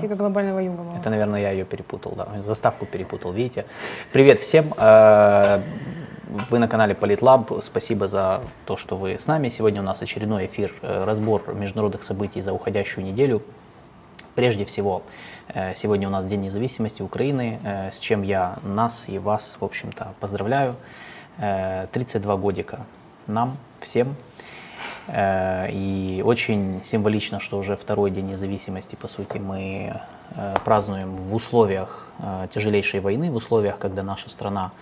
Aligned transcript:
Типа 0.00 0.16
глобального 0.16 0.58
юга. 0.60 0.82
мало. 0.82 0.98
Это, 0.98 1.10
наверное, 1.10 1.40
я 1.40 1.50
ее 1.50 1.64
перепутал, 1.64 2.12
да. 2.16 2.42
Заставку 2.42 2.86
перепутал, 2.86 3.32
видите. 3.32 3.64
Привет 4.12 4.40
всем. 4.40 4.66
Э, 4.78 5.62
Вы 6.50 6.58
на 6.58 6.68
канале 6.68 6.94
Политлаб. 6.94 7.50
Спасибо 7.62 8.06
за 8.06 8.42
то, 8.66 8.76
что 8.76 8.96
вы 8.96 9.18
с 9.18 9.26
нами. 9.26 9.48
Сегодня 9.48 9.80
у 9.80 9.84
нас 9.84 10.02
очередной 10.02 10.46
эфир, 10.46 10.72
э, 10.82 11.04
разбор 11.04 11.54
международных 11.54 12.04
событий 12.04 12.40
за 12.40 12.52
уходящую 12.52 13.04
неделю. 13.04 13.42
Прежде 14.34 14.64
всего, 14.64 15.02
э, 15.48 15.74
сегодня 15.74 16.06
у 16.06 16.10
нас 16.10 16.24
День 16.24 16.42
независимости 16.42 17.02
Украины, 17.02 17.58
с 17.92 17.98
чем 17.98 18.22
я 18.22 18.58
нас 18.62 19.04
и 19.08 19.18
вас, 19.18 19.56
в 19.58 19.64
общем-то, 19.64 20.14
поздравляю. 20.20 20.76
Э, 21.38 21.88
32 21.92 22.36
годика 22.36 22.80
нам, 23.26 23.52
всем. 23.80 24.14
Э, 25.06 25.68
И 25.70 26.22
очень 26.24 26.80
символично, 26.84 27.40
что 27.40 27.58
уже 27.58 27.76
второй 27.76 28.10
день 28.10 28.26
независимости, 28.26 28.96
по 28.96 29.08
сути, 29.08 29.38
мы 29.38 30.00
э, 30.36 30.54
празднуем 30.64 31.16
в 31.16 31.34
условиях 31.34 32.08
э, 32.18 32.48
тяжелейшей 32.54 33.00
войны, 33.00 33.30
в 33.30 33.36
условиях, 33.36 33.78
когда 33.78 34.02
наша 34.02 34.30
страна 34.30 34.72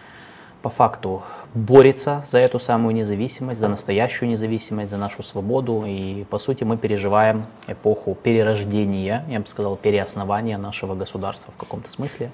по 0.62 0.70
факту 0.70 1.22
борется 1.54 2.24
за 2.30 2.38
эту 2.38 2.60
самую 2.60 2.94
независимость, 2.94 3.60
за 3.60 3.68
настоящую 3.68 4.30
независимость, 4.30 4.90
за 4.90 4.96
нашу 4.96 5.22
свободу. 5.24 5.84
И, 5.86 6.24
по 6.30 6.38
сути, 6.38 6.62
мы 6.62 6.76
переживаем 6.76 7.46
эпоху 7.66 8.14
перерождения, 8.14 9.24
я 9.28 9.40
бы 9.40 9.48
сказал, 9.48 9.76
переоснования 9.76 10.58
нашего 10.58 10.94
государства 10.94 11.52
в 11.56 11.60
каком-то 11.60 11.90
смысле. 11.90 12.30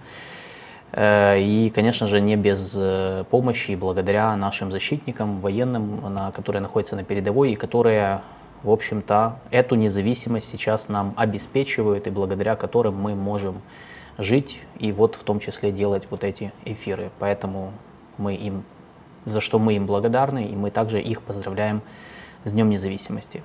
Э, 0.93 1.39
И, 1.39 1.71
конечно 1.71 2.07
же, 2.07 2.21
не 2.21 2.37
без 2.37 2.75
э, 2.77 3.25
помощи 3.31 3.73
и 3.73 3.77
благодаря 3.77 4.35
нашим 4.37 4.71
защитникам, 4.73 5.41
военным, 5.41 6.15
на, 6.15 6.33
которые 6.33 6.63
находятся 6.63 6.97
на 6.97 7.05
передовой 7.05 7.53
и 7.53 7.57
которые, 7.57 8.23
в 8.63 8.71
общем-то, 8.71 9.39
эту 9.51 9.75
независимость 9.75 10.51
сейчас 10.51 10.89
нам 10.89 11.15
обеспечивают 11.17 12.07
и 12.07 12.11
благодаря 12.11 12.57
которым 12.57 12.97
мы 12.97 13.15
можем 13.15 13.61
жить 14.17 14.61
и 14.79 14.91
вот 14.91 15.15
в 15.15 15.23
том 15.23 15.41
числе 15.41 15.71
делать 15.71 16.07
вот 16.11 16.25
эти 16.25 16.53
эфиры. 16.65 17.11
Поэтому 17.19 17.73
мы 18.17 18.35
им, 18.35 18.65
за 19.27 19.41
что 19.41 19.59
мы 19.59 19.75
им 19.75 19.87
благодарны, 19.87 20.47
и 20.47 20.57
мы 20.57 20.71
также 20.71 21.01
их 21.01 21.23
поздравляем 21.23 21.83
с 22.45 22.53
Днем 22.53 22.71
независимости. 22.71 23.43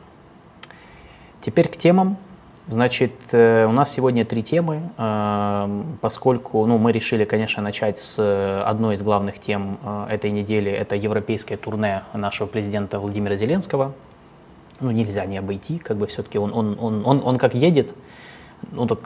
Теперь 1.41 1.67
к 1.67 1.77
темам. 1.77 2.17
Значит, 2.67 3.11
э, 3.33 3.65
у 3.65 3.73
нас 3.73 3.91
сегодня 3.91 4.23
три 4.23 4.41
темы, 4.41 4.89
э, 4.97 5.83
поскольку 5.99 6.65
ну, 6.65 6.77
мы 6.77 6.93
решили, 6.93 7.25
конечно, 7.25 7.61
начать 7.61 7.99
с 7.99 8.15
э, 8.17 8.61
одной 8.61 8.95
из 8.95 9.01
главных 9.01 9.39
тем 9.39 9.77
этой 10.09 10.31
недели. 10.31 10.71
Это 10.71 10.95
европейское 10.95 11.57
турне 11.57 12.03
нашего 12.13 12.47
президента 12.47 12.99
Владимира 12.99 13.35
Зеленского. 13.35 13.93
Ну, 14.79 14.91
нельзя 14.91 15.25
не 15.25 15.37
обойти, 15.37 15.77
как 15.77 15.97
бы 15.97 16.07
все-таки 16.07 16.37
он, 16.37 16.53
он, 16.53 16.77
он, 16.79 17.05
он, 17.05 17.21
он 17.23 17.37
как 17.37 17.53
едет, 17.53 17.93
ну, 18.71 18.87
так 18.87 18.99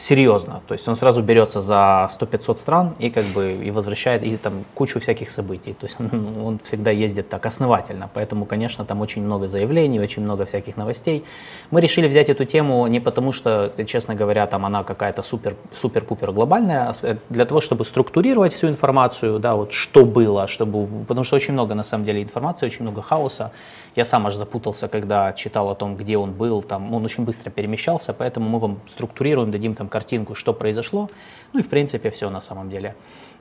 серьезно. 0.00 0.60
То 0.66 0.74
есть 0.74 0.88
он 0.88 0.96
сразу 0.96 1.22
берется 1.22 1.60
за 1.60 2.08
100-500 2.18 2.58
стран 2.58 2.94
и 2.98 3.10
как 3.10 3.24
бы 3.34 3.52
и 3.66 3.70
возвращает 3.70 4.22
и 4.22 4.36
там 4.36 4.52
кучу 4.74 4.98
всяких 5.00 5.30
событий. 5.30 5.74
То 5.74 5.86
есть 5.86 5.96
он, 6.00 6.36
он 6.46 6.58
всегда 6.64 6.90
ездит 6.90 7.28
так 7.28 7.46
основательно. 7.46 8.08
Поэтому, 8.14 8.44
конечно, 8.46 8.84
там 8.84 9.00
очень 9.00 9.22
много 9.22 9.48
заявлений, 9.48 10.00
очень 10.00 10.22
много 10.22 10.44
всяких 10.44 10.76
новостей. 10.76 11.24
Мы 11.70 11.80
решили 11.80 12.08
взять 12.08 12.28
эту 12.28 12.44
тему 12.44 12.86
не 12.86 13.00
потому, 13.00 13.32
что, 13.32 13.70
честно 13.86 14.14
говоря, 14.14 14.46
там 14.46 14.64
она 14.64 14.82
какая-то 14.84 15.22
супер, 15.22 15.54
супер-пупер 15.74 16.32
глобальная, 16.32 16.88
а 16.88 16.94
с- 16.94 17.18
для 17.28 17.44
того, 17.44 17.60
чтобы 17.60 17.84
структурировать 17.84 18.54
всю 18.54 18.68
информацию, 18.68 19.38
да, 19.38 19.54
вот 19.54 19.72
что 19.72 20.04
было, 20.04 20.46
чтобы, 20.48 20.86
потому 21.06 21.24
что 21.24 21.36
очень 21.36 21.52
много 21.52 21.74
на 21.74 21.84
самом 21.84 22.04
деле 22.04 22.22
информации, 22.22 22.66
очень 22.66 22.82
много 22.82 23.02
хаоса. 23.02 23.50
Я 23.96 24.04
сам 24.04 24.26
аж 24.26 24.36
запутался, 24.36 24.86
когда 24.88 25.32
читал 25.32 25.68
о 25.68 25.74
том, 25.74 25.96
где 25.96 26.16
он 26.16 26.30
был, 26.32 26.62
там 26.62 26.94
он 26.94 27.04
очень 27.04 27.24
быстро 27.24 27.50
перемещался, 27.50 28.12
поэтому 28.14 28.48
мы 28.48 28.58
вам 28.60 28.78
структурируем, 28.88 29.50
дадим 29.50 29.74
там 29.74 29.88
картинку, 29.90 30.34
что 30.34 30.54
произошло, 30.54 31.10
ну 31.52 31.60
и 31.60 31.62
в 31.62 31.68
принципе 31.68 32.10
все 32.10 32.30
на 32.30 32.40
самом 32.40 32.70
деле. 32.70 32.94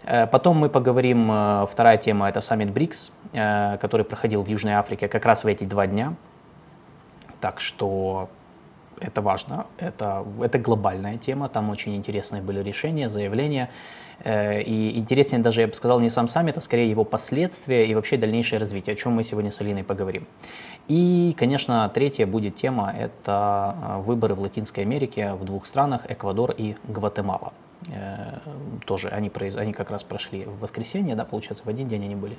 Э, 0.04 0.28
Потом 0.28 0.58
мы 0.58 0.70
поговорим, 0.70 1.32
э, 1.32 1.68
вторая 1.72 1.98
тема 1.98 2.30
это 2.30 2.42
саммит 2.42 2.72
БРИКС, 2.72 3.12
э, 3.34 3.78
который 3.78 4.06
проходил 4.06 4.44
в 4.44 4.48
Южной 4.48 4.74
Африке 4.74 5.08
как 5.08 5.26
раз 5.26 5.44
в 5.44 5.48
эти 5.48 5.64
два 5.64 5.88
дня. 5.88 6.14
Так 7.42 7.60
что 7.60 8.30
это 9.00 9.22
важно, 9.22 9.66
это, 9.78 10.26
это 10.42 10.60
глобальная 10.60 11.18
тема, 11.18 11.48
там 11.48 11.70
очень 11.70 11.96
интересные 11.96 12.42
были 12.42 12.62
решения, 12.62 13.10
заявления. 13.10 13.70
И 14.26 14.92
интереснее 14.96 15.42
даже, 15.42 15.62
я 15.62 15.68
бы 15.68 15.74
сказал, 15.74 16.02
не 16.02 16.10
сам 16.10 16.28
саммит, 16.28 16.58
а 16.58 16.62
скорее 16.62 16.90
его 16.90 17.06
последствия 17.06 17.88
и 17.88 17.96
вообще 17.96 18.18
дальнейшее 18.18 18.60
развитие, 18.60 18.94
о 18.94 18.98
чем 18.98 19.14
мы 19.14 19.24
сегодня 19.24 19.50
с 19.50 19.62
Алиной 19.62 19.86
поговорим. 19.86 20.28
И, 20.90 21.36
конечно, 21.38 21.88
третья 21.94 22.26
будет 22.26 22.56
тема– 22.56 22.92
это 23.00 23.76
э, 23.80 24.02
выборы 24.02 24.34
в 24.34 24.40
Латинской 24.42 24.84
Америке 24.84 25.34
в 25.34 25.46
двух 25.46 25.68
странах– 25.68 26.02
Эквадор 26.10 26.52
и 26.58 26.76
Гватемала. 26.88 27.54
Э, 27.94 28.40
Тоже 28.88 29.10
они, 29.10 29.30
произ- 29.30 29.56
они 29.56 29.72
как 29.72 29.92
раз 29.92 30.02
прошли 30.04 30.46
в 30.46 30.60
воскресенье, 30.62 31.16
да, 31.16 31.26
получается, 31.26 31.64
в 31.64 31.68
один 31.70 31.88
день 31.88 32.06
они 32.06 32.16
были. 32.16 32.38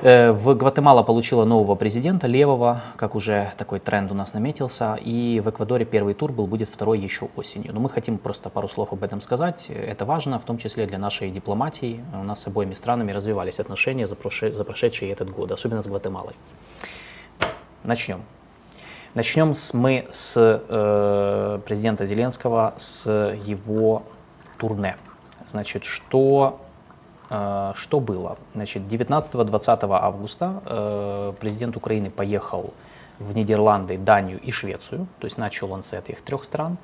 Э, 0.00 0.32
В 0.32 0.54
Гватемала 0.54 1.02
получила 1.02 1.44
нового 1.44 1.74
президента, 1.74 2.26
левого, 2.26 2.80
как 2.96 3.14
уже 3.14 3.52
такой 3.58 3.80
тренд 3.80 4.10
у 4.10 4.14
нас 4.14 4.32
наметился, 4.32 4.98
и 4.98 5.42
в 5.44 5.50
Эквадоре 5.50 5.84
первый 5.84 6.14
тур 6.14 6.32
был, 6.32 6.46
будет 6.46 6.70
второй 6.70 6.98
еще 6.98 7.28
осенью. 7.36 7.74
Но 7.74 7.80
мы 7.80 7.90
хотим 7.90 8.16
просто 8.16 8.48
пару 8.48 8.66
слов 8.70 8.94
об 8.94 9.02
этом 9.04 9.20
сказать. 9.20 9.66
Это 9.68 10.06
важно, 10.06 10.38
в 10.38 10.44
том 10.44 10.56
числе 10.56 10.86
для 10.86 10.96
нашей 10.96 11.30
дипломатии. 11.30 12.02
У 12.18 12.24
нас 12.24 12.42
с 12.42 12.46
обоими 12.46 12.72
странами 12.72 13.12
развивались 13.12 13.60
отношения 13.60 14.06
за, 14.06 14.14
проше- 14.14 14.54
за 14.54 14.64
прошедший 14.64 15.10
этот 15.10 15.28
год, 15.30 15.52
особенно 15.52 15.82
с 15.82 15.86
Гватемалой. 15.86 16.32
Начнем. 17.86 18.22
Начнем 19.14 19.54
с, 19.54 19.72
мы 19.72 20.08
с 20.12 20.34
э, 20.36 21.60
президента 21.64 22.04
Зеленского, 22.04 22.74
с 22.76 23.10
его 23.10 24.02
турне. 24.58 24.96
Значит, 25.48 25.84
что 25.84 26.60
Э, 27.30 27.72
Что 27.76 28.00
было? 28.00 28.36
Значит, 28.54 28.82
19-20 28.82 29.88
августа 29.90 30.62
э, 30.64 31.32
президент 31.40 31.76
Украины 31.76 32.10
поехал 32.10 32.72
в 33.18 33.34
Нидерланды, 33.34 33.98
Данию 33.98 34.40
и 34.40 34.50
Швецию, 34.50 35.06
то 35.18 35.26
есть 35.26 35.38
начал 35.38 35.72
он 35.72 35.82
с 35.82 35.92
этих 35.92 36.22
трех 36.22 36.44
стран. 36.44 36.76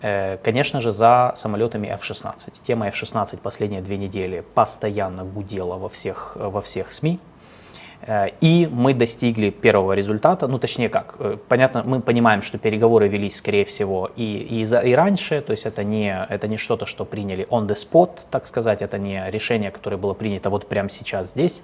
Э, 0.00 0.38
Конечно 0.38 0.80
же, 0.80 0.92
за 0.92 1.34
самолетами 1.36 1.88
F-16. 1.88 2.52
Тема 2.66 2.86
F-16 2.88 3.38
последние 3.38 3.82
две 3.82 3.98
недели 3.98 4.44
постоянно 4.54 5.24
гудела 5.24 5.76
во 5.76 5.88
всех, 5.88 6.32
во 6.36 6.60
всех 6.60 6.92
СМИ. 6.92 7.18
Э, 8.02 8.28
И 8.40 8.68
мы 8.70 8.94
достигли 8.94 9.50
первого 9.50 9.92
результата, 9.92 10.46
ну 10.46 10.58
точнее 10.58 10.88
как, 10.88 11.16
э, 11.18 11.36
понятно, 11.48 11.82
мы 11.84 12.00
понимаем, 12.00 12.42
что 12.42 12.58
переговоры 12.58 13.08
велись, 13.08 13.36
скорее 13.36 13.64
всего, 13.64 14.10
и, 14.16 14.60
и, 14.60 14.64
за, 14.64 14.80
и 14.80 14.92
раньше, 14.92 15.40
то 15.40 15.52
есть 15.52 15.66
это 15.66 15.84
не, 15.84 16.26
это 16.28 16.48
не 16.48 16.56
что-то, 16.56 16.86
что 16.86 17.04
приняли 17.04 17.46
on 17.50 17.66
the 17.66 17.76
spot, 17.76 18.20
так 18.30 18.46
сказать, 18.46 18.82
это 18.82 18.98
не 18.98 19.30
решение, 19.30 19.70
которое 19.70 19.96
было 19.96 20.14
принято 20.14 20.50
вот 20.50 20.66
прямо 20.68 20.90
сейчас 20.90 21.30
здесь. 21.30 21.62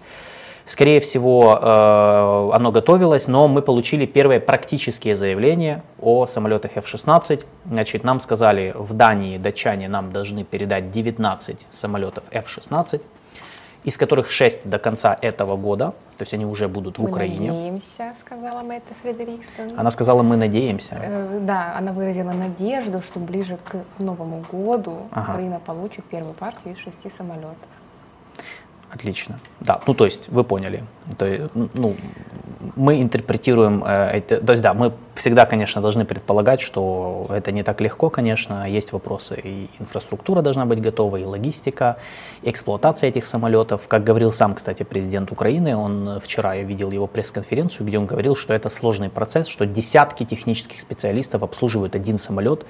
Скорее 0.66 1.00
всего, 1.00 1.58
э, 1.60 2.56
оно 2.56 2.70
готовилось, 2.70 3.26
но 3.26 3.48
мы 3.48 3.60
получили 3.60 4.06
первые 4.06 4.40
практические 4.40 5.16
заявления 5.16 5.82
о 6.00 6.26
самолетах 6.26 6.76
F-16. 6.76 7.44
Значит, 7.66 8.04
нам 8.04 8.20
сказали, 8.20 8.72
в 8.76 8.94
Дании 8.94 9.36
датчане 9.36 9.88
нам 9.88 10.12
должны 10.12 10.44
передать 10.44 10.92
19 10.92 11.56
самолетов 11.72 12.22
F-16, 12.30 13.02
из 13.84 13.96
которых 13.96 14.30
6 14.30 14.68
до 14.68 14.78
конца 14.78 15.16
этого 15.22 15.56
года, 15.56 15.92
то 16.18 16.22
есть 16.22 16.34
они 16.34 16.44
уже 16.44 16.68
будут 16.68 16.98
в 16.98 17.02
Мы 17.02 17.08
Украине. 17.08 17.50
надеемся, 17.50 18.14
сказала 18.20 18.62
Мэтта 18.62 18.92
Фредериксон. 19.02 19.78
Она 19.78 19.90
сказала, 19.90 20.22
мы 20.22 20.36
надеемся. 20.36 20.96
Э, 21.02 21.38
Да, 21.40 21.74
она 21.78 21.92
выразила 21.92 22.32
надежду, 22.32 23.00
что 23.00 23.18
ближе 23.20 23.56
к 23.64 23.76
Новому 23.98 24.44
году 24.52 24.98
Ага. 25.12 25.30
Украина 25.32 25.60
получит 25.60 26.04
первую 26.04 26.34
партию 26.34 26.74
из 26.74 26.78
шести 26.78 27.10
самолетов. 27.10 27.56
Отлично. 28.90 29.36
Да, 29.60 29.80
ну 29.86 29.94
то 29.94 30.04
есть 30.04 30.28
вы 30.28 30.42
поняли. 30.42 30.82
То 31.16 31.26
есть, 31.26 31.50
ну, 31.54 31.94
мы 32.76 33.00
интерпретируем, 33.00 33.84
э, 33.84 34.20
то 34.20 34.52
есть 34.52 34.62
да, 34.62 34.74
мы 34.74 34.92
всегда, 35.14 35.46
конечно, 35.46 35.80
должны 35.80 36.04
предполагать, 36.04 36.60
что 36.60 37.26
это 37.30 37.52
не 37.52 37.62
так 37.62 37.80
легко, 37.80 38.10
конечно, 38.10 38.68
есть 38.68 38.92
вопросы, 38.92 39.40
и 39.42 39.68
инфраструктура 39.78 40.42
должна 40.42 40.66
быть 40.66 40.80
готова, 40.80 41.16
и 41.16 41.24
логистика, 41.24 41.96
и 42.42 42.50
эксплуатация 42.50 43.08
этих 43.08 43.26
самолетов. 43.26 43.82
Как 43.86 44.02
говорил 44.02 44.32
сам, 44.32 44.54
кстати, 44.54 44.82
президент 44.82 45.30
Украины, 45.30 45.76
он 45.76 46.20
вчера, 46.20 46.54
я 46.54 46.62
видел 46.62 46.90
его 46.90 47.06
пресс-конференцию, 47.06 47.86
где 47.86 47.98
он 47.98 48.06
говорил, 48.06 48.34
что 48.34 48.52
это 48.54 48.70
сложный 48.70 49.08
процесс, 49.08 49.46
что 49.46 49.66
десятки 49.66 50.24
технических 50.24 50.80
специалистов 50.80 51.42
обслуживают 51.42 51.94
один 51.94 52.18
самолет, 52.18 52.66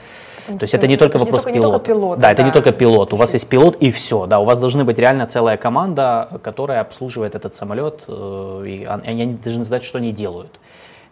то 0.58 0.64
есть 0.64 0.75
это 0.75 0.87
не 0.87 0.94
это 0.94 1.05
только 1.05 1.19
не 1.19 1.25
вопрос 1.25 1.43
только- 1.43 1.58
не 1.58 1.62
только 1.62 1.79
пилота. 1.79 2.00
пилоты, 2.00 2.20
да, 2.23 2.31
это 2.32 2.43
не 2.43 2.50
да. 2.50 2.55
только 2.55 2.73
пилот. 2.73 3.12
У 3.12 3.17
вас 3.17 3.32
есть 3.35 3.49
пилот 3.49 3.76
и 3.76 3.91
все. 3.91 4.26
Да, 4.26 4.38
у 4.38 4.44
вас 4.44 4.58
должны 4.58 4.85
быть 4.85 4.99
реально 4.99 5.26
целая 5.26 5.56
команда, 5.56 6.29
которая 6.43 6.81
обслуживает 6.81 7.35
этот 7.35 7.55
самолет, 7.55 8.05
э, 8.08 8.64
и 8.67 8.85
они 8.85 9.35
должны 9.35 9.64
знать, 9.64 9.85
что 9.85 9.99
они 9.99 10.12
делают. 10.12 10.58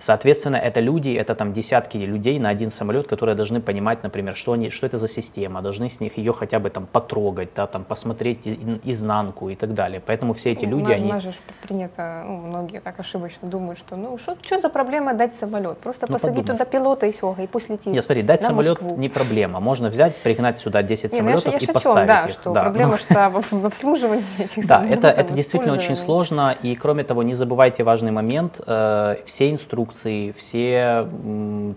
Соответственно, 0.00 0.56
это 0.56 0.80
люди, 0.80 1.10
это 1.10 1.34
там 1.34 1.52
десятки 1.52 1.96
людей 1.96 2.38
на 2.38 2.48
один 2.48 2.70
самолет, 2.70 3.06
которые 3.06 3.34
должны 3.34 3.60
понимать, 3.60 4.02
например, 4.02 4.36
что, 4.36 4.52
они, 4.52 4.70
что 4.70 4.86
это 4.86 4.98
за 4.98 5.08
система, 5.08 5.60
должны 5.62 5.90
с 5.90 6.00
них 6.00 6.18
ее 6.18 6.32
хотя 6.32 6.58
бы 6.58 6.70
там 6.70 6.86
потрогать, 6.86 7.50
да, 7.56 7.66
там, 7.66 7.84
посмотреть 7.84 8.46
изнанку 8.84 9.48
и 9.48 9.56
так 9.56 9.74
далее. 9.74 10.00
Поэтому 10.04 10.34
все 10.34 10.52
эти 10.52 10.64
люди, 10.64 10.90
у 10.90 10.94
они... 10.94 11.10
У 11.10 11.14
нас 11.14 11.22
же 11.22 11.32
принято, 11.62 12.22
ну, 12.26 12.36
многие 12.36 12.80
так 12.80 12.98
ошибочно 13.00 13.48
думают, 13.48 13.78
что 13.78 13.96
ну 13.96 14.18
что, 14.18 14.36
что 14.40 14.60
за 14.60 14.68
проблема 14.68 15.14
дать 15.14 15.34
самолет? 15.34 15.78
Просто 15.78 16.06
ну, 16.08 16.14
посадить 16.14 16.38
подумаешь. 16.38 16.60
туда 16.60 16.70
пилота 16.70 17.06
и 17.06 17.12
все, 17.12 17.34
и 17.38 17.46
пусть 17.46 17.68
летит. 17.68 17.92
Нет, 17.92 18.04
смотри, 18.04 18.22
дать 18.22 18.42
самолет 18.42 18.80
Москву. 18.80 18.96
не 18.96 19.08
проблема. 19.08 19.60
Можно 19.60 19.88
взять, 19.88 20.16
пригнать 20.16 20.60
сюда 20.60 20.82
10 20.82 21.12
Не, 21.12 21.18
самолетов 21.18 21.44
ну, 21.44 21.50
я, 21.50 21.58
я 21.58 21.64
и 21.64 21.72
поставить 21.72 22.06
да, 22.08 22.24
их. 22.24 22.30
что 22.30 22.52
да, 22.52 22.60
проблема, 22.60 22.92
ну... 22.92 22.98
что 22.98 23.30
в 23.50 23.66
обслуживании 23.66 24.24
этих 24.38 24.66
Да, 24.66 24.86
это, 24.86 25.08
это 25.08 25.34
действительно 25.34 25.74
очень 25.74 25.96
сложно. 25.96 26.56
И 26.62 26.74
кроме 26.76 27.04
того, 27.04 27.22
не 27.22 27.34
забывайте 27.34 27.82
важный 27.82 28.12
момент. 28.12 28.60
Э, 28.66 29.16
все 29.26 29.50
инструкции, 29.50 29.87
все 29.92 31.08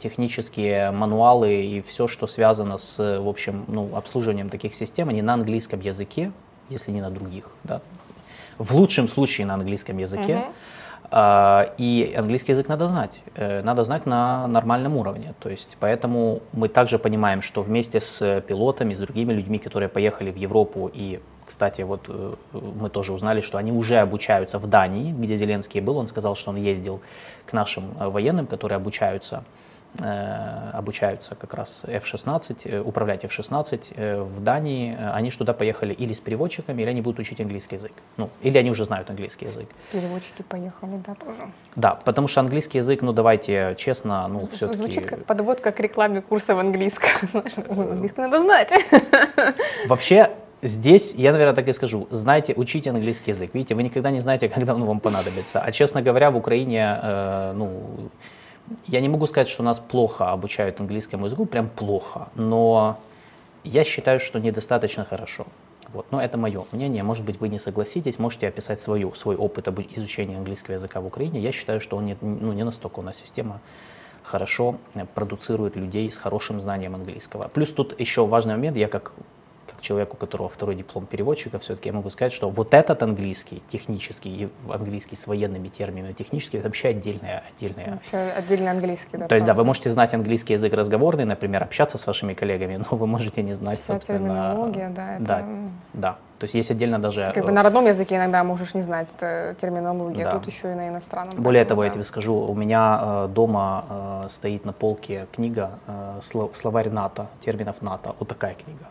технические 0.01 0.91
мануалы 0.91 1.63
и 1.63 1.81
все, 1.81 2.07
что 2.07 2.27
связано 2.27 2.77
с, 2.77 2.97
в 2.97 3.27
общем, 3.27 3.65
ну, 3.67 3.95
обслуживанием 3.95 4.49
таких 4.49 4.75
систем, 4.75 5.09
они 5.09 5.21
на 5.21 5.33
английском 5.33 5.79
языке, 5.79 6.31
если 6.69 6.91
не 6.91 7.01
на 7.01 7.09
других. 7.09 7.49
Да? 7.63 7.81
В 8.57 8.75
лучшем 8.75 9.07
случае 9.07 9.47
на 9.47 9.55
английском 9.55 9.97
языке. 9.97 10.33
Uh-huh. 10.33 10.53
И 11.77 12.15
английский 12.17 12.53
язык 12.53 12.69
надо 12.69 12.87
знать, 12.87 13.11
э, 13.35 13.61
надо 13.63 13.83
знать 13.83 14.05
на 14.05 14.47
нормальном 14.47 14.95
уровне. 14.95 15.33
То 15.39 15.49
есть, 15.49 15.75
поэтому 15.77 16.41
мы 16.53 16.69
также 16.69 16.99
понимаем, 16.99 17.41
что 17.41 17.63
вместе 17.63 17.99
с 17.99 18.41
пилотами, 18.47 18.93
с 18.93 18.97
другими 18.97 19.33
людьми, 19.33 19.59
которые 19.59 19.89
поехали 19.89 20.31
в 20.31 20.37
Европу 20.37 20.89
и 20.93 21.19
кстати, 21.51 21.81
вот 21.81 22.05
э, 22.07 22.33
мы 22.53 22.89
тоже 22.89 23.11
узнали, 23.11 23.41
что 23.41 23.57
они 23.57 23.73
уже 23.73 23.97
обучаются 23.97 24.57
в 24.57 24.67
Дании, 24.67 25.11
где 25.11 25.35
Зеленский 25.35 25.81
был. 25.81 25.97
Он 25.97 26.07
сказал, 26.07 26.37
что 26.37 26.51
он 26.51 26.55
ездил 26.55 27.01
к 27.45 27.51
нашим 27.51 27.83
э, 27.99 28.07
военным, 28.07 28.47
которые 28.47 28.77
обучаются 28.77 29.43
Э, 29.99 30.69
обучаются 30.71 31.35
как 31.35 31.53
раз 31.53 31.81
F-16, 31.85 32.61
э, 32.63 32.79
управлять 32.79 33.25
F-16 33.25 33.81
э, 33.95 34.21
в 34.21 34.41
Дании, 34.41 34.97
они 35.13 35.31
же 35.31 35.37
туда 35.37 35.51
поехали 35.51 35.93
или 35.93 36.13
с 36.13 36.21
переводчиками, 36.21 36.81
или 36.81 36.89
они 36.89 37.01
будут 37.01 37.19
учить 37.19 37.41
английский 37.41 37.75
язык. 37.75 37.91
Ну, 38.15 38.29
или 38.41 38.57
они 38.57 38.71
уже 38.71 38.85
знают 38.85 39.09
английский 39.09 39.47
язык. 39.47 39.67
Переводчики 39.91 40.43
поехали, 40.43 41.01
да, 41.05 41.13
тоже. 41.15 41.43
Да, 41.75 41.99
потому 42.05 42.29
что 42.29 42.39
английский 42.39 42.77
язык, 42.77 43.01
ну, 43.01 43.11
давайте 43.11 43.75
честно, 43.77 44.29
ну, 44.29 44.47
все-таки... 44.53 44.77
Звучит 44.77 45.05
как 45.05 45.25
подводка 45.25 45.73
к 45.73 45.79
рекламе 45.81 46.21
курсов 46.21 46.57
английского. 46.57 47.11
Знаешь, 47.27 47.57
английский 47.57 48.21
надо 48.21 48.39
знать. 48.39 48.73
Вообще, 49.87 50.31
Здесь 50.61 51.15
я, 51.15 51.31
наверное, 51.31 51.55
так 51.55 51.67
и 51.67 51.73
скажу. 51.73 52.07
Знайте, 52.11 52.53
учите 52.55 52.91
английский 52.91 53.31
язык. 53.31 53.51
Видите, 53.53 53.73
вы 53.73 53.83
никогда 53.83 54.11
не 54.11 54.19
знаете, 54.19 54.47
когда 54.55 54.75
он 54.75 54.85
вам 54.85 54.99
понадобится. 54.99 55.59
А, 55.59 55.71
честно 55.71 56.01
говоря, 56.01 56.29
в 56.29 56.37
Украине, 56.37 56.99
э, 57.01 57.53
ну, 57.55 58.09
я 58.87 59.01
не 59.01 59.09
могу 59.09 59.27
сказать, 59.27 59.49
что 59.49 59.63
нас 59.63 59.79
плохо 59.79 60.31
обучают 60.31 60.79
английскому 60.79 61.25
языку, 61.25 61.45
прям 61.45 61.67
плохо, 61.67 62.29
но 62.35 62.99
я 63.63 63.83
считаю, 63.83 64.19
что 64.19 64.39
недостаточно 64.39 65.03
хорошо. 65.03 65.45
Вот. 65.93 66.05
Но 66.11 66.21
это 66.21 66.37
мое 66.37 66.63
мнение. 66.71 67.03
Может 67.03 67.25
быть, 67.25 67.41
вы 67.41 67.49
не 67.49 67.59
согласитесь, 67.59 68.17
можете 68.19 68.47
описать 68.47 68.81
свою, 68.81 69.13
свой 69.13 69.35
опыт 69.35 69.67
изучения 69.95 70.37
английского 70.37 70.75
языка 70.75 71.01
в 71.01 71.05
Украине. 71.05 71.39
Я 71.39 71.51
считаю, 71.51 71.81
что 71.81 71.97
он 71.97 72.05
не, 72.05 72.17
ну, 72.21 72.53
не 72.53 72.63
настолько 72.63 72.99
у 72.99 73.03
нас 73.03 73.17
система 73.17 73.59
хорошо 74.23 74.77
продуцирует 75.15 75.75
людей 75.75 76.09
с 76.09 76.17
хорошим 76.17 76.61
знанием 76.61 76.95
английского. 76.95 77.49
Плюс 77.49 77.73
тут 77.73 77.99
еще 77.99 78.25
важный 78.25 78.53
момент, 78.53 78.77
я 78.77 78.87
как 78.87 79.11
человеку, 79.81 80.15
у 80.15 80.19
которого 80.19 80.49
второй 80.49 80.75
диплом 80.75 81.05
переводчика, 81.05 81.59
все-таки 81.59 81.89
я 81.89 81.93
могу 81.93 82.09
сказать, 82.09 82.33
что 82.33 82.49
вот 82.49 82.73
этот 82.73 83.03
английский, 83.03 83.61
технический, 83.69 84.49
английский 84.69 85.15
с 85.15 85.27
военными 85.27 85.67
терминами, 85.67 86.13
технический, 86.13 86.57
это 86.57 86.67
вообще 86.67 86.89
отдельная, 86.89 87.43
отдельная. 87.55 87.93
Вообще 87.93 88.17
отдельный 88.17 88.71
английский, 88.71 89.17
да. 89.17 89.27
То 89.27 89.35
есть, 89.35 89.47
да, 89.47 89.53
вы 89.53 89.63
можете 89.63 89.89
знать 89.89 90.13
английский 90.13 90.53
язык 90.53 90.73
разговорный, 90.73 91.25
например, 91.25 91.63
общаться 91.63 91.97
с 91.97 92.07
вашими 92.07 92.33
коллегами, 92.33 92.77
но 92.77 92.97
вы 92.97 93.07
можете 93.07 93.41
не 93.43 93.53
знать, 93.53 93.79
Вся 93.79 93.93
собственно... 93.93 94.19
терминология, 94.19 94.89
да, 94.89 95.15
это... 95.15 95.23
Да, 95.23 95.45
да. 95.93 96.17
То 96.41 96.45
есть 96.45 96.55
есть 96.55 96.71
отдельно 96.71 96.97
даже... 96.97 97.31
Как 97.35 97.45
бы 97.45 97.51
на 97.51 97.61
родном 97.61 97.85
языке 97.85 98.15
иногда 98.15 98.43
можешь 98.43 98.73
не 98.73 98.81
знать 98.81 99.07
терминологию, 99.19 100.27
а 100.27 100.31
да. 100.31 100.37
а 100.37 100.39
тут 100.39 100.51
еще 100.51 100.71
и 100.71 100.75
на 100.75 100.89
иностранном. 100.89 101.35
Более 101.37 101.65
того, 101.65 101.83
да. 101.83 101.85
я 101.85 101.93
тебе 101.93 102.03
скажу, 102.03 102.33
у 102.33 102.55
меня 102.55 102.99
э, 103.01 103.27
дома 103.27 103.85
э, 104.25 104.29
стоит 104.31 104.65
на 104.65 104.73
полке 104.73 105.27
книга 105.31 105.69
э, 105.85 106.19
«Словарь 106.23 106.89
НАТО», 106.89 107.27
терминов 107.45 107.83
НАТО, 107.83 108.15
вот 108.17 108.27
такая 108.27 108.55
книга. 108.55 108.85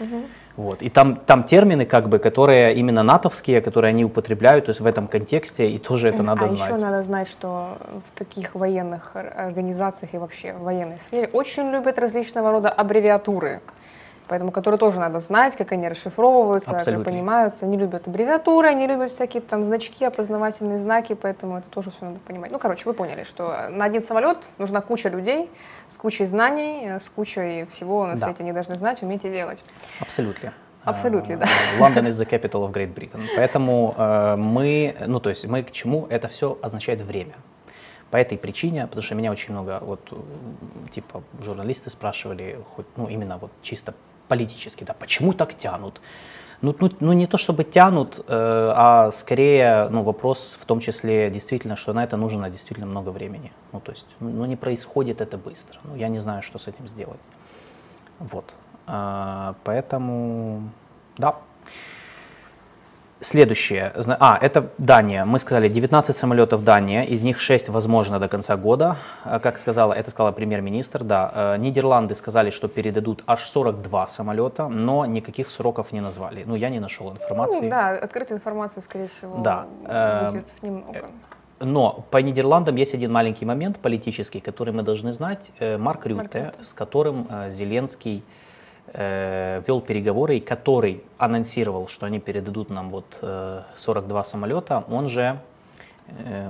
Угу. 0.00 0.22
Вот. 0.56 0.82
И 0.82 0.88
там, 0.88 1.16
там 1.16 1.44
термины, 1.44 1.84
как 1.84 2.08
бы, 2.08 2.18
которые 2.18 2.74
именно 2.74 3.02
натовские, 3.02 3.60
которые 3.60 3.90
они 3.90 4.04
употребляют, 4.04 4.66
то 4.66 4.70
есть 4.70 4.80
в 4.80 4.86
этом 4.86 5.06
контексте, 5.06 5.70
и 5.70 5.78
тоже 5.78 6.08
это 6.08 6.22
надо 6.22 6.46
а 6.46 6.48
знать. 6.48 6.70
А 6.70 6.74
еще 6.74 6.76
надо 6.76 7.02
знать, 7.02 7.28
что 7.28 7.78
в 8.06 8.18
таких 8.18 8.54
военных 8.54 9.12
организациях 9.14 10.14
и 10.14 10.18
вообще 10.18 10.54
в 10.54 10.62
военной 10.62 10.98
сфере 11.00 11.28
очень 11.32 11.70
любят 11.70 11.98
различного 11.98 12.52
рода 12.52 12.70
аббревиатуры 12.70 13.60
поэтому 14.28 14.50
которые 14.50 14.78
тоже 14.78 14.98
надо 14.98 15.20
знать, 15.20 15.56
как 15.56 15.72
они 15.72 15.88
расшифровываются, 15.88 16.70
Абсолютно. 16.70 17.04
как 17.04 17.12
понимаются. 17.12 17.66
Не 17.66 17.76
любят 17.76 18.08
аббревиатуры, 18.08 18.74
не 18.74 18.86
любят 18.86 19.10
всякие 19.10 19.40
там 19.40 19.64
значки, 19.64 20.04
опознавательные 20.04 20.78
знаки, 20.78 21.14
поэтому 21.14 21.58
это 21.58 21.68
тоже 21.68 21.90
все 21.90 22.04
надо 22.04 22.18
понимать. 22.20 22.50
Ну, 22.50 22.58
короче, 22.58 22.82
вы 22.84 22.94
поняли, 22.94 23.24
что 23.24 23.68
на 23.70 23.84
один 23.84 24.02
самолет 24.02 24.38
нужна 24.58 24.80
куча 24.80 25.08
людей 25.08 25.50
с 25.88 25.96
кучей 25.96 26.26
знаний, 26.26 26.98
с 26.98 27.08
кучей 27.08 27.64
всего 27.66 28.06
на 28.06 28.16
свете 28.16 28.36
да. 28.38 28.44
они 28.44 28.52
должны 28.52 28.74
знать, 28.76 29.02
уметь 29.02 29.24
и 29.24 29.30
делать. 29.30 29.62
Абсолютно. 30.00 30.52
Абсолютно, 30.86 31.32
uh, 31.32 31.38
да. 31.38 31.46
London 31.80 32.06
is 32.06 32.12
the 32.12 32.24
capital 32.24 32.64
of 32.64 32.72
Great 32.72 32.94
Britain. 32.94 33.26
Поэтому 33.34 33.92
uh, 33.98 34.36
мы, 34.36 34.94
ну 35.06 35.18
то 35.18 35.30
есть 35.30 35.44
мы 35.46 35.64
к 35.64 35.72
чему? 35.72 36.06
Это 36.08 36.28
все 36.28 36.56
означает 36.62 37.00
время. 37.00 37.34
По 38.10 38.18
этой 38.18 38.38
причине, 38.38 38.86
потому 38.86 39.02
что 39.02 39.16
меня 39.16 39.32
очень 39.32 39.52
много, 39.52 39.80
вот, 39.82 40.00
типа, 40.94 41.24
журналисты 41.42 41.90
спрашивали, 41.90 42.60
хоть, 42.76 42.86
ну, 42.96 43.08
именно 43.08 43.36
вот 43.36 43.50
чисто 43.62 43.94
политически, 44.28 44.84
да, 44.84 44.94
почему 44.94 45.32
так 45.32 45.54
тянут? 45.54 46.00
Ну, 46.62 46.74
ну, 46.80 46.90
ну 47.00 47.12
не 47.12 47.26
то 47.26 47.36
чтобы 47.36 47.64
тянут, 47.64 48.18
э, 48.18 48.22
а 48.28 49.12
скорее 49.12 49.88
ну, 49.90 50.02
вопрос 50.02 50.56
в 50.60 50.64
том 50.64 50.80
числе 50.80 51.30
действительно, 51.30 51.76
что 51.76 51.92
на 51.92 52.02
это 52.02 52.16
нужно 52.16 52.48
действительно 52.50 52.86
много 52.86 53.10
времени. 53.10 53.52
Ну 53.72 53.80
то 53.80 53.92
есть, 53.92 54.06
ну, 54.20 54.30
ну 54.30 54.44
не 54.46 54.56
происходит 54.56 55.20
это 55.20 55.36
быстро. 55.36 55.78
Ну, 55.84 55.96
я 55.96 56.08
не 56.08 56.18
знаю, 56.18 56.42
что 56.42 56.58
с 56.58 56.66
этим 56.66 56.88
сделать. 56.88 57.20
Вот. 58.18 58.54
А, 58.86 59.54
поэтому, 59.64 60.70
да, 61.18 61.36
Следующее. 63.20 63.92
А, 64.20 64.38
это 64.42 64.70
Дания. 64.76 65.24
Мы 65.24 65.38
сказали 65.38 65.68
19 65.68 66.14
самолетов 66.16 66.64
Дания, 66.64 67.02
из 67.02 67.22
них 67.22 67.40
6 67.40 67.70
возможно 67.70 68.18
до 68.18 68.28
конца 68.28 68.56
года. 68.56 68.96
А, 69.24 69.38
как 69.38 69.58
сказала, 69.58 69.94
это 69.94 70.10
сказала 70.10 70.32
премьер-министр, 70.32 71.02
да. 71.02 71.32
Э, 71.34 71.56
Нидерланды 71.56 72.14
сказали, 72.14 72.50
что 72.50 72.68
передадут 72.68 73.24
аж 73.26 73.44
42 73.44 74.08
самолета, 74.08 74.68
но 74.68 75.06
никаких 75.06 75.50
сроков 75.50 75.92
не 75.92 76.02
назвали. 76.02 76.44
Ну, 76.46 76.56
я 76.56 76.68
не 76.68 76.78
нашел 76.78 77.10
информации. 77.10 77.60
Ну, 77.62 77.70
да, 77.70 77.90
открытой 77.90 78.36
информации, 78.36 78.80
скорее 78.80 79.08
всего, 79.08 79.38
да. 79.38 79.66
будет 79.80 80.46
эм, 80.62 80.68
немного. 80.68 81.06
Но 81.58 82.04
по 82.10 82.18
Нидерландам 82.18 82.76
есть 82.76 82.92
один 82.92 83.12
маленький 83.12 83.46
момент 83.46 83.78
политический, 83.78 84.40
который 84.40 84.74
мы 84.74 84.82
должны 84.82 85.12
знать. 85.12 85.52
Э, 85.58 85.78
Марк 85.78 86.04
Рютте, 86.04 86.22
Марк 86.22 86.34
Рютте. 86.34 86.64
с 86.64 86.74
которым 86.74 87.26
э, 87.30 87.50
Зеленский 87.52 88.22
э, 88.92 89.62
вел 89.66 89.80
переговоры, 89.80 90.36
и 90.36 90.40
который 90.40 91.02
анонсировал, 91.18 91.88
что 91.88 92.06
они 92.06 92.20
передадут 92.20 92.70
нам 92.70 92.90
вот 92.90 93.06
э, 93.22 93.62
42 93.76 94.24
самолета, 94.24 94.84
он 94.88 95.08
же 95.08 95.40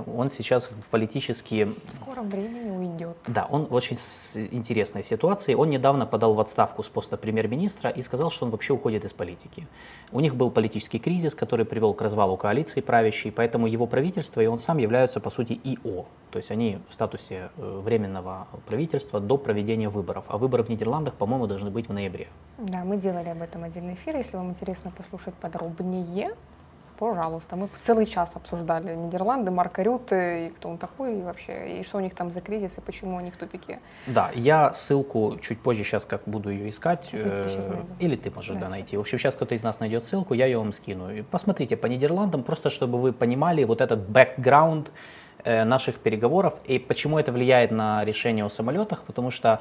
он 0.06 0.30
сейчас 0.30 0.64
в 0.64 0.90
политические... 0.90 1.66
В 1.66 1.92
скором 2.00 2.28
времени 2.28 2.70
уйдет. 2.70 3.16
Да, 3.26 3.46
он 3.50 3.66
в 3.66 3.74
очень 3.74 3.98
интересной 4.34 5.04
ситуации. 5.04 5.54
Он 5.54 5.70
недавно 5.70 6.06
подал 6.06 6.34
в 6.34 6.40
отставку 6.40 6.82
с 6.82 6.88
поста 6.88 7.16
премьер-министра 7.16 7.90
и 7.90 8.02
сказал, 8.02 8.30
что 8.30 8.44
он 8.44 8.50
вообще 8.50 8.74
уходит 8.74 9.04
из 9.04 9.12
политики. 9.12 9.66
У 10.12 10.20
них 10.20 10.34
был 10.36 10.50
политический 10.50 10.98
кризис, 10.98 11.34
который 11.34 11.64
привел 11.64 11.94
к 11.94 12.02
развалу 12.02 12.36
коалиции 12.36 12.80
правящей, 12.80 13.32
поэтому 13.32 13.66
его 13.66 13.86
правительство 13.86 14.40
и 14.40 14.46
он 14.46 14.58
сам 14.58 14.78
являются, 14.78 15.20
по 15.20 15.30
сути, 15.30 15.58
ИО. 15.64 16.06
То 16.30 16.38
есть 16.38 16.50
они 16.50 16.78
в 16.90 16.94
статусе 16.94 17.50
э, 17.56 17.80
временного 17.82 18.46
правительства 18.66 19.20
до 19.20 19.38
проведения 19.38 19.88
выборов. 19.88 20.24
А 20.28 20.38
выборы 20.38 20.64
в 20.64 20.68
Нидерландах, 20.68 21.14
по-моему, 21.14 21.46
должны 21.46 21.70
быть 21.70 21.88
в 21.88 21.92
ноябре. 21.92 22.28
Да, 22.58 22.84
мы 22.84 22.98
делали 22.98 23.30
об 23.30 23.42
этом 23.42 23.64
отдельный 23.64 23.94
эфир. 23.94 24.16
Если 24.16 24.36
вам 24.36 24.50
интересно 24.50 24.90
послушать 24.90 25.34
подробнее, 25.34 26.32
Пожалуйста. 26.98 27.56
Мы 27.56 27.68
целый 27.84 28.06
час 28.06 28.30
обсуждали 28.34 28.94
Нидерланды, 28.94 29.50
Марка 29.50 29.82
Рюты, 29.82 30.46
и 30.46 30.50
кто 30.50 30.70
он 30.70 30.78
такой 30.78 31.18
и 31.18 31.22
вообще, 31.22 31.80
и 31.80 31.84
что 31.84 31.98
у 31.98 32.00
них 32.00 32.14
там 32.14 32.30
за 32.30 32.40
кризис, 32.40 32.78
и 32.78 32.80
почему 32.80 33.18
они 33.18 33.30
в 33.30 33.36
тупике. 33.36 33.80
Да, 34.06 34.30
я 34.34 34.72
ссылку 34.72 35.36
чуть 35.42 35.60
позже 35.60 35.84
сейчас 35.84 36.04
как 36.06 36.22
буду 36.26 36.50
ее 36.50 36.70
искать, 36.70 37.04
сейчас, 37.04 37.22
сейчас 37.22 37.66
э, 37.66 37.84
или 37.98 38.16
ты 38.16 38.30
можешь 38.30 38.54
да, 38.54 38.62
да, 38.62 38.68
найти. 38.68 38.96
В 38.96 39.00
общем, 39.00 39.18
сейчас 39.18 39.34
кто-то 39.34 39.54
из 39.54 39.62
нас 39.62 39.78
найдет 39.80 40.04
ссылку, 40.04 40.34
я 40.34 40.46
ее 40.46 40.58
вам 40.58 40.72
скину. 40.72 41.12
И 41.12 41.22
посмотрите 41.22 41.76
по 41.76 41.86
Нидерландам, 41.86 42.42
просто 42.42 42.70
чтобы 42.70 42.98
вы 42.98 43.12
понимали 43.12 43.64
вот 43.64 43.80
этот 43.80 44.08
бэкграунд, 44.08 44.90
э, 45.44 45.64
наших 45.64 45.98
переговоров. 45.98 46.54
И 46.64 46.78
почему 46.78 47.18
это 47.18 47.30
влияет 47.30 47.70
на 47.70 48.04
решение 48.04 48.44
о 48.44 48.48
самолетах? 48.48 49.02
Потому 49.04 49.30
что 49.30 49.60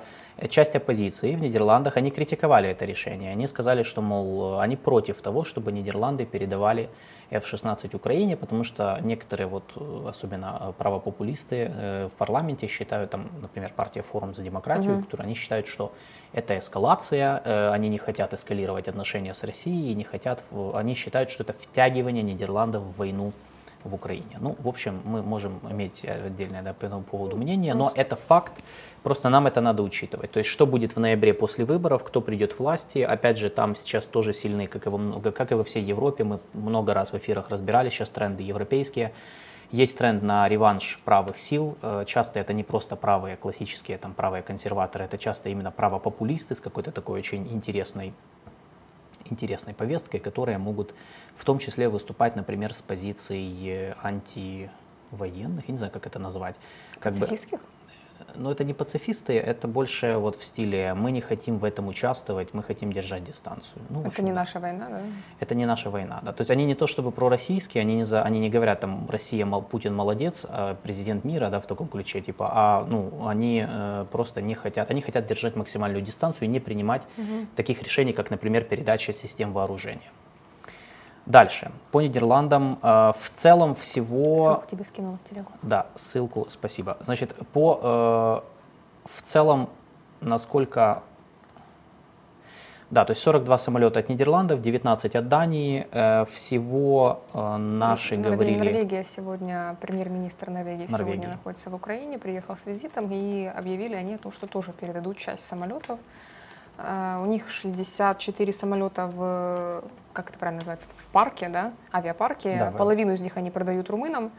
часть 0.50 0.76
оппозиции 0.76 1.36
в 1.36 1.42
Нидерландах, 1.42 1.98
они 1.98 2.12
критиковали 2.12 2.70
это 2.70 2.86
решение. 2.86 3.32
Они 3.32 3.48
сказали, 3.48 3.84
что, 3.84 4.02
мол, 4.02 4.60
они 4.60 4.78
против 4.78 5.22
того, 5.22 5.44
чтобы 5.44 5.72
Нидерланды 5.72 6.26
передавали 6.26 6.90
F-16 7.32 7.96
Украине, 7.96 8.38
потому 8.38 8.64
что 8.64 9.00
некоторые, 9.02 9.48
вот, 9.48 9.64
особенно 10.08 10.74
правопопулисты 10.78 11.72
в 12.14 12.18
парламенте 12.18 12.68
считают, 12.68 13.12
там, 13.12 13.30
например, 13.42 13.72
партия 13.76 14.04
Форум 14.04 14.34
за 14.34 14.42
демократию, 14.42 14.94
mm-hmm. 14.94 15.04
которые 15.04 15.26
они 15.26 15.36
считают, 15.36 15.68
что 15.68 15.92
это 16.34 16.58
эскалация, 16.60 17.72
они 17.72 17.90
не 17.90 17.98
хотят 17.98 18.34
эскалировать 18.34 18.88
отношения 18.88 19.34
с 19.34 19.44
Россией, 19.44 19.96
не 19.96 20.04
хотят, 20.04 20.44
они 20.74 20.94
считают, 20.94 21.30
что 21.30 21.44
это 21.44 21.54
втягивание 21.54 22.24
Нидерландов 22.24 22.84
в 22.84 22.98
войну 22.98 23.32
в 23.84 23.94
Украине. 23.94 24.38
Ну, 24.40 24.56
в 24.60 24.68
общем, 24.68 25.02
мы 25.06 25.22
можем 25.22 25.60
иметь 25.70 26.04
отдельное 26.04 26.64
да, 26.64 26.74
по 26.74 26.86
этому 26.86 27.04
поводу 27.04 27.38
мнение, 27.38 27.74
но 27.74 27.92
это 27.96 28.16
факт, 28.16 28.52
просто 29.06 29.30
нам 29.30 29.46
это 29.46 29.62
надо 29.62 29.84
учитывать. 29.84 30.32
То 30.32 30.40
есть, 30.40 30.50
что 30.50 30.66
будет 30.66 30.96
в 30.96 31.00
ноябре 31.00 31.36
после 31.36 31.64
выборов, 31.64 32.04
кто 32.04 32.22
придет 32.22 32.56
к 32.56 32.60
власти, 32.60 32.98
опять 32.98 33.38
же, 33.38 33.52
там 33.52 33.76
сейчас 33.76 34.08
тоже 34.08 34.34
сильные, 34.34 34.68
как 34.68 34.88
и, 34.88 34.90
во, 34.90 35.32
как 35.32 35.52
и 35.52 35.56
во 35.56 35.64
всей 35.64 35.84
Европе, 35.84 36.24
мы 36.24 36.40
много 36.54 36.96
раз 36.96 37.14
в 37.14 37.18
эфирах 37.18 37.52
разбирали 37.52 37.92
сейчас 37.92 38.10
тренды 38.10 38.42
европейские, 38.42 39.14
есть 39.72 39.96
тренд 39.96 40.24
на 40.24 40.50
реванш 40.50 41.00
правых 41.06 41.40
сил. 41.40 41.78
Э, 41.84 42.04
часто 42.08 42.40
это 42.40 42.54
не 42.54 42.64
просто 42.64 42.96
правые 42.96 43.38
классические, 43.38 44.00
там, 44.00 44.16
правые 44.16 44.42
консерваторы, 44.42 45.06
это 45.06 45.20
часто 45.20 45.50
именно 45.50 45.70
правопопулисты 45.70 46.56
с 46.56 46.60
какой-то 46.60 46.92
такой 46.92 47.20
очень 47.20 47.48
интересной, 47.54 48.12
интересной 49.30 49.76
повесткой, 49.76 50.20
которые 50.20 50.58
могут 50.58 50.96
в 51.38 51.46
том 51.46 51.60
числе 51.60 51.90
выступать, 51.90 52.36
например, 52.36 52.74
с 52.74 52.82
позицией 52.82 53.94
антивоенных, 54.02 55.68
я 55.68 55.72
не 55.72 55.78
знаю, 55.78 55.94
как 55.94 56.08
это 56.08 56.18
назвать. 56.18 56.56
Как? 57.00 57.14
Бы, 57.14 57.28
но 58.38 58.52
это 58.52 58.64
не 58.64 58.74
пацифисты, 58.74 59.34
это 59.34 59.68
больше 59.68 60.18
вот 60.18 60.36
в 60.38 60.44
стиле 60.44 60.94
мы 60.94 61.12
не 61.12 61.22
хотим 61.22 61.58
в 61.58 61.64
этом 61.64 61.88
участвовать, 61.88 62.54
мы 62.54 62.64
хотим 62.64 62.92
держать 62.92 63.24
дистанцию. 63.24 63.82
Ну, 63.90 64.00
это 64.00 64.10
общем, 64.10 64.26
не 64.26 64.32
наша 64.32 64.60
война, 64.60 64.88
да? 64.90 65.02
Это 65.40 65.56
не 65.56 65.66
наша 65.66 65.90
война, 65.90 66.20
да. 66.24 66.32
То 66.32 66.42
есть 66.42 66.52
они 66.52 66.66
не 66.66 66.76
то 66.76 66.88
чтобы 66.88 67.12
пророссийские, 67.12 67.82
они 67.82 67.96
не, 67.96 68.06
за, 68.06 68.24
они 68.24 68.40
не 68.40 68.50
говорят 68.50 68.80
там 68.80 69.08
Россия, 69.10 69.46
Путин 69.46 69.96
молодец, 69.96 70.46
а 70.50 70.76
президент 70.84 71.24
мира, 71.26 71.50
да, 71.50 71.60
в 71.60 71.68
таком 71.68 71.88
ключе, 71.88 72.22
типа, 72.22 72.50
а 72.54 72.86
ну 72.90 73.28
они 73.28 73.66
э, 73.68 74.06
просто 74.12 74.42
не 74.42 74.56
хотят, 74.56 74.92
они 74.92 75.02
хотят 75.02 75.28
держать 75.28 75.56
максимальную 75.56 76.04
дистанцию 76.04 76.46
и 76.46 76.48
не 76.48 76.60
принимать 76.60 77.04
угу. 77.18 77.48
таких 77.56 77.82
решений, 77.84 78.14
как, 78.14 78.32
например, 78.32 78.64
передача 78.64 79.14
систем 79.14 79.54
вооружения. 79.54 80.12
Дальше. 81.26 81.72
По 81.92 82.02
Нидерландам 82.02 82.78
э, 82.82 83.14
в 83.20 83.32
целом 83.38 83.76
всего... 83.76 84.38
Ссылку 84.38 84.72
тебе 84.72 84.86
скинул 84.86 85.18
в 85.24 85.30
телегу. 85.30 85.52
Да, 85.64 85.88
ссылку, 85.96 86.48
спасибо. 86.52 86.98
Значит, 87.02 87.36
по 87.52 87.80
э, 87.82 89.10
в 89.10 89.22
целом, 89.24 89.70
насколько... 90.22 91.02
Да, 92.92 93.04
то 93.04 93.12
есть 93.12 93.24
42 93.24 93.58
самолета 93.58 94.00
от 94.00 94.10
Нидерландов, 94.10 94.62
19 94.62 95.16
от 95.16 95.28
Дании. 95.28 95.88
Э, 95.92 96.26
всего 96.32 97.24
э, 97.34 97.58
наши 97.58 98.16
Норвегия, 98.18 98.36
говорили... 98.36 98.58
Норвегия 98.58 99.04
сегодня, 99.04 99.76
премьер-министр 99.82 100.52
Норвегии 100.52 100.86
Норвегия. 100.88 101.14
сегодня 101.14 101.30
находится 101.30 101.72
в 101.72 101.76
Украине, 101.76 102.20
приехал 102.20 102.56
с 102.56 102.68
визитом 102.68 103.10
и 103.12 103.48
объявили 103.48 103.96
они 103.96 104.14
о 104.14 104.18
том, 104.20 104.32
что 104.32 104.46
тоже 104.46 104.72
передадут 104.74 105.18
часть 105.18 105.48
самолетов 105.48 106.00
у 106.78 107.26
них 107.26 107.50
64 107.50 108.54
самолета 108.54 109.08
в, 109.08 109.84
как 110.14 110.30
это 110.30 110.40
правильно 110.40 110.60
называется, 110.60 110.88
в 110.98 111.08
парке, 111.08 111.50
да, 111.50 111.74
авиапарке. 111.94 112.58
Да, 112.60 112.72
Половину 112.72 113.14
из 113.14 113.20
них 113.20 113.38
они 113.38 113.52
продают 113.52 113.90
румынам. 113.90 114.32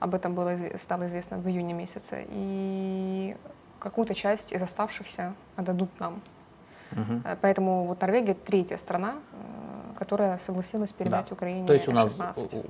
Об 0.00 0.14
этом 0.14 0.34
было, 0.34 0.56
стало 0.76 1.06
известно 1.06 1.38
в 1.38 1.48
июне 1.48 1.72
месяце. 1.72 2.26
И 2.28 3.36
какую-то 3.78 4.14
часть 4.14 4.52
из 4.52 4.60
оставшихся 4.60 5.34
отдадут 5.56 5.88
нам. 6.00 6.20
Угу. 6.92 7.22
Поэтому 7.40 7.84
вот 7.84 8.00
Норвегия 8.00 8.34
третья 8.34 8.76
страна, 8.76 9.14
которая 9.94 10.38
согласилась 10.38 10.90
передать 10.90 11.26
да. 11.28 11.34
Украине 11.34 11.66
То 11.66 11.72
есть 11.72 11.88
у 11.88 11.92
нас, 11.92 12.16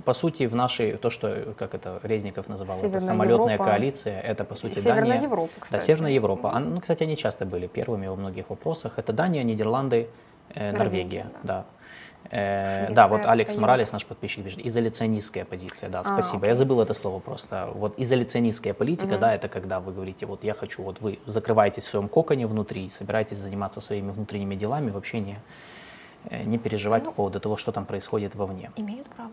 по 0.04 0.14
сути, 0.14 0.46
в 0.46 0.54
нашей, 0.54 0.92
то, 0.92 1.10
что, 1.10 1.54
как 1.58 1.74
это 1.74 2.00
Резников 2.02 2.48
называл, 2.48 2.76
Северная 2.76 2.98
это 2.98 3.06
самолетная 3.06 3.54
Европа. 3.54 3.70
коалиция, 3.70 4.20
это, 4.20 4.44
по 4.44 4.54
сути, 4.54 4.78
Северная 4.78 5.04
Дания. 5.04 5.22
Европа, 5.22 5.52
кстати. 5.60 5.80
Да, 5.80 5.86
Северная 5.86 6.12
Европа. 6.12 6.46
Mm-hmm. 6.48 6.68
Ну, 6.74 6.80
кстати, 6.80 7.02
они 7.02 7.16
часто 7.16 7.44
были 7.46 7.66
первыми 7.66 8.06
во 8.06 8.16
многих 8.16 8.50
вопросах. 8.50 8.98
Это 8.98 9.12
Дания, 9.12 9.42
Нидерланды, 9.42 10.08
э, 10.54 10.72
Норвегия, 10.72 10.78
Норвегия, 10.78 11.26
да. 11.42 11.56
да. 11.58 11.64
Э, 12.30 12.92
да, 12.92 13.08
вот 13.08 13.20
Алекс 13.26 13.50
отстает. 13.50 13.60
Моралес, 13.60 13.92
наш 13.92 14.06
подписчик, 14.06 14.44
пишет, 14.44 14.66
изоляционистская 14.66 15.44
позиция, 15.44 15.88
да, 15.90 16.00
а, 16.00 16.04
спасибо. 16.04 16.38
Окей. 16.38 16.48
Я 16.50 16.56
забыл 16.56 16.80
это 16.80 16.94
слово 16.94 17.20
просто. 17.20 17.70
Вот 17.74 17.94
изоляционистская 17.98 18.74
политика, 18.74 19.12
угу. 19.14 19.18
да, 19.18 19.34
это 19.34 19.48
когда 19.48 19.80
вы 19.80 19.92
говорите, 19.92 20.26
вот 20.26 20.42
я 20.44 20.54
хочу, 20.54 20.82
вот 20.82 21.00
вы 21.00 21.18
закрываетесь 21.26 21.84
в 21.84 21.90
своем 21.90 22.08
коконе 22.08 22.46
внутри, 22.46 22.88
собираетесь 22.88 23.38
заниматься 23.38 23.80
своими 23.80 24.10
внутренними 24.10 24.54
делами, 24.54 24.90
вообще 24.90 25.20
не 25.20 25.36
Э, 25.36 25.73
не 26.30 26.58
переживать 26.58 27.04
ну, 27.04 27.10
по 27.10 27.16
поводу 27.16 27.40
того, 27.40 27.56
что 27.56 27.72
там 27.72 27.84
происходит 27.84 28.34
вовне. 28.34 28.70
Имеют 28.76 29.06
право. 29.08 29.30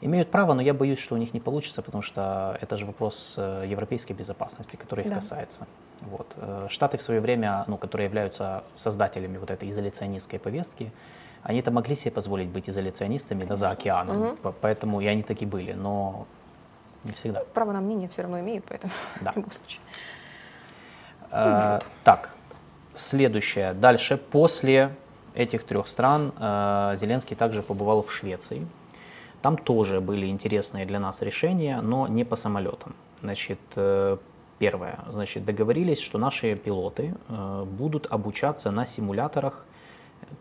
Имеют 0.00 0.30
право, 0.30 0.54
но 0.54 0.62
я 0.62 0.74
боюсь, 0.74 1.00
что 1.00 1.16
у 1.16 1.18
них 1.18 1.34
не 1.34 1.40
получится, 1.40 1.82
потому 1.82 2.02
что 2.02 2.56
это 2.60 2.76
же 2.76 2.86
вопрос 2.86 3.34
э, 3.36 3.64
европейской 3.66 4.12
безопасности, 4.12 4.76
который 4.76 5.04
их 5.04 5.10
да. 5.10 5.16
касается. 5.16 5.66
Вот. 6.02 6.32
Э, 6.36 6.68
Штаты 6.70 6.98
в 6.98 7.02
свое 7.02 7.20
время, 7.20 7.64
ну, 7.66 7.76
которые 7.76 8.06
являются 8.06 8.62
создателями 8.76 9.38
вот 9.38 9.50
этой 9.50 9.68
изоляционистской 9.70 10.38
повестки, 10.38 10.92
они-то 11.42 11.72
могли 11.72 11.96
себе 11.96 12.12
позволить 12.12 12.48
быть 12.48 12.70
изоляционистами 12.70 13.44
да, 13.44 13.56
за 13.56 13.70
океаном, 13.70 14.22
угу. 14.22 14.54
поэтому 14.60 15.00
и 15.00 15.06
они 15.06 15.24
таки 15.24 15.44
были, 15.46 15.72
но 15.72 16.26
не 17.02 17.12
всегда. 17.12 17.42
Право 17.52 17.72
на 17.72 17.80
мнение 17.80 18.08
все 18.08 18.22
равно 18.22 18.38
имеют, 18.38 18.66
поэтому 18.68 18.92
да. 19.20 19.32
в 19.32 19.36
любом 19.36 19.50
случае. 19.50 19.80
вот. 21.32 21.86
Так, 22.04 22.30
следующее. 22.94 23.72
Дальше, 23.72 24.16
после 24.16 24.92
этих 25.38 25.64
трех 25.64 25.88
стран 25.88 26.32
э, 26.36 26.96
Зеленский 27.00 27.36
также 27.36 27.62
побывал 27.62 28.02
в 28.02 28.12
Швеции. 28.12 28.66
Там 29.40 29.56
тоже 29.56 30.00
были 30.00 30.26
интересные 30.26 30.84
для 30.84 30.98
нас 30.98 31.22
решения, 31.22 31.80
но 31.80 32.08
не 32.08 32.24
по 32.24 32.36
самолетам. 32.36 32.94
Значит, 33.22 33.60
э, 33.76 34.16
первое, 34.58 34.98
значит, 35.10 35.44
договорились, 35.44 36.00
что 36.00 36.18
наши 36.18 36.56
пилоты 36.56 37.14
э, 37.28 37.64
будут 37.64 38.06
обучаться 38.10 38.70
на 38.72 38.84
симуляторах, 38.84 39.64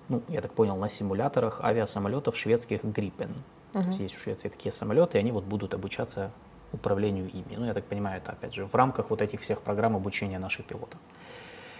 ну, 0.09 0.21
я 0.29 0.41
так 0.41 0.51
понял, 0.53 0.75
на 0.75 0.89
симуляторах 0.89 1.61
авиасамолетов 1.63 2.35
шведских 2.35 2.83
Gripen. 2.83 3.29
Угу. 3.73 3.83
То 3.83 3.89
есть, 3.89 3.99
есть 3.99 4.15
в 4.15 4.23
Швеции 4.23 4.49
такие 4.49 4.73
самолеты, 4.73 5.17
и 5.17 5.21
они 5.21 5.31
вот 5.31 5.43
будут 5.43 5.75
обучаться 5.75 6.31
управлению 6.73 7.29
ими. 7.29 7.55
Ну, 7.55 7.65
я 7.65 7.73
так 7.73 7.85
понимаю, 7.85 8.17
это 8.17 8.31
опять 8.31 8.55
же 8.55 8.65
в 8.65 8.73
рамках 8.73 9.11
вот 9.11 9.21
этих 9.21 9.41
всех 9.41 9.61
программ 9.61 9.95
обучения 9.95 10.39
наших 10.39 10.65
пилотов. 10.65 10.99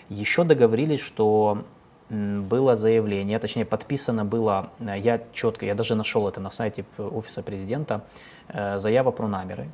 Еще 0.09 0.43
договорились, 0.43 1.01
что 1.01 1.63
было 2.09 2.75
заявление, 2.75 3.39
точнее 3.39 3.65
подписано 3.65 4.25
было, 4.25 4.69
э, 4.79 4.99
я 4.99 5.21
четко, 5.33 5.65
я 5.65 5.75
даже 5.75 5.95
нашел 5.95 6.27
это 6.27 6.39
на 6.39 6.51
сайте 6.51 6.85
офиса 6.97 7.43
президента, 7.43 8.01
э, 8.47 8.79
заява 8.79 9.11
про 9.11 9.27
намеры. 9.27 9.69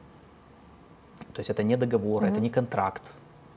То 1.33 1.39
есть 1.39 1.49
это 1.49 1.63
не 1.63 1.77
договор, 1.77 2.23
mm-hmm. 2.23 2.31
это 2.31 2.39
не 2.39 2.49
контракт, 2.49 3.03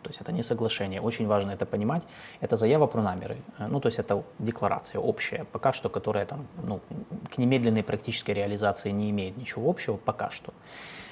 то 0.03 0.11
есть 0.11 0.21
это 0.21 0.33
не 0.33 0.43
соглашение. 0.43 1.01
Очень 1.01 1.27
важно 1.27 1.51
это 1.51 1.67
понимать. 1.67 2.03
Это 2.41 2.57
заява 2.57 2.87
про 2.87 3.03
намеры. 3.03 3.39
Э, 3.59 3.67
ну, 3.67 3.81
то 3.81 3.89
есть 3.89 3.99
это 3.99 4.23
декларация 4.39 5.01
общая, 5.01 5.45
пока 5.53 5.73
что, 5.73 5.89
которая 5.89 6.27
там, 6.27 6.47
ну, 6.63 6.81
к 7.35 7.39
немедленной 7.39 7.83
практической 7.83 8.33
реализации 8.33 8.91
не 8.93 9.11
имеет 9.11 9.37
ничего 9.37 9.71
общего, 9.71 9.97
пока 9.97 10.31
что 10.31 10.53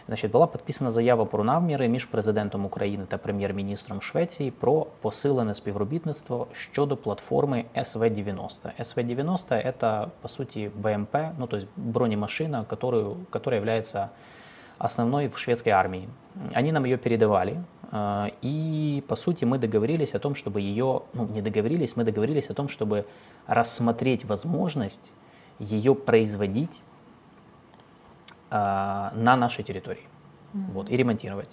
Значить, 0.08 0.32
була 0.32 0.48
підписана 0.48 0.92
заява 0.92 1.26
про 1.26 1.44
наміри 1.44 1.88
між 1.88 2.06
президентом 2.06 2.66
України 2.66 3.06
та 3.08 3.18
прем'єр-міністром 3.18 4.02
Швеції 4.02 4.52
про 4.52 4.86
посилене 5.02 5.56
співробітництво 5.56 6.48
щодо 6.54 6.98
платформи 6.98 7.66
СВ-90. 7.76 8.50
СВ-90 8.80 9.74
это, 9.74 10.08
по 10.22 10.28
сути, 10.28 10.72
БМП, 10.76 11.16
ну, 11.38 11.48
то 11.48 11.58
есть 11.58 11.68
бронемашина, 11.78 12.66
которую, 12.66 13.18
которая 13.30 13.60
является 13.60 14.10
основной 14.80 15.28
в 15.28 15.38
шведской 15.38 15.72
армии. 15.72 16.10
Они 16.54 16.72
нам 16.72 16.86
ее 16.86 16.98
передавали, 16.98 17.64
и, 18.42 19.04
по 19.08 19.16
сути, 19.16 19.46
мы 19.46 19.58
договорились 19.58 20.16
о 20.16 20.20
том, 20.20 20.36
чтобы 20.36 20.62
ее, 20.62 21.02
ну, 21.14 21.28
не 21.28 21.42
договорились, 21.42 21.96
мы 21.96 22.04
договорились 22.04 22.50
о 22.50 22.54
том, 22.54 22.70
чтобы 22.70 23.06
рассмотреть 23.48 24.26
возможность 24.26 25.12
ее 25.60 25.94
производить 25.94 26.80
а, 26.80 26.93
на 28.55 29.37
нашей 29.37 29.65
территории 29.65 30.03
mm-hmm. 30.55 30.73
вот, 30.73 30.91
и 30.91 30.97
ремонтировать. 30.97 31.49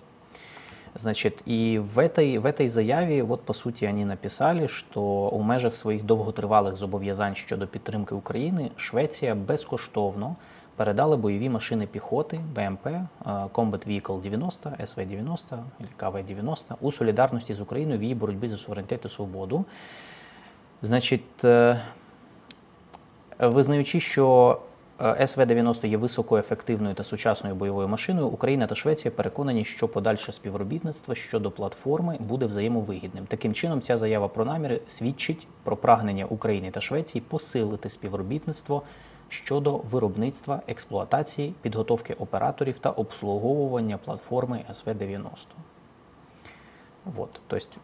Значить, 0.95 1.41
і 1.45 1.79
в 1.79 1.99
этой, 1.99 2.39
в 2.39 2.45
этой 2.45 2.67
заяві, 2.67 3.21
от 3.21 3.41
по 3.41 3.53
суті, 3.53 3.87
вони 3.87 4.05
написали, 4.05 4.67
що 4.67 5.01
у 5.01 5.41
межах 5.41 5.75
своїх 5.75 6.03
довготривалих 6.03 6.75
зобов'язань 6.75 7.35
щодо 7.35 7.67
підтримки 7.67 8.15
України 8.15 8.71
Швеція 8.75 9.35
безкоштовно 9.35 10.35
передала 10.75 11.17
бойові 11.17 11.49
машини 11.49 11.87
піхоти 11.87 12.39
БМП 12.55 12.87
Combat 13.25 13.87
Vehicle 13.87 14.21
90, 14.21 14.69
СВ-90 14.69 15.37
КВ-90 15.97 16.57
у 16.81 16.91
солідарності 16.91 17.53
з 17.53 17.61
Україною 17.61 17.99
в 17.99 18.03
її 18.03 18.15
боротьбі 18.15 18.47
за 18.47 18.57
суверенітет 18.57 19.05
і 19.05 19.09
свободу. 19.09 19.65
Значить, 20.81 21.43
визнаючи, 23.39 23.99
що 23.99 24.57
СВ-90 25.01 25.85
є 25.87 25.97
високоефективною 25.97 26.95
та 26.95 27.03
сучасною 27.03 27.55
бойовою 27.55 27.87
машиною. 27.87 28.27
Україна 28.27 28.67
та 28.67 28.75
Швеція 28.75 29.11
переконані, 29.11 29.65
що 29.65 29.87
подальше 29.87 30.31
співробітництво 30.31 31.15
щодо 31.15 31.51
платформи 31.51 32.17
буде 32.19 32.45
взаємовигідним. 32.45 33.25
Таким 33.25 33.53
чином, 33.53 33.81
ця 33.81 33.97
заява 33.97 34.27
про 34.27 34.45
наміри 34.45 34.81
свідчить 34.87 35.47
про 35.63 35.77
прагнення 35.77 36.25
України 36.25 36.71
та 36.71 36.81
Швеції 36.81 37.21
посилити 37.27 37.89
співробітництво 37.89 38.83
щодо 39.29 39.77
виробництва, 39.77 40.61
експлуатації, 40.67 41.53
підготовки 41.61 42.13
операторів 42.13 42.79
та 42.79 42.89
обслуговування 42.89 43.97
платформи 43.97 44.65
СВ-90. 44.69 45.27
Вот, 47.05 47.41
то 47.47 47.55
есть 47.55 47.77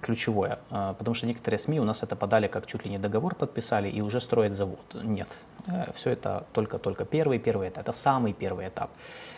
ключевое, 0.00 0.58
потому 0.68 1.14
что 1.14 1.26
некоторые 1.26 1.58
СМИ 1.58 1.80
у 1.80 1.84
нас 1.84 2.02
это 2.02 2.16
подали 2.16 2.46
как 2.46 2.66
чуть 2.66 2.84
ли 2.84 2.90
не 2.90 2.98
договор 2.98 3.34
подписали 3.34 3.88
и 3.88 4.00
уже 4.00 4.20
строят 4.20 4.54
завод. 4.54 4.80
Нет, 4.94 5.28
э, 5.66 5.92
все 5.94 6.10
это 6.10 6.44
только-только 6.52 7.04
первый, 7.04 7.38
первый 7.38 7.68
этап, 7.68 7.88
это 7.88 7.92
самый 7.92 8.32
первый 8.32 8.68
этап. 8.68 8.90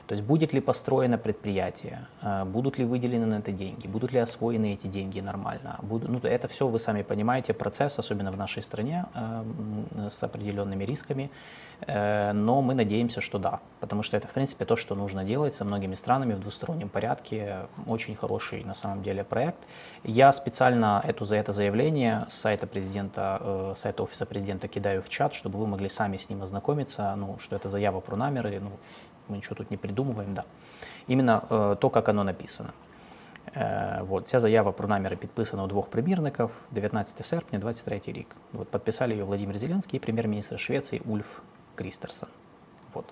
То 0.09 0.15
есть 0.15 0.27
будет 0.27 0.55
ли 0.55 0.61
построено 0.61 1.19
предприятие, 1.19 2.07
э, 2.23 2.45
будут 2.45 2.79
ли 2.79 2.87
выделены 2.87 3.27
на 3.27 3.39
это 3.41 3.53
деньги, 3.53 3.87
будут 3.87 4.13
ли 4.13 4.19
освоены 4.19 4.73
эти 4.73 4.87
деньги 4.87 5.21
нормально. 5.21 5.79
Будут, 5.83 6.09
ну, 6.09 6.19
это 6.23 6.49
все, 6.49 6.67
вы 6.67 6.79
сами 6.79 7.03
понимаете, 7.03 7.53
процесс, 7.53 7.99
особенно 7.99 8.33
в 8.33 8.37
нашей 8.39 8.63
стране, 8.63 9.05
э, 9.15 10.09
с 10.11 10.23
определенными 10.23 10.85
рисками. 10.85 11.31
Э, 11.87 12.33
но 12.33 12.63
мы 12.63 12.75
надеемся, 12.75 13.21
что 13.21 13.39
да, 13.39 13.61
потому 13.81 14.03
что 14.03 14.17
это, 14.17 14.27
в 14.27 14.31
принципе, 14.31 14.65
то, 14.65 14.77
что 14.77 14.95
нужно 14.95 15.25
делать 15.25 15.55
со 15.55 15.65
многими 15.65 15.95
странами 15.95 16.35
в 16.35 16.41
двустороннем 16.41 16.89
порядке. 16.89 17.67
Очень 17.87 18.17
хороший, 18.17 18.65
на 18.65 18.75
самом 18.75 19.03
деле, 19.03 19.25
проект. 19.25 19.59
Я 20.05 20.33
специально 20.33 21.03
эту, 21.07 21.27
за 21.27 21.37
это 21.37 21.53
заявление 21.53 22.27
с 22.31 22.35
сайта 22.39 22.67
президента, 22.67 23.39
э, 23.41 23.75
сайта 23.79 24.03
офиса 24.03 24.27
президента 24.27 24.69
кидаю 24.69 25.03
в 25.03 25.09
чат, 25.09 25.35
чтобы 25.35 25.59
вы 25.59 25.67
могли 25.67 25.89
сами 25.89 26.17
с 26.17 26.31
ним 26.31 26.43
ознакомиться, 26.43 27.15
ну, 27.17 27.39
что 27.41 27.57
это 27.57 27.69
заява 27.69 28.01
про 28.01 28.17
намеры, 28.17 28.59
ну, 28.61 28.71
мы 29.28 29.38
ничего 29.38 29.56
тут 29.56 29.72
не 29.72 29.78
придумываем, 29.78 30.34
да. 30.34 30.44
Именно 31.08 31.44
э, 31.50 31.76
то, 31.80 31.90
как 31.90 32.10
оно 32.10 32.24
написано. 32.24 32.74
Э, 33.56 34.02
вот, 34.04 34.28
Ця 34.28 34.40
заява 34.40 34.72
про 34.72 34.88
наміри 34.88 35.16
підписана 35.16 35.64
у 35.64 35.68
двох 35.68 35.88
примірників 35.88 36.50
19 36.72 37.26
серпня, 37.26 37.60
23 37.60 38.02
рік. 38.08 38.36
Вот, 38.54 38.68
подписали 38.68 39.14
ее 39.14 39.24
Владимир 39.24 39.58
Зеленский 39.58 39.98
и 39.98 40.00
премьер-министр 40.00 40.60
Швеции 40.60 41.02
Ульф 41.06 41.42
Кристерсон. 41.76 42.30
Вот. 42.94 43.06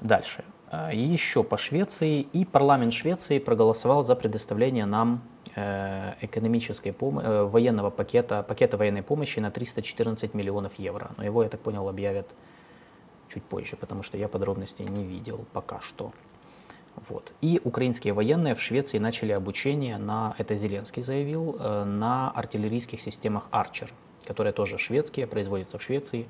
Дальше. 0.00 0.44
Э, 0.70 0.90
еще 0.94 1.42
по 1.42 1.56
Швеции. 1.56 2.26
И 2.34 2.44
парламент 2.44 2.92
Швеции 2.92 3.38
проголосовал 3.38 4.04
за 4.04 4.14
предоставление 4.14 4.86
нам 4.86 5.20
э, 5.56 6.12
экономической 6.20 6.92
пом- 6.92 7.44
военного 7.44 7.90
пакета, 7.90 8.42
пакета 8.42 8.76
военной 8.76 9.02
помощи 9.02 9.40
на 9.40 9.50
314 9.50 10.34
миллионов 10.34 10.72
евро. 10.78 11.10
Но 11.16 11.24
его, 11.24 11.42
я 11.42 11.48
так 11.48 11.60
понял, 11.60 11.88
объявят 11.88 12.26
чуть 13.37 13.43
позже, 13.43 13.75
потому 13.75 14.03
что 14.03 14.17
я 14.17 14.27
подробностей 14.27 14.85
не 14.85 15.03
видел 15.03 15.45
пока 15.53 15.79
что. 15.81 16.11
Вот. 17.09 17.31
И 17.41 17.61
украинские 17.63 18.13
военные 18.13 18.55
в 18.55 18.61
Швеции 18.61 18.97
начали 18.97 19.31
обучение 19.31 19.97
на, 19.97 20.33
это 20.39 20.55
Зеленский 20.55 21.03
заявил, 21.03 21.55
э, 21.59 21.83
на 21.83 22.31
артиллерийских 22.31 23.01
системах 23.01 23.49
Archer, 23.51 23.89
которые 24.25 24.53
тоже 24.53 24.79
шведские, 24.79 25.27
производятся 25.27 25.77
в 25.77 25.83
Швеции. 25.83 26.25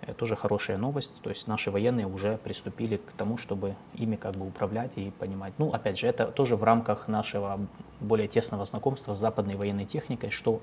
Это 0.00 0.14
тоже 0.14 0.36
хорошая 0.36 0.78
новость. 0.78 1.12
То 1.22 1.30
есть 1.30 1.46
наши 1.46 1.70
военные 1.70 2.06
уже 2.06 2.38
приступили 2.38 2.96
к 2.96 3.12
тому, 3.12 3.36
чтобы 3.36 3.74
ими 3.94 4.16
как 4.16 4.36
бы 4.36 4.46
управлять 4.46 4.92
и 4.96 5.10
понимать. 5.10 5.52
Ну, 5.58 5.70
опять 5.70 5.98
же, 5.98 6.06
это 6.06 6.26
тоже 6.26 6.56
в 6.56 6.64
рамках 6.64 7.08
нашего 7.08 7.60
более 8.00 8.28
тесного 8.28 8.64
знакомства 8.64 9.12
с 9.12 9.18
западной 9.18 9.56
военной 9.56 9.84
техникой, 9.84 10.30
что 10.30 10.60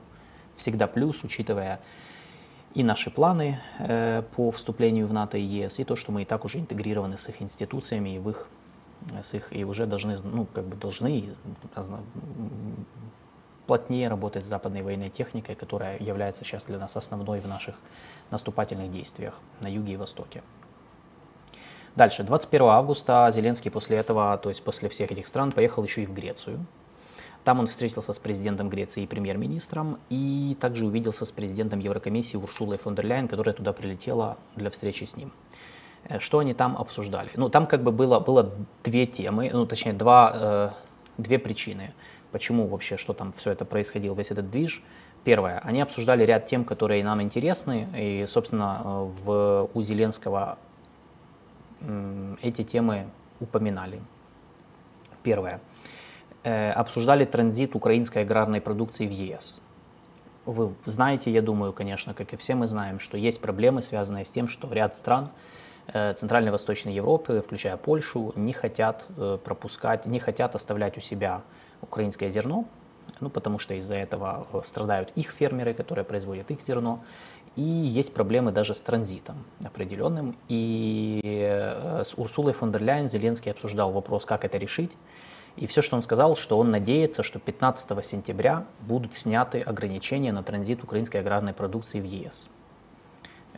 всегда 0.58 0.88
плюс, 0.88 1.24
учитывая 1.24 1.80
и 2.74 2.84
наши 2.84 3.12
планы 3.12 3.60
э, 3.80 4.24
по 4.36 4.52
вступлению 4.52 5.08
в 5.08 5.14
НАТО 5.14 5.38
и 5.38 5.42
ЕС, 5.42 5.80
и 5.80 5.84
то, 5.84 5.96
что 5.96 6.12
мы 6.12 6.24
и 6.24 6.26
так 6.26 6.46
уже 6.46 6.60
интегрированы 6.60 7.18
с 7.18 7.30
их 7.30 7.42
институциями 7.42 8.16
и 8.16 8.20
в 8.20 8.30
их, 8.30 8.48
с 9.24 9.34
их 9.34 9.56
и 9.56 9.64
уже 9.64 9.86
должны, 9.86 10.18
ну, 10.24 10.46
как 10.46 10.66
бы 10.66 10.76
должны 10.76 11.36
плотнее 13.68 14.10
работать 14.10 14.44
с 14.44 14.48
западной 14.48 14.82
военной 14.82 15.10
техникой, 15.10 15.56
которая 15.56 15.98
является 16.00 16.44
сейчас 16.44 16.64
для 16.64 16.80
нас 16.80 16.96
основной 16.98 17.40
в 17.40 17.48
наших 17.48 17.76
наступательных 18.32 18.92
действиях 18.92 19.40
на 19.62 19.68
юге 19.68 19.94
и 19.94 19.98
востоке. 19.98 20.42
Дальше, 21.96 22.24
21 22.24 22.68
августа 22.68 23.30
Зеленский 23.34 23.70
после 23.70 23.98
этого, 23.98 24.36
то 24.40 24.50
есть 24.50 24.64
после 24.64 24.90
всех 24.90 25.12
этих 25.12 25.28
стран, 25.28 25.52
поехал 25.52 25.84
еще 25.84 26.04
и 26.04 26.06
в 26.08 26.14
Грецию. 26.14 26.66
Там 27.44 27.60
он 27.60 27.68
встретился 27.68 28.14
с 28.14 28.20
президентом 28.20 28.70
Греции 28.70 29.04
и 29.04 29.08
премьер-министром, 29.08 29.98
и 30.10 30.56
также 30.62 30.86
увиделся 30.86 31.26
с 31.26 31.32
президентом 31.32 31.80
Еврокомиссии 31.80 32.38
Урсулой 32.38 32.78
фон 32.78 32.96
дер 32.96 33.06
Ляйен, 33.06 33.28
которая 33.28 33.54
туда 33.54 33.74
прилетела 33.74 34.38
для 34.56 34.70
встречи 34.70 35.04
с 35.04 35.18
ним. 35.18 35.32
Э, 36.06 36.20
что 36.20 36.40
они 36.40 36.54
там 36.54 36.78
обсуждали? 36.78 37.32
Ну, 37.36 37.50
там 37.50 37.68
как 37.68 37.84
бы 37.84 37.92
было, 37.92 38.20
было 38.20 38.50
две 38.84 39.06
темы, 39.06 39.50
ну, 39.52 39.66
точнее, 39.66 39.94
два, 39.94 40.32
э, 40.34 40.70
две 41.18 41.38
причины, 41.38 41.94
почему 42.32 42.68
вообще, 42.68 42.96
что 42.96 43.12
там 43.14 43.34
все 43.34 43.52
это 43.52 43.66
происходило, 43.66 44.16
весь 44.16 44.32
этот 44.32 44.50
движ. 44.50 44.82
Первое, 45.26 45.60
они 45.60 45.82
обсуждали 45.82 46.24
ряд 46.24 46.48
тем, 46.48 46.64
которые 46.64 47.04
нам 47.04 47.22
интересны, 47.22 47.88
и, 47.98 48.26
собственно, 48.26 48.82
э, 48.84 49.10
в, 49.24 49.70
у 49.74 49.82
Зеленского 49.82 50.58
эти 52.42 52.64
темы 52.64 53.08
упоминали. 53.42 54.02
Первое– 55.22 55.60
обсуждали 56.44 57.26
транзит 57.26 57.76
украинской 57.76 58.20
аграрной 58.20 58.62
продукции 58.62 59.08
в 59.08 59.12
ЕС. 59.12 59.62
Вы 60.46 60.74
знаете, 60.86 61.32
я 61.32 61.42
думаю, 61.42 61.72
конечно, 61.72 62.14
как 62.14 62.34
и 62.34 62.36
все 62.36 62.56
мы 62.56 62.68
знаем, 62.68 63.00
что 63.00 63.18
есть 63.18 63.40
проблемы, 63.40 63.82
связанные 63.82 64.26
с 64.26 64.30
тем, 64.30 64.50
что 64.50 64.72
ряд 64.74 64.96
стран 64.96 65.30
э, 65.88 66.14
Центральной 66.16 66.52
Восточной 66.52 66.94
Европы, 66.94 67.42
включая 67.46 67.78
Польшу, 67.78 68.34
не 68.36 68.52
хотят 68.52 69.06
э, 69.16 69.38
пропускать, 69.42 70.06
не 70.06 70.20
хотят 70.20 70.54
оставлять 70.54 70.98
у 70.98 71.02
себя 71.02 71.44
украинское 71.82 72.30
зерно, 72.30 72.66
ну, 73.22 73.30
потому 73.30 73.58
что 73.58 73.74
из-за 73.76 73.96
этого 73.96 74.46
страдают 74.66 75.12
их 75.16 75.30
фермеры, 75.30 75.74
которые 75.74 76.04
производят 76.04 76.52
их 76.52 76.62
зерно, 76.62 77.00
и 77.56 77.62
есть 77.62 78.14
проблемы 78.14 78.52
даже 78.52 78.76
с 78.76 78.82
транзитом 78.82 79.46
определенным. 79.64 80.36
И 80.50 81.22
с 82.04 82.18
Урсулой 82.18 82.54
фон 82.54 82.72
дер 82.72 82.82
Ляйен 82.82 83.10
Зеленский 83.10 83.52
обсуждал 83.52 83.92
вопрос, 83.92 84.26
как 84.26 84.44
это 84.44 84.58
решить. 84.58 84.92
И 85.56 85.68
все, 85.68 85.82
что 85.82 85.96
он 85.96 86.04
сказал, 86.04 86.36
что 86.36 86.58
он 86.58 86.72
надеется, 86.72 87.22
что 87.22 87.40
15 87.40 88.06
сентября 88.06 88.66
будут 88.82 89.16
сняты 89.16 89.62
ограничения 89.62 90.32
на 90.32 90.44
транзит 90.44 90.84
украинской 90.84 91.18
аграрной 91.18 91.54
продукции 91.54 92.00
в 92.00 92.06
ЕС. 92.06 92.50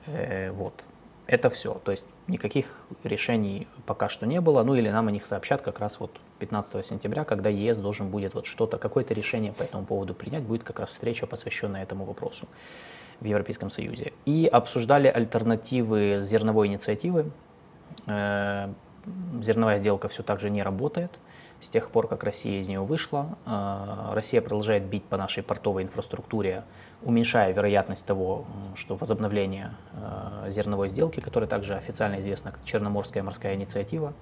Э, 0.07 0.51
вот. 0.51 0.83
Это 1.27 1.49
все. 1.49 1.81
То 1.83 1.91
есть 1.91 2.05
никаких 2.27 2.81
решений 3.03 3.67
пока 3.85 4.09
что 4.09 4.27
не 4.27 4.41
было. 4.41 4.63
Ну 4.63 4.75
или 4.75 4.89
нам 4.89 5.07
о 5.07 5.11
них 5.11 5.25
сообщат 5.25 5.61
как 5.61 5.79
раз 5.79 5.99
вот 5.99 6.11
15 6.39 6.85
сентября, 6.85 7.23
когда 7.23 7.49
ЕС 7.49 7.77
должен 7.77 8.09
будет 8.09 8.35
вот 8.35 8.45
что-то, 8.45 8.77
какое-то 8.77 9.13
решение 9.13 9.53
по 9.53 9.63
этому 9.63 9.85
поводу 9.85 10.13
принять. 10.13 10.43
Будет 10.43 10.63
как 10.63 10.79
раз 10.79 10.89
встреча, 10.89 11.25
посвященная 11.27 11.81
этому 11.81 12.03
вопросу 12.03 12.47
в 13.21 13.25
Европейском 13.25 13.71
Союзе. 13.71 14.11
И 14.25 14.45
обсуждали 14.45 15.07
альтернативы 15.07 16.21
зерновой 16.23 16.67
инициативы. 16.67 17.31
Э, 18.05 18.67
зерновая 19.39 19.79
сделка 19.79 20.09
все 20.09 20.23
так 20.23 20.41
же 20.41 20.49
не 20.49 20.61
работает 20.61 21.11
с 21.65 21.69
тех 21.69 21.89
пор, 21.89 22.07
как 22.07 22.23
Россия 22.23 22.61
из 22.61 22.67
нее 22.67 22.81
вышла. 22.81 23.37
Э, 23.45 24.13
Россия 24.13 24.41
продолжает 24.41 24.83
бить 24.83 25.03
по 25.03 25.17
нашей 25.17 25.43
портовой 25.43 25.83
инфраструктуре, 25.83 26.63
уменьшая 27.01 27.51
вероятность 27.53 28.05
того, 28.05 28.45
что 28.75 28.95
возобновление 28.95 29.73
э, 29.93 30.51
зерновой 30.51 30.89
сделки, 30.89 31.19
которая 31.19 31.49
также 31.49 31.75
официально 31.75 32.19
известна 32.19 32.51
как 32.51 32.63
Черноморская 32.63 33.23
морская 33.23 33.55
инициатива, 33.55 34.13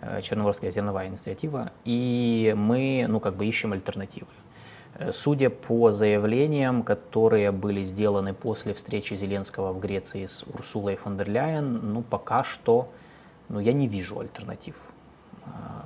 э, 0.00 0.22
Черноморская 0.22 0.70
зерновая 0.70 1.08
инициатива, 1.08 1.72
и 1.84 2.54
мы, 2.56 3.06
ну, 3.08 3.18
как 3.20 3.34
бы 3.34 3.46
ищем 3.46 3.72
альтернативы. 3.72 4.28
Судя 5.12 5.50
по 5.50 5.90
заявлениям, 5.90 6.84
которые 6.84 7.50
были 7.50 7.82
сделаны 7.82 8.32
после 8.32 8.74
встречи 8.74 9.14
Зеленского 9.14 9.72
в 9.72 9.80
Греции 9.80 10.26
с 10.26 10.44
Урсулой 10.44 10.94
фон 10.94 11.16
дер 11.16 11.28
Ляйен, 11.28 11.92
ну, 11.92 12.02
пока 12.02 12.44
что, 12.44 12.92
ну, 13.48 13.58
я 13.58 13.72
не 13.72 13.88
вижу 13.88 14.20
альтернатив 14.20 14.76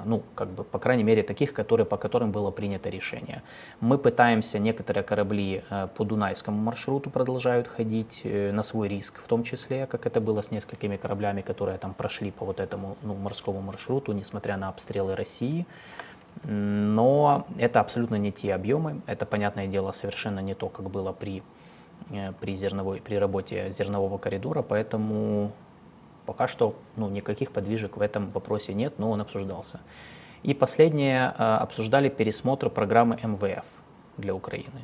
ну, 0.05 0.23
как 0.35 0.49
бы, 0.49 0.65
по 0.65 0.79
крайней 0.79 1.05
мере, 1.05 1.23
таких, 1.23 1.53
которые, 1.53 1.87
по 1.87 1.97
которым 1.97 2.33
было 2.33 2.51
принято 2.51 2.89
решение. 2.89 3.43
Мы 3.81 3.99
пытаемся, 3.99 4.59
некоторые 4.59 5.05
корабли 5.05 5.63
э, 5.71 5.89
по 5.97 6.05
Дунайскому 6.05 6.59
маршруту 6.59 7.11
продолжают 7.11 7.69
ходить 7.69 8.23
э, 8.25 8.53
на 8.53 8.63
свой 8.63 8.89
риск, 8.89 9.21
в 9.23 9.29
том 9.29 9.45
числе, 9.45 9.87
как 9.87 10.07
это 10.07 10.21
было 10.21 10.43
с 10.43 10.51
несколькими 10.51 10.97
кораблями, 10.97 11.43
которые 11.43 11.79
там 11.79 11.95
прошли 11.95 12.31
по 12.31 12.45
вот 12.45 12.61
этому 12.61 12.97
ну, 13.03 13.15
морскому 13.15 13.61
маршруту, 13.61 14.13
несмотря 14.13 14.57
на 14.57 14.69
обстрелы 14.69 15.15
России. 15.15 15.67
Но 16.45 17.47
это 17.59 17.81
абсолютно 17.81 18.17
не 18.17 18.33
те 18.33 18.55
объемы, 18.55 19.01
это, 19.07 19.27
понятное 19.27 19.67
дело, 19.67 19.93
совершенно 19.93 20.41
не 20.41 20.55
то, 20.55 20.69
как 20.69 20.89
было 20.91 21.13
при, 21.13 21.43
э, 22.11 22.33
при, 22.41 22.57
зерновой, 22.57 23.01
при 23.01 23.17
работе 23.17 23.75
зернового 23.77 24.19
коридора, 24.19 24.63
поэтому 24.63 25.53
Пока 26.29 26.47
что 26.47 26.75
ну, 26.97 27.09
никаких 27.09 27.53
подвижек 27.53 27.97
в 27.97 28.03
этом 28.03 28.31
вопросе 28.33 28.75
нет, 28.75 28.99
но 28.99 29.11
он 29.11 29.23
обсуждался. 29.23 29.81
И 30.43 30.53
последнее, 30.53 31.33
а, 31.39 31.57
обсуждали 31.57 32.11
пересмотр 32.11 32.69
программы 32.69 33.19
МВФ 33.23 33.65
для 34.19 34.35
Украины. 34.35 34.83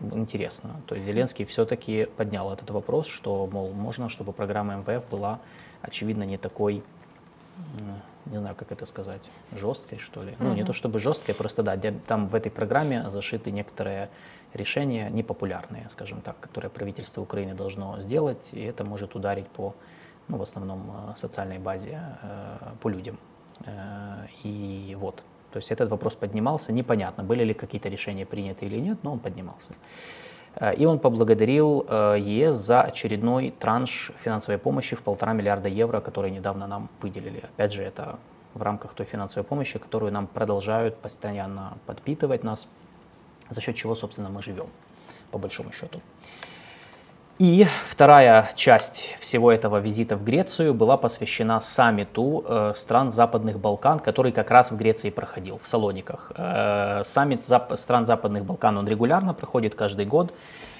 интересно. 0.00 0.80
То 0.86 0.96
есть 0.96 1.06
Зеленский 1.06 1.44
все-таки 1.44 2.08
поднял 2.16 2.52
этот 2.52 2.70
вопрос, 2.70 3.06
что, 3.06 3.48
мол, 3.52 3.72
можно, 3.72 4.08
чтобы 4.08 4.32
программа 4.32 4.78
МВФ 4.78 5.08
была, 5.08 5.38
очевидно, 5.80 6.24
не 6.24 6.38
такой, 6.38 6.82
не 8.26 8.38
знаю, 8.38 8.56
как 8.56 8.72
это 8.72 8.84
сказать, 8.84 9.22
жесткой, 9.52 9.98
что 9.98 10.24
ли. 10.24 10.32
Mm-hmm. 10.32 10.36
Ну, 10.40 10.54
не 10.54 10.64
то 10.64 10.72
чтобы 10.72 10.98
жесткой, 10.98 11.36
просто 11.36 11.62
да, 11.62 11.78
там 12.08 12.26
в 12.26 12.34
этой 12.34 12.50
программе 12.50 13.08
зашиты 13.10 13.52
некоторые 13.52 14.08
решения 14.54 15.08
непопулярные, 15.08 15.88
скажем 15.92 16.20
так, 16.20 16.40
которые 16.40 16.68
правительство 16.70 17.20
Украины 17.22 17.54
должно 17.54 18.00
сделать, 18.00 18.42
и 18.50 18.60
это 18.60 18.84
может 18.84 19.14
ударить 19.14 19.46
по, 19.46 19.74
ну, 20.30 20.36
в 20.38 20.42
основном, 20.42 20.80
э, 20.90 21.14
социальной 21.20 21.58
базе, 21.58 22.00
э, 22.22 22.56
по 22.80 22.88
людям. 22.88 23.18
Э, 23.66 24.26
и 24.44 24.96
вот, 25.00 25.22
то 25.52 25.58
есть 25.58 25.70
этот 25.72 25.90
вопрос 25.90 26.14
поднимался, 26.14 26.72
непонятно, 26.72 27.24
были 27.24 27.44
ли 27.44 27.54
какие-то 27.54 27.88
решения 27.88 28.24
приняты 28.24 28.66
или 28.66 28.80
нет, 28.80 28.98
но 29.02 29.12
он 29.12 29.18
поднимался. 29.18 29.72
И 30.78 30.84
он 30.84 30.98
поблагодарил 30.98 31.86
ЕС 32.16 32.56
за 32.56 32.82
очередной 32.82 33.54
транш 33.60 34.10
финансовой 34.24 34.58
помощи 34.58 34.96
в 34.96 35.02
полтора 35.02 35.32
миллиарда 35.32 35.68
евро, 35.68 36.00
который 36.00 36.32
недавно 36.32 36.66
нам 36.66 36.88
выделили. 37.00 37.44
Опять 37.54 37.72
же, 37.72 37.84
это 37.84 38.18
в 38.54 38.62
рамках 38.62 38.94
той 38.94 39.06
финансовой 39.06 39.44
помощи, 39.44 39.78
которую 39.78 40.12
нам 40.12 40.26
продолжают 40.26 40.96
постоянно 40.96 41.78
подпитывать 41.86 42.42
нас 42.42 42.66
за 43.48 43.60
счет 43.60 43.76
чего, 43.76 43.94
собственно, 43.94 44.28
мы 44.28 44.42
живем, 44.42 44.66
по 45.30 45.38
большому 45.38 45.72
счету. 45.72 46.00
И 47.40 47.66
вторая 47.88 48.50
часть 48.54 49.16
всего 49.18 49.50
этого 49.50 49.78
визита 49.78 50.18
в 50.18 50.22
Грецию 50.22 50.74
была 50.74 50.98
посвящена 50.98 51.62
саммиту 51.62 52.44
э, 52.46 52.74
стран 52.76 53.12
Западных 53.12 53.58
Балкан, 53.58 53.98
который 53.98 54.30
как 54.30 54.50
раз 54.50 54.70
в 54.70 54.76
Греции 54.76 55.08
проходил, 55.08 55.58
в 55.62 55.66
Салониках. 55.66 56.32
Э, 56.36 57.02
саммит 57.06 57.42
стран 57.42 58.04
Западных 58.04 58.44
Балкан, 58.44 58.76
он 58.76 58.86
регулярно 58.86 59.32
проходит 59.32 59.74
каждый 59.74 60.04
год. 60.04 60.34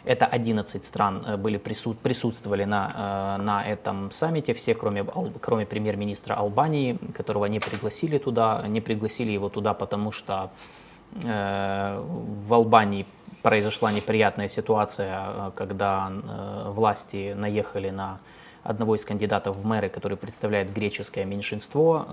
Это 0.04 0.26
11 0.26 0.84
стран 0.84 1.24
э, 1.26 1.36
были 1.38 1.56
присут, 1.56 1.98
присутствовали 2.00 2.64
на, 2.64 3.38
на 3.38 3.66
этом 3.66 4.10
саммите, 4.10 4.52
все, 4.52 4.74
кроме, 4.74 5.06
кроме 5.40 5.64
премьер-министра 5.64 6.34
Албании, 6.34 6.98
которого 7.16 7.46
не 7.46 7.58
пригласили 7.58 8.18
туда. 8.18 8.66
Не 8.68 8.82
пригласили 8.82 9.30
его 9.30 9.48
туда, 9.48 9.72
потому 9.72 10.12
что 10.12 10.50
в 11.12 12.54
Албании 12.54 13.04
произошла 13.42 13.92
неприятная 13.92 14.48
ситуация, 14.48 15.18
э, 15.26 15.50
когда 15.54 16.10
э, 16.10 16.70
власти 16.70 17.34
наехали 17.36 17.90
на 17.90 18.20
одного 18.62 18.96
из 18.96 19.04
кандидатов 19.04 19.56
в 19.56 19.64
мэры, 19.64 19.88
который 19.88 20.16
представляет 20.16 20.72
греческое 20.72 21.24
меньшинство. 21.24 22.04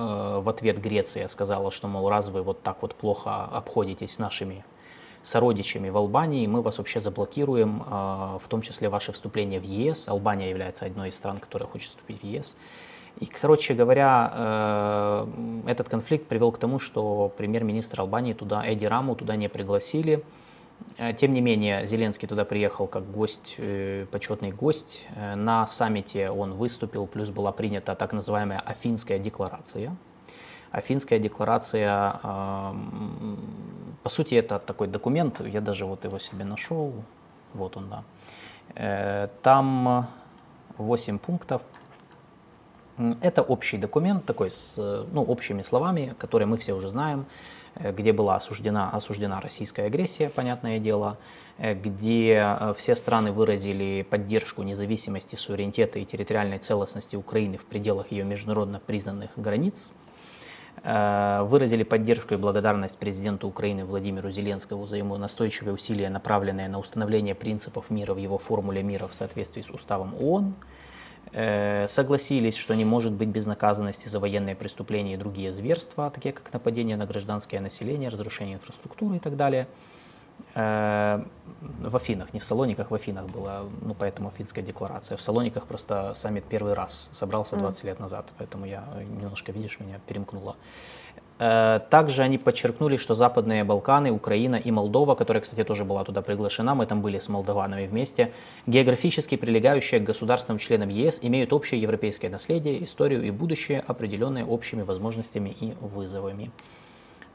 В 0.41 0.47
ответ 0.47 0.79
Греция 0.79 1.27
сказала, 1.27 1.71
что, 1.71 1.89
мол, 1.89 2.07
раз 2.07 2.29
вы 2.29 2.41
вот 2.41 2.63
так 2.63 2.81
вот 2.81 2.95
плохо 2.95 3.43
обходитесь 3.43 4.17
нашими 4.17 4.63
сородичами 5.23 5.89
в 5.89 5.97
Албании, 5.97 6.47
мы 6.47 6.61
вас 6.61 6.77
вообще 6.77 7.01
заблокируем, 7.01 7.83
в 7.83 8.43
том 8.47 8.61
числе 8.61 8.87
ваше 8.87 9.11
вступление 9.11 9.59
в 9.59 9.65
ЕС. 9.65 10.07
Албания 10.07 10.49
является 10.49 10.85
одной 10.85 11.09
из 11.09 11.15
стран, 11.15 11.39
которая 11.39 11.67
хочет 11.67 11.89
вступить 11.89 12.21
в 12.21 12.23
ЕС. 12.23 12.55
И, 13.19 13.25
короче 13.25 13.73
говоря, 13.73 14.31
э, 14.33 15.27
этот 15.67 15.89
конфликт 15.89 16.27
привел 16.27 16.51
к 16.51 16.59
тому, 16.59 16.79
что 16.79 17.33
премьер-министр 17.35 18.01
Албании 18.01 18.33
туда, 18.33 18.63
Эдди 18.65 18.85
Раму, 18.85 19.15
туда 19.15 19.35
не 19.35 19.49
пригласили. 19.49 20.23
Э, 20.97 21.13
тем 21.13 21.33
не 21.33 21.41
менее, 21.41 21.87
Зеленский 21.87 22.27
туда 22.27 22.45
приехал 22.45 22.87
как 22.87 23.09
гость, 23.11 23.55
э, 23.57 24.05
почетный 24.11 24.51
гость. 24.51 25.05
На 25.35 25.67
саммите 25.67 26.29
он 26.29 26.53
выступил, 26.53 27.07
плюс 27.07 27.29
была 27.29 27.51
принята 27.51 27.95
так 27.95 28.13
называемая 28.13 28.59
Афинская 28.59 29.19
декларация. 29.19 29.95
Афинская 30.71 31.17
декларация, 31.17 32.19
по 34.03 34.09
сути, 34.09 34.35
это 34.35 34.59
такой 34.59 34.87
документ, 34.87 35.39
я 35.39 35.61
даже 35.61 35.85
вот 35.85 36.03
его 36.03 36.19
себе 36.19 36.43
нашел, 36.43 36.93
вот 37.53 37.77
он, 37.77 37.89
да. 37.89 39.29
Там 39.43 40.07
8 40.77 41.19
пунктов, 41.19 41.61
это 43.21 43.41
общий 43.43 43.77
документ, 43.77 44.25
такой 44.25 44.49
с 44.49 44.75
ну, 44.75 45.23
общими 45.23 45.61
словами, 45.61 46.15
которые 46.17 46.47
мы 46.47 46.57
все 46.57 46.73
уже 46.73 46.89
знаем, 46.89 47.21
э, 47.21 47.56
где 47.79 48.13
была 48.13 48.35
осуждена, 48.35 48.89
осуждена 48.89 49.41
российская 49.41 49.83
агрессия, 49.83 50.29
понятное 50.29 50.79
дело, 50.79 51.17
э, 51.57 51.73
где 51.73 52.33
э, 52.33 52.73
все 52.77 52.95
страны 52.95 53.31
выразили 53.31 54.05
поддержку 54.09 54.63
независимости, 54.63 55.35
суверенитета 55.35 55.99
и 55.99 56.05
территориальной 56.05 56.59
целостности 56.59 57.15
Украины 57.15 57.57
в 57.57 57.65
пределах 57.65 58.11
ее 58.11 58.23
международно 58.23 58.79
признанных 58.79 59.31
границ, 59.35 59.89
выразили 60.83 61.81
поддержку 61.81 62.35
и 62.35 62.37
благодарность 62.37 62.97
президенту 62.99 63.47
Украины 63.47 63.83
Владимиру 63.83 64.29
Зеленскому 64.29 64.85
за 64.85 64.97
ему 64.97 65.17
настойчивые 65.17 65.73
усилия, 65.73 66.09
направленные 66.09 66.69
на 66.69 66.77
установление 66.77 67.33
принципов 67.33 67.89
мира 67.89 68.13
в 68.13 68.17
его 68.17 68.37
формуле 68.37 68.83
мира 68.83 69.07
в 69.07 69.13
соответствии 69.15 69.63
с 69.63 69.71
уставом 69.71 70.13
ООН– 70.21 70.53
Э, 70.65 70.76
согласились, 71.31 72.55
что 72.55 72.75
не 72.75 72.85
может 72.85 73.11
быть 73.11 73.29
безнаказанности 73.29 74.07
за 74.07 74.19
военные 74.19 74.55
преступления 74.55 75.15
и 75.15 75.17
другие 75.17 75.51
зверства, 75.51 76.09
такие 76.09 76.33
как 76.33 76.53
нападение 76.53 76.97
на 76.97 77.05
гражданское 77.05 77.59
население, 77.59 78.09
разрушение 78.09 78.55
инфраструктуры 78.55 79.17
и 79.17 79.19
так 79.19 79.35
далее. 79.35 79.67
Э, 80.55 81.23
в 81.79 81.95
Афинах, 81.95 82.33
не 82.33 82.39
в 82.39 82.43
Салониках, 82.43 82.91
в 82.91 82.95
Афинах 82.95 83.27
была, 83.27 83.63
ну, 83.81 83.93
поэтому 83.93 84.31
финская 84.31 84.63
декларация. 84.63 85.17
В 85.17 85.21
Салониках 85.21 85.65
просто 85.65 86.13
саммит 86.15 86.45
первый 86.45 86.73
раз 86.73 87.09
собрался 87.11 87.55
20 87.55 87.83
лет 87.83 87.99
назад, 87.99 88.25
поэтому 88.37 88.65
я 88.65 88.83
немножко, 89.19 89.51
видишь, 89.51 89.79
меня 89.79 89.99
перемкнуло. 90.07 90.55
Э, 91.39 91.79
также 91.89 92.23
они 92.23 92.37
подчеркнули, 92.37 92.97
что 92.97 93.13
Западные 93.13 93.63
Балканы, 93.63 94.11
Украина 94.11 94.55
и 94.55 94.71
Молдова, 94.71 95.15
которая, 95.15 95.41
кстати, 95.41 95.63
тоже 95.63 95.85
была 95.85 96.03
туда 96.03 96.21
приглашена, 96.21 96.73
мы 96.73 96.85
там 96.85 97.01
были 97.01 97.19
с 97.19 97.29
молдаванами 97.29 97.85
вместе, 97.85 98.31
географически 98.65 99.37
прилегающие 99.37 99.99
к 99.99 100.03
государствам-членам 100.03 100.89
ЕС, 100.89 101.19
имеют 101.21 101.53
общее 101.53 101.79
европейское 101.79 102.31
наследие, 102.31 102.83
историю 102.83 103.23
и 103.23 103.31
будущее, 103.31 103.83
определенные 103.85 104.45
общими 104.45 104.81
возможностями 104.81 105.55
и 105.59 105.73
вызовами. 105.79 106.51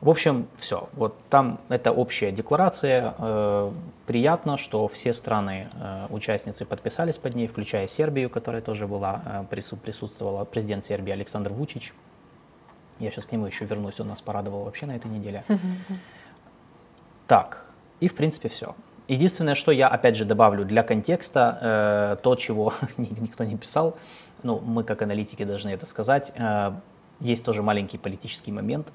В 0.01 0.11
общем, 0.11 0.49
все. 0.59 0.89
Вот 0.95 1.15
там 1.31 1.61
это 1.69 1.93
общая 1.93 2.33
декларация. 2.33 3.15
Э, 3.19 3.71
приятно, 4.07 4.59
что 4.59 4.89
все 4.89 5.15
страны 5.15 5.69
э, 5.75 6.07
участницы 6.11 6.65
подписались 6.65 7.19
под 7.19 7.37
ней, 7.37 7.47
включая 7.47 7.87
Сербию, 7.87 8.29
которая 8.29 8.63
тоже 8.63 8.89
была 8.89 9.47
присутствовала, 9.49 10.45
президент 10.45 10.85
Сербии 10.85 11.13
Александр 11.13 11.53
Вучич. 11.53 11.93
Я 13.03 13.11
сейчас 13.11 13.27
к 13.27 13.33
нему 13.33 13.47
еще 13.47 13.65
вернусь, 13.65 13.99
он 13.99 14.09
нас 14.09 14.21
порадовал 14.21 14.63
вообще 14.63 14.87
на 14.87 14.93
этой 14.93 15.11
неделе. 15.11 15.45
Так, 17.27 17.67
и 17.99 18.07
в 18.07 18.15
принципе 18.15 18.49
все. 18.49 18.77
Единственное, 19.09 19.57
что 19.57 19.73
я 19.73 19.89
опять 19.89 20.17
же 20.17 20.25
добавлю 20.25 20.65
для 20.65 20.85
контекста, 20.85 21.59
э, 21.61 22.23
то, 22.23 22.37
чего 22.37 22.75
никто 22.97 23.43
не 23.43 23.57
писал, 23.57 23.97
ну, 24.45 24.61
мы 24.61 24.85
как 24.85 25.03
аналитики 25.03 25.45
должны 25.45 25.71
это 25.71 25.87
сказать, 25.87 26.33
э, 26.37 26.73
есть 27.19 27.45
тоже 27.45 27.63
маленький 27.63 27.99
политический 27.99 28.53
момент. 28.53 28.87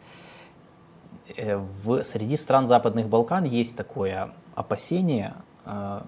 Э, 1.35 1.57
в, 1.57 2.03
среди 2.03 2.37
стран 2.37 2.67
Западных 2.67 3.09
Балкан 3.09 3.43
есть 3.43 3.75
такое 3.75 4.31
опасение, 4.55 5.33
э, 5.65 6.01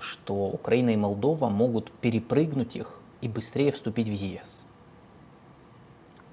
что 0.00 0.48
Украина 0.48 0.90
и 0.90 0.96
Молдова 0.96 1.48
могут 1.48 1.92
перепрыгнуть 1.92 2.74
их 2.74 2.98
и 3.20 3.28
быстрее 3.28 3.70
вступить 3.70 4.08
в 4.08 4.12
ЕС. 4.12 4.62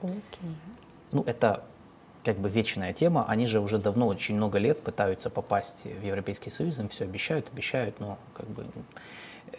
Okay 0.01 0.73
ну, 1.13 1.23
это 1.25 1.63
как 2.23 2.37
бы 2.37 2.49
вечная 2.49 2.93
тема, 2.93 3.25
они 3.27 3.45
же 3.47 3.59
уже 3.59 3.77
давно, 3.77 4.07
очень 4.07 4.35
много 4.35 4.57
лет 4.57 4.81
пытаются 4.81 5.29
попасть 5.29 5.83
в 5.83 6.03
Европейский 6.03 6.49
Союз, 6.49 6.79
им 6.79 6.89
все 6.89 7.03
обещают, 7.03 7.49
обещают, 7.51 7.99
но 7.99 8.17
как 8.33 8.47
бы... 8.47 8.65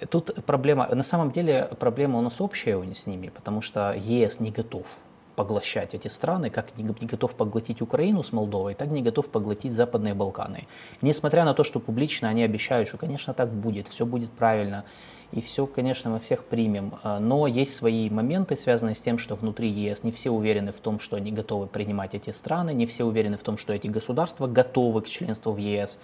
Тут 0.09 0.45
проблема, 0.45 0.89
на 0.93 1.03
самом 1.05 1.31
деле 1.31 1.69
проблема 1.79 2.19
у 2.19 2.23
нас 2.23 2.41
общая 2.41 2.83
с 2.95 3.07
ними, 3.07 3.29
потому 3.29 3.61
что 3.61 3.93
ЕС 3.93 4.41
не 4.41 4.51
готов 4.51 4.87
поглощать 5.37 5.95
эти 5.95 6.09
страны, 6.09 6.51
как 6.51 6.77
не, 6.77 6.85
не 6.85 7.07
готов 7.07 7.35
поглотить 7.35 7.83
Украину 7.83 8.23
с 8.23 8.33
Молдовой, 8.33 8.75
так 8.75 8.89
не 8.89 9.03
готов 9.03 9.29
поглотить 9.29 9.75
Западные 9.75 10.15
Балканы. 10.15 10.67
Несмотря 11.03 11.45
на 11.45 11.55
то, 11.55 11.65
что 11.65 11.81
публично 11.81 12.29
они 12.29 12.45
обещают, 12.45 12.89
что, 12.89 12.99
конечно, 12.99 13.35
так 13.35 13.51
будет, 13.51 13.89
все 13.89 14.07
будет 14.07 14.31
правильно, 14.31 14.85
и 15.35 15.41
все, 15.41 15.67
конечно, 15.67 16.11
мы 16.11 16.21
всех 16.21 16.45
примем. 16.45 16.95
А, 17.03 17.19
но 17.19 17.49
есть 17.49 17.75
свои 17.75 18.09
моменты, 18.09 18.57
связанные 18.57 18.95
с 18.95 19.01
тем, 19.01 19.19
что 19.19 19.35
внутри 19.35 19.69
ЕС 19.69 20.05
не 20.05 20.13
все 20.13 20.31
уверены 20.31 20.71
в 20.71 20.79
том, 20.79 21.01
что 21.01 21.17
они 21.17 21.33
готовы 21.33 21.67
принимать 21.67 22.15
эти 22.15 22.31
страны, 22.31 22.73
не 22.73 22.87
все 22.87 23.03
уверены 23.03 23.37
в 23.37 23.43
том, 23.43 23.59
что 23.59 23.73
эти 23.73 23.89
государства 23.89 24.47
готовы 24.47 25.03
к 25.03 25.09
членству 25.09 25.51
в 25.51 25.57
ЕС. 25.57 25.99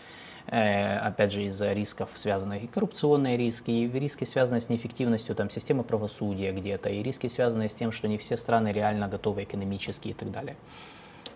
Э, 0.49 0.97
опять 0.97 1.31
же, 1.31 1.45
из-за 1.45 1.73
рисков, 1.73 2.09
связанных 2.17 2.65
и 2.65 2.67
коррупционные 2.67 3.37
риски, 3.37 3.71
и 3.71 3.89
риски, 3.89 4.25
связанные 4.25 4.63
с 4.63 4.69
неэффективностью 4.69 5.37
там, 5.37 5.49
системы 5.49 5.85
правосудия 5.85 6.51
где-то, 6.51 6.89
и 6.89 7.01
риски, 7.01 7.29
связанные 7.29 7.69
с 7.69 7.75
тем, 7.75 7.93
что 7.93 8.09
не 8.09 8.19
все 8.19 8.37
страны 8.37 8.73
реально 8.73 9.07
готовы 9.07 9.45
экономически 9.45 10.09
и 10.09 10.13
так 10.13 10.33
далее. 10.33 10.57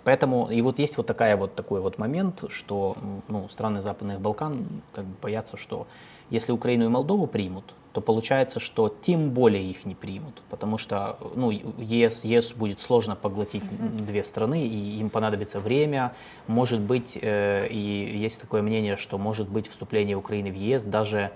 Поэтому 0.02 0.50
и 0.50 0.60
вот 0.62 0.80
есть 0.80 0.96
вот 0.96 1.06
такая 1.06 1.36
вот 1.36 1.54
такой 1.54 1.80
вот 1.80 1.98
момент, 1.98 2.42
что 2.48 2.96
ну, 3.28 3.48
страны 3.48 3.82
Западных 3.82 4.20
Балкан 4.20 4.66
как 4.92 5.04
бы 5.04 5.14
боятся, 5.22 5.56
что 5.56 5.86
Если 6.28 6.50
Украину 6.50 6.86
и 6.86 6.88
Молдову 6.88 7.28
примут, 7.28 7.72
то 7.94 8.00
получается, 8.00 8.58
что 8.58 8.88
тем 8.88 9.30
более 9.30 9.62
их 9.70 9.84
не 9.84 9.94
примут, 9.94 10.42
потому 10.50 10.78
что 10.78 11.16
ну, 11.36 11.52
ЕС, 11.52 12.24
ЕС 12.24 12.52
будет 12.52 12.80
сложно 12.80 13.14
поглотить 13.14 13.62
mm-hmm. 13.62 14.04
две 14.04 14.24
страны, 14.24 14.66
и 14.66 14.98
им 14.98 15.10
понадобится 15.10 15.60
время. 15.60 16.12
Может 16.48 16.80
быть, 16.80 17.16
э, 17.22 17.68
и 17.68 18.18
есть 18.18 18.40
такое 18.40 18.62
мнение, 18.62 18.96
что 18.96 19.16
может 19.16 19.48
быть 19.48 19.68
вступление 19.68 20.16
Украины 20.16 20.50
в 20.50 20.56
ЕС 20.56 20.82
даже, 20.82 21.30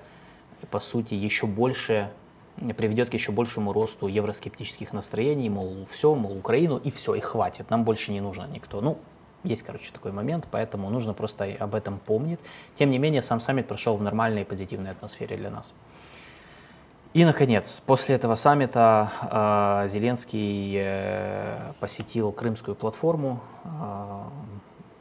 по 0.72 0.80
сути, 0.80 1.14
еще 1.14 1.46
больше 1.46 2.10
приведет 2.76 3.10
к 3.10 3.14
еще 3.14 3.30
большему 3.30 3.72
росту 3.72 4.08
евроскептических 4.08 4.92
настроений, 4.92 5.48
мол, 5.48 5.86
все, 5.92 6.12
мол, 6.16 6.36
Украину 6.36 6.78
и 6.78 6.90
все, 6.90 7.14
и 7.14 7.20
хватит, 7.20 7.70
нам 7.70 7.84
больше 7.84 8.10
не 8.10 8.20
нужно 8.20 8.48
никто. 8.52 8.80
Ну, 8.80 8.98
есть, 9.44 9.62
короче, 9.62 9.92
такой 9.92 10.10
момент, 10.10 10.48
поэтому 10.50 10.90
нужно 10.90 11.14
просто 11.14 11.44
об 11.60 11.76
этом 11.76 12.00
помнить. 12.00 12.40
Тем 12.74 12.90
не 12.90 12.98
менее, 12.98 13.22
сам 13.22 13.40
саммит 13.40 13.68
прошел 13.68 13.96
в 13.96 14.02
нормальной 14.02 14.42
и 14.42 14.44
позитивной 14.44 14.90
атмосфере 14.90 15.36
для 15.36 15.50
нас. 15.50 15.72
И, 17.14 17.24
наконец, 17.24 17.82
после 17.86 18.16
этого 18.16 18.34
саммита 18.34 19.10
э, 19.86 19.88
Зеленский 19.88 20.74
э, 20.76 21.72
посетил 21.80 22.32
Крымскую 22.32 22.74
платформу. 22.74 23.40
Э, 23.64 24.24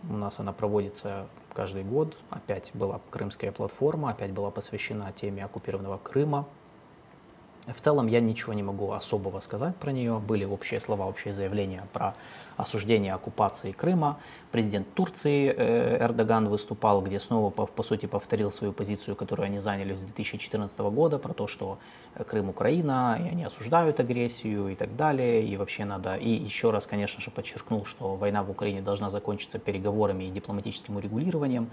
у 0.10 0.14
нас 0.14 0.40
она 0.40 0.54
проводится 0.54 1.28
каждый 1.54 1.84
год. 1.84 2.18
Опять 2.30 2.72
была 2.74 3.02
Крымская 3.10 3.52
платформа, 3.52 4.12
опять 4.12 4.32
была 4.32 4.52
посвящена 4.52 5.12
теме 5.12 5.44
оккупированного 5.44 5.98
Крыма. 5.98 6.46
В 7.68 7.82
целом 7.82 8.08
я 8.08 8.22
ничего 8.22 8.54
не 8.54 8.64
могу 8.64 8.94
особого 8.94 9.42
сказать 9.42 9.76
про 9.76 9.92
нее. 9.92 10.20
Были 10.20 10.46
общие 10.46 10.80
слова, 10.80 11.06
общие 11.06 11.34
заявления 11.34 11.84
про 11.92 12.16
осуждение 12.58 13.14
оккупации 13.14 13.72
Крыма. 13.72 14.20
Президент 14.52 14.92
Турции 14.94 15.54
э, 15.56 16.04
Эрдоган 16.04 16.50
выступал, 16.50 17.02
где 17.02 17.20
снова, 17.20 17.52
по, 17.52 17.68
по 17.68 17.84
сути, 17.84 18.08
повторил 18.08 18.52
свою 18.52 18.74
позицию, 18.74 19.16
которую 19.16 19.46
они 19.46 19.60
заняли 19.60 19.96
с 19.96 20.02
2014 20.02 20.80
года, 20.80 21.20
про 21.20 21.34
то, 21.34 21.48
что 21.48 21.78
Крым 22.28 22.50
Украина, 22.50 23.20
и 23.24 23.30
они 23.30 23.44
осуждают 23.44 24.00
агрессию 24.00 24.70
и 24.70 24.76
так 24.76 24.96
далее. 24.96 25.46
И 25.46 25.56
вообще 25.56 25.86
надо... 25.86 26.16
И 26.16 26.30
еще 26.30 26.72
раз, 26.72 26.88
конечно 26.88 27.22
же, 27.22 27.30
подчеркнул, 27.32 27.86
что 27.86 28.16
война 28.16 28.44
в 28.44 28.50
Украине 28.50 28.82
должна 28.82 29.12
закончиться 29.12 29.60
переговорами 29.60 30.26
и 30.26 30.32
дипломатическим 30.32 30.96
урегулированием. 30.96 31.70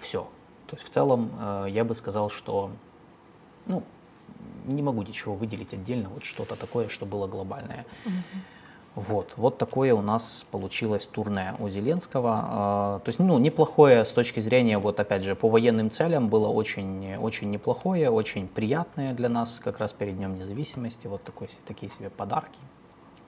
Все. 0.00 0.28
То 0.66 0.76
есть 0.76 0.86
в 0.86 0.90
целом 0.90 1.30
э, 1.38 1.66
я 1.70 1.84
бы 1.84 1.94
сказал, 1.94 2.28
что 2.28 2.70
ну, 3.66 3.84
не 4.66 4.82
могу 4.82 5.02
ничего 5.02 5.34
выделить 5.34 5.72
отдельно, 5.72 6.08
вот 6.08 6.24
что-то 6.24 6.56
такое, 6.56 6.88
что 6.88 7.06
было 7.06 7.26
глобальное. 7.26 7.86
Вот, 8.94 9.34
вот 9.36 9.58
такое 9.58 9.94
у 9.94 10.02
нас 10.02 10.44
получилось 10.50 11.06
турне 11.06 11.54
у 11.60 11.68
Зеленского. 11.68 12.32
А, 12.42 12.98
то 13.00 13.08
есть, 13.08 13.20
ну, 13.20 13.38
неплохое 13.38 14.04
с 14.04 14.10
точки 14.10 14.40
зрения, 14.40 14.78
вот 14.78 14.98
опять 14.98 15.22
же, 15.22 15.36
по 15.36 15.48
военным 15.48 15.90
целям 15.90 16.28
было 16.28 16.48
очень, 16.48 17.16
очень 17.16 17.50
неплохое, 17.50 18.10
очень 18.10 18.48
приятное 18.48 19.14
для 19.14 19.28
нас, 19.28 19.60
как 19.62 19.78
раз 19.78 19.92
перед 19.92 20.16
Днем 20.16 20.36
Независимости, 20.36 21.06
вот 21.06 21.22
такой, 21.22 21.48
такие 21.66 21.92
себе 21.92 22.10
подарки 22.10 22.58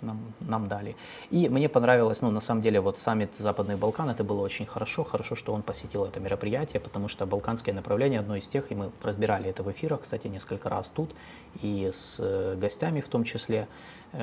нам, 0.03 0.33
нам 0.41 0.69
дали. 0.69 0.97
И 1.31 1.49
мне 1.49 1.69
понравилось, 1.69 2.21
ну, 2.21 2.31
на 2.31 2.41
самом 2.41 2.63
деле, 2.63 2.81
вот 2.81 2.99
саммит 2.99 3.31
Западных 3.39 3.79
Балкан, 3.79 4.11
это 4.11 4.25
было 4.25 4.41
очень 4.41 4.67
хорошо, 4.67 5.05
хорошо, 5.05 5.37
что 5.37 5.53
он 5.53 5.63
посетил 5.63 6.05
это 6.05 6.21
мероприятие, 6.21 6.81
потому 6.81 7.09
что 7.09 7.27
балканское 7.27 7.75
направление 7.75 8.21
одно 8.21 8.37
из 8.37 8.47
тех, 8.47 8.71
и 8.73 8.75
мы 8.75 8.91
разбирали 9.03 9.51
это 9.51 9.63
в 9.63 9.71
эфирах, 9.71 10.03
кстати, 10.03 10.27
несколько 10.29 10.69
раз 10.69 10.89
тут, 10.89 11.11
и 11.63 11.91
с 11.93 12.17
э, 12.19 12.57
гостями 12.57 13.01
в 13.01 13.09
том 13.09 13.25
числе, 13.25 13.69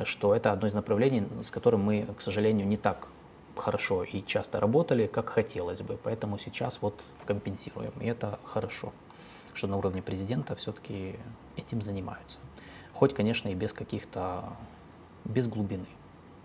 что 0.06 0.36
это 0.36 0.52
одно 0.52 0.68
из 0.68 0.74
направлений, 0.74 1.28
с 1.44 1.52
которым 1.52 1.82
мы, 1.84 2.08
к 2.18 2.22
сожалению, 2.22 2.68
не 2.68 2.78
так 2.78 3.08
хорошо 3.56 4.04
и 4.04 4.24
часто 4.26 4.60
работали, 4.60 5.08
как 5.08 5.30
хотелось 5.30 5.82
бы. 5.82 5.98
Поэтому 6.02 6.38
сейчас 6.38 6.80
вот 6.82 7.00
компенсируем. 7.26 7.92
И 8.00 8.06
это 8.06 8.40
хорошо, 8.44 8.94
что 9.54 9.68
на 9.68 9.78
уровне 9.78 10.02
президента 10.02 10.56
все-таки 10.56 11.16
этим 11.56 11.82
занимаются. 11.82 12.40
Хоть, 12.94 13.14
конечно, 13.14 13.50
и 13.50 13.56
без 13.56 13.74
каких-то 13.74 14.44
без 15.26 15.48
глубины 15.48 15.88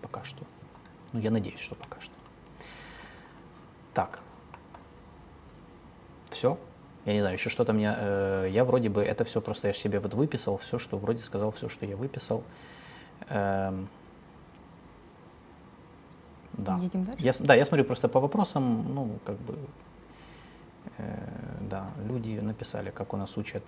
пока 0.01 0.25
что. 0.25 0.45
Ну, 1.13 1.21
я 1.21 1.31
надеюсь, 1.31 1.61
что 1.61 1.75
пока 1.75 2.01
что. 2.01 2.13
Так. 3.95 4.21
Все. 6.31 6.59
Я 7.05 7.13
не 7.15 7.21
знаю, 7.21 7.37
еще 7.37 7.51
что-то 7.51 7.73
мне... 7.73 7.95
Э, 7.97 8.49
я 8.51 8.65
вроде 8.65 8.89
бы 8.89 9.03
это 9.03 9.25
все 9.25 9.41
просто 9.41 9.69
я 9.69 9.75
себе 9.75 10.01
вот 10.01 10.15
выписал, 10.15 10.59
все, 10.59 10.79
что 10.79 10.99
вроде 10.99 11.23
сказал, 11.23 11.53
все, 11.53 11.69
что 11.69 11.85
я 11.85 11.97
выписал. 11.97 12.45
Эм, 13.29 13.89
да. 16.53 16.79
Едем 16.79 17.05
дальше? 17.05 17.23
Я, 17.23 17.33
да, 17.41 17.55
я 17.55 17.67
смотрю 17.67 17.85
просто 17.85 18.09
по 18.09 18.21
вопросам, 18.21 18.95
ну, 18.95 19.19
как 19.25 19.37
бы, 19.37 19.57
э, 20.99 21.19
да, 21.71 21.87
люди 22.09 22.41
написали, 22.41 22.91
как 22.91 23.15
у 23.15 23.17
нас 23.17 23.37
учат. 23.37 23.63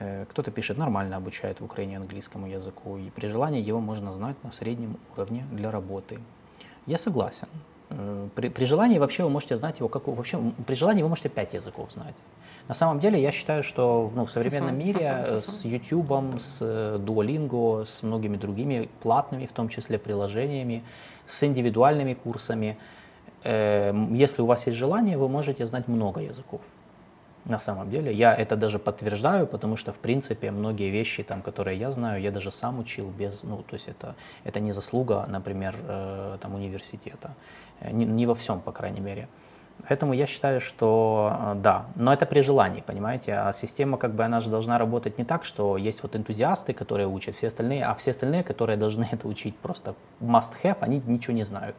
Э, 0.00 0.24
кто-то 0.28 0.50
пишет, 0.50 0.78
нормально 0.78 1.16
обучают 1.16 1.60
в 1.60 1.64
Украине 1.64 1.96
английскому 1.96 2.46
языку, 2.46 2.96
и 2.98 3.10
при 3.10 3.28
желании 3.28 3.62
его 3.62 3.80
можно 3.80 4.12
знать 4.12 4.36
на 4.44 4.52
среднем 4.52 4.96
уровне 5.16 5.46
для 5.52 5.70
работы. 5.70 6.18
Я 6.86 6.98
согласен. 6.98 7.48
Э, 7.90 8.28
при, 8.34 8.48
при 8.48 8.64
желании 8.66 8.98
вообще 8.98 9.22
вы 9.22 9.30
можете 9.30 9.56
знать 9.56 9.78
его, 9.78 9.88
как 9.88 10.08
вообще 10.08 10.38
при 10.66 10.74
желании 10.74 11.02
вы 11.02 11.08
можете 11.08 11.28
пять 11.28 11.54
языков 11.54 11.92
знать. 11.92 12.14
На 12.68 12.74
самом 12.74 13.00
деле 13.00 13.20
я 13.20 13.32
считаю, 13.32 13.62
что 13.62 14.10
ну, 14.14 14.24
в 14.24 14.30
современном 14.30 14.76
мире 14.78 15.00
э, 15.02 15.40
с 15.46 15.64
YouTube, 15.64 16.40
с 16.40 16.60
Duolingo, 16.60 17.86
с 17.86 18.02
многими 18.02 18.36
другими 18.36 18.88
платными, 19.02 19.46
в 19.46 19.52
том 19.52 19.68
числе 19.68 19.98
приложениями, 19.98 20.82
с 21.26 21.42
индивидуальными 21.44 22.14
курсами, 22.14 22.76
если 23.44 24.42
у 24.42 24.46
вас 24.46 24.66
есть 24.66 24.76
желание, 24.76 25.16
вы 25.16 25.28
можете 25.28 25.66
знать 25.66 25.86
много 25.86 26.20
языков 26.20 26.60
на 27.46 27.60
самом 27.60 27.90
деле. 27.90 28.12
Я 28.12 28.34
это 28.34 28.56
даже 28.56 28.78
подтверждаю, 28.78 29.46
потому 29.46 29.76
что, 29.76 29.92
в 29.92 29.98
принципе, 29.98 30.50
многие 30.50 30.90
вещи, 30.90 31.22
там, 31.22 31.42
которые 31.42 31.78
я 31.78 31.90
знаю, 31.90 32.20
я 32.20 32.30
даже 32.30 32.50
сам 32.50 32.78
учил 32.78 33.08
без, 33.10 33.44
ну, 33.44 33.62
то 33.62 33.74
есть 33.74 33.88
это, 33.88 34.14
это 34.44 34.60
не 34.60 34.72
заслуга, 34.72 35.26
например, 35.28 35.76
э, 35.86 36.38
там, 36.40 36.54
университета. 36.54 37.34
Э, 37.80 37.90
не, 37.92 38.04
не 38.04 38.26
во 38.26 38.34
всем, 38.34 38.60
по 38.60 38.72
крайней 38.72 39.00
мере. 39.00 39.28
Поэтому 39.88 40.14
я 40.14 40.26
считаю, 40.26 40.60
что 40.60 41.32
э, 41.38 41.54
да, 41.56 41.86
но 41.94 42.12
это 42.12 42.26
при 42.26 42.40
желании, 42.40 42.80
понимаете, 42.80 43.34
а 43.34 43.52
система 43.52 43.98
как 43.98 44.14
бы 44.14 44.24
она 44.24 44.40
же 44.40 44.50
должна 44.50 44.78
работать 44.78 45.18
не 45.18 45.24
так, 45.24 45.44
что 45.44 45.76
есть 45.76 46.02
вот 46.02 46.16
энтузиасты, 46.16 46.72
которые 46.72 47.06
учат, 47.06 47.36
все 47.36 47.48
остальные, 47.48 47.84
а 47.84 47.94
все 47.94 48.10
остальные, 48.10 48.42
которые 48.42 48.76
должны 48.84 49.08
это 49.10 49.28
учить 49.28 49.56
просто 49.56 49.94
must 50.20 50.52
have, 50.62 50.78
они 50.80 51.02
ничего 51.06 51.34
не 51.34 51.44
знают. 51.44 51.76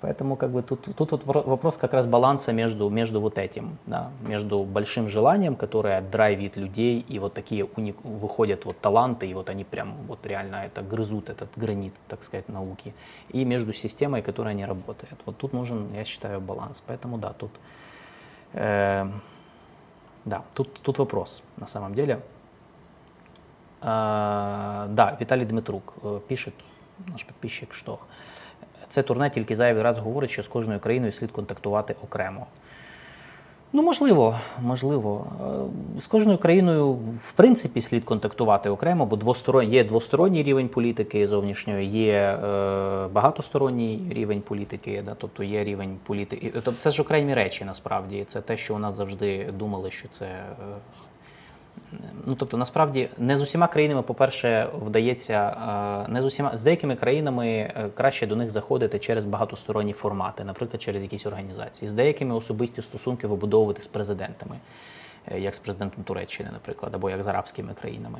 Поэтому 0.00 0.36
как 0.36 0.50
бы 0.50 0.62
тут, 0.62 0.96
тут 0.96 1.12
вот 1.12 1.24
вопрос 1.24 1.76
как 1.76 1.92
раз 1.92 2.06
баланса 2.06 2.52
между, 2.52 2.88
между 2.88 3.20
вот 3.20 3.36
этим, 3.36 3.76
да, 3.86 4.10
между 4.22 4.64
большим 4.64 5.10
желанием, 5.10 5.56
которое 5.56 6.00
драйвит 6.00 6.56
людей, 6.56 7.04
и 7.06 7.18
вот 7.18 7.34
такие 7.34 7.64
у 7.76 7.80
них 7.80 7.96
выходят 8.02 8.64
вот 8.64 8.80
таланты, 8.80 9.26
и 9.26 9.34
вот 9.34 9.50
они 9.50 9.64
прям 9.64 9.94
вот 10.08 10.24
реально 10.26 10.64
это 10.64 10.80
грызут, 10.80 11.28
этот 11.28 11.50
гранит, 11.54 11.92
так 12.08 12.24
сказать, 12.24 12.48
науки, 12.48 12.94
и 13.28 13.44
между 13.44 13.74
системой, 13.74 14.22
которая 14.22 14.54
не 14.54 14.64
работает. 14.64 15.16
Вот 15.26 15.36
тут 15.36 15.52
нужен, 15.52 15.92
я 15.94 16.04
считаю, 16.04 16.40
баланс. 16.40 16.82
Поэтому 16.86 17.18
да, 17.18 17.34
тут, 17.34 17.50
э, 18.54 19.06
да, 20.24 20.42
тут, 20.54 20.80
тут 20.80 20.98
вопрос 20.98 21.42
на 21.58 21.66
самом 21.66 21.94
деле. 21.94 22.20
Э, 23.82 24.86
да, 24.88 25.16
Виталий 25.20 25.44
Дмитрук 25.44 25.92
э, 26.02 26.20
пишет, 26.26 26.54
наш 27.06 27.26
подписчик, 27.26 27.74
что 27.74 28.00
це 28.90 29.02
турне 29.02 29.30
тільки 29.30 29.56
зайвий 29.56 29.82
раз 29.82 29.98
говорить, 29.98 30.30
що 30.30 30.42
з 30.42 30.48
кожною 30.48 30.80
країною 30.80 31.12
слід 31.12 31.30
контактувати 31.30 31.94
окремо. 32.04 32.46
Ну, 33.72 33.82
можливо, 33.82 34.38
можливо. 34.62 35.26
З 35.98 36.06
кожною 36.06 36.38
країною, 36.38 36.92
в 37.22 37.32
принципі, 37.36 37.80
слід 37.80 38.04
контактувати 38.04 38.70
окремо, 38.70 39.06
бо 39.06 39.16
двосторонній, 39.16 39.70
є 39.70 39.84
двосторонній 39.84 40.42
рівень 40.42 40.68
політики 40.68 41.28
зовнішньої, 41.28 41.86
є 41.88 42.12
е, 42.12 42.38
багатосторонній 43.12 44.06
рівень 44.10 44.40
політики, 44.40 45.02
да, 45.06 45.14
тобто 45.18 45.42
є 45.42 45.64
рівень 45.64 45.98
політики. 46.06 46.50
Тобто 46.52 46.72
це 46.72 46.90
ж 46.90 47.02
окремі 47.02 47.34
речі 47.34 47.64
насправді. 47.64 48.24
Це 48.28 48.40
те, 48.40 48.56
що 48.56 48.74
у 48.74 48.78
нас 48.78 48.96
завжди 48.96 49.48
думали, 49.58 49.90
що 49.90 50.08
це 50.08 50.26
е, 50.26 50.54
Ну 52.26 52.34
тобто, 52.34 52.56
насправді 52.56 53.08
не 53.18 53.38
з 53.38 53.42
усіма 53.42 53.66
країнами, 53.66 54.02
по-перше, 54.02 54.68
вдається 54.86 55.56
е, 56.08 56.12
не 56.12 56.22
з 56.22 56.24
усіма 56.24 56.56
з 56.56 56.62
деякими 56.62 56.96
країнами 56.96 57.46
е, 57.48 57.90
краще 57.94 58.26
до 58.26 58.36
них 58.36 58.50
заходити 58.50 58.98
через 58.98 59.24
багатосторонні 59.24 59.92
формати, 59.92 60.44
наприклад, 60.44 60.82
через 60.82 61.02
якісь 61.02 61.26
організації. 61.26 61.88
З 61.88 61.92
деякими 61.92 62.34
особисті 62.34 62.82
стосунки 62.82 63.26
вибудовувати 63.26 63.82
з 63.82 63.86
президентами, 63.86 64.56
е, 65.32 65.40
як 65.40 65.54
з 65.54 65.58
президентом 65.58 66.04
Туреччини, 66.04 66.50
наприклад, 66.52 66.94
або 66.94 67.10
як 67.10 67.22
з 67.22 67.26
арабськими 67.26 67.74
країнами. 67.80 68.18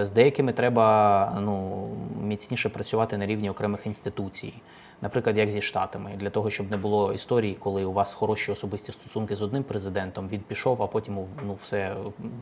З 0.00 0.10
деякими 0.10 0.52
треба 0.52 1.38
ну, 1.40 1.88
міцніше 2.22 2.68
працювати 2.68 3.18
на 3.18 3.26
рівні 3.26 3.50
окремих 3.50 3.86
інституцій 3.86 4.54
наприклад, 5.01 5.37
як 5.37 5.51
зі 5.51 5.61
штатами, 5.61 6.11
для 6.17 6.29
того, 6.29 6.49
щоб 6.49 6.71
не 6.71 6.77
було 6.77 7.13
історії, 7.13 7.57
коли 7.59 7.85
у 7.85 7.93
вас 7.93 8.13
хороші 8.13 8.51
особисті 8.51 8.91
стосунки 8.91 9.35
з 9.35 9.41
одним 9.41 9.63
президентом, 9.63 10.27
він 10.27 10.39
пішов, 10.39 10.83
а 10.83 10.87
потім 10.87 11.17
ну, 11.47 11.57
все 11.63 11.95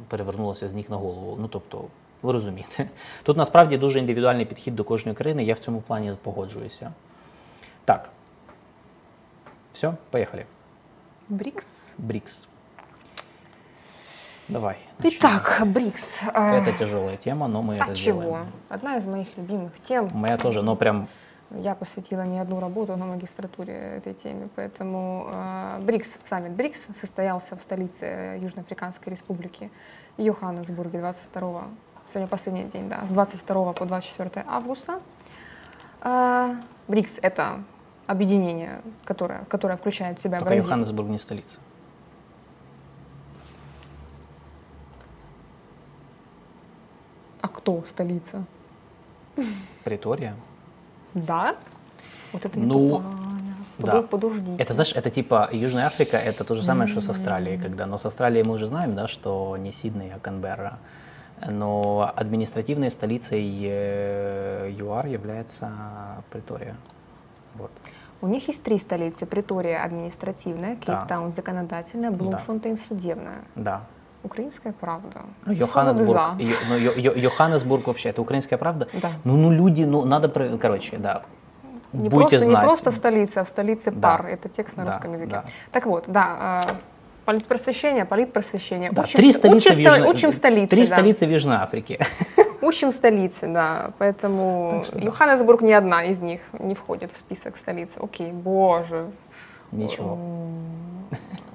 перевернулося 0.07 0.69
з 0.69 0.73
ніг 0.73 0.85
на 0.89 0.95
голову. 0.95 1.37
Ну 1.41 1.47
тобто, 1.47 1.83
ви 2.21 2.33
розумієте, 2.33 2.89
тут 3.23 3.37
насправді 3.37 3.77
дуже 3.77 3.99
індивідуальний 3.99 4.45
підхід 4.45 4.75
до 4.75 4.83
кожної 4.83 5.15
країни. 5.15 5.43
Я 5.43 5.53
в 5.53 5.59
цьому 5.59 5.81
плані 5.81 6.13
погоджуюся. 6.23 6.93
Так. 7.85 8.09
Все, 9.73 9.93
поїхали. 10.09 10.45
Брікс. 11.29 11.93
Брікс. 11.97 12.47
Давай. 14.49 14.77
Начнем. 14.97 15.19
Итак, 15.19 15.61
БРИКС. 15.65 16.23
Это 16.33 16.71
тяжелая 16.79 17.17
тема, 17.17 17.47
но 17.47 17.61
мы 17.61 17.77
а 17.77 17.85
это 17.85 17.95
чего? 17.95 18.21
Сделаем. 18.21 18.45
Одна 18.69 18.97
из 18.97 19.05
моих 19.05 19.27
любимых 19.37 19.79
тем. 19.83 20.09
Моя 20.13 20.37
тоже, 20.37 20.63
но 20.63 20.75
прям 20.75 21.07
я 21.62 21.74
посвятила 21.74 22.22
не 22.22 22.38
одну 22.38 22.60
работу 22.60 22.96
на 22.96 23.06
магистратуре 23.06 23.74
этой 23.96 24.14
теме, 24.14 24.48
поэтому 24.56 25.28
э, 25.30 25.78
БРИКС, 25.80 26.18
саммит 26.24 26.52
БРИКС 26.52 26.88
состоялся 27.00 27.56
в 27.56 27.60
столице 27.60 28.38
Южноафриканской 28.40 29.12
республики 29.12 29.70
Йоханнесбурге 30.16 30.98
22 30.98 31.64
сегодня 32.08 32.28
последний 32.28 32.64
день, 32.64 32.88
да, 32.88 33.04
с 33.06 33.08
22 33.08 33.72
по 33.72 33.84
24 33.84 34.44
августа. 34.46 35.00
Э, 36.02 36.54
БРИКС— 36.88 37.18
это 37.22 37.62
объединение, 38.06 38.82
которое, 39.04 39.44
которое 39.48 39.76
включает 39.76 40.18
в 40.18 40.22
себя 40.22 40.38
Только 40.38 40.50
Бразилию. 40.50 40.68
Йоханнесбург 40.68 41.08
не 41.08 41.18
столица. 41.18 41.58
А 47.40 47.48
кто 47.48 47.82
столица? 47.84 48.44
Притория. 49.84 50.36
Да? 51.14 51.56
Вот 52.32 52.44
это 52.44 52.58
ну, 52.58 53.02
да. 53.78 54.02
Подождите. 54.02 54.56
Это, 54.58 54.74
знаешь, 54.74 54.92
это 54.94 55.10
типа 55.10 55.48
Южная 55.52 55.86
Африка, 55.86 56.16
это 56.16 56.44
то 56.44 56.54
же 56.54 56.62
самое, 56.62 56.88
что 56.88 57.00
с 57.00 57.08
Австралией, 57.08 57.58
когда, 57.58 57.86
но 57.86 57.98
с 57.98 58.04
Австралией 58.04 58.44
мы 58.44 58.54
уже 58.54 58.66
знаем, 58.66 58.94
да, 58.94 59.08
что 59.08 59.56
не 59.56 59.72
Сидней, 59.72 60.12
а 60.14 60.18
Канберра. 60.18 60.78
Но 61.46 62.12
административной 62.16 62.90
столицей 62.90 63.42
э, 63.64 64.70
ЮАР 64.78 65.06
является 65.06 65.72
Притория. 66.30 66.76
Вот. 67.56 67.70
У 68.22 68.28
них 68.28 68.46
есть 68.48 68.62
три 68.62 68.78
столицы. 68.78 69.26
Притория 69.26 69.84
административная, 69.84 70.76
Кейптаун 70.76 71.30
да. 71.30 71.36
законодательная, 71.36 72.10
Блумфонтейн 72.10 72.78
судебная. 72.78 73.42
Да. 73.56 73.82
Украинская 74.24 74.72
правда. 74.72 75.22
Ну, 75.44 75.52
Йоханнесбург, 75.52 76.20
ну, 76.68 76.76
Йоханнесбург 76.76 77.86
вообще, 77.86 78.08
это 78.08 78.22
украинская 78.22 78.58
правда? 78.58 78.88
Да. 78.94 79.12
Ну, 79.24 79.36
ну 79.36 79.50
люди, 79.50 79.84
ну 79.84 80.04
надо, 80.04 80.28
короче, 80.58 80.96
да, 80.96 81.22
не 81.94 82.08
Будете 82.08 82.30
просто, 82.30 82.44
знать. 82.44 82.62
не 82.62 82.66
просто 82.66 82.90
в 82.90 82.94
столице, 82.94 83.38
а 83.38 83.44
в 83.44 83.48
столице 83.48 83.90
да. 83.90 84.00
пар. 84.00 84.26
Это 84.26 84.48
текст 84.48 84.76
на 84.76 84.84
да, 84.84 84.92
русском 84.92 85.12
языке. 85.12 85.30
Да. 85.30 85.44
Так 85.70 85.86
вот, 85.86 86.04
да, 86.08 86.62
э, 86.66 86.72
политпросвещение, 87.24 88.04
политпросвещение. 88.04 88.90
Да, 88.90 89.02
учим, 89.02 89.18
три 89.18 89.32
столицы 89.32 89.70
учим, 89.70 90.04
в 90.04 90.08
учим 90.08 90.32
столицы. 90.32 90.68
Три 90.68 90.86
да. 90.86 90.96
столицы 90.96 91.26
в 91.26 91.30
Южной 91.30 91.56
Африке. 91.56 92.04
Учим 92.62 92.92
столицы, 92.92 93.46
да. 93.46 93.90
Поэтому 93.98 94.82
что, 94.86 94.98
Йоханнесбург 94.98 95.60
ни 95.60 95.72
одна 95.72 96.02
из 96.04 96.22
них 96.22 96.40
не 96.58 96.74
входит 96.74 97.12
в 97.12 97.18
список 97.18 97.58
столиц. 97.58 97.90
Окей, 98.00 98.32
боже. 98.32 99.06
Ничего. 99.70 100.18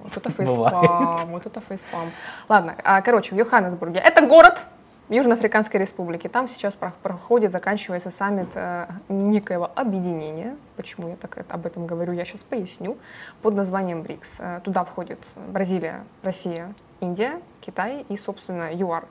Вот 0.10 0.18
это 0.18 0.32
фейспам, 0.32 1.28
вот 1.28 1.46
это 1.46 1.62
фейспам. 1.62 2.12
Ладно, 2.48 2.76
а, 2.84 3.02
короче, 3.02 3.36
в 3.36 3.38
Йоханнесбурге. 3.38 4.00
Это 4.00 4.26
город, 4.26 4.66
Южноафриканской 5.10 5.80
Республики. 5.80 6.28
Там 6.28 6.48
сейчас 6.48 6.76
проходит, 6.76 7.52
заканчивается 7.52 8.12
саммит 8.12 8.50
э, 8.54 8.88
некоего 9.08 9.70
объединения. 9.76 10.56
Почему 10.76 11.10
я 11.10 11.16
так 11.16 11.46
об 11.50 11.66
этом 11.66 11.88
говорю, 11.88 12.14
я 12.14 12.26
сейчас 12.26 12.42
поясню. 12.42 12.98
Под 13.42 13.56
названием 13.56 14.04
БРИКС. 14.04 14.36
Э, 14.40 14.60
туда 14.64 14.84
входит 14.84 15.20
Бразилия, 15.36 16.04
Россия, 16.22 16.74
Индия, 17.00 17.42
Китай 17.62 18.06
и, 18.08 18.18
собственно, 18.18 18.70
ЮАР. 18.72 19.06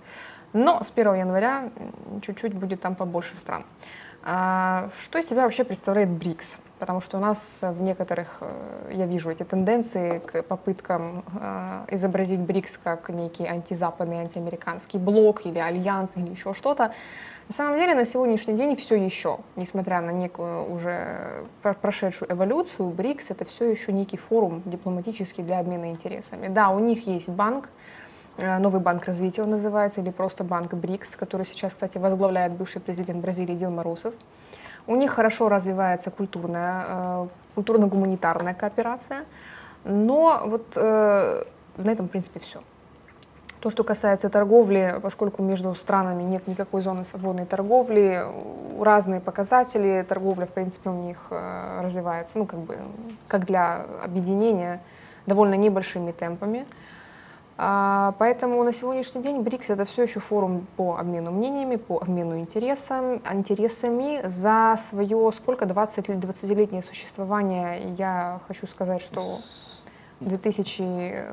Но 0.52 0.82
с 0.82 0.92
1 0.94 1.14
января 1.14 1.70
чуть-чуть 2.22 2.54
будет 2.54 2.80
там 2.80 2.94
побольше 2.94 3.36
стран. 3.36 3.64
А, 4.22 4.90
что 5.02 5.18
из 5.18 5.28
себя 5.28 5.42
вообще 5.42 5.64
представляет 5.64 6.10
БРИКС? 6.10 6.58
Потому 6.78 7.00
что 7.00 7.18
у 7.18 7.20
нас 7.20 7.58
в 7.62 7.82
некоторых, 7.82 8.38
э, 8.40 8.92
я 8.94 9.06
вижу 9.06 9.30
эти 9.30 9.42
тенденции 9.42 10.20
к 10.20 10.42
попыткам 10.42 11.24
э, 11.40 11.84
изобразить 11.90 12.40
БРИКС 12.40 12.78
как 12.82 13.08
некий 13.08 13.46
антизападный, 13.46 14.20
антиамериканский 14.20 14.98
блок 14.98 15.46
или 15.46 15.58
альянс 15.58 16.10
или 16.16 16.30
еще 16.30 16.54
что-то. 16.54 16.92
На 17.48 17.54
самом 17.54 17.78
деле 17.78 17.94
на 17.94 18.04
сегодняшний 18.04 18.54
день 18.54 18.76
все 18.76 18.94
еще, 18.94 19.38
несмотря 19.56 20.02
на 20.02 20.10
некую 20.10 20.70
уже 20.70 21.44
прошедшую 21.62 22.30
эволюцию, 22.30 22.90
БРИКС 22.90 23.30
это 23.30 23.44
все 23.46 23.70
еще 23.70 23.92
некий 23.92 24.18
форум 24.18 24.62
дипломатический 24.66 25.42
для 25.42 25.58
обмена 25.58 25.90
интересами. 25.90 26.48
Да, 26.48 26.68
у 26.68 26.78
них 26.78 27.06
есть 27.06 27.28
банк, 27.28 27.70
э, 28.36 28.58
Новый 28.58 28.80
банк 28.82 29.06
развития 29.06 29.42
он 29.42 29.50
называется, 29.50 30.02
или 30.02 30.10
просто 30.10 30.44
банк 30.44 30.74
БРИКС, 30.74 31.16
который 31.16 31.46
сейчас, 31.46 31.72
кстати, 31.72 31.96
возглавляет 31.98 32.52
бывший 32.52 32.80
президент 32.82 33.22
Бразилии 33.22 33.56
Дилма 33.56 33.82
Русов. 33.82 34.14
У 34.88 34.96
них 34.96 35.12
хорошо 35.12 35.50
развивается 35.50 36.10
культурная, 36.10 36.84
э, 36.88 37.26
культурно-гуманитарная 37.54 38.54
кооперация, 38.54 39.26
но 39.84 40.42
вот 40.46 40.76
э, 40.76 41.44
на 41.76 41.90
этом, 41.90 42.08
в 42.08 42.10
принципе, 42.10 42.40
все. 42.40 42.60
То, 43.60 43.70
что 43.70 43.84
касается 43.84 44.30
торговли, 44.30 44.98
поскольку 45.02 45.42
между 45.42 45.74
странами 45.74 46.22
нет 46.22 46.46
никакой 46.46 46.80
зоны 46.80 47.04
свободной 47.04 47.44
торговли, 47.44 48.24
разные 48.80 49.20
показатели, 49.20 50.06
торговля, 50.08 50.46
в 50.46 50.52
принципе, 50.52 50.88
у 50.88 51.02
них 51.02 51.18
э, 51.30 51.80
развивается, 51.82 52.38
ну, 52.38 52.46
как 52.46 52.60
бы, 52.60 52.78
как 53.26 53.44
для 53.44 53.84
объединения, 54.02 54.80
довольно 55.26 55.54
небольшими 55.54 56.12
темпами. 56.12 56.66
А, 57.60 58.14
поэтому 58.20 58.62
на 58.62 58.72
сегодняшний 58.72 59.20
день 59.20 59.40
БРИКС 59.40 59.70
это 59.70 59.84
все 59.84 60.04
еще 60.04 60.20
форум 60.20 60.64
по 60.76 60.96
обмену 60.96 61.32
мнениями, 61.32 61.74
по 61.74 61.98
обмену 61.98 62.38
интересам, 62.38 63.20
интересами. 63.32 64.20
За 64.28 64.78
свое 64.88 65.32
сколько 65.36 65.66
20 65.66 66.06
20-летнее 66.06 66.84
существование 66.84 67.92
я 67.98 68.40
хочу 68.46 68.68
сказать, 68.68 69.02
что 69.02 69.20
2000, 70.20 71.24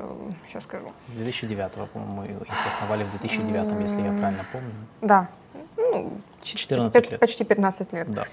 сейчас 0.48 0.64
скажу. 0.64 0.92
2009, 1.14 1.72
по-моему, 1.92 2.24
их 2.24 2.52
основали 2.76 3.04
в 3.04 3.10
2009, 3.20 3.82
если 3.82 4.02
я 4.02 4.18
правильно 4.18 4.44
помню. 4.52 4.72
Да, 5.02 5.28
ну, 5.76 6.10
14 6.42 7.10
лет. 7.10 7.20
Почти 7.20 7.44
15 7.44 7.92
лет. 7.92 8.10
Да. 8.10 8.24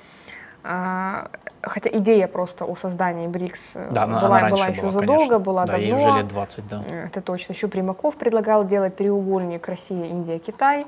А, 0.64 1.28
хотя 1.62 1.90
идея 1.92 2.28
просто 2.28 2.64
о 2.64 2.76
создании 2.76 3.28
БРИКС 3.28 3.72
э, 3.76 3.90
да, 3.92 4.08
была, 4.08 4.38
она 4.38 4.50
была 4.50 4.68
еще 4.68 4.82
была, 4.82 4.92
задолго, 4.92 5.18
конечно. 5.18 5.40
была 5.40 5.66
да, 5.66 5.72
давно. 5.74 5.86
Ей 5.86 5.94
уже 5.94 6.18
лет 6.20 6.28
20, 6.28 6.68
да. 6.68 6.84
Это 6.90 7.22
точно. 7.22 7.52
Еще 7.52 7.68
Примаков 7.68 8.16
предлагал 8.16 8.66
делать 8.66 8.96
треугольник 8.96 9.68
Россия, 9.68 10.06
Индия, 10.06 10.40
Китай. 10.40 10.86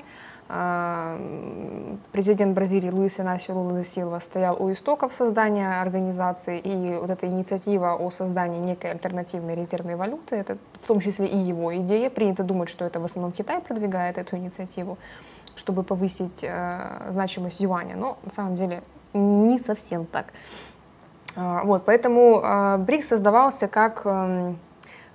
А, 0.48 1.18
президент 2.12 2.54
Бразилии 2.54 2.88
Луис 2.88 3.18
Инасио 3.18 3.60
Лула 3.60 3.84
Силва 3.84 4.20
стоял 4.20 4.56
у 4.62 4.72
истоков 4.72 5.12
создания 5.12 5.80
организации, 5.80 6.58
и 6.58 6.96
вот 6.96 7.10
эта 7.10 7.26
инициатива 7.26 7.96
о 7.96 8.10
создании 8.10 8.60
некой 8.60 8.92
альтернативной 8.92 9.56
резервной 9.56 9.96
валюты, 9.96 10.36
это 10.36 10.56
в 10.80 10.86
том 10.86 11.00
числе 11.00 11.26
и 11.26 11.36
его 11.36 11.76
идея. 11.78 12.10
Принято 12.10 12.44
думать, 12.44 12.68
что 12.68 12.84
это 12.84 13.00
в 13.00 13.04
основном 13.04 13.32
Китай 13.32 13.60
продвигает 13.60 14.18
эту 14.18 14.36
инициативу, 14.36 14.96
чтобы 15.56 15.82
повысить 15.82 16.42
э, 16.42 17.08
значимость 17.10 17.60
юаня, 17.60 17.96
но 17.96 18.16
на 18.22 18.30
самом 18.30 18.56
деле 18.56 18.82
не 19.16 19.58
совсем 19.58 20.06
так. 20.06 20.26
А, 21.34 21.64
вот, 21.64 21.84
поэтому 21.84 22.40
а, 22.42 22.78
БРИКС 22.78 23.08
создавался 23.08 23.68
как 23.68 24.02
эм, 24.04 24.58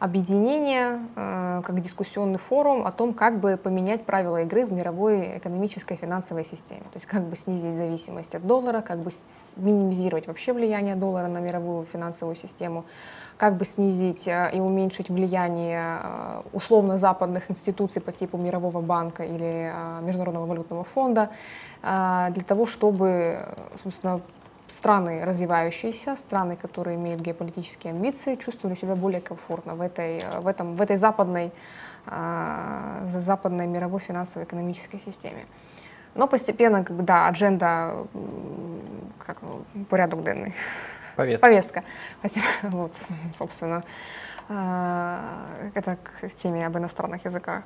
объединение, 0.02 1.00
э, 1.16 1.62
как 1.64 1.80
дискуссионный 1.80 2.40
форум 2.40 2.88
о 2.88 2.92
том, 2.92 3.14
как 3.14 3.40
бы 3.40 3.56
поменять 3.56 4.04
правила 4.04 4.42
игры 4.42 4.66
в 4.66 4.74
мировой 4.74 5.38
экономической 5.38 5.94
и 5.94 5.96
финансовой 5.96 6.44
системе. 6.44 6.82
То 6.92 6.96
есть 6.96 7.06
как 7.06 7.22
бы 7.22 7.36
снизить 7.36 7.76
зависимость 7.76 8.34
от 8.34 8.48
доллара, 8.48 8.82
как 8.82 8.98
бы 8.98 9.12
минимизировать 9.58 10.26
вообще 10.26 10.54
влияние 10.54 10.96
доллара 10.96 11.28
на 11.28 11.38
мировую 11.38 11.86
финансовую 11.86 12.36
систему, 12.36 12.86
как 13.38 13.58
бы 13.58 13.66
снизить 13.66 14.28
э, 14.28 14.50
и 14.52 14.60
уменьшить 14.60 15.10
влияние 15.10 15.84
э, 16.02 16.42
условно-западных 16.52 17.52
институций 17.52 18.02
по 18.02 18.12
типу 18.12 18.40
Мирового 18.40 18.82
банка 18.82 19.22
или 19.24 19.72
Международного 20.02 20.48
валютного 20.48 20.84
фонда, 20.84 21.30
для 21.82 22.44
того, 22.46 22.68
чтобы, 22.68 23.48
собственно, 23.84 24.22
страны 24.72 25.26
развивающиеся, 25.26 26.16
страны, 26.16 26.56
которые 26.56 26.96
имеют 26.96 27.22
геополитические 27.22 27.92
амбиции, 27.92 28.36
чувствовали 28.36 28.76
себя 28.76 28.96
более 28.96 29.22
комфортно 29.22 29.76
в 29.76 29.82
этой, 29.82 30.24
в 30.40 30.48
этом, 30.48 30.76
в 30.76 30.82
этой 30.82 30.98
западной, 30.98 31.52
э, 32.08 33.08
западной 33.20 33.68
мировой 33.68 34.00
финансово-экономической 34.00 35.00
системе. 35.00 35.46
Но 36.16 36.28
постепенно, 36.28 36.84
как 36.84 36.96
бы, 36.96 37.04
да, 37.04 37.28
адженда, 37.28 38.06
как, 39.26 39.38
порядок 39.90 40.24
денный. 40.24 40.54
Повестка. 41.16 41.48
Повестка. 41.48 41.84
Вот, 42.64 42.94
собственно, 43.38 43.84
это 44.50 45.98
к 46.04 46.28
теме 46.36 46.66
об 46.66 46.78
иностранных 46.78 47.26
языках. 47.26 47.64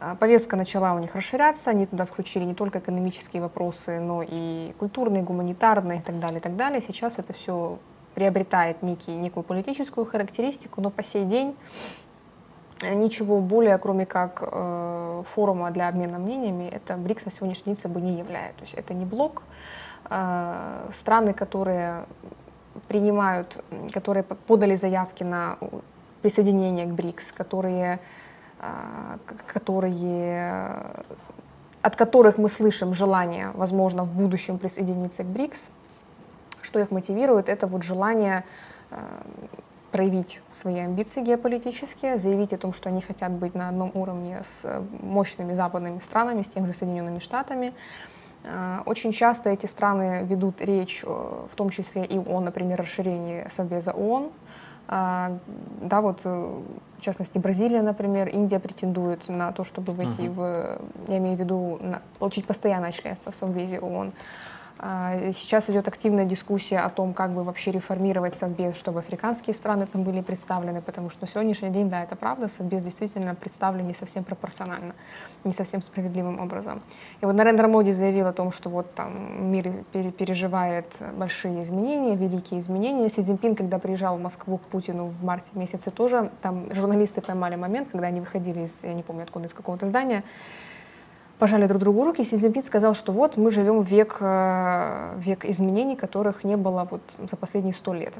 А, 0.00 0.14
повестка 0.14 0.56
начала 0.56 0.94
у 0.94 0.98
них 0.98 1.14
расширяться, 1.14 1.70
они 1.70 1.84
туда 1.84 2.06
включили 2.06 2.44
не 2.44 2.54
только 2.54 2.78
экономические 2.78 3.42
вопросы, 3.42 4.00
но 4.00 4.22
и 4.26 4.74
культурные, 4.78 5.22
гуманитарные 5.22 5.98
и 5.98 6.02
так 6.02 6.18
далее, 6.18 6.38
и 6.38 6.42
так 6.42 6.56
далее. 6.56 6.80
Сейчас 6.80 7.18
это 7.18 7.34
все 7.34 7.78
приобретает 8.14 8.82
некий, 8.82 9.14
некую 9.16 9.44
политическую 9.44 10.06
характеристику, 10.06 10.80
но 10.80 10.90
по 10.90 11.02
сей 11.02 11.26
день 11.26 11.54
ничего 12.82 13.40
более, 13.40 13.76
кроме 13.76 14.06
как 14.06 14.42
э, 14.42 15.22
форума 15.26 15.70
для 15.70 15.88
обмена 15.88 16.18
мнениями, 16.18 16.64
это 16.64 16.96
БРИКС 16.96 17.26
на 17.26 17.30
сегодняшний 17.30 17.74
день 17.74 17.76
собой 17.76 18.00
не 18.00 18.18
является. 18.18 18.56
То 18.56 18.64
есть 18.64 18.74
это 18.74 18.94
не 18.94 19.04
блок. 19.04 19.42
Э, 20.08 20.88
страны, 20.98 21.34
которые 21.34 22.06
принимают, 22.88 23.62
которые 23.92 24.22
подали 24.22 24.76
заявки 24.76 25.24
на 25.24 25.58
присоединение 26.22 26.86
к 26.86 26.90
БРИКС, 26.90 27.32
которые 27.32 28.00
которые, 29.46 30.84
от 31.82 31.96
которых 31.96 32.38
мы 32.38 32.48
слышим 32.48 32.94
желание, 32.94 33.50
возможно, 33.54 34.04
в 34.04 34.12
будущем 34.12 34.58
присоединиться 34.58 35.24
к 35.24 35.26
БРИКС, 35.26 35.70
что 36.62 36.78
их 36.78 36.90
мотивирует, 36.90 37.48
это 37.48 37.66
вот 37.66 37.82
желание 37.82 38.44
проявить 39.90 40.40
свои 40.52 40.78
амбиции 40.78 41.22
геополитические, 41.22 42.16
заявить 42.18 42.52
о 42.52 42.58
том, 42.58 42.72
что 42.72 42.88
они 42.88 43.00
хотят 43.00 43.32
быть 43.32 43.54
на 43.54 43.68
одном 43.68 43.90
уровне 43.94 44.42
с 44.44 44.82
мощными 45.00 45.52
западными 45.52 45.98
странами, 45.98 46.42
с 46.42 46.48
теми 46.48 46.66
же 46.66 46.74
Соединенными 46.74 47.18
Штатами. 47.18 47.72
А, 48.44 48.82
очень 48.86 49.12
часто 49.12 49.50
эти 49.50 49.66
страны 49.66 50.24
ведут 50.24 50.60
речь, 50.60 51.02
э, 51.04 51.06
в 51.06 51.54
том 51.56 51.70
числе 51.70 52.04
и 52.04 52.18
о, 52.18 52.40
например, 52.40 52.78
расширении 52.78 53.46
Совбеза 53.50 53.92
ООН. 53.92 54.30
А, 54.92 55.38
да, 55.82 56.00
вот, 56.00 56.22
э, 56.24 56.60
в 56.98 57.00
частности, 57.00 57.38
Бразилия, 57.38 57.80
например, 57.80 58.26
Индия 58.26 58.58
претендует 58.58 59.28
на 59.28 59.52
то, 59.52 59.62
чтобы 59.62 59.92
войти 59.92 60.24
uh-huh. 60.24 60.32
в, 60.32 60.80
я 61.08 61.18
имею 61.18 61.36
в 61.36 61.38
виду, 61.38 61.78
на, 61.80 62.02
получить 62.18 62.44
постоянное 62.44 62.90
членство 62.90 63.30
в 63.30 63.36
Совбезе 63.36 63.78
ООН. 63.78 64.12
А, 64.82 65.30
сейчас 65.32 65.68
идет 65.68 65.88
активная 65.88 66.24
дискуссия 66.24 66.78
о 66.78 66.88
том, 66.88 67.12
как 67.12 67.32
бы 67.32 67.44
вообще 67.44 67.70
реформировать 67.70 68.34
Совбез, 68.34 68.76
чтобы 68.76 69.00
африканские 69.00 69.52
страны 69.52 69.86
там 69.86 70.04
были 70.04 70.22
представлены, 70.22 70.80
потому 70.80 71.10
что 71.10 71.20
на 71.20 71.26
сегодняшний 71.26 71.68
день, 71.68 71.90
да, 71.90 72.02
это 72.02 72.16
правда, 72.16 72.48
Совбез 72.48 72.82
действительно 72.82 73.34
представлен 73.34 73.86
не 73.86 73.92
совсем 73.92 74.24
пропорционально, 74.24 74.94
не 75.44 75.52
совсем 75.52 75.82
справедливым 75.82 76.40
образом. 76.40 76.80
И 77.20 77.26
вот 77.26 77.34
Нарендра 77.34 77.68
Моди 77.68 77.92
заявил 77.92 78.26
о 78.26 78.32
том, 78.32 78.52
что 78.52 78.70
вот 78.70 78.94
там 78.94 79.52
мир 79.52 79.70
переживает 79.92 80.86
большие 81.14 81.62
изменения, 81.62 82.16
великие 82.16 82.60
изменения. 82.60 83.10
Си 83.10 83.20
Цзиньпин, 83.20 83.56
когда 83.56 83.78
приезжал 83.78 84.16
в 84.16 84.22
Москву 84.22 84.56
к 84.56 84.62
Путину 84.62 85.08
в 85.08 85.22
марте 85.22 85.50
месяце 85.52 85.90
тоже, 85.90 86.30
там 86.40 86.74
журналисты 86.74 87.20
поймали 87.20 87.56
момент, 87.56 87.88
когда 87.92 88.06
они 88.06 88.20
выходили 88.20 88.60
из, 88.60 88.82
я 88.82 88.94
не 88.94 89.02
помню 89.02 89.24
откуда, 89.24 89.44
из 89.44 89.52
какого-то 89.52 89.86
здания, 89.88 90.24
пожали 91.40 91.66
друг 91.66 91.80
другу 91.80 92.04
руки, 92.04 92.24
Си 92.24 92.36
Цзиньпин 92.36 92.62
сказал, 92.62 92.94
что 92.94 93.12
вот 93.12 93.38
мы 93.38 93.50
живем 93.50 93.80
век, 93.80 94.18
э, 94.20 95.14
век 95.16 95.44
изменений, 95.46 95.96
которых 95.96 96.44
не 96.44 96.56
было 96.56 96.86
вот 96.90 97.00
за 97.30 97.36
последние 97.36 97.72
сто 97.74 97.94
лет. 97.94 98.14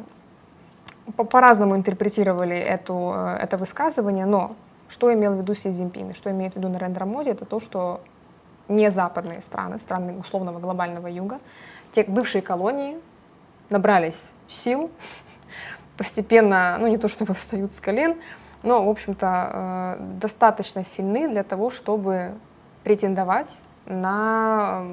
По-разному 1.16 1.76
интерпретировали 1.76 2.56
эту, 2.56 3.12
э, 3.14 3.38
это 3.42 3.58
высказывание, 3.58 4.26
но 4.26 4.56
что 4.88 5.12
имел 5.12 5.34
в 5.34 5.36
виду 5.36 5.54
Си 5.54 5.70
Цзиньпин 5.70 6.10
и 6.10 6.14
что 6.14 6.30
имеет 6.30 6.54
в 6.54 6.56
виду 6.56 6.68
Нарендра 6.68 7.04
Моди, 7.04 7.30
это 7.30 7.44
то, 7.44 7.60
что 7.60 8.00
не 8.68 8.90
западные 8.90 9.42
страны, 9.42 9.78
страны 9.78 10.18
условного 10.18 10.58
глобального 10.58 11.06
юга, 11.06 11.38
те 11.92 12.04
бывшие 12.04 12.40
колонии 12.40 12.96
набрались 13.68 14.30
сил, 14.48 14.90
постепенно, 15.98 16.78
ну 16.80 16.86
не 16.86 16.96
то 16.96 17.08
чтобы 17.08 17.34
встают 17.34 17.74
с 17.74 17.80
колен, 17.80 18.16
но, 18.62 18.84
в 18.84 18.88
общем-то, 18.88 19.50
э, 19.52 19.96
достаточно 20.20 20.84
сильны 20.84 21.28
для 21.28 21.42
того, 21.42 21.70
чтобы 21.70 22.32
претендовать 22.84 23.58
на, 23.86 24.86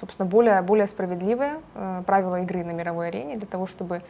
собственно, 0.00 0.28
более, 0.28 0.62
более 0.62 0.86
справедливые 0.86 1.60
э, 1.74 2.02
правила 2.06 2.40
игры 2.42 2.64
на 2.64 2.70
мировой 2.70 3.08
арене 3.08 3.36
для 3.36 3.46
того, 3.46 3.66
чтобы 3.66 4.02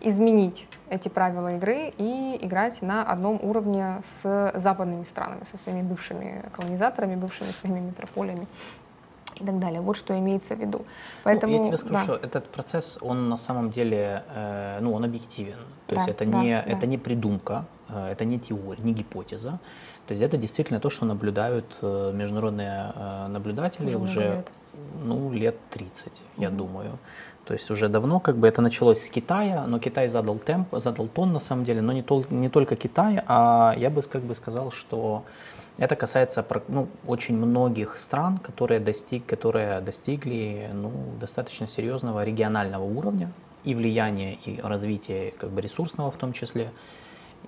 изменить 0.00 0.68
эти 0.90 1.08
правила 1.08 1.56
игры 1.56 1.92
и 1.96 2.38
играть 2.40 2.82
на 2.82 3.02
одном 3.02 3.40
уровне 3.42 4.02
с 4.22 4.52
западными 4.54 5.04
странами, 5.04 5.44
со 5.50 5.56
своими 5.56 5.82
бывшими 5.82 6.44
колонизаторами, 6.52 7.16
бывшими 7.16 7.50
своими 7.52 7.80
метрополиями 7.80 8.46
и 9.40 9.44
так 9.44 9.58
далее. 9.58 9.80
Вот 9.80 9.96
что 9.96 10.18
имеется 10.18 10.54
в 10.54 10.60
виду. 10.60 10.84
Поэтому, 11.24 11.56
ну, 11.56 11.62
я 11.62 11.66
тебе 11.66 11.78
скажу, 11.78 11.94
да. 11.94 12.02
что 12.04 12.14
этот 12.14 12.48
процесс, 12.48 12.98
он 13.00 13.28
на 13.28 13.36
самом 13.36 13.70
деле, 13.70 14.24
э, 14.34 14.78
ну, 14.80 14.92
он 14.92 15.04
объективен. 15.04 15.58
То 15.86 15.94
да, 15.94 16.00
есть 16.02 16.08
это, 16.08 16.26
да, 16.26 16.42
не, 16.42 16.50
да. 16.52 16.62
это 16.62 16.86
не 16.86 16.98
придумка, 16.98 17.64
э, 17.88 18.12
это 18.12 18.24
не 18.24 18.38
теория, 18.38 18.82
не 18.82 18.92
гипотеза. 18.92 19.58
То 20.06 20.12
есть 20.12 20.22
это 20.22 20.36
действительно 20.36 20.80
то, 20.80 20.90
что 20.90 21.04
наблюдают 21.04 21.66
э, 21.82 22.12
международные 22.14 22.92
э, 22.94 23.26
наблюдатели 23.28 23.86
уже, 23.86 23.98
уже 23.98 24.20
лет. 24.20 24.48
ну, 25.04 25.32
лет 25.32 25.56
30, 25.70 26.12
я 26.36 26.48
угу. 26.48 26.56
думаю. 26.56 26.98
То 27.44 27.54
есть 27.54 27.70
уже 27.70 27.88
давно 27.88 28.18
как 28.18 28.36
бы 28.36 28.48
это 28.48 28.60
началось 28.60 29.00
с 29.00 29.08
Китая, 29.08 29.66
но 29.66 29.78
Китай 29.78 30.08
задал 30.08 30.38
темп, 30.38 30.68
задал 30.72 31.06
тон 31.06 31.32
на 31.32 31.40
самом 31.40 31.64
деле, 31.64 31.80
но 31.80 31.92
не, 31.92 32.02
тол- 32.02 32.26
не 32.30 32.48
только 32.48 32.74
Китай, 32.74 33.22
а 33.26 33.74
я 33.78 33.88
бы 33.88 34.02
как 34.02 34.22
бы 34.22 34.34
сказал, 34.34 34.72
что 34.72 35.24
это 35.78 35.94
касается 35.94 36.44
ну, 36.68 36.88
очень 37.06 37.36
многих 37.36 37.98
стран, 37.98 38.38
которые, 38.38 38.80
достиг, 38.80 39.26
которые 39.26 39.80
достигли 39.80 40.70
ну, 40.72 40.90
достаточно 41.20 41.68
серьезного 41.68 42.24
регионального 42.24 42.84
уровня 42.84 43.30
и 43.62 43.74
влияния, 43.74 44.34
и 44.44 44.60
развития 44.60 45.32
как 45.38 45.50
бы 45.50 45.60
ресурсного 45.60 46.10
в 46.10 46.16
том 46.16 46.32
числе. 46.32 46.70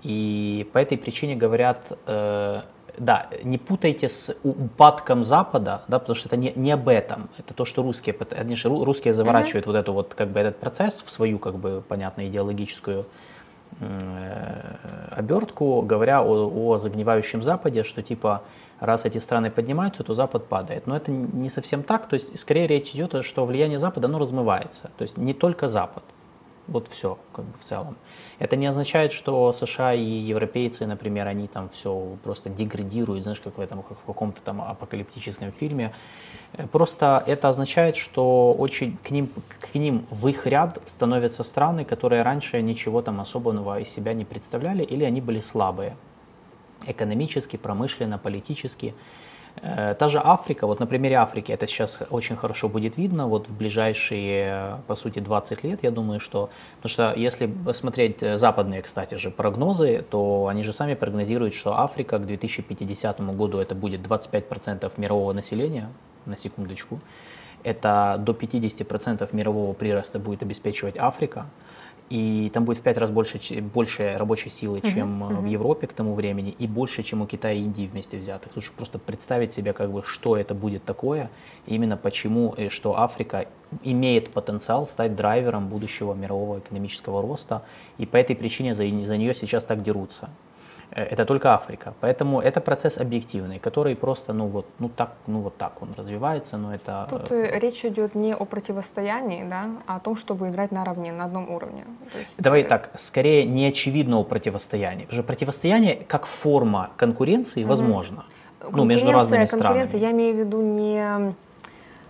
И 0.03 0.69
по 0.73 0.79
этой 0.79 0.97
причине 0.97 1.35
говорят, 1.35 1.99
э, 2.07 2.63
да, 2.99 3.29
не 3.43 3.59
путайте 3.59 4.09
с 4.09 4.37
упадком 4.43 5.25
Запада, 5.25 5.83
да, 5.89 5.99
потому 5.99 6.17
что 6.17 6.29
это 6.29 6.37
не, 6.37 6.53
не 6.55 6.73
об 6.73 6.89
этом. 6.89 7.29
Это 7.39 7.55
то, 7.55 7.65
что 7.65 7.83
русские, 7.83 8.17
они 8.31 8.57
же 8.57 8.69
русские 8.69 9.15
заворачивают 9.15 9.67
mm-hmm. 9.67 9.73
вот 9.73 9.77
эту 9.77 9.93
вот 9.93 10.15
как 10.15 10.29
бы 10.29 10.41
этот 10.41 10.59
процесс 10.59 11.03
в 11.05 11.11
свою 11.11 11.39
как 11.39 11.57
бы 11.57 11.83
понятно 11.87 12.29
идеологическую 12.29 13.07
э, 13.81 14.77
обертку, 15.11 15.83
говоря 15.83 16.23
о, 16.23 16.49
о 16.49 16.79
загнивающем 16.79 17.43
Западе, 17.43 17.85
что 17.85 18.03
типа 18.03 18.43
раз 18.81 19.05
эти 19.05 19.19
страны 19.19 19.51
поднимаются, 19.51 20.05
то 20.05 20.15
Запад 20.15 20.47
падает. 20.47 20.87
Но 20.87 20.97
это 20.97 21.11
не 21.11 21.51
совсем 21.51 21.83
так. 21.83 22.09
То 22.09 22.15
есть 22.15 22.39
скорее 22.39 22.67
речь 22.67 22.91
идет, 22.95 23.25
что 23.25 23.45
влияние 23.45 23.79
Запада 23.79 24.09
оно 24.09 24.19
размывается. 24.19 24.91
То 24.97 25.03
есть 25.03 25.17
не 25.17 25.35
только 25.35 25.69
Запад. 25.69 26.05
Вот 26.67 26.89
все 26.89 27.19
как 27.33 27.45
бы 27.45 27.59
в 27.59 27.65
целом. 27.65 27.97
Это 28.39 28.55
не 28.57 28.67
означает, 28.67 29.13
что 29.13 29.53
США 29.53 29.95
и 29.95 30.05
европейцы, 30.05 30.87
например, 30.87 31.27
они 31.27 31.49
там 31.49 31.71
все 31.71 32.17
просто 32.23 32.49
деградируют, 32.49 33.25
знаешь, 33.25 33.41
как 33.41 33.59
в 33.59 33.61
этом 33.61 33.83
как 33.83 33.99
в 33.99 34.05
каком-то 34.05 34.41
там 34.43 34.63
апокалиптическом 34.63 35.53
фильме. 35.53 35.93
Э, 36.53 36.67
просто 36.67 37.23
это 37.27 37.49
означает, 37.49 37.97
что 37.97 38.53
очень 38.53 38.97
к 38.99 39.11
ним, 39.11 39.29
к 39.61 39.75
ним 39.75 40.07
в 40.11 40.29
их 40.29 40.47
ряд 40.47 40.79
становятся 40.87 41.43
страны, 41.43 41.85
которые 41.85 42.23
раньше 42.23 42.63
ничего 42.63 43.03
там 43.03 43.21
особенного 43.21 43.81
из 43.81 43.89
себя 43.89 44.15
не 44.15 44.25
представляли, 44.25 44.85
или 44.85 45.05
они 45.05 45.21
были 45.21 45.41
слабые 45.41 45.97
экономически, 46.87 47.57
промышленно, 47.57 48.19
политически. 48.19 48.95
Э, 49.63 49.95
та 49.99 50.09
же 50.09 50.21
Африка, 50.23 50.67
вот 50.67 50.81
на 50.81 50.87
примере 50.87 51.17
Африки 51.17 51.53
это 51.53 51.67
сейчас 51.67 51.99
очень 52.11 52.37
хорошо 52.37 52.69
будет 52.69 52.97
видно, 52.97 53.27
вот 53.27 53.49
в 53.49 53.57
ближайшие, 53.57 54.79
по 54.87 54.95
сути, 54.95 55.19
20 55.21 55.65
лет, 55.65 55.81
я 55.83 55.91
думаю, 55.91 56.21
что, 56.21 56.51
потому 56.77 56.91
что 56.91 57.13
если 57.17 57.51
смотреть 57.75 58.21
западные, 58.21 58.83
кстати 58.83 59.15
же, 59.17 59.31
прогнозы, 59.31 60.05
то 60.11 60.47
они 60.47 60.63
же 60.63 60.73
сами 60.73 60.95
прогнозируют, 60.95 61.55
что 61.55 61.79
Африка 61.79 62.19
к 62.19 62.27
2050 62.27 63.21
году 63.37 63.59
это 63.59 63.75
будет 63.75 64.01
25% 64.01 64.93
мирового 64.97 65.33
населения, 65.33 65.89
на 66.27 66.37
секундочку, 66.37 67.01
это 67.65 68.17
до 68.19 68.33
50% 68.33 69.29
мирового 69.33 69.73
прироста 69.73 70.19
будет 70.19 70.43
обеспечивать 70.43 70.97
Африка, 70.99 71.47
и 72.11 72.51
там 72.55 72.65
будет 72.65 72.79
в 72.79 72.83
пять 72.83 72.97
раз 72.97 73.11
больше, 73.11 73.39
больше 73.61 74.17
рабочей 74.17 74.51
силы, 74.51 74.81
чем 74.81 75.23
uh-huh, 75.23 75.31
uh-huh. 75.31 75.41
в 75.41 75.47
Европе 75.47 75.87
к 75.87 75.93
тому 75.93 76.15
времени, 76.15 76.55
и 76.59 76.67
больше, 76.67 77.03
чем 77.03 77.23
у 77.23 77.27
Китая 77.27 77.55
и 77.55 77.61
Индии 77.61 77.87
вместе 77.93 78.19
взятых. 78.19 78.53
Тут 78.53 78.71
просто 78.73 78.99
представить 78.99 79.53
себе, 79.53 79.73
как 79.73 79.91
бы, 79.91 80.03
что 80.03 80.37
это 80.37 80.55
будет 80.55 80.85
такое, 80.85 81.31
именно 81.67 81.97
почему, 81.97 82.55
и 82.57 82.69
что 82.69 82.99
Африка 82.99 83.47
имеет 83.83 84.33
потенциал 84.33 84.87
стать 84.87 85.15
драйвером 85.17 85.69
будущего 85.69 86.15
мирового 86.15 86.61
экономического 86.61 87.21
роста, 87.21 87.63
и 87.99 88.07
по 88.07 88.17
этой 88.17 88.35
причине 88.37 88.75
за, 88.75 88.83
за 88.83 89.17
нее 89.17 89.35
сейчас 89.35 89.65
так 89.65 89.83
дерутся. 89.83 90.31
Э, 90.91 91.03
это 91.03 91.25
только 91.25 91.55
Африка. 91.55 91.95
Поэтому 92.01 92.41
это 92.41 92.61
процесс 92.61 92.99
объективный, 92.99 93.59
который 93.59 93.95
просто, 93.95 94.33
ну 94.33 94.47
вот, 94.47 94.67
ну 94.79 94.89
так, 94.89 95.13
ну 95.27 95.41
вот 95.41 95.57
так 95.57 95.83
он 95.83 95.95
развивается, 95.97 96.57
но 96.57 96.75
это... 96.75 97.07
Тут 97.11 97.31
э, 97.31 97.59
речь 97.59 97.85
идет 97.85 98.15
не 98.15 98.35
о 98.35 98.45
противостоянии, 98.45 99.45
да, 99.45 99.67
а 99.87 99.97
о 99.97 100.01
том, 100.01 100.17
чтобы 100.17 100.49
играть 100.49 100.73
наравне, 100.73 101.13
на 101.13 101.25
одном 101.25 101.51
уровне. 101.51 101.85
есть... 102.15 102.43
Давай 102.43 102.63
э, 102.63 102.65
так, 102.65 102.91
скорее 102.99 103.45
не 103.45 103.67
очевидного 103.67 104.25
противостояния. 104.25 105.03
Потому 105.03 105.23
что 105.23 105.27
противостояние 105.27 105.97
как 106.09 106.27
форма 106.27 106.91
конкуренции 106.97 107.63
угу. 107.63 107.71
возможно. 107.71 108.25
Ну, 108.73 108.85
между 108.85 109.13
разными 109.13 109.47
странами. 109.47 109.97
Я 109.97 110.11
имею 110.11 110.35
в 110.35 110.39
виду 110.39 110.61
не, 110.63 111.35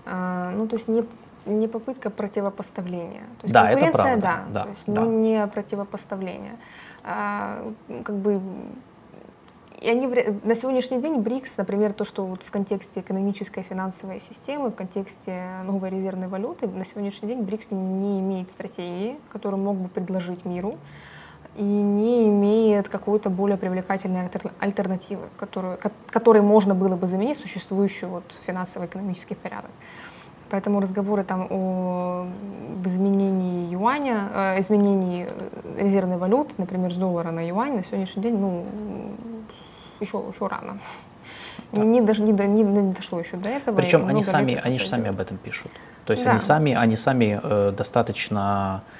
ну 0.06 0.66
то 0.66 0.76
есть 0.76 0.88
не 0.88 1.04
не 1.48 1.68
попытка 1.68 2.10
противопоставления. 2.10 3.24
То 3.40 3.44
есть 3.44 3.54
да, 3.54 3.70
это 3.70 3.92
правда. 3.92 4.20
Да, 4.20 4.44
да, 4.50 4.62
то 4.62 4.68
есть, 4.68 4.84
да. 4.86 5.00
но 5.00 5.10
не 5.10 5.46
противопоставление. 5.46 6.58
А, 7.04 7.72
как 8.04 8.16
бы 8.16 8.40
и 9.80 9.88
они 9.88 10.06
на 10.42 10.56
сегодняшний 10.56 11.00
день 11.00 11.20
БРИКС, 11.20 11.56
например, 11.56 11.92
то, 11.92 12.04
что 12.04 12.24
вот 12.24 12.42
в 12.42 12.50
контексте 12.50 12.98
экономической 12.98 13.60
и 13.60 13.62
финансовой 13.62 14.18
системы, 14.18 14.70
в 14.70 14.74
контексте 14.74 15.62
новой 15.64 15.90
резервной 15.90 16.26
валюты, 16.26 16.66
на 16.66 16.84
сегодняшний 16.84 17.28
день 17.28 17.42
БРИКС 17.42 17.70
не 17.70 18.18
имеет 18.18 18.50
стратегии, 18.50 19.18
которую 19.30 19.62
мог 19.62 19.76
бы 19.76 19.88
предложить 19.88 20.44
миру, 20.44 20.78
и 21.54 21.62
не 21.62 22.28
имеет 22.28 22.88
какой-то 22.88 23.30
более 23.30 23.56
привлекательной 23.56 24.28
альтернативы, 24.58 25.28
которую, 25.36 25.78
которой 26.10 26.42
можно 26.42 26.74
было 26.74 26.96
бы 26.96 27.06
заменить 27.06 27.38
существующий 27.38 28.06
вот 28.06 28.24
финансово-экономический 28.46 29.34
порядок. 29.34 29.70
Поэтому 30.50 30.80
разговоры 30.80 31.24
там 31.24 31.46
о 31.50 32.26
изменении 32.84 33.70
юаня, 33.70 34.28
э, 34.32 34.60
изменении 34.60 35.28
резервной 35.76 36.16
валюты, 36.16 36.54
например, 36.58 36.92
с 36.92 36.96
доллара 36.96 37.30
на 37.30 37.46
юань, 37.46 37.76
на 37.76 37.84
сегодняшний 37.84 38.22
день, 38.22 38.38
ну, 38.38 38.64
еще, 40.00 40.18
еще 40.18 40.46
рано. 40.46 40.78
Да. 41.72 41.80
Не, 41.84 42.00
даже 42.00 42.22
не, 42.22 42.32
не, 42.32 42.62
не 42.62 42.92
дошло 42.92 43.20
еще 43.20 43.36
до 43.36 43.50
этого. 43.50 43.76
Причем 43.76 44.06
они 44.06 44.24
сами, 44.24 44.58
они 44.62 44.78
же 44.78 44.88
сами 44.88 45.08
об 45.08 45.20
этом 45.20 45.36
пишут. 45.36 45.70
То 46.06 46.12
есть 46.12 46.24
да. 46.24 46.30
они 46.30 46.40
сами, 46.40 46.72
они 46.72 46.96
сами 46.96 47.40
э, 47.42 47.72
достаточно 47.76 48.82
Э, 48.82 48.97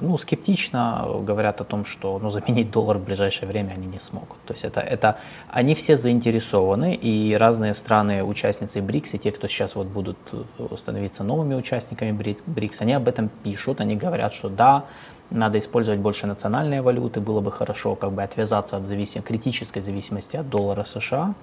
ну, 0.00 0.18
скептично 0.18 1.06
говорят 1.22 1.60
о 1.60 1.64
том, 1.64 1.84
что 1.84 2.18
ну, 2.18 2.30
заменить 2.30 2.70
доллар 2.70 2.98
в 2.98 3.04
ближайшее 3.04 3.48
время 3.48 3.72
они 3.72 3.86
не 3.86 3.98
смогут. 3.98 4.38
То 4.46 4.54
есть 4.54 4.64
это, 4.64 4.80
это 4.80 5.18
они 5.50 5.74
все 5.74 5.96
заинтересованы, 5.96 6.94
и 6.94 7.34
разные 7.34 7.74
страны, 7.74 8.22
участницы 8.22 8.80
БРИКС, 8.80 9.14
и 9.14 9.18
те, 9.18 9.32
кто 9.32 9.48
сейчас 9.48 9.74
вот 9.74 9.86
будут 9.86 10.18
э, 10.32 10.76
становиться 10.76 11.24
новыми 11.24 11.54
участниками 11.54 12.12
БРИКС, 12.46 12.80
они 12.80 12.92
об 12.92 13.08
этом 13.08 13.28
пишут, 13.42 13.80
они 13.80 13.96
говорят, 13.96 14.34
что 14.34 14.48
да, 14.48 14.84
надо 15.30 15.58
использовать 15.58 16.00
больше 16.00 16.26
национальные 16.26 16.82
валюты, 16.82 17.20
было 17.20 17.40
бы 17.40 17.50
хорошо 17.50 17.94
как 17.94 18.12
бы 18.12 18.22
отвязаться 18.22 18.76
от 18.76 18.86
зависим, 18.86 19.22
критической 19.22 19.82
зависимости 19.82 20.36
от 20.36 20.48
доллара 20.48 20.84
США, 20.84 21.34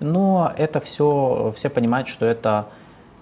но 0.00 0.52
это 0.56 0.80
все, 0.80 1.52
все 1.56 1.68
понимают, 1.68 2.08
что 2.08 2.26
это 2.26 2.66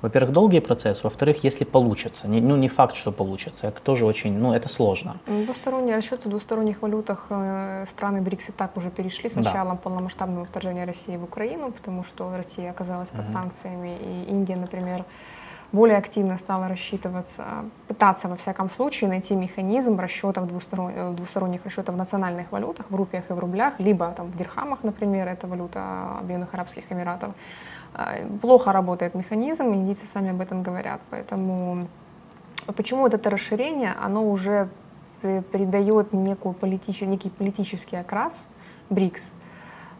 во-первых, 0.07 0.32
долгий 0.32 0.61
процесс, 0.61 1.04
во-вторых, 1.04 1.44
если 1.44 1.64
получится. 1.64 2.28
Не, 2.28 2.40
ну, 2.40 2.57
не 2.57 2.68
факт, 2.68 2.96
что 2.96 3.12
получится. 3.12 3.66
Это 3.66 3.80
тоже 3.82 4.04
очень, 4.07 4.38
ну, 4.38 4.52
это 4.52 4.68
сложно. 4.68 5.16
Двусторонние 5.26 5.96
расчеты 5.96 6.28
в 6.28 6.30
двусторонних 6.30 6.82
валютах 6.82 7.26
э, 7.30 7.86
страны 7.90 8.20
БРИКС 8.22 8.48
и 8.48 8.52
так 8.52 8.76
уже 8.76 8.90
перешли 8.90 9.28
с 9.28 9.34
началом 9.34 9.76
да. 9.76 9.82
полномасштабного 9.82 10.44
вторжения 10.44 10.86
России 10.86 11.16
в 11.16 11.24
Украину, 11.24 11.72
потому 11.72 12.04
что 12.04 12.32
Россия 12.36 12.70
оказалась 12.70 13.09
под 13.09 13.24
угу. 13.24 13.32
санкциями, 13.32 13.98
и 14.00 14.30
Индия, 14.30 14.57
например, 14.57 15.04
более 15.72 15.98
активно 15.98 16.38
стала 16.38 16.68
рассчитываться, 16.68 17.44
пытаться, 17.88 18.28
во 18.28 18.36
всяком 18.36 18.70
случае, 18.70 19.11
найти 19.11 19.34
механизм 19.34 19.98
расчетов 19.98 20.46
двусторон, 20.46 20.92
э, 20.94 21.12
двусторонних 21.16 21.64
расчетов 21.64 21.94
в 21.94 21.98
национальных 21.98 22.52
валютах, 22.52 22.86
в 22.90 22.94
рупиях 22.94 23.24
и 23.30 23.32
в 23.32 23.38
рублях, 23.38 23.80
либо 23.80 24.12
там 24.12 24.26
в 24.30 24.36
дирхамах, 24.36 24.84
например, 24.84 25.26
это 25.26 25.48
валюта 25.48 25.80
Объединенных 26.20 26.54
Арабских 26.54 26.84
Эмиратов, 26.92 27.30
плохо 28.40 28.72
работает 28.72 29.14
механизм, 29.14 29.72
индийцы 29.74 30.07
сами 30.07 30.30
об 30.30 30.40
этом 30.40 30.62
говорят. 30.62 31.01
Поэтому 31.11 31.78
почему 32.76 33.03
вот 33.03 33.14
это 33.14 33.30
расширение, 33.30 33.94
оно 34.01 34.28
уже 34.28 34.68
придает 35.20 36.12
некую 36.12 36.53
политич... 36.55 37.01
некий 37.01 37.30
политический 37.30 37.97
окрас 37.97 38.47
БРИКС. 38.90 39.32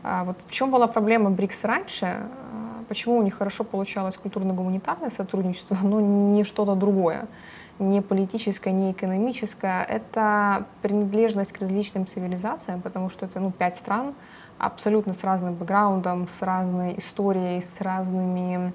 А 0.03 0.25
вот 0.25 0.37
в 0.47 0.51
чем 0.51 0.71
была 0.71 0.87
проблема 0.87 1.31
БРИКС 1.31 1.65
раньше? 1.65 2.07
А, 2.07 2.29
почему 2.89 3.19
у 3.19 3.23
них 3.23 3.39
хорошо 3.39 3.65
получалось 3.65 4.17
культурно-гуманитарное 4.17 5.11
сотрудничество, 5.11 5.77
но 5.83 6.01
не 6.01 6.45
что-то 6.45 6.75
другое? 6.75 7.27
не 7.79 8.01
политическое, 8.01 8.73
не 8.73 8.93
экономическое, 8.93 9.85
это 9.85 10.67
принадлежность 10.83 11.53
к 11.53 11.61
различным 11.61 12.07
цивилизациям, 12.07 12.81
потому 12.81 13.11
что 13.11 13.27
это 13.27 13.41
ну, 13.41 13.51
пять 13.51 13.77
стран, 13.77 14.15
абсолютно 14.59 15.15
с 15.15 15.23
разным 15.25 15.55
бэкграундом, 15.55 16.29
с 16.29 16.43
разной 16.43 16.99
историей, 16.99 17.61
с 17.61 17.81
разными 17.81 18.73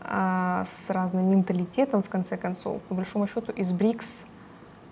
а, 0.00 0.64
с 0.64 0.90
разным 0.90 1.30
менталитетом, 1.30 2.02
в 2.02 2.08
конце 2.08 2.36
концов. 2.36 2.80
По 2.82 2.94
большому 2.94 3.26
счету, 3.26 3.52
из 3.52 3.70
БРИКС 3.72 4.24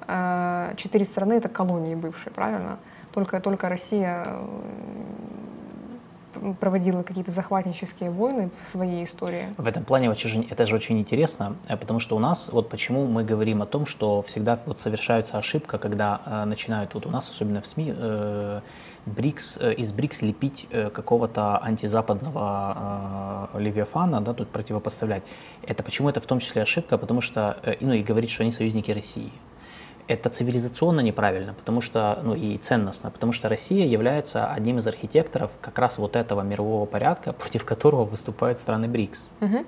а, 0.09 0.75
четыре 0.77 1.05
страны— 1.05 1.33
это 1.35 1.49
колонии 1.49 1.95
бывшие, 1.95 2.33
правильно? 2.33 2.79
Только, 3.13 3.41
только 3.41 3.69
Россия 3.69 4.27
проводила 6.61 7.03
какие-то 7.03 7.31
захватнические 7.31 8.11
войны 8.11 8.51
в 8.65 8.71
своей 8.71 9.05
истории. 9.05 9.55
В 9.57 9.67
этом 9.67 9.85
плане 9.85 10.11
очень, 10.11 10.47
это 10.51 10.67
же 10.67 10.75
очень 10.77 10.99
интересно, 10.99 11.57
э, 11.69 11.77
потому 11.77 11.99
что 11.99 12.15
у 12.17 12.19
нас, 12.19 12.51
вот 12.53 12.69
почему 12.69 13.07
мы 13.07 13.25
говорим 13.25 13.63
о 13.63 13.67
том, 13.67 13.87
что 13.87 14.23
всегда 14.23 14.59
вот 14.67 14.79
совершается 14.79 15.39
ошибка, 15.39 15.79
когда 15.79 16.21
э, 16.27 16.45
начинают, 16.45 16.95
вот 16.95 17.07
у 17.07 17.11
нас, 17.11 17.31
особенно 17.31 17.63
в 17.63 17.67
СМИ, 17.67 17.95
э, 17.97 18.61
БРИКС, 19.07 19.59
э, 19.61 19.75
из 19.75 19.93
БРИКС 19.93 20.23
лепить 20.23 20.67
э, 20.71 20.91
какого-то 20.91 21.59
антизападного 21.63 23.49
э, 23.55 23.61
левиафана, 23.61 24.21
да, 24.21 24.35
тут 24.35 24.49
противопоставлять. 24.49 25.23
Это 25.63 25.83
почему 25.83 26.09
это 26.09 26.21
в 26.21 26.27
том 26.27 26.41
числе 26.41 26.63
ошибка, 26.63 26.99
потому 26.99 27.21
что, 27.21 27.59
э, 27.63 27.77
ну 27.81 27.93
и 27.93 28.03
говорить, 28.03 28.31
что 28.31 28.43
они 28.43 28.53
союзники 28.53 28.91
России 28.91 29.33
это 30.09 30.31
цивилизационно 30.31 31.01
неправильно, 31.01 31.55
потому 31.55 31.81
что, 31.81 32.21
ну 32.23 32.35
и 32.35 32.59
ценностно, 32.59 33.11
потому 33.11 33.33
что 33.33 33.49
Россия 33.49 33.87
является 33.87 34.47
одним 34.47 34.79
из 34.79 34.87
архитекторов 34.87 35.51
как 35.61 35.79
раз 35.79 35.99
вот 35.99 36.17
этого 36.17 36.43
мирового 36.43 36.87
порядка, 36.87 37.33
против 37.39 37.65
которого 37.65 38.05
выступают 38.05 38.59
страны 38.59 38.89
БРИКС. 38.89 39.29
Угу. 39.41 39.67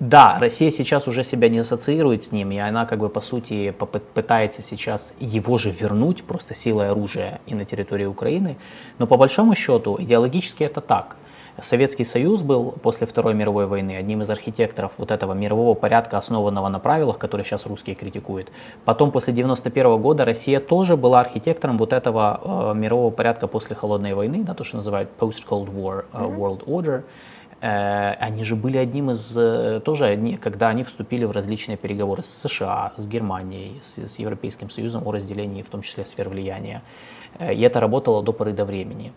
Да, 0.00 0.38
Россия 0.40 0.70
сейчас 0.70 1.08
уже 1.08 1.24
себя 1.24 1.48
не 1.48 1.58
ассоциирует 1.58 2.24
с 2.24 2.32
ним, 2.32 2.52
и 2.52 2.58
она 2.58 2.86
как 2.86 3.00
бы 3.00 3.08
по 3.08 3.20
сути 3.20 3.74
пытается 4.14 4.62
сейчас 4.62 5.12
его 5.18 5.58
же 5.58 5.70
вернуть 5.70 6.22
просто 6.22 6.54
силой 6.54 6.90
оружия 6.90 7.40
и 7.46 7.54
на 7.54 7.64
территории 7.64 8.06
Украины, 8.06 8.56
но 8.98 9.06
по 9.06 9.16
большому 9.16 9.54
счету 9.54 9.96
идеологически 10.00 10.62
это 10.62 10.80
так– 10.80 11.16
Советский 11.62 12.04
Союз 12.04 12.42
был 12.42 12.72
после 12.82 13.06
Второй 13.06 13.34
мировой 13.34 13.66
войны 13.66 13.96
одним 13.96 14.22
из 14.22 14.30
архитекторов 14.30 14.92
вот 14.96 15.10
этого 15.10 15.32
мирового 15.32 15.74
порядка, 15.74 16.18
основанного 16.18 16.68
на 16.68 16.78
правилах, 16.78 17.18
который 17.18 17.44
сейчас 17.44 17.66
русские 17.66 17.96
критикуют. 17.96 18.52
Потом, 18.84 19.10
после 19.10 19.32
1991 19.32 20.00
года, 20.00 20.24
Россия 20.24 20.60
тоже 20.60 20.96
была 20.96 21.20
архитектором 21.20 21.76
вот 21.76 21.92
этого 21.92 22.72
э, 22.72 22.78
мирового 22.78 23.10
порядка 23.10 23.48
после 23.48 23.74
Холодной 23.74 24.14
войны, 24.14 24.44
да, 24.44 24.54
то, 24.54 24.62
что 24.62 24.76
называют 24.76 25.10
Post-Cold 25.18 25.74
War 25.74 26.04
uh, 26.12 26.36
World 26.36 26.64
Order. 26.66 27.02
Э, 27.60 28.14
они 28.20 28.44
же 28.44 28.54
были 28.54 28.78
одним 28.78 29.10
из, 29.10 29.36
э, 29.36 29.80
тоже, 29.84 30.06
одни, 30.06 30.36
когда 30.36 30.68
они 30.68 30.84
вступили 30.84 31.24
в 31.24 31.32
различные 31.32 31.76
переговоры 31.76 32.22
с 32.22 32.48
США, 32.48 32.92
с 32.96 33.06
Германией, 33.06 33.80
с, 33.82 33.98
с 33.98 34.18
Европейским 34.18 34.70
Союзом 34.70 35.06
о 35.06 35.12
разделении, 35.12 35.62
в 35.62 35.68
том 35.68 35.82
числе 35.82 36.04
сфер 36.04 36.28
влияния. 36.28 36.82
Э, 37.38 37.52
и 37.52 37.60
это 37.62 37.80
работало 37.80 38.22
до 38.22 38.32
поры 38.32 38.52
до 38.52 38.64
времени. 38.64 39.12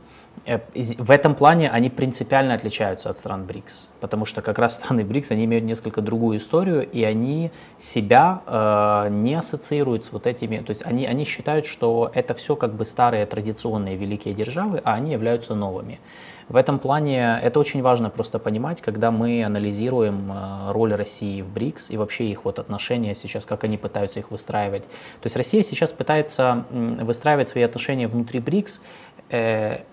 В 0.74 1.12
этом 1.12 1.36
плане 1.36 1.70
они 1.70 1.90
принципиально 1.90 2.56
отличаются 2.56 3.10
от 3.10 3.18
стран 3.20 3.46
БРИКС, 3.46 3.90
потому 4.00 4.26
что 4.26 4.42
как 4.42 4.58
раз 4.58 4.76
страны 4.84 5.04
БРИКС, 5.04 5.32
они 5.32 5.46
имеют 5.46 5.66
несколько 5.66 6.02
другую 6.02 6.40
историю, 6.40 6.90
и 6.90 7.04
они 7.04 7.52
себя 7.80 8.42
э, 8.48 9.10
не 9.12 9.36
ассоциируют 9.36 10.06
с 10.06 10.12
вот 10.12 10.26
этими, 10.26 10.58
то 10.58 10.72
есть 10.72 10.84
они, 10.84 11.06
они 11.06 11.26
считают, 11.26 11.68
что 11.68 12.12
это 12.16 12.34
все 12.34 12.56
как 12.56 12.74
бы 12.74 12.86
старые 12.86 13.26
традиционные 13.28 13.96
великие 13.98 14.34
державы, 14.34 14.82
а 14.84 14.96
они 14.96 15.12
являются 15.12 15.54
новыми. 15.54 16.00
В 16.52 16.58
этом 16.58 16.80
плане 16.80 17.40
это 17.42 17.60
очень 17.60 17.82
важно 17.82 18.10
просто 18.10 18.38
понимать, 18.38 18.82
когда 18.82 19.10
мы 19.10 19.44
анализируем 19.44 20.32
э, 20.32 20.72
роль 20.72 20.94
России 20.94 21.42
в 21.42 21.48
БРИКС 21.48 21.92
и 21.92 21.98
вообще 21.98 22.26
их 22.26 22.44
вот 22.44 22.60
отношения 22.60 23.16
сейчас, 23.16 23.46
как 23.46 23.64
они 23.64 23.78
пытаются 23.78 24.20
их 24.20 24.32
выстраивать. 24.32 24.84
То 24.84 25.26
есть 25.26 25.36
Россия 25.36 25.64
сейчас 25.64 25.92
пытается 25.92 26.66
выстраивать 26.70 27.50
свои 27.50 27.64
отношения 27.64 28.08
внутри 28.08 28.40
БРИКС, 28.40 28.82
Э, 29.32 29.84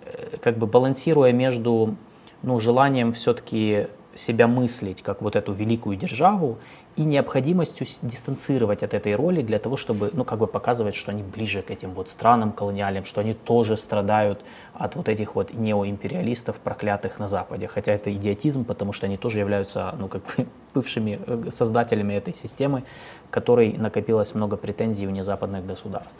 как 0.42 0.58
бы 0.58 0.66
балансируя 0.66 1.32
между 1.32 1.94
ну, 2.42 2.58
желанием 2.58 3.12
все-таки 3.12 3.86
себя 4.16 4.48
мыслить 4.48 5.00
как 5.02 5.22
вот 5.22 5.36
эту 5.36 5.52
великую 5.52 5.96
державу 5.96 6.58
и 6.96 7.02
необходимостью 7.02 7.86
дистанцировать 8.02 8.82
от 8.82 8.94
этой 8.94 9.14
роли 9.14 9.42
для 9.42 9.60
того, 9.60 9.76
чтобы, 9.76 10.10
ну, 10.12 10.24
как 10.24 10.40
бы 10.40 10.48
показывать, 10.48 10.96
что 10.96 11.12
они 11.12 11.22
ближе 11.22 11.62
к 11.62 11.70
этим 11.70 11.92
вот 11.92 12.08
странам 12.08 12.50
колониальным, 12.50 13.04
что 13.04 13.20
они 13.20 13.34
тоже 13.34 13.76
страдают 13.76 14.40
от 14.78 14.94
вот 14.94 15.08
этих 15.08 15.34
вот 15.34 15.52
неоимпериалистов, 15.52 16.56
проклятых 16.56 17.18
на 17.18 17.26
Западе. 17.26 17.66
Хотя 17.66 17.92
это 17.92 18.12
идиотизм, 18.14 18.64
потому 18.64 18.92
что 18.92 19.06
они 19.06 19.16
тоже 19.16 19.40
являются, 19.40 19.94
ну, 19.98 20.08
как 20.08 20.22
бы 20.22 20.46
бывшими 20.74 21.20
э, 21.26 21.50
создателями 21.50 22.14
этой 22.14 22.34
системы, 22.34 22.84
которой 23.30 23.72
накопилось 23.72 24.34
много 24.34 24.56
претензий 24.56 25.06
у 25.06 25.10
незападных 25.10 25.66
государств. 25.66 26.18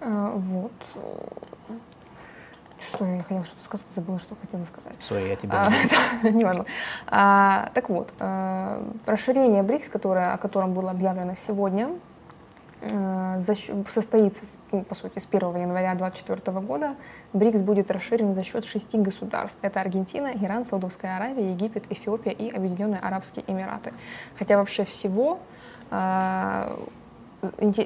А, 0.00 0.32
вот. 0.34 0.72
Что 2.88 3.06
я 3.06 3.22
хотела 3.22 3.44
что-то 3.44 3.64
сказать, 3.64 3.86
забыла, 3.94 4.18
что 4.18 4.36
хотела 4.40 4.64
сказать. 4.66 4.96
Sorry, 5.08 5.28
я 5.28 5.36
тебя 5.36 5.66
а, 6.22 6.28
не 6.28 6.44
важно. 6.44 6.66
А, 7.06 7.70
так 7.72 7.88
вот, 7.88 8.12
а, 8.18 8.82
расширение 9.06 9.62
БРИКС, 9.62 9.88
которое, 9.88 10.34
о 10.34 10.38
котором 10.38 10.74
было 10.74 10.90
объявлено 10.90 11.34
сегодня, 11.46 11.90
состоится, 13.92 14.40
ну, 14.72 14.82
по 14.82 14.94
сути, 14.94 15.18
с 15.18 15.26
1 15.30 15.56
января 15.56 15.94
2024 15.94 16.60
года. 16.60 16.96
БРИКС 17.32 17.62
будет 17.62 17.90
расширен 17.90 18.34
за 18.34 18.42
счет 18.42 18.64
шести 18.64 18.98
государств. 18.98 19.58
Это 19.62 19.80
Аргентина, 19.80 20.32
Иран, 20.34 20.64
Саудовская 20.64 21.16
Аравия, 21.16 21.52
Египет, 21.52 21.90
Эфиопия 21.90 22.32
и 22.32 22.50
Объединенные 22.50 23.00
Арабские 23.00 23.44
Эмираты. 23.46 23.92
Хотя 24.38 24.56
вообще 24.56 24.84
всего 24.84 25.40
а, 25.90 26.78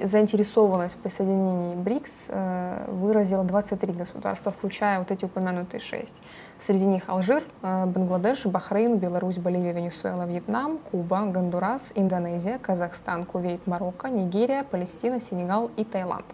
заинтересованность 0.05 0.95
в 0.97 0.99
присоединении 0.99 1.75
БРИКС 1.77 2.11
э, 2.29 2.85
выразило 2.89 3.45
23 3.45 3.93
государства, 3.93 4.53
включая 4.53 4.99
вот 4.99 5.11
эти 5.11 5.25
упомянутые 5.25 5.81
шесть. 5.81 6.21
Среди 6.67 6.87
них 6.87 7.05
Алжир, 7.07 7.43
э, 7.63 7.87
Бангладеш, 7.87 8.47
Бахрейн, 8.47 8.99
Беларусь, 8.99 9.37
Боливия, 9.37 9.73
Венесуэла, 9.73 10.27
Вьетнам, 10.27 10.79
Куба, 10.79 11.25
Гондурас, 11.27 11.93
Индонезия, 11.95 12.59
Казахстан, 12.59 13.25
Кувейт, 13.25 13.67
Марокко, 13.67 14.09
Нигерия, 14.09 14.65
Палестина, 14.65 15.21
Сенегал 15.21 15.71
и 15.77 15.85
Таиланд. 15.85 16.27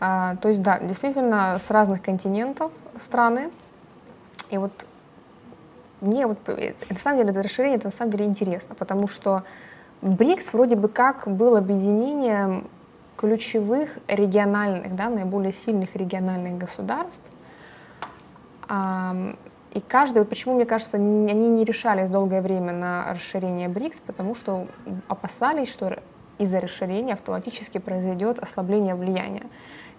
А, 0.00 0.36
то 0.36 0.48
есть, 0.48 0.62
да, 0.62 0.78
действительно, 0.78 1.58
с 1.58 1.70
разных 1.70 2.02
континентов 2.02 2.72
страны. 2.96 3.50
И 4.50 4.58
вот 4.58 4.72
мне 6.00 6.26
вот, 6.26 6.38
э, 6.48 6.74
на 6.88 6.96
самом 6.96 7.18
деле, 7.18 7.30
это 7.30 7.42
расширение, 7.42 7.76
это 7.76 7.86
на 7.86 7.92
самом 7.92 8.12
деле 8.12 8.24
интересно, 8.24 8.74
потому 8.74 9.06
что 9.06 9.42
БРИКС 10.02 10.52
вроде 10.52 10.76
бы 10.76 10.88
как 10.88 11.28
был 11.28 11.56
объединением 11.56 12.68
ключевых 13.16 13.98
региональных, 14.08 14.94
да, 14.96 15.10
наиболее 15.10 15.52
сильных 15.52 15.94
региональных 15.94 16.56
государств, 16.56 17.20
И 19.72 19.80
каждый, 19.86 20.18
вот 20.20 20.28
почему, 20.28 20.54
мне 20.54 20.64
кажется, 20.64 20.96
они 20.96 21.48
не 21.48 21.64
решались 21.64 22.08
долгое 22.08 22.40
время 22.40 22.72
на 22.72 23.12
расширение 23.12 23.68
БРИКС, 23.68 24.00
потому 24.06 24.34
что 24.34 24.66
опасались, 25.06 25.70
что 25.70 25.98
из-за 26.38 26.60
расширения 26.60 27.12
автоматически 27.12 27.78
произойдет 27.78 28.38
ослабление 28.38 28.94
влияния. 28.94 29.42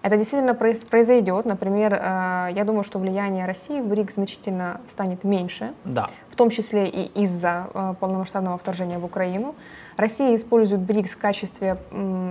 Это 0.02 0.16
действительно 0.16 0.54
произойдет. 0.54 1.44
Например, 1.44 1.94
э, 1.94 2.48
я 2.52 2.64
думаю, 2.64 2.82
что 2.82 2.98
влияние 2.98 3.46
России 3.46 3.80
в 3.80 3.86
БРИКС 3.86 4.14
значительно 4.14 4.80
станет 4.90 5.22
меньше, 5.22 5.72
да. 5.84 6.08
в 6.28 6.34
том 6.34 6.50
числе 6.50 6.88
и 6.88 7.22
из-за 7.22 7.68
э, 7.72 7.94
полномасштабного 8.00 8.58
вторжения 8.58 8.98
в 8.98 9.04
Украину. 9.04 9.54
Россия 9.96 10.34
использует 10.36 10.80
БРИКС 10.82 11.12
в 11.12 11.18
качестве 11.18 11.76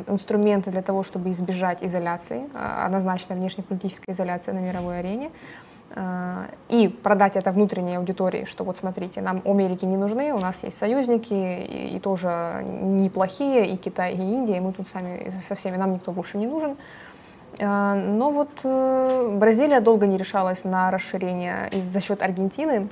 инструмента 0.08 0.72
для 0.72 0.82
того, 0.82 1.04
чтобы 1.04 1.32
избежать 1.32 1.84
изоляции, 1.84 2.50
э, 2.54 2.86
однозначно 2.86 3.36
внешнеполитической 3.36 4.14
изоляции 4.14 4.52
на 4.52 4.60
мировой 4.60 5.00
арене 5.00 5.32
и 6.70 6.88
продать 7.04 7.36
это 7.36 7.52
внутренней 7.52 7.96
аудитории, 7.96 8.46
что 8.46 8.64
вот 8.64 8.78
смотрите, 8.78 9.20
нам 9.22 9.42
Америки 9.44 9.84
не 9.84 9.98
нужны, 9.98 10.34
у 10.34 10.40
нас 10.40 10.64
есть 10.64 10.78
союзники 10.78 11.34
и, 11.34 11.98
и 11.98 12.00
тоже 12.00 12.64
неплохие, 12.64 13.68
и 13.68 13.76
Китай, 13.76 14.14
и 14.14 14.22
Индия, 14.22 14.56
и 14.56 14.60
мы 14.62 14.72
тут 14.72 14.88
сами 14.88 15.34
со 15.50 15.56
всеми, 15.56 15.76
нам 15.76 15.92
никто 15.92 16.14
больше 16.14 16.38
не 16.38 16.48
нужен. 16.48 16.78
А, 17.60 17.96
но 17.96 18.32
вот 18.32 18.50
э, 18.64 19.36
Бразилия 19.38 19.82
долго 19.82 20.08
не 20.08 20.18
решалась 20.18 20.64
на 20.64 20.92
расширение 20.92 21.70
за 21.74 22.00
счет 22.00 22.22
Аргентины, 22.22 22.88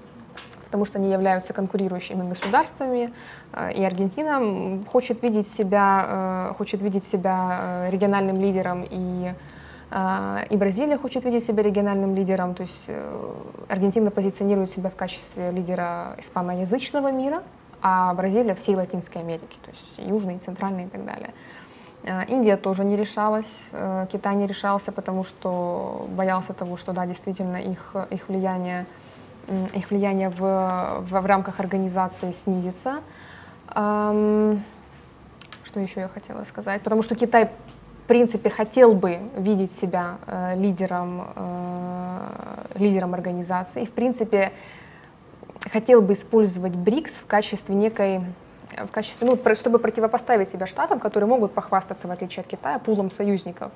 потому 0.70 0.86
что 0.86 0.99
они 0.99 1.11
являются 1.11 1.51
конкурирующими 1.51 2.30
государствами, 2.30 3.11
а, 3.51 3.72
и 3.72 3.84
Аргентина 3.84 4.84
хочет 4.91 5.24
видеть 5.24 5.47
себя, 5.47 6.51
э, 6.51 6.53
хочет 6.57 6.84
видеть 6.84 7.03
себя 7.03 7.59
э, 7.61 7.89
региональным 7.89 8.38
лидером, 8.38 8.86
и, 8.89 9.34
и 10.51 10.57
Бразилия 10.57 10.97
хочет 10.99 11.26
видеть 11.26 11.43
себя 11.43 11.63
региональным 11.63 12.13
лидером, 12.13 12.53
то 12.53 12.61
есть 12.61 12.89
Аргентина 13.67 14.11
позиционирует 14.11 14.70
себя 14.70 14.91
в 14.91 14.95
качестве 14.95 15.49
лидера 15.49 16.15
испаноязычного 16.20 17.11
мира, 17.11 17.41
а 17.82 18.13
Бразилия 18.13 18.53
всей 18.53 18.76
Латинской 18.76 19.22
Америки, 19.22 19.57
то 19.65 19.72
есть 19.72 20.09
Южной, 20.09 20.38
Центральной 20.38 20.84
и 20.84 20.88
так 20.89 21.05
далее. 21.05 21.34
Э, 22.03 22.26
Индия 22.28 22.57
тоже 22.57 22.84
не 22.84 22.95
решалась, 22.95 23.51
э, 23.72 24.07
Китай 24.11 24.36
не 24.36 24.47
решался, 24.47 24.91
потому 24.91 25.24
что 25.24 26.07
боялся 26.09 26.53
того, 26.53 26.78
что 26.78 26.93
да, 26.93 27.05
действительно 27.05 27.57
их, 27.57 27.95
их 28.09 28.30
влияние, 28.30 28.86
их 29.74 29.89
влияние 29.89 30.30
в, 30.30 30.39
в, 30.39 31.22
в 31.22 31.26
рамках 31.26 31.60
организации 31.60 32.32
снизится. 32.32 33.02
Что 33.70 34.60
еще 35.76 36.00
я 36.02 36.08
хотела 36.08 36.43
сказать? 36.45 36.82
Потому 36.82 37.04
что 37.04 37.16
Китай, 37.16 37.45
в 37.45 38.08
принципе, 38.08 38.50
хотел 38.50 38.93
бы 38.93 39.20
видеть 39.38 39.72
себя 39.72 40.18
э, 40.26 40.56
лидером, 40.56 41.28
лидером 42.74 43.14
организации. 43.14 43.84
И, 43.84 43.86
в 43.86 43.91
принципе, 43.91 44.52
хотел 45.72 46.02
бы 46.02 46.14
использовать 46.14 46.74
БРИКС 46.74 47.16
в 47.16 47.26
качестве 47.28 47.76
некой 47.76 48.22
в 48.78 48.91
качестве, 48.91 49.28
ну, 49.28 49.55
чтобы 49.55 49.80
противопоставить 49.80 50.49
себя 50.49 50.67
штатам, 50.67 50.99
которые 50.99 51.28
могут 51.28 51.53
похвастаться, 51.53 52.07
в 52.07 52.11
отличие 52.11 52.41
от 52.41 52.47
Китая, 52.47 52.80
пулом 52.80 53.11
союзников. 53.11 53.72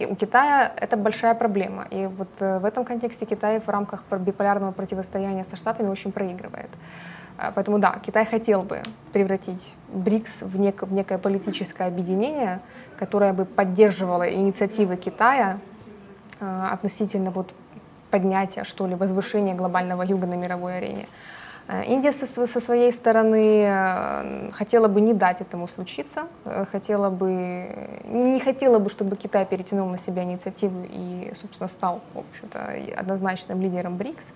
У 0.00 0.16
Китая 0.16 0.72
это 0.76 0.96
большая 0.96 1.34
проблема. 1.34 1.86
И 1.90 2.06
вот 2.06 2.28
э, 2.40 2.58
в 2.58 2.64
этом 2.64 2.84
контексте 2.84 3.26
Китай 3.26 3.60
в 3.60 3.68
рамках 3.68 4.02
биполярного 4.10 4.72
противостояния 4.72 5.44
со 5.44 5.56
штатами 5.56 5.88
очень 5.88 6.12
проигрывает. 6.12 6.70
А, 7.38 7.52
поэтому 7.52 7.78
да, 7.78 7.98
Китай 8.04 8.24
хотел 8.26 8.62
бы 8.62 8.82
превратить 9.12 9.74
БРИКС 9.88 10.42
в, 10.42 10.60
нек- 10.60 10.84
в 10.84 10.92
некое 10.92 11.18
политическое 11.18 11.86
объединение, 11.86 12.60
которое 12.98 13.32
бы 13.32 13.44
поддерживало 13.44 14.30
инициативы 14.30 14.96
Китая 14.96 15.58
э, 16.40 16.68
относительно 16.72 17.30
вот 17.30 17.52
поднятия, 18.10 18.64
что 18.64 18.86
ли, 18.86 18.94
возвышения 18.94 19.54
глобального 19.54 20.02
юга 20.02 20.26
на 20.26 20.34
мировой 20.34 20.78
арене. 20.78 21.08
Э, 21.68 21.84
Индия 21.84 22.12
со, 22.12 22.60
своей 22.60 22.92
стороны 22.92 23.64
э, 23.66 24.50
хотела 24.52 24.88
бы 24.88 25.00
не 25.00 25.14
дать 25.14 25.40
этому 25.40 25.68
случиться, 25.68 26.26
э, 26.44 26.64
хотела 26.70 27.10
бы, 27.10 28.00
не 28.04 28.40
хотела 28.40 28.78
бы, 28.78 28.90
чтобы 28.90 29.16
Китай 29.16 29.46
перетянул 29.46 29.88
на 29.88 29.98
себя 29.98 30.24
инициативу 30.24 30.86
и, 30.90 31.32
собственно, 31.40 31.68
стал, 31.68 32.00
в 32.14 32.18
общем-то, 32.18 32.74
однозначным 32.96 33.60
лидером 33.60 33.96
БРИКС. 33.96 34.32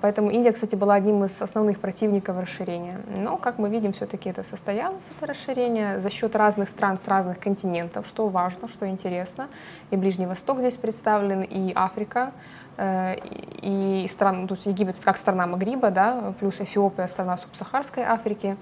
Поэтому 0.00 0.30
Индия, 0.30 0.52
кстати, 0.52 0.76
была 0.76 0.94
одним 0.94 1.24
из 1.24 1.42
основных 1.42 1.80
противников 1.80 2.38
расширения. 2.38 3.00
Но, 3.16 3.36
как 3.36 3.58
мы 3.58 3.68
видим, 3.68 3.92
все-таки 3.92 4.30
это 4.30 4.44
состоялось, 4.44 5.02
это 5.16 5.26
расширение, 5.26 5.98
за 5.98 6.08
счет 6.08 6.36
разных 6.36 6.68
стран 6.68 6.96
с 7.04 7.08
разных 7.08 7.40
континентов, 7.40 8.06
что 8.06 8.28
важно, 8.28 8.68
что 8.68 8.86
интересно. 8.86 9.48
И 9.90 9.96
Ближний 9.96 10.26
Восток 10.26 10.60
здесь 10.60 10.76
представлен, 10.76 11.42
и 11.42 11.72
Африка. 11.74 12.30
Э, 12.80 13.16
и 13.60 14.08
стран, 14.10 14.48
то 14.48 14.54
есть 14.54 14.64
Египет 14.64 14.98
как 15.04 15.18
страна 15.18 15.46
Магриба, 15.46 15.90
да, 15.90 16.32
плюс 16.40 16.60
Эфиопия, 16.62 17.06
страна 17.08 17.36
субсахарской 17.36 18.04
Африки. 18.04 18.56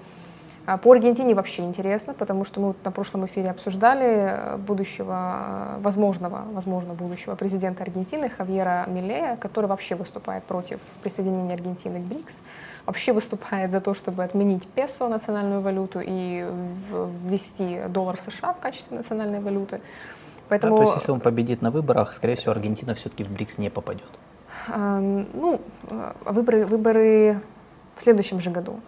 А 0.65 0.77
по 0.77 0.91
Аргентине 0.91 1.35
вообще 1.35 1.63
интересно, 1.63 2.13
потому 2.13 2.43
что 2.43 2.59
мы 2.59 2.67
вот 2.67 2.77
на 2.83 2.91
прошлом 2.91 3.25
эфире 3.27 3.49
обсуждали 3.49 4.57
будущего, 4.57 5.77
возможного, 5.79 6.43
возможно, 6.51 6.93
будущего 6.93 7.35
президента 7.35 7.83
Аргентины 7.83 8.29
Хавьера 8.29 8.85
Милея, 8.87 9.37
который 9.37 9.67
вообще 9.67 9.95
выступает 9.95 10.43
против 10.43 10.81
присоединения 11.01 11.55
Аргентины 11.55 11.99
к 11.99 12.03
БРИКС, 12.03 12.41
вообще 12.85 13.13
выступает 13.13 13.71
за 13.71 13.79
то, 13.79 13.93
чтобы 13.93 14.23
отменить 14.23 14.67
песо, 14.67 15.07
национальную 15.07 15.61
валюту, 15.61 16.01
и 16.03 16.45
ввести 17.23 17.79
доллар 17.87 18.19
США 18.19 18.53
в 18.53 18.59
качестве 18.59 18.97
национальной 18.97 19.39
валюты. 19.39 19.79
Поэтому... 20.49 20.77
Да, 20.77 20.83
то 20.83 20.89
есть, 20.89 21.01
если 21.01 21.11
он 21.11 21.19
победит 21.19 21.61
на 21.61 21.71
выборах, 21.71 22.13
скорее 22.13 22.35
всего, 22.35 22.51
Аргентина 22.51 22.95
все-таки 22.95 23.23
в 23.23 23.31
БРИКС 23.31 23.59
не 23.59 23.69
попадет. 23.69 24.09
А, 24.67 24.99
ну, 24.99 25.61
выборы, 26.25 26.65
выборы 26.65 27.39
в 27.95 28.01
следующем 28.01 28.39
же 28.39 28.49
году. 28.49 28.79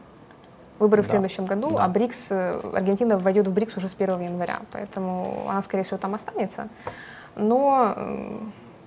Выборы 0.80 1.04
да. 1.04 1.08
в 1.08 1.12
следующем 1.12 1.46
году, 1.46 1.72
да. 1.72 1.86
а 1.86 1.88
БРИКС, 1.88 2.32
э, 2.32 2.60
Аргентина 2.74 3.20
войдет 3.20 3.48
в 3.48 3.54
БРИКС 3.54 3.78
уже 3.78 3.88
с 3.88 3.94
1 3.94 4.20
января, 4.22 4.62
поэтому 4.72 5.46
она, 5.48 5.62
скорее 5.62 5.84
всего, 5.84 5.98
там 5.98 6.16
останется. 6.16 6.70
Но 7.36 7.96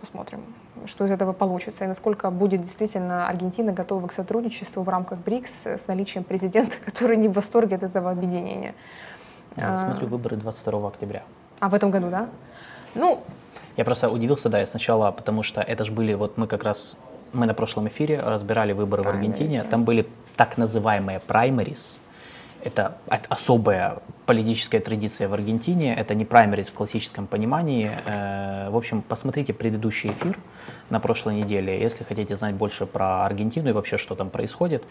посмотрим, 0.01 0.41
что 0.87 1.07
из 1.07 1.13
этого 1.13 1.33
получится, 1.33 1.85
и 1.85 1.87
насколько 1.87 2.31
будет 2.31 2.63
действительно 2.63 3.29
Аргентина 3.29 3.73
готова 3.73 4.09
к 4.09 4.13
сотрудничеству 4.13 4.83
в 4.83 4.89
рамках 4.89 5.21
БРИКС 5.21 5.67
с 5.67 5.87
наличием 5.87 6.25
президента, 6.25 6.77
который 6.85 7.17
не 7.17 7.29
в 7.29 7.33
восторге 7.35 7.77
от 7.77 7.85
этого 7.85 8.11
объединения. 8.11 8.75
Я 9.57 9.79
смотрю, 9.79 10.09
выборы 10.09 10.37
22 10.37 10.89
октября. 10.89 11.23
А 11.61 11.69
в 11.69 11.75
этом 11.75 11.93
году, 11.93 12.11
да? 12.11 12.29
Ну, 12.95 13.23
я 13.77 13.85
просто 13.85 14.09
удивился, 14.09 14.49
да, 14.49 14.61
я 14.61 14.67
сначала, 14.67 15.11
потому 15.11 15.43
что 15.43 15.61
это 15.61 15.85
же 15.85 15.93
были, 15.93 16.15
вот 16.15 16.39
мы 16.39 16.47
как 16.47 16.65
раз, 16.65 16.97
мы 17.33 17.47
на 17.47 17.55
прошлом 17.55 17.89
эфире 17.89 18.21
разбирали 18.21 18.73
выборы 18.73 19.03
в 19.03 19.09
Аргентине, 19.09 19.63
да. 19.63 19.69
там 19.69 19.85
были 19.85 20.07
так 20.37 20.59
называемые 20.59 21.21
праймерис, 21.21 22.01
это 22.63 22.97
особая 23.29 23.99
политическая 24.27 24.81
традиция 24.81 25.29
в 25.29 25.35
Аргентине, 25.35 25.95
это 25.95 26.15
не 26.15 26.25
праймерис 26.25 26.69
в 26.69 26.73
классическом 26.73 27.27
понимании. 27.27 27.91
Э, 28.07 28.71
в 28.71 28.77
общем, 28.77 29.03
посмотрите 29.03 29.53
предыдущий 29.53 30.11
эфир 30.11 30.39
на 30.91 31.01
прошлой 31.01 31.35
неделе, 31.35 31.81
если 31.81 32.05
хотите 32.05 32.37
знать 32.37 32.55
больше 32.55 32.87
про 32.87 33.25
Аргентину 33.25 33.71
и 33.71 33.73
вообще, 33.73 33.99
что 33.99 34.15
там 34.15 34.31
происходит. 34.31 34.85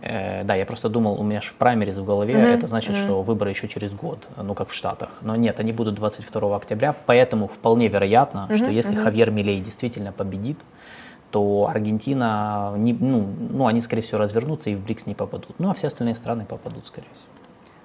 Э, 0.00 0.44
да, 0.44 0.54
я 0.54 0.66
просто 0.66 0.88
думал, 0.88 1.20
у 1.20 1.22
меня 1.22 1.40
же 1.40 1.48
в 1.48 1.54
праймерис 1.54 1.96
в 1.96 2.04
голове, 2.04 2.34
mm-hmm. 2.34 2.56
это 2.56 2.66
значит, 2.66 2.94
mm-hmm. 2.94 3.04
что 3.04 3.22
выборы 3.22 3.50
еще 3.50 3.68
через 3.68 3.92
год, 3.92 4.28
ну 4.36 4.54
как 4.54 4.68
в 4.68 4.74
Штатах. 4.74 5.10
Но 5.22 5.36
нет, 5.36 5.60
они 5.60 5.72
будут 5.72 5.94
22 5.94 6.56
октября, 6.56 6.94
поэтому 7.06 7.48
вполне 7.48 7.88
вероятно, 7.88 8.48
mm-hmm. 8.48 8.56
что 8.56 8.66
если 8.66 8.96
mm-hmm. 8.96 9.02
Хавьер 9.02 9.30
Милей 9.30 9.60
действительно 9.60 10.12
победит, 10.12 10.58
то 11.30 11.66
Аргентина, 11.68 12.74
не, 12.76 12.92
ну, 12.94 13.28
ну, 13.50 13.66
они, 13.66 13.80
скорее 13.80 14.02
всего, 14.02 14.18
развернутся 14.18 14.70
и 14.70 14.74
в 14.74 14.80
БРИКС 14.82 15.06
не 15.06 15.14
попадут. 15.14 15.58
Ну, 15.58 15.70
а 15.70 15.74
все 15.74 15.88
остальные 15.88 16.14
страны 16.14 16.46
попадут, 16.46 16.86
скорее 16.86 17.08
всего. 17.14 17.38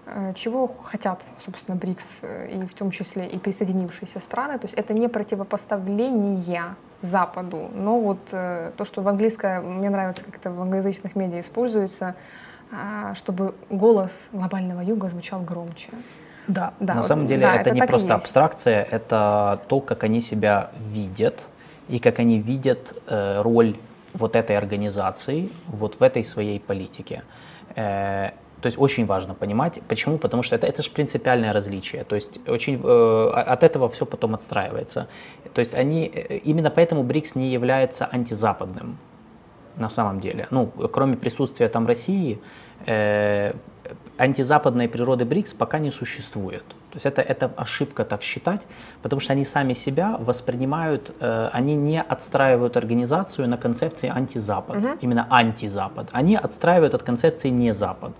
Э, 0.05 0.33
чего 0.33 0.67
хотят, 0.83 1.23
собственно, 1.43 1.77
БРИКС, 1.77 2.19
э, 2.21 2.51
и 2.51 2.65
в 2.65 2.73
том 2.73 2.91
числе 2.91 3.27
и 3.27 3.37
присоединившиеся 3.37 4.19
страны? 4.19 4.59
То 4.59 4.65
есть 4.65 4.75
это 4.75 4.93
не 4.93 5.07
противопоставление 5.09 6.75
Западу, 7.03 7.69
но 7.75 7.99
вот 7.99 8.19
э, 8.31 8.71
то, 8.75 8.85
что 8.85 9.01
в 9.01 9.07
английское, 9.07 9.61
мне 9.61 9.89
нравится, 9.89 10.23
как 10.23 10.37
это 10.37 10.51
в 10.51 10.61
англоязычных 10.61 11.15
медиа 11.15 11.41
используется, 11.41 12.15
чтобы 13.13 13.53
голос 13.69 14.29
глобального 14.31 14.81
юга 14.81 15.07
звучал 15.09 15.41
громче. 15.41 15.89
Да, 16.47 16.73
да 16.79 16.95
на 16.95 17.01
вот, 17.01 17.07
самом 17.07 17.27
деле 17.27 17.43
да, 17.43 17.55
это, 17.55 17.69
это 17.69 17.75
не 17.75 17.81
просто 17.87 18.15
абстракция, 18.15 18.87
это 18.89 19.61
то, 19.67 19.79
как 19.79 20.03
они 20.03 20.21
себя 20.21 20.71
видят, 20.91 21.39
и 21.89 21.99
как 21.99 22.19
они 22.19 22.39
видят 22.39 22.93
э, 23.07 23.41
роль 23.41 23.75
вот 24.13 24.35
этой 24.35 24.57
организации 24.57 25.49
вот 25.67 25.99
в 25.99 26.03
этой 26.03 26.23
своей 26.23 26.59
политике. 26.59 27.23
Э, 27.75 28.31
то 28.63 28.67
есть 28.67 28.79
очень 28.79 29.05
важно 29.05 29.33
понимать, 29.33 29.81
почему, 29.89 30.17
потому 30.17 30.41
что 30.41 30.55
это, 30.55 30.65
это 30.65 30.83
же 30.83 30.89
принципиальное 30.89 31.51
различие. 31.51 32.05
То 32.05 32.15
есть 32.15 32.39
очень, 32.47 32.79
э, 32.81 33.29
от 33.51 33.61
этого 33.61 33.89
все 33.89 34.05
потом 34.05 34.35
отстраивается. 34.35 35.07
То 35.53 35.59
есть 35.59 35.75
они, 35.75 36.09
э, 36.15 36.37
именно 36.45 36.69
поэтому 36.69 37.03
БРИКС 37.03 37.35
не 37.35 37.51
является 37.51 38.05
антизападным 38.05 38.97
на 39.75 39.89
самом 39.89 40.21
деле. 40.21 40.47
Ну, 40.49 40.67
кроме 40.67 41.17
присутствия 41.17 41.67
там 41.67 41.85
России, 41.87 42.39
э, 42.85 43.53
антизападной 44.17 44.87
природы 44.87 45.25
БРИКС 45.25 45.53
пока 45.55 45.79
не 45.79 45.91
существует. 45.91 46.63
То 46.91 46.95
есть 46.95 47.05
это, 47.05 47.21
это 47.21 47.51
ошибка 47.57 48.05
так 48.05 48.21
считать, 48.21 48.61
потому 49.01 49.19
что 49.19 49.33
они 49.33 49.43
сами 49.43 49.73
себя 49.73 50.15
воспринимают, 50.17 51.11
э, 51.19 51.49
они 51.51 51.75
не 51.75 52.01
отстраивают 52.01 52.77
организацию 52.77 53.49
на 53.49 53.57
концепции 53.57 54.09
антизапад, 54.09 54.77
угу. 54.77 54.87
именно 55.01 55.27
антизапад. 55.29 56.07
Они 56.13 56.37
отстраивают 56.37 56.93
от 56.93 57.03
концепции 57.03 57.49
не 57.49 57.73
Запад. 57.73 58.13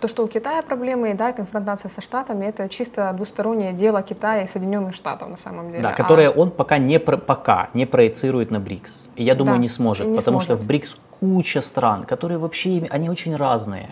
То, 0.00 0.08
что 0.08 0.24
у 0.24 0.28
Китая 0.28 0.62
проблемы, 0.62 1.12
да, 1.14 1.32
конфронтация 1.32 1.90
со 1.90 2.00
Штатами, 2.00 2.46
это 2.46 2.68
чисто 2.70 3.12
двустороннее 3.12 3.74
дело 3.74 4.00
Китая 4.02 4.44
и 4.44 4.46
Соединенных 4.46 4.94
Штатов 4.94 5.28
на 5.28 5.36
самом 5.36 5.70
деле. 5.70 5.82
Да, 5.82 5.92
которое 5.92 6.28
а... 6.28 6.32
он 6.32 6.50
пока 6.50 6.78
не, 6.78 6.98
пока 6.98 7.68
не 7.74 7.84
проецирует 7.84 8.50
на 8.50 8.60
БРИКС. 8.60 9.08
И 9.16 9.24
я 9.24 9.34
думаю, 9.34 9.56
да, 9.56 9.62
не 9.62 9.68
сможет, 9.68 10.06
не 10.06 10.16
потому 10.16 10.40
сможет. 10.40 10.56
что 10.56 10.64
в 10.64 10.66
БРИКС 10.66 10.96
куча 11.20 11.60
стран, 11.60 12.04
которые 12.04 12.38
вообще, 12.38 12.88
они 12.90 13.10
очень 13.10 13.36
разные. 13.36 13.90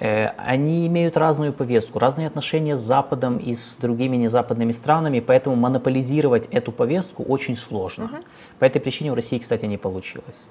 Э, 0.00 0.28
они 0.38 0.86
имеют 0.86 1.16
разную 1.16 1.52
повестку, 1.52 1.98
разные 1.98 2.26
отношения 2.26 2.76
с 2.76 2.80
Западом 2.80 3.36
и 3.36 3.54
с 3.54 3.76
другими 3.76 4.16
незападными 4.16 4.72
странами, 4.72 5.20
поэтому 5.20 5.56
монополизировать 5.56 6.48
эту 6.52 6.72
повестку 6.72 7.22
очень 7.22 7.56
сложно. 7.56 8.04
Угу. 8.06 8.16
По 8.60 8.64
этой 8.64 8.80
причине 8.80 9.12
у 9.12 9.14
России, 9.14 9.38
кстати, 9.38 9.66
не 9.66 9.76
получилось. 9.76 10.42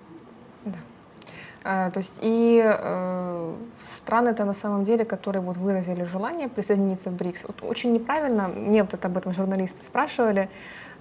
А, 1.63 1.91
то 1.91 1.99
есть 1.99 2.19
и 2.21 2.61
э, 2.63 3.53
страны-то 3.97 4.43
на 4.43 4.53
самом 4.53 4.83
деле, 4.83 5.05
которые 5.05 5.41
вот 5.41 5.57
выразили 5.57 6.03
желание 6.03 6.49
присоединиться 6.49 7.09
в 7.09 7.13
БРИКС, 7.13 7.45
вот 7.47 7.63
очень 7.63 7.93
неправильно, 7.93 8.49
мне 8.49 8.83
вот 8.83 8.93
это 8.93 9.07
об 9.07 9.17
этом 9.17 9.33
журналисты 9.33 9.85
спрашивали, 9.85 10.49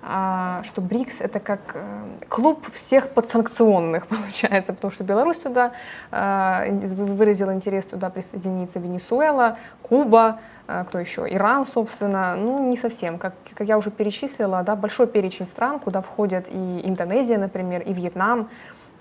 а, 0.03 0.63
что 0.65 0.81
БРИКС 0.81 1.21
это 1.21 1.41
как 1.41 1.61
э, 1.75 2.05
клуб 2.29 2.65
всех 2.73 3.09
подсанкционных 3.09 4.07
получается, 4.09 4.73
потому 4.73 4.93
что 4.93 5.03
Беларусь 5.03 5.39
туда 5.39 5.73
а, 6.13 6.65
выразил 6.71 7.53
интерес 7.53 7.87
туда 7.87 8.11
присоединиться, 8.11 8.79
Венесуэла, 8.79 9.59
Куба, 9.83 10.39
кто 10.67 11.01
еще, 11.01 11.27
Иран, 11.29 11.67
собственно, 11.67 12.37
ну 12.37 12.69
не 12.69 12.77
совсем, 12.77 13.19
как, 13.19 13.35
как 13.55 13.67
я 13.67 13.77
уже 13.77 13.91
перечислила, 13.91 14.63
да, 14.63 14.77
большой 14.77 15.09
перечень 15.09 15.47
стран, 15.47 15.81
куда 15.81 16.03
входят 16.03 16.47
и 16.49 16.81
Индонезия, 16.85 17.37
например, 17.37 17.83
и 17.83 17.93
Вьетнам, 17.93 18.49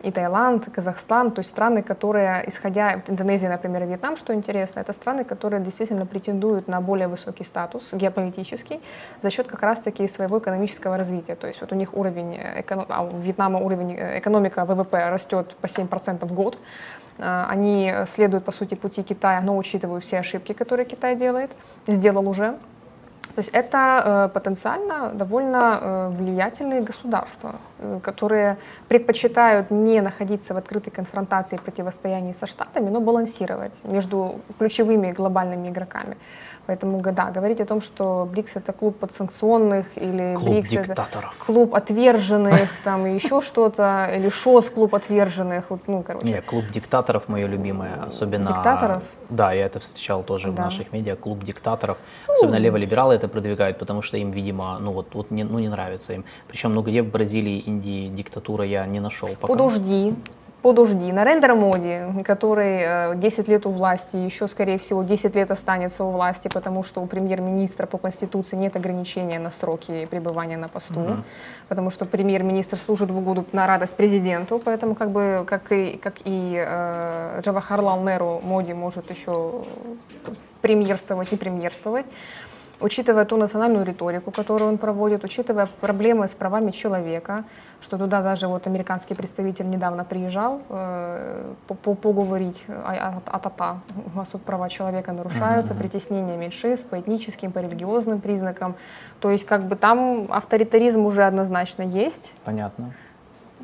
и 0.04 0.12
Таиланд, 0.12 0.70
Казахстан, 0.72 1.32
то 1.32 1.40
есть 1.40 1.50
страны, 1.50 1.82
которые, 1.82 2.44
исходя, 2.48 2.96
вот 2.96 3.10
Индонезия, 3.10 3.50
например, 3.50 3.84
и 3.84 3.86
Вьетнам, 3.86 4.18
что 4.18 4.34
интересно, 4.34 4.80
это 4.80 4.94
страны, 4.94 5.24
которые 5.24 5.62
действительно 5.62 6.06
претендуют 6.06 6.68
на 6.68 6.82
более 6.82 7.08
высокий 7.08 7.44
статус 7.44 7.94
геополитический 7.94 8.82
за 9.22 9.30
счет 9.30 9.48
как 9.48 9.62
раз-таки 9.62 10.08
своего 10.08 10.40
экономического 10.40 10.98
развития. 10.98 11.36
То 11.36 11.48
есть 11.48 11.62
вот 11.62 11.72
у 11.72 11.76
них 11.76 11.94
уровень, 11.94 12.40
эконом... 12.58 12.86
а 12.90 13.04
у 13.04 13.18
Вьетнама 13.18 13.60
уровень 13.60 13.96
э, 13.96 14.20
экономика 14.20 14.66
ВВП 14.66 15.10
растет 15.10 15.56
по 15.62 15.68
7% 15.68 16.26
в 16.26 16.34
год, 16.34 16.58
а, 17.20 17.48
они 17.50 17.94
следуют, 18.08 18.46
по 18.46 18.52
сути, 18.52 18.76
пути 18.76 19.04
Китая, 19.04 19.42
но 19.42 19.58
учитывают 19.58 20.04
все 20.04 20.20
ошибки, 20.20 20.54
которые 20.54 20.86
Китай 20.86 21.16
делает, 21.16 21.52
сделал 21.88 22.28
уже. 22.28 22.58
То 23.36 23.40
есть 23.40 23.50
это 23.54 23.78
э, 24.06 24.30
потенциально 24.34 25.10
довольно 25.14 25.80
э, 25.82 26.10
влиятельные 26.18 26.82
государства, 26.82 27.56
э, 27.80 28.00
которые 28.04 28.58
предпочитают 28.88 29.72
не 29.72 30.02
находиться 30.02 30.54
в 30.54 30.58
открытой 30.58 30.92
конфронтации 30.92 31.56
и 31.56 31.60
противостоянии 31.60 32.34
со 32.34 32.48
Штатами, 32.48 32.90
но 32.90 33.00
балансировать 33.00 33.74
между 33.84 34.36
ключевыми 34.60 35.12
глобальными 35.14 35.70
игроками. 35.70 36.18
Поэтому, 36.72 37.02
да, 37.02 37.32
говорить 37.32 37.60
о 37.60 37.66
том, 37.66 37.82
что 37.82 38.26
БРИКС 38.32 38.56
это 38.56 38.72
клуб 38.72 38.98
подсанкционных 38.98 39.88
или 39.98 40.36
клуб 40.36 40.52
БРИКС 40.52 40.70
диктаторов. 40.70 41.36
это 41.36 41.46
клуб 41.46 41.76
отверженных, 41.76 42.70
там 42.86 43.06
еще 43.14 43.42
что-то, 43.42 44.10
или 44.16 44.30
ШОС 44.30 44.70
клуб 44.70 44.96
отверженных, 44.96 45.70
вот, 45.70 45.82
ну, 45.88 46.02
короче. 46.02 46.28
Нет, 46.28 46.46
клуб 46.46 46.64
диктаторов 46.74 47.28
мое 47.28 47.48
любимое, 47.48 48.04
особенно... 48.08 48.48
Диктаторов? 48.48 49.04
Да, 49.30 49.52
я 49.52 49.66
это 49.66 49.82
встречал 49.82 50.24
тоже 50.24 50.48
да. 50.54 50.62
в 50.62 50.66
наших 50.66 50.94
медиа, 50.94 51.18
клуб 51.18 51.44
диктаторов. 51.44 51.98
Особенно 52.30 52.56
леволибералы 52.56 53.16
это 53.16 53.28
продвигают, 53.28 53.78
потому 53.78 54.02
что 54.02 54.16
им, 54.16 54.32
видимо, 54.32 54.80
ну 54.80 54.94
вот, 54.94 55.08
вот 55.14 55.30
не, 55.30 55.44
ну, 55.44 55.60
не 55.60 55.68
нравится 55.68 56.14
им. 56.14 56.24
Причем, 56.48 56.74
ну 56.74 56.84
где 56.84 57.02
в 57.02 57.12
Бразилии, 57.12 57.60
Индии 57.60 58.08
диктатура 58.08 58.64
я 58.64 58.86
не 58.86 59.02
нашел 59.02 59.28
пока. 59.28 59.48
Подожди, 59.48 60.16
подожди, 60.62 61.12
Нарендра 61.12 61.56
Моди, 61.56 62.24
который 62.24 63.16
10 63.16 63.48
э, 63.48 63.52
лет 63.52 63.66
у 63.66 63.72
власти, 63.72 64.18
еще, 64.18 64.48
скорее 64.48 64.78
всего, 64.78 65.04
10 65.04 65.36
лет 65.36 65.52
останется 65.52 66.04
у 66.04 66.12
власти, 66.12 66.50
потому 66.54 66.84
что 66.84 67.02
у 67.02 67.06
премьер-министра 67.06 67.86
по 67.88 67.98
Конституции 67.98 68.56
нет 68.56 68.76
ограничения 68.76 69.40
на 69.40 69.52
сроки 69.52 70.06
пребывания 70.06 70.58
на 70.58 70.68
посту, 70.68 71.00
угу. 71.00 71.24
потому 71.68 71.92
что 71.92 72.06
премьер-министр 72.06 72.78
служит 72.78 73.12
в 73.12 73.18
угоду 73.18 73.46
на 73.52 73.68
радость 73.68 73.96
президенту, 73.96 74.62
поэтому 74.64 74.96
как 74.96 75.12
бы, 75.12 75.44
как 75.48 75.72
и, 75.72 75.98
как 75.98 76.16
и 76.24 76.64
э, 76.66 77.42
Джавахарлал 77.44 78.02
Неру, 78.04 78.42
Моди 78.44 78.74
может 78.74 79.10
еще 79.10 79.64
премьерствовать 80.62 81.34
и 81.34 81.38
премьерствовать 81.38 82.06
учитывая 82.82 83.26
ту 83.26 83.38
национальную 83.38 83.86
риторику, 83.86 84.32
которую 84.32 84.70
он 84.70 84.78
проводит, 84.78 85.24
учитывая 85.24 85.68
проблемы 85.80 86.28
с 86.28 86.36
правами 86.36 86.72
человека, 86.72 87.44
что 87.82 87.98
туда 87.98 88.22
даже 88.22 88.48
вот 88.48 88.68
американский 88.68 89.16
представитель 89.16 89.70
недавно 89.70 90.04
приезжал 90.04 90.62
э, 90.70 91.54
поговорить 91.68 92.66
о, 92.68 93.22
о, 93.26 93.38
о 93.38 93.78
У 94.14 94.18
нас 94.18 94.28
тут 94.28 94.42
права 94.44 94.70
человека 94.70 95.12
нарушаются, 95.12 95.74
mm-hmm. 95.74 95.78
притеснение 95.78 96.38
меньшинств 96.38 96.88
по 96.88 97.00
этническим, 97.00 97.52
по 97.52 97.60
религиозным 97.60 98.22
признакам. 98.22 98.76
То 99.20 99.32
есть 99.32 99.46
как 99.46 99.64
бы 99.64 99.76
там 99.76 100.28
авторитаризм 100.30 101.06
уже 101.06 101.24
однозначно 101.24 101.84
есть. 101.84 102.36
Понятно 102.46 102.94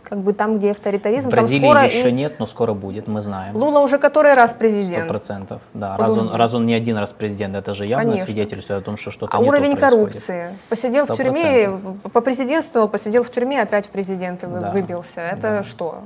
как 0.07 0.19
бы 0.19 0.33
там, 0.33 0.57
где 0.57 0.71
авторитаризм, 0.71 1.29
Бразилии 1.29 1.61
там 1.61 1.71
скоро 1.71 1.85
еще 1.85 2.09
и... 2.09 2.13
нет, 2.13 2.39
но 2.39 2.47
скоро 2.47 2.73
будет, 2.73 3.07
мы 3.07 3.21
знаем. 3.21 3.55
Лула 3.55 3.79
уже 3.79 3.97
который 3.97 4.33
раз 4.33 4.53
президент. 4.53 5.03
Сто 5.03 5.13
процентов, 5.13 5.61
да. 5.73 5.97
Раз 5.97 6.11
он, 6.13 6.31
раз 6.31 6.53
он 6.53 6.65
не 6.65 6.73
один 6.73 6.97
раз 6.97 7.11
президент, 7.11 7.55
это 7.55 7.73
же 7.73 7.85
явно 7.85 8.05
Конечно. 8.05 8.25
свидетельствует 8.25 8.81
о 8.81 8.85
том, 8.85 8.97
что 8.97 9.11
что-то 9.11 9.35
А 9.35 9.39
уровень 9.39 9.75
коррупции. 9.75 10.57
Посидел 10.69 11.05
100%. 11.05 11.13
в 11.13 11.17
тюрьме, 11.17 11.69
по 12.13 12.21
президентству, 12.21 12.87
посидел 12.87 13.23
в 13.23 13.31
тюрьме, 13.31 13.61
опять 13.61 13.87
в 13.87 13.89
президенты 13.89 14.47
да. 14.47 14.71
выбился. 14.71 15.19
Это 15.19 15.41
да. 15.41 15.63
что? 15.63 16.03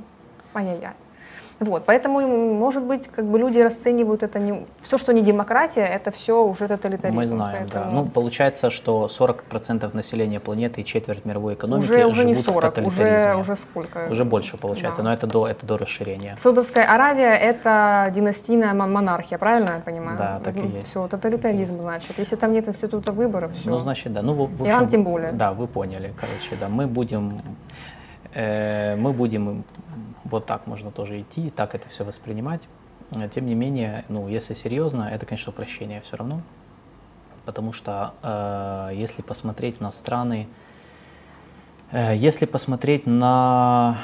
Ай-яй-яй. 0.54 0.92
Вот, 1.62 1.84
поэтому, 1.86 2.20
может 2.54 2.82
быть, 2.82 3.08
как 3.08 3.24
бы 3.24 3.38
люди 3.38 3.58
расценивают 3.58 4.22
это 4.22 4.38
не... 4.38 4.66
Все, 4.80 4.98
что 4.98 5.12
не 5.12 5.22
демократия, 5.22 5.84
это 5.84 6.10
все 6.10 6.44
уже 6.44 6.66
тоталитаризм. 6.66 7.16
Мы 7.16 7.24
знаем, 7.24 7.58
поэтому... 7.60 7.84
да. 7.84 7.90
Ну, 7.90 8.06
получается, 8.06 8.70
что 8.70 9.06
40% 9.06 9.94
населения 9.94 10.40
планеты 10.40 10.80
и 10.80 10.84
четверть 10.84 11.24
мировой 11.24 11.54
экономики 11.54 11.84
уже, 11.84 12.06
уже 12.06 12.24
не 12.24 12.34
40, 12.34 12.78
уже, 12.78 13.36
уже 13.38 13.56
сколько? 13.56 14.08
Уже 14.10 14.24
больше 14.24 14.56
получается, 14.56 15.02
да. 15.02 15.08
но 15.08 15.14
это 15.14 15.26
до, 15.26 15.46
это 15.46 15.64
до 15.66 15.78
расширения. 15.78 16.36
Саудовская 16.36 16.84
Аравия– 16.84 17.34
это 17.50 18.10
династийная 18.14 18.74
монархия, 18.74 19.38
правильно 19.38 19.74
я 19.76 19.80
понимаю? 19.80 20.18
Да, 20.18 20.40
так 20.42 20.56
и 20.56 20.66
есть. 20.66 20.88
Все, 20.88 21.06
тоталитаризм, 21.06 21.78
значит. 21.78 22.18
Если 22.18 22.36
там 22.36 22.52
нет 22.52 22.66
института 22.68 23.12
выборов, 23.12 23.52
все. 23.52 23.70
Ну, 23.70 23.78
значит, 23.78 24.12
да. 24.12 24.22
Ну, 24.22 24.34
в, 24.34 24.38
в 24.38 24.62
общем, 24.62 24.66
Иран 24.66 24.88
тем 24.88 25.04
более. 25.04 25.32
Да, 25.32 25.52
вы 25.52 25.66
поняли, 25.66 26.12
короче, 26.18 26.56
да. 26.60 26.68
Мы 26.68 26.86
будем, 26.86 27.40
э, 28.34 28.96
мы 28.96 29.12
будем 29.12 29.64
вот 30.32 30.46
так 30.46 30.66
можно 30.66 30.90
тоже 30.90 31.20
идти, 31.20 31.50
так 31.50 31.74
это 31.74 31.88
все 31.88 32.04
воспринимать. 32.04 32.62
Э, 33.12 33.28
тем 33.32 33.46
не 33.46 33.54
менее, 33.54 34.04
ну, 34.08 34.28
если 34.28 34.54
серьезно, 34.54 35.08
это, 35.12 35.26
конечно, 35.26 35.52
упрощение 35.52 36.00
все 36.00 36.16
равно. 36.16 36.40
Потому 37.44 37.72
что 37.72 38.14
э, 38.22 38.90
если 38.94 39.22
посмотреть 39.22 39.80
на 39.80 39.92
страны, 39.92 40.48
э, 41.90 42.16
если 42.16 42.46
посмотреть 42.46 43.06
на... 43.06 43.98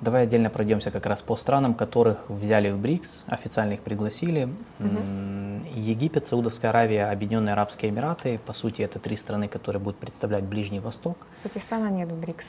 Давай 0.00 0.24
отдельно 0.24 0.50
пройдемся 0.50 0.90
как 0.90 1.06
раз 1.06 1.22
по 1.22 1.36
странам, 1.36 1.72
которых 1.72 2.28
взяли 2.28 2.70
в 2.70 2.78
БРИКС, 2.78 3.24
официально 3.26 3.74
их 3.74 3.80
пригласили. 3.80 4.50
Угу. 4.78 5.78
Египет, 5.78 6.26
Саудовская 6.26 6.70
Аравия, 6.70 7.10
Объединенные 7.10 7.52
Арабские 7.52 7.90
Эмираты. 7.90 8.38
По 8.44 8.52
сути, 8.52 8.82
это 8.82 8.98
три 8.98 9.16
страны, 9.16 9.48
которые 9.48 9.80
будут 9.80 9.98
представлять 9.98 10.44
Ближний 10.44 10.80
Восток. 10.80 11.26
Пакистана 11.42 11.88
нет 11.88 12.10
в 12.10 12.20
БРИКС. 12.20 12.44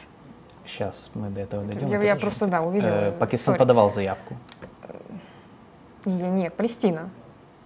Сейчас 0.65 1.09
мы 1.13 1.29
до 1.29 1.41
этого 1.41 1.63
дойдем. 1.63 1.89
Я, 1.89 2.01
я 2.01 2.15
просто, 2.15 2.47
да, 2.47 2.61
увидела. 2.61 2.89
Э, 2.89 3.11
Пакистан 3.11 3.55
Sorry. 3.55 3.57
подавал 3.57 3.93
заявку. 3.93 4.35
Нет, 6.05 6.53
Палестина. 6.53 7.09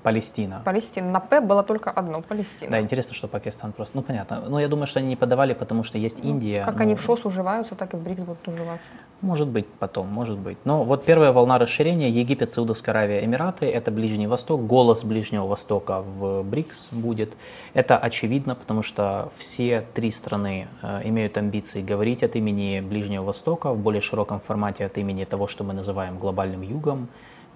Палестина. 0.10 0.62
Палестина. 0.66 1.12
На 1.12 1.20
П 1.20 1.40
было 1.40 1.62
только 1.62 1.92
одно, 1.92 2.22
Палестина. 2.22 2.72
Да, 2.72 2.82
интересно, 2.82 3.14
что 3.14 3.28
Пакистан 3.28 3.74
просто... 3.74 3.96
Ну, 3.96 4.02
понятно. 4.02 4.42
Но 4.50 4.60
я 4.60 4.68
думаю, 4.68 4.88
что 4.88 5.00
они 5.00 5.10
не 5.10 5.16
подавали, 5.16 5.54
потому 5.54 5.84
что 5.84 6.00
есть 6.00 6.24
ну, 6.24 6.30
Индия. 6.32 6.64
Как 6.66 6.78
но... 6.78 6.82
они 6.82 6.96
в 6.96 7.02
ШОС 7.02 7.26
уживаются, 7.26 7.76
так 7.76 7.94
и 7.94 7.98
в 7.98 8.04
БРИКС 8.04 8.24
будут 8.24 8.48
уживаться. 8.48 8.90
Может 9.22 9.48
быть, 9.48 9.68
потом, 9.68 10.08
может 10.08 10.40
быть. 10.40 10.58
Но 10.66 10.84
вот 10.84 11.06
первая 11.06 11.32
волна 11.32 11.60
расширения 11.60 12.10
Египет, 12.10 12.54
Саудовская 12.54 12.96
Аравия, 12.96 13.24
Эмираты, 13.24 13.68
это 13.68 13.92
Ближний 13.92 14.26
Восток, 14.26 14.66
голос 14.66 15.04
Ближнего 15.04 15.46
Востока 15.46 16.02
в 16.02 16.42
БРИКС 16.42 16.90
будет. 16.92 17.34
Это 17.76 17.96
очевидно, 17.98 18.56
потому 18.56 18.82
что 18.82 19.32
все 19.38 19.86
три 19.94 20.10
страны 20.10 20.68
э, 20.82 21.02
имеют 21.04 21.38
амбиции 21.38 21.84
говорить 21.84 22.24
от 22.24 22.36
имени 22.36 22.82
Ближнего 22.82 23.26
Востока 23.26 23.74
в 23.74 23.78
более 23.78 24.02
широком 24.02 24.40
формате 24.40 24.86
от 24.86 24.98
имени 24.98 25.26
того, 25.26 25.48
что 25.48 25.64
мы 25.64 25.74
называем 25.74 26.18
глобальным 26.18 26.64
югом 26.64 27.10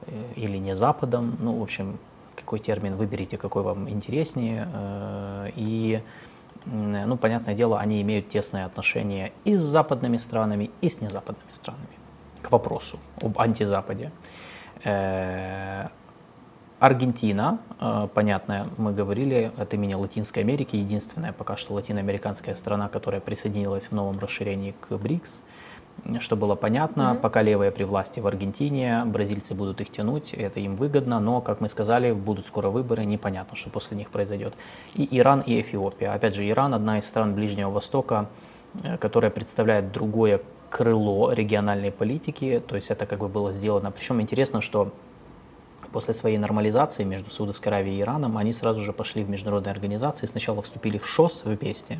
э, 0.05 0.11
или 0.35 0.57
не 0.57 0.75
Западом. 0.75 1.35
Ну, 1.39 1.57
в 1.57 1.63
общем, 1.63 1.97
какой 2.35 2.59
термин 2.59 2.95
выберите, 2.95 3.37
какой 3.37 3.63
вам 3.63 3.89
интереснее. 3.89 4.67
Э, 4.73 5.49
и, 5.55 6.01
ну, 6.65 7.17
понятное 7.17 7.55
дело, 7.55 7.79
они 7.79 8.01
имеют 8.01 8.29
тесные 8.29 8.65
отношения 8.65 9.31
и 9.45 9.55
с 9.55 9.61
западными 9.61 10.17
странами, 10.17 10.71
и 10.81 10.89
с 10.89 11.01
незападными 11.01 11.51
странами 11.53 11.97
к 12.41 12.51
вопросу 12.51 12.99
об 13.21 13.39
антизападе. 13.39 14.11
Э, 14.83 15.87
Аргентина, 16.79 17.59
э, 17.79 18.09
понятно, 18.13 18.67
мы 18.77 18.91
говорили 18.91 19.51
от 19.55 19.73
имени 19.73 19.93
Латинской 19.93 20.43
Америки, 20.43 20.75
единственная 20.75 21.31
пока 21.31 21.55
что 21.55 21.73
латиноамериканская 21.75 22.55
страна, 22.55 22.89
которая 22.89 23.21
присоединилась 23.21 23.85
в 23.85 23.93
новом 23.93 24.19
расширении 24.19 24.75
к 24.81 24.97
БРИКС. 24.97 25.41
Что 26.19 26.35
было 26.35 26.55
понятно, 26.55 27.13
угу. 27.13 27.21
пока 27.21 27.41
левые 27.41 27.71
при 27.71 27.83
власти 27.83 28.19
в 28.19 28.27
Аргентине, 28.27 29.03
бразильцы 29.05 29.53
будут 29.53 29.79
их 29.79 29.89
тянуть, 29.89 30.33
это 30.33 30.59
им 30.59 30.75
выгодно, 30.75 31.19
но, 31.19 31.39
как 31.39 31.61
мы 31.61 31.69
сказали, 31.69 32.11
будут 32.11 32.47
скоро 32.47 32.69
выборы, 32.69 33.05
непонятно, 33.05 33.55
что 33.55 33.69
после 33.69 33.95
них 33.95 34.09
произойдет. 34.09 34.53
И 34.95 35.07
Иран, 35.17 35.41
и 35.41 35.61
Эфиопия. 35.61 36.13
Опять 36.13 36.35
же, 36.35 36.47
Иран 36.47 36.73
одна 36.73 36.99
из 36.99 37.05
стран 37.05 37.33
Ближнего 37.33 37.69
Востока, 37.69 38.27
э, 38.83 38.97
которая 38.97 39.31
представляет 39.31 39.91
другое 39.91 40.41
крыло 40.69 41.31
региональной 41.31 41.91
политики, 41.91 42.61
то 42.67 42.75
есть 42.75 42.89
это 42.89 43.05
как 43.05 43.19
бы 43.19 43.29
было 43.29 43.53
сделано. 43.53 43.91
Причем 43.91 44.19
интересно, 44.19 44.59
что 44.59 44.91
после 45.93 46.15
своей 46.15 46.39
нормализации 46.39 47.03
между 47.03 47.29
Саудовской 47.29 47.71
Аравией 47.71 47.99
и 47.99 48.01
Ираном 48.01 48.37
они 48.37 48.51
сразу 48.51 48.81
же 48.81 48.91
пошли 48.91 49.23
в 49.23 49.29
международные 49.29 49.71
организации, 49.71 50.25
сначала 50.25 50.61
вступили 50.63 50.97
в 50.97 51.07
ШОС 51.07 51.43
вместе, 51.45 51.99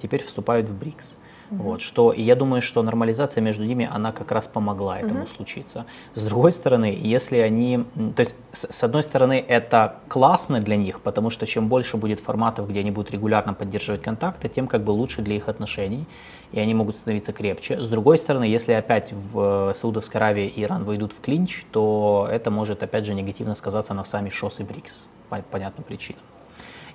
теперь 0.00 0.24
вступают 0.24 0.68
в 0.68 0.78
БРИКС. 0.78 1.16
Угу. 1.50 1.62
Вот, 1.62 1.80
что, 1.80 2.12
и 2.12 2.22
я 2.22 2.34
думаю, 2.34 2.62
что 2.62 2.82
нормализация 2.82 3.40
между 3.40 3.64
ними, 3.64 3.88
она 3.90 4.12
как 4.12 4.32
раз 4.32 4.46
помогла 4.46 4.98
этому 4.98 5.22
угу. 5.22 5.28
случиться. 5.28 5.86
С 6.14 6.22
другой 6.24 6.52
стороны, 6.52 6.98
если 7.00 7.38
они, 7.38 7.84
то 8.16 8.20
есть 8.20 8.34
с, 8.52 8.66
с 8.70 8.84
одной 8.84 9.02
стороны 9.02 9.44
это 9.46 9.96
классно 10.08 10.60
для 10.60 10.76
них, 10.76 11.00
потому 11.00 11.30
что 11.30 11.46
чем 11.46 11.68
больше 11.68 11.96
будет 11.96 12.20
форматов, 12.20 12.68
где 12.68 12.80
они 12.80 12.90
будут 12.90 13.12
регулярно 13.12 13.54
поддерживать 13.54 14.02
контакты, 14.02 14.48
тем 14.48 14.66
как 14.66 14.82
бы 14.82 14.90
лучше 14.90 15.22
для 15.22 15.36
их 15.36 15.48
отношений, 15.48 16.06
и 16.52 16.60
они 16.60 16.74
могут 16.74 16.96
становиться 16.96 17.32
крепче. 17.32 17.80
С 17.80 17.88
другой 17.88 18.18
стороны, 18.18 18.44
если 18.44 18.72
опять 18.72 19.12
в 19.12 19.74
Саудовской 19.74 20.20
Аравии 20.20 20.46
и 20.46 20.62
Иран 20.62 20.84
войдут 20.84 21.12
в 21.12 21.20
клинч, 21.20 21.64
то 21.70 22.28
это 22.30 22.50
может 22.50 22.82
опять 22.82 23.04
же 23.04 23.14
негативно 23.14 23.54
сказаться 23.54 23.94
на 23.94 24.04
сами 24.04 24.30
ШОС 24.30 24.60
и 24.60 24.64
БРИКС 24.64 25.06
по 25.28 25.36
понятным 25.42 25.84
причинам 25.84 26.22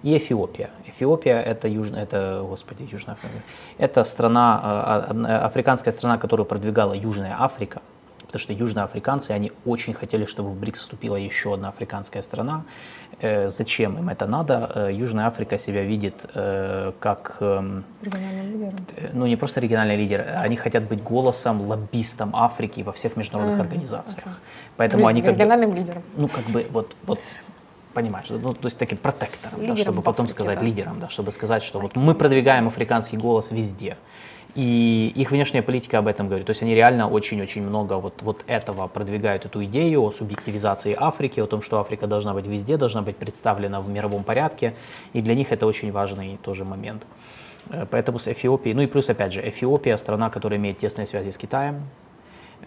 и 0.04 0.18
Эфиопия. 0.18 0.70
Эфиопия 0.86 1.39
это 1.41 1.68
южная, 1.68 2.04
это, 2.04 2.43
господи, 2.47 2.88
Южная 2.91 3.14
Африка. 3.14 3.36
Это 3.78 4.04
страна, 4.04 4.60
а, 4.64 5.08
а, 5.10 5.45
африканская 5.45 5.93
страна, 5.93 6.18
которую 6.18 6.45
продвигала 6.45 6.93
Южная 6.93 7.36
Африка, 7.39 7.82
потому 8.32 8.39
что 8.39 8.54
южноафриканцы, 8.54 9.32
они 9.32 9.52
очень 9.66 9.93
хотели, 9.93 10.26
чтобы 10.26 10.49
в 10.49 10.56
БРИКС 10.56 10.80
вступила 10.80 11.18
еще 11.18 11.54
одна 11.54 11.70
африканская 11.70 12.24
страна. 12.24 12.64
Э, 13.20 13.52
зачем 13.52 13.97
им 13.97 14.08
это 14.08 14.26
надо? 14.26 14.72
Э, 14.74 14.89
Южная 14.93 15.28
Африка 15.28 15.60
себя 15.60 15.84
видит 15.84 16.16
э, 16.34 16.93
как... 16.99 17.36
Э, 17.41 17.82
региональный 18.02 18.45
лидер. 18.45 18.74
Ну, 19.14 19.28
не 19.28 19.36
просто 19.36 19.60
региональный 19.60 19.97
лидер, 19.97 20.26
они 20.38 20.56
хотят 20.56 20.84
быть 20.84 21.04
голосом, 21.04 21.62
лоббистом 21.62 22.34
Африки 22.34 22.84
во 22.84 22.93
всех 22.93 23.18
международных 23.18 23.60
организациях. 23.60 24.26
Поэтому 24.78 25.08
они 25.08 25.22
как 25.22 25.34
региональным 25.34 25.72
бы, 25.72 25.78
лидером. 25.78 26.02
Ну, 26.16 26.28
как 26.30 26.45
бы, 26.45 26.66
вот, 26.72 26.95
вот 27.04 27.20
понимаешь, 27.93 28.27
ну, 28.29 28.53
то 28.53 28.65
есть 28.67 28.77
таким 28.77 28.97
протектором, 28.97 29.65
да, 29.65 29.75
чтобы 29.75 30.01
потом 30.01 30.25
Африке, 30.25 30.43
сказать, 30.43 30.59
да. 30.59 30.65
лидером, 30.65 30.99
да, 30.99 31.09
чтобы 31.09 31.31
сказать, 31.31 31.63
что 31.63 31.79
вот 31.79 31.95
мы 31.95 32.15
продвигаем 32.15 32.67
африканский 32.67 33.17
голос 33.17 33.51
везде. 33.51 33.97
И 34.53 35.13
их 35.15 35.31
внешняя 35.31 35.61
политика 35.61 35.99
об 35.99 36.07
этом 36.07 36.27
говорит. 36.27 36.45
То 36.45 36.51
есть 36.51 36.61
они 36.61 36.75
реально 36.75 37.09
очень-очень 37.09 37.61
много 37.61 37.93
вот, 37.93 38.21
вот 38.21 38.43
этого 38.47 38.87
продвигают, 38.87 39.45
эту 39.45 39.63
идею 39.63 40.01
о 40.03 40.11
субъективизации 40.11 40.95
Африки, 40.97 41.39
о 41.39 41.47
том, 41.47 41.61
что 41.61 41.79
Африка 41.79 42.05
должна 42.05 42.33
быть 42.33 42.45
везде, 42.47 42.75
должна 42.75 43.01
быть 43.01 43.15
представлена 43.15 43.79
в 43.79 43.87
мировом 43.87 44.23
порядке. 44.23 44.73
И 45.13 45.21
для 45.21 45.35
них 45.35 45.53
это 45.53 45.65
очень 45.65 45.91
важный 45.91 46.37
тоже 46.43 46.65
момент. 46.65 47.05
Э, 47.69 47.85
поэтому 47.89 48.19
с 48.19 48.27
Эфиопией, 48.27 48.75
ну 48.75 48.81
и 48.81 48.87
плюс 48.87 49.09
опять 49.09 49.31
же, 49.31 49.41
Эфиопия 49.47 49.95
страна, 49.97 50.29
которая 50.29 50.59
имеет 50.59 50.79
тесные 50.79 51.07
связи 51.07 51.31
с 51.31 51.37
Китаем, 51.37 51.83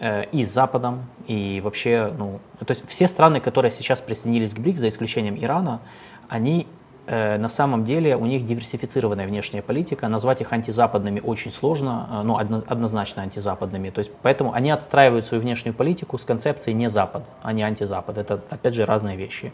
и 0.01 0.45
с 0.45 0.51
Западом, 0.51 1.05
и 1.27 1.61
вообще, 1.63 2.13
ну, 2.17 2.39
то 2.59 2.71
есть 2.71 2.87
все 2.87 3.07
страны, 3.07 3.39
которые 3.39 3.71
сейчас 3.71 4.01
присоединились 4.01 4.53
к 4.53 4.59
БРИКС, 4.59 4.79
за 4.79 4.89
исключением 4.89 5.37
Ирана, 5.41 5.79
они 6.27 6.67
э, 7.07 7.37
на 7.37 7.49
самом 7.49 7.85
деле 7.85 8.15
у 8.15 8.25
них 8.25 8.45
диверсифицированная 8.45 9.27
внешняя 9.27 9.61
политика, 9.61 10.07
назвать 10.07 10.41
их 10.41 10.51
антизападными 10.51 11.19
очень 11.19 11.51
сложно, 11.51 12.09
э, 12.11 12.21
ну, 12.23 12.37
одно, 12.37 12.63
однозначно 12.67 13.23
антизападными, 13.23 13.89
то 13.89 13.99
есть 13.99 14.11
поэтому 14.21 14.53
они 14.53 14.71
отстраивают 14.71 15.25
свою 15.25 15.41
внешнюю 15.41 15.73
политику 15.73 16.17
с 16.17 16.25
концепцией 16.25 16.75
не 16.75 16.89
Запад, 16.89 17.23
а 17.41 17.53
не 17.53 17.63
антизапад, 17.63 18.17
это 18.17 18.41
опять 18.49 18.73
же 18.73 18.85
разные 18.85 19.15
вещи. 19.15 19.53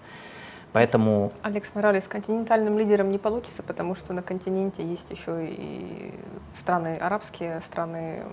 Поэтому... 0.73 1.33
Алекс 1.41 1.69
Моралес 1.73 2.07
континентальным 2.07 2.77
лидером 2.77 3.11
не 3.11 3.17
получится, 3.17 3.61
потому 3.61 3.93
что 3.93 4.13
на 4.13 4.21
континенте 4.21 4.83
есть 4.83 5.11
еще 5.11 5.45
и 5.45 6.13
страны 6.57 6.97
арабские, 6.97 7.59
страны 7.61 8.23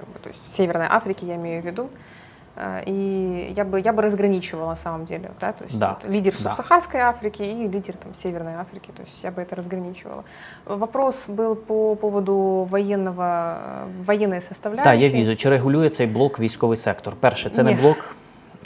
как 0.00 0.08
бы, 0.08 0.18
то 0.18 0.28
есть 0.28 0.40
в 0.50 0.56
Северной 0.56 0.86
Африке 0.88 1.26
я 1.26 1.36
имею 1.36 1.62
в 1.62 1.64
виду. 1.64 1.90
Э, 2.56 2.82
и 2.86 3.52
я 3.56 3.64
бы, 3.64 3.80
я 3.80 3.92
бы 3.92 4.02
разграничивала 4.02 4.68
на 4.70 4.76
самом 4.76 5.04
деле, 5.04 5.30
да, 5.40 5.52
то 5.52 5.64
есть 5.64 5.78
да, 5.78 5.98
вот, 6.00 6.10
лидер 6.10 6.32
да. 6.32 6.48
субсахарской 6.48 7.00
Африки 7.00 7.42
и 7.42 7.68
лидер 7.68 7.94
там, 7.94 8.14
Северной 8.14 8.54
Африки, 8.54 8.90
то 8.96 9.02
есть 9.02 9.16
я 9.22 9.30
бы 9.30 9.42
это 9.42 9.54
разграничивала. 9.56 10.24
Вопрос 10.64 11.24
был 11.28 11.54
по 11.54 11.94
поводу 11.94 12.66
военного, 12.70 13.58
военной 14.06 14.40
составляющей. 14.40 14.90
Да, 14.90 14.94
я 14.94 15.08
вижу, 15.10 15.36
чи 15.36 15.50
регулює 15.50 15.90
цей 15.90 16.06
блок 16.06 16.40
військовий 16.40 16.78
сектор? 16.78 17.14
Перше, 17.20 17.50
це 17.50 17.62
Ні. 17.62 17.74
не 17.74 17.80
блок. 17.80 18.16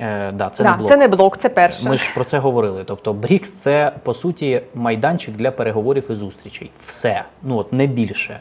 Е, 0.01 0.33
да, 0.33 0.51
це 0.51 0.63
да, 0.63 0.71
не 0.71 0.77
блок. 0.77 0.89
Це 0.89 0.97
не 0.97 1.09
блок, 1.09 1.37
це 1.37 1.49
перше. 1.49 1.89
Ми 1.89 1.97
ж 1.97 2.15
про 2.15 2.25
це 2.25 2.39
говорили. 2.39 2.85
Тобто 2.85 3.13
БРІКС 3.13 3.53
це 3.53 3.93
по 4.03 4.15
суті 4.15 4.63
майданчик 4.75 5.37
для 5.37 5.51
переговорів 5.51 6.11
і 6.11 6.15
зустрічей. 6.15 6.71
Все, 6.87 7.25
ну 7.43 7.57
от 7.57 7.73
не 7.73 7.87
більше. 7.87 8.41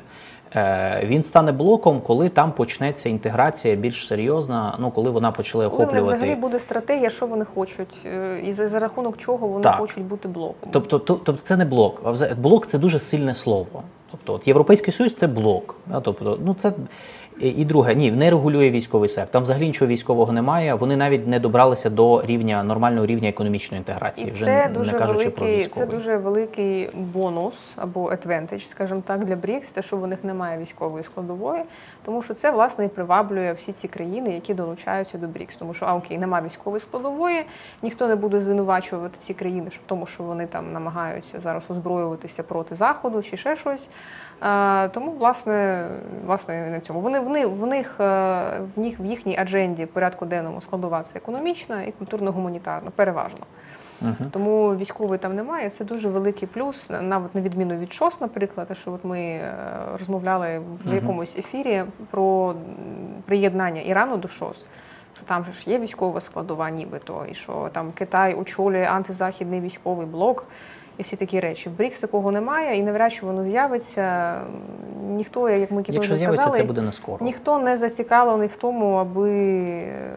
Е, 0.57 1.03
він 1.05 1.23
стане 1.23 1.53
блоком, 1.53 2.01
коли 2.01 2.29
там 2.29 2.53
почнеться 2.53 3.09
інтеграція 3.09 3.75
більш 3.75 4.07
серйозна. 4.07 4.77
Ну 4.81 4.91
коли 4.91 5.11
вона 5.11 5.31
почала 5.31 5.67
охоплювати. 5.67 6.01
Коли 6.01 6.17
взагалі 6.17 6.35
буде 6.35 6.59
стратегія, 6.59 7.11
що 7.11 7.27
вони 7.27 7.45
хочуть, 7.45 7.97
е, 8.07 8.41
і 8.45 8.53
за, 8.53 8.69
за 8.69 8.79
рахунок 8.79 9.17
чого 9.17 9.49
вони 9.49 9.63
так. 9.63 9.77
хочуть 9.77 10.05
бути 10.05 10.29
блоком. 10.29 10.69
Тобто, 10.73 10.99
тобто 10.99 11.39
це 11.45 11.57
не 11.57 11.65
блок. 11.65 12.03
Блок 12.37 12.67
це 12.67 12.79
дуже 12.79 12.99
сильне 12.99 13.35
слово. 13.35 13.83
Тобто, 14.11 14.33
от 14.35 14.49
європейський 14.49 14.93
союз 14.93 15.15
це 15.15 15.27
блок. 15.27 15.77
Да? 15.87 16.01
Тобто, 16.01 16.39
ну 16.45 16.55
це. 16.55 16.73
І 17.41 17.65
друге, 17.65 17.95
ні, 17.95 18.13
не 18.13 18.31
регулює 18.31 18.71
військовий 18.71 19.09
сектор. 19.09 19.33
Там 19.33 19.43
взагалі 19.43 19.67
нічого 19.67 19.89
військового 19.89 20.33
немає. 20.33 20.75
Вони 20.75 20.97
навіть 20.97 21.27
не 21.27 21.41
добралися 21.41 21.91
до 21.91 22.23
рівня 22.27 22.65
нормального 22.65 23.07
рівня 23.07 23.29
економічної 23.29 23.79
інтеграції. 23.79 24.29
І 24.29 24.31
вже 24.31 24.45
це 24.45 24.69
не, 24.69 24.75
дуже 24.75 24.93
не 24.93 24.99
кажучи 24.99 25.19
великий, 25.19 25.39
про 25.39 25.47
військовий. 25.47 25.89
Це 25.89 25.97
дуже 25.97 26.17
великий 26.17 26.91
бонус 26.95 27.55
або 27.77 28.11
advantage, 28.11 28.67
скажімо 28.69 29.03
так, 29.07 29.25
для 29.25 29.37
БРІКС, 29.37 29.69
те, 29.69 29.83
що 29.83 29.97
в 29.97 30.07
них 30.07 30.25
немає 30.25 30.59
військової 30.59 31.05
складової, 31.05 31.63
тому 32.05 32.23
що 32.23 32.35
це 32.35 32.51
власне 32.51 32.85
і 32.85 32.89
приваблює 32.89 33.53
всі 33.53 33.73
ці 33.73 33.89
країни, 33.89 34.35
які 34.35 34.55
долучаються 34.55 35.19
до 35.19 35.27
БРІКС. 35.27 35.57
Тому 35.57 35.75
що 35.75 35.87
а 35.87 35.95
окей, 35.95 36.19
немає 36.19 36.45
військової 36.45 36.81
складової, 36.81 37.45
ніхто 37.83 38.09
не 38.09 38.17
буде 38.17 38.41
звинувачувати 38.41 39.19
ці 39.19 39.35
країни, 39.35 39.69
в 39.69 39.79
тому, 39.87 40.07
що 40.07 40.23
вони 40.23 40.47
там 40.47 40.73
намагаються 40.73 41.41
зараз 41.41 41.63
озброюватися 41.69 42.43
проти 42.43 42.75
заходу 42.75 43.23
чи 43.23 43.37
ще 43.37 43.57
щось. 43.57 43.89
Тому, 44.93 45.11
власне, 45.13 45.89
власне, 46.27 46.71
на 46.71 46.81
цьому 46.81 47.01
вони 47.01 47.21
в 47.21 47.29
них 47.29 47.49
в 47.49 47.67
них 47.67 47.97
е, 48.01 48.05
в 48.77 48.81
них 48.81 49.01
в 49.01 49.05
їхній 49.05 49.39
адженді 49.39 49.87
порядку 49.87 50.27
денному 50.27 50.61
складова 50.61 51.03
це 51.03 51.19
економічна 51.19 51.83
і 51.83 51.93
культурно-гуманітарна, 52.01 52.91
переважно. 52.97 53.41
Uh-huh. 54.03 54.31
Тому 54.31 54.77
військової 54.77 55.19
там 55.19 55.35
немає. 55.35 55.71
Це 55.71 55.85
дуже 55.85 56.09
великий 56.09 56.49
плюс, 56.49 56.91
навіть 57.01 57.35
на 57.35 57.41
відміну 57.41 57.77
від 57.77 57.93
ШОС, 57.93 58.21
наприклад, 58.21 58.77
що 58.77 58.93
от 58.93 59.05
ми 59.05 59.21
е, 59.21 59.55
розмовляли 59.99 60.59
в 60.59 60.89
uh-huh. 60.89 60.95
якомусь 60.95 61.37
ефірі 61.37 61.85
про 62.11 62.55
приєднання 63.27 63.81
Ірану 63.81 64.17
до 64.17 64.29
ШОС. 64.29 64.65
Що 65.17 65.25
там 65.25 65.45
ж 65.45 65.71
є 65.71 65.79
військова 65.79 66.21
складова, 66.21 66.71
нібито, 66.71 67.27
і 67.31 67.35
що 67.35 67.69
там 67.73 67.93
Китай 67.93 68.35
очолює 68.35 68.85
антизахідний 68.85 69.61
військовий 69.61 70.07
блок 70.07 70.47
і 70.99 71.03
всі 71.03 71.17
такі 71.17 71.41
речі. 71.41 71.69
В 71.69 71.73
БРІКС 71.79 72.01
такого 72.01 72.33
немає, 72.33 72.79
і 72.79 72.83
навряд 72.83 73.13
чи 73.13 73.27
воно 73.27 73.45
з'явиться. 73.45 74.41
Ніхто, 75.03 75.49
як 75.49 75.71
ми 75.71 75.85
Якщо 75.89 76.17
з'явиться, 76.17 76.51
це 76.51 76.65
буде 76.65 76.83
не 76.83 76.93
скоро. 76.93 77.25
Ніхто 77.25 77.59
не 77.59 77.77
зацікавлений 77.77 78.49
в 78.49 78.57
тому, 78.57 78.95
аби 78.95 79.31
е, 79.31 80.17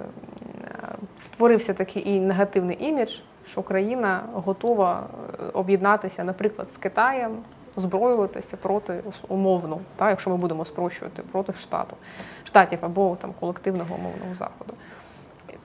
створився 1.22 1.74
такий 1.74 2.10
і 2.10 2.20
негативний 2.20 2.78
імідж, 2.80 3.20
що 3.48 3.64
країна 3.64 4.24
готова 4.34 5.04
е, 5.04 5.44
об'єднатися, 5.54 6.24
наприклад, 6.24 6.70
з 6.70 6.78
Китаєм. 6.78 7.32
Зброюватися 7.80 8.58
проти 8.58 9.04
умовно, 9.28 9.80
так, 9.96 10.10
якщо 10.10 10.30
ми 10.30 10.38
будемо 10.38 10.66
спрощувати 10.66 11.24
проти 11.32 11.54
штату 11.54 11.96
штатів 12.44 12.80
або 12.82 13.18
там 13.22 13.34
колективного 13.40 13.96
умовного 13.96 14.36
заходу. 14.36 14.74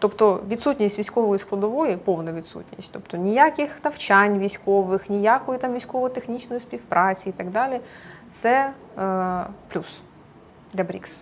Тобто 0.02 0.44
відсутність 0.50 1.00
військової 1.00 1.40
складової, 1.40 1.98
повна 1.98 2.34
відсутність, 2.34 2.90
тобто 2.94 3.18
ніяких 3.18 3.86
навчань 3.86 4.40
військових, 4.40 5.10
ніякої 5.10 5.60
там 5.60 5.74
військово-технічної 5.74 6.60
співпраці 6.60 7.30
і 7.30 7.32
так 7.32 7.52
далі, 7.52 7.80
це 8.30 8.74
е, 8.98 9.46
плюс 9.68 10.02
для 10.74 10.84
БРИКС. 10.84 11.22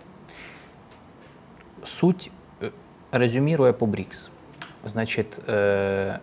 Суть 1.84 2.30
е, 2.62 2.70
резюмируя 3.12 3.72
по 3.72 3.86
БРИКС, 3.86 4.30
значит, 4.84 5.26
э, 5.48 6.18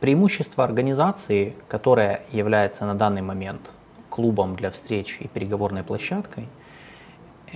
преимущество 0.00 0.64
организации, 0.64 1.52
которая 1.68 2.20
является 2.32 2.84
на 2.84 2.94
данный 2.94 3.22
момент 3.22 3.60
клубом 4.08 4.54
для 4.54 4.68
встреч 4.68 5.18
и 5.20 5.28
переговорной 5.28 5.82
площадкой – 5.82 6.58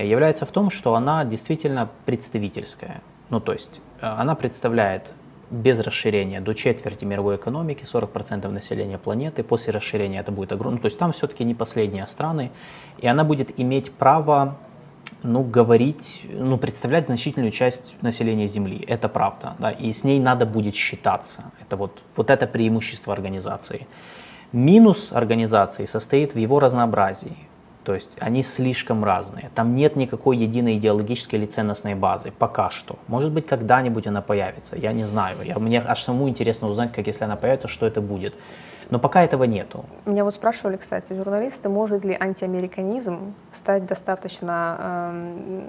является 0.03 0.45
в 0.45 0.51
том, 0.51 0.69
что 0.69 0.95
она 0.95 1.25
действительно 1.25 1.89
представительская. 2.05 3.01
Ну, 3.29 3.39
то 3.39 3.53
есть 3.53 3.81
э, 4.01 4.05
она 4.05 4.35
представляет 4.35 5.13
без 5.51 5.79
расширения 5.79 6.41
до 6.41 6.53
четверти 6.53 7.05
мировой 7.05 7.35
экономики, 7.35 7.83
40% 7.83 8.47
населения 8.49 8.97
планеты. 8.97 9.43
После 9.43 9.71
расширения 9.73 10.19
это 10.19 10.31
будет 10.31 10.51
огромно. 10.51 10.79
То 10.79 10.85
есть 10.85 10.97
там 10.97 11.11
все-таки 11.11 11.43
не 11.43 11.53
последние 11.53 12.07
страны. 12.07 12.51
И 12.97 13.07
она 13.07 13.23
будет 13.23 13.59
иметь 13.59 13.91
право 13.91 14.57
ну, 15.23 15.43
говорить, 15.43 16.25
ну, 16.29 16.57
представлять 16.57 17.07
значительную 17.07 17.51
часть 17.51 17.95
населения 18.01 18.47
Земли. 18.47 18.83
Это 18.87 19.09
правда. 19.09 19.55
Да, 19.59 19.71
и 19.71 19.93
с 19.93 20.03
ней 20.03 20.19
надо 20.19 20.45
будет 20.45 20.75
считаться. 20.75 21.51
Это 21.61 21.77
вот, 21.77 22.01
вот 22.15 22.29
это 22.29 22.47
преимущество 22.47 23.13
организации. 23.13 23.87
Минус 24.51 25.11
организации 25.11 25.85
состоит 25.85 26.33
в 26.33 26.37
его 26.37 26.59
разнообразии. 26.59 27.35
То 27.85 27.93
есть 27.93 28.17
они 28.19 28.41
слишком 28.41 29.05
разные. 29.05 29.51
Там 29.53 29.75
нет 29.75 29.95
никакой 29.95 30.37
единой 30.37 30.77
идеологической 30.77 31.37
или 31.37 31.45
ценностной 31.45 31.93
базы. 31.93 32.33
Пока 32.37 32.71
что. 32.71 32.97
Может 33.07 33.31
быть, 33.31 33.45
когда-нибудь 33.45 34.07
она 34.07 34.21
появится. 34.21 34.75
Я 34.75 34.91
не 34.91 35.05
знаю. 35.05 35.37
Я, 35.45 35.59
мне 35.59 35.81
аж 35.85 36.01
самому 36.01 36.27
интересно 36.27 36.67
узнать, 36.67 36.91
как 36.91 37.05
если 37.05 37.25
она 37.25 37.35
появится, 37.35 37.67
что 37.67 37.85
это 37.85 38.01
будет. 38.01 38.33
Но 38.89 38.99
пока 38.99 39.23
этого 39.23 39.43
нету. 39.45 39.85
Меня 40.05 40.23
вот 40.23 40.33
спрашивали, 40.33 40.77
кстати, 40.77 41.13
журналисты, 41.13 41.69
может 41.69 42.05
ли 42.05 42.15
антиамериканизм 42.19 43.33
стать 43.51 43.85
достаточно 43.85 44.77
э, 44.79 45.61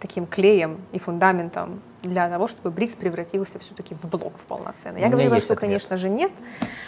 таким 0.00 0.26
клеем 0.26 0.80
и 0.92 0.98
фундаментом 0.98 1.80
для 2.02 2.28
того, 2.28 2.48
чтобы 2.48 2.70
БРИКС 2.70 2.96
превратился 2.96 3.58
все-таки 3.58 3.94
в 3.94 4.04
блок 4.06 4.34
в 4.38 4.46
полноценный. 4.46 5.00
Я 5.00 5.08
говорила, 5.08 5.38
что, 5.38 5.52
ответ. 5.52 5.60
конечно 5.60 5.96
же, 5.98 6.08
нет. 6.08 6.32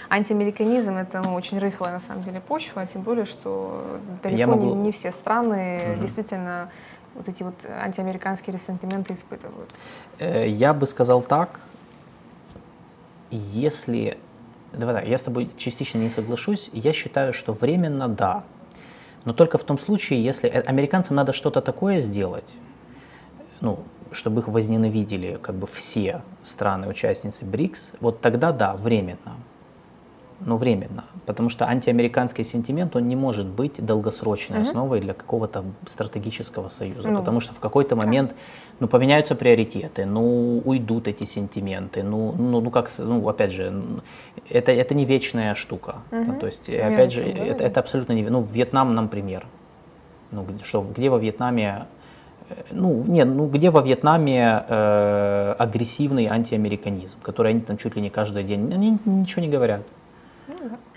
Антиамериканизм 0.08 0.96
это 0.96 1.22
ну, 1.22 1.34
очень 1.34 1.58
рыхлая 1.58 1.92
на 1.92 2.00
самом 2.00 2.22
деле 2.22 2.40
почва, 2.40 2.86
тем 2.86 3.02
более, 3.02 3.24
что 3.24 4.00
далеко 4.22 4.50
могу... 4.52 4.74
не, 4.74 4.74
не 4.74 4.92
все 4.92 5.12
страны 5.12 5.92
угу. 5.92 6.02
действительно 6.02 6.70
вот 7.14 7.28
эти 7.28 7.42
вот 7.42 7.54
антиамериканские 7.68 8.54
ресентименты 8.54 9.14
испытывают. 9.14 9.70
Э, 10.18 10.48
я 10.48 10.72
бы 10.72 10.86
сказал 10.86 11.20
так, 11.22 11.60
если 13.30 14.18
давай 14.72 14.94
так, 14.94 15.06
я 15.06 15.18
с 15.18 15.22
тобой 15.22 15.50
частично 15.56 15.98
не 15.98 16.08
соглашусь. 16.08 16.70
Я 16.72 16.92
считаю, 16.92 17.32
что 17.32 17.52
временно 17.52 18.08
да. 18.08 18.44
Но 19.24 19.32
только 19.32 19.58
в 19.58 19.64
том 19.64 19.78
случае, 19.78 20.22
если 20.22 20.48
э, 20.48 20.60
американцам 20.60 21.16
надо 21.16 21.32
что-то 21.32 21.60
такое 21.60 22.00
сделать, 22.00 22.48
ну, 23.60 23.80
чтобы 24.10 24.40
их 24.40 24.48
возненавидели 24.48 25.38
как 25.40 25.54
бы 25.54 25.66
все 25.66 26.22
страны-участницы 26.44 27.44
БРИКС, 27.44 27.92
вот 28.00 28.20
тогда 28.20 28.52
да, 28.52 28.74
временно. 28.74 29.36
Но 30.40 30.56
временно. 30.56 31.04
Потому 31.24 31.48
что 31.50 31.66
антиамериканский 31.66 32.44
сентимент, 32.44 32.96
он 32.96 33.06
не 33.06 33.14
может 33.14 33.46
быть 33.46 33.84
долгосрочной 33.84 34.60
угу. 34.60 34.68
основой 34.68 35.00
для 35.00 35.14
какого-то 35.14 35.64
стратегического 35.86 36.68
союза. 36.68 37.08
Ну, 37.08 37.18
потому 37.18 37.38
что 37.38 37.54
в 37.54 37.60
какой-то 37.60 37.94
момент 37.94 38.34
ну, 38.82 38.88
поменяются 38.88 39.36
приоритеты, 39.36 40.04
ну, 40.06 40.60
уйдут 40.64 41.06
эти 41.06 41.22
сентименты, 41.24 42.02
ну, 42.02 42.34
ну, 42.36 42.60
ну 42.60 42.70
как, 42.70 42.90
ну, 42.98 43.28
опять 43.28 43.52
же, 43.52 43.72
это, 44.50 44.72
это 44.72 44.94
не 44.94 45.04
вечная 45.04 45.54
штука. 45.54 45.98
Угу. 46.10 46.40
То 46.40 46.46
есть, 46.46 46.68
Верно, 46.68 46.94
опять 46.94 47.12
же, 47.12 47.22
это, 47.22 47.62
это 47.62 47.78
абсолютно 47.78 48.12
не, 48.12 48.24
ну, 48.24 48.42
Вьетнам, 48.42 48.92
например, 48.94 49.46
ну, 50.32 50.44
что, 50.64 50.80
где 50.82 51.10
во 51.10 51.18
Вьетнаме 51.18 51.86
э, 52.50 52.54
ну, 52.72 53.04
нет, 53.06 53.28
ну 53.28 53.46
где 53.46 53.70
во 53.70 53.82
Вьетнаме 53.82 54.64
э, 54.68 55.54
агрессивный 55.60 56.26
антиамериканизм, 56.26 57.18
который 57.22 57.52
они 57.52 57.60
там 57.60 57.78
чуть 57.78 57.94
ли 57.94 58.02
не 58.02 58.10
каждый 58.10 58.42
день, 58.42 58.74
они 58.74 58.98
ничего 59.04 59.42
не 59.42 59.48
говорят. 59.48 59.82
Ну, 60.48 60.54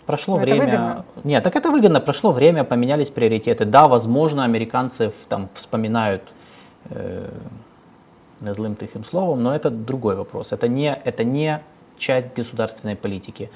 Прошло 0.07 0.37
Но 0.37 0.41
время. 0.41 0.65
выгодно. 0.65 1.05
Нет, 1.23 1.43
так 1.43 1.55
это 1.55 1.69
выгодно. 1.69 1.99
Прошло 1.99 2.31
время, 2.31 2.63
поменялись 2.63 3.09
приоритеты. 3.11 3.65
Да, 3.65 3.87
возможно, 3.87 4.43
американцы 4.43 5.11
там 5.29 5.49
вспоминают 5.53 6.23
э, 6.89 7.29
злым 8.41 8.75
тихим 8.75 9.03
словом, 9.03 9.43
но 9.43 9.55
это 9.55 9.69
другой 9.69 10.15
вопрос. 10.15 10.51
Это 10.51 10.67
не, 10.67 10.93
это 11.05 11.23
не 11.23 11.61
часть 11.97 12.33
государственной 12.35 12.95
политики. 12.95 13.49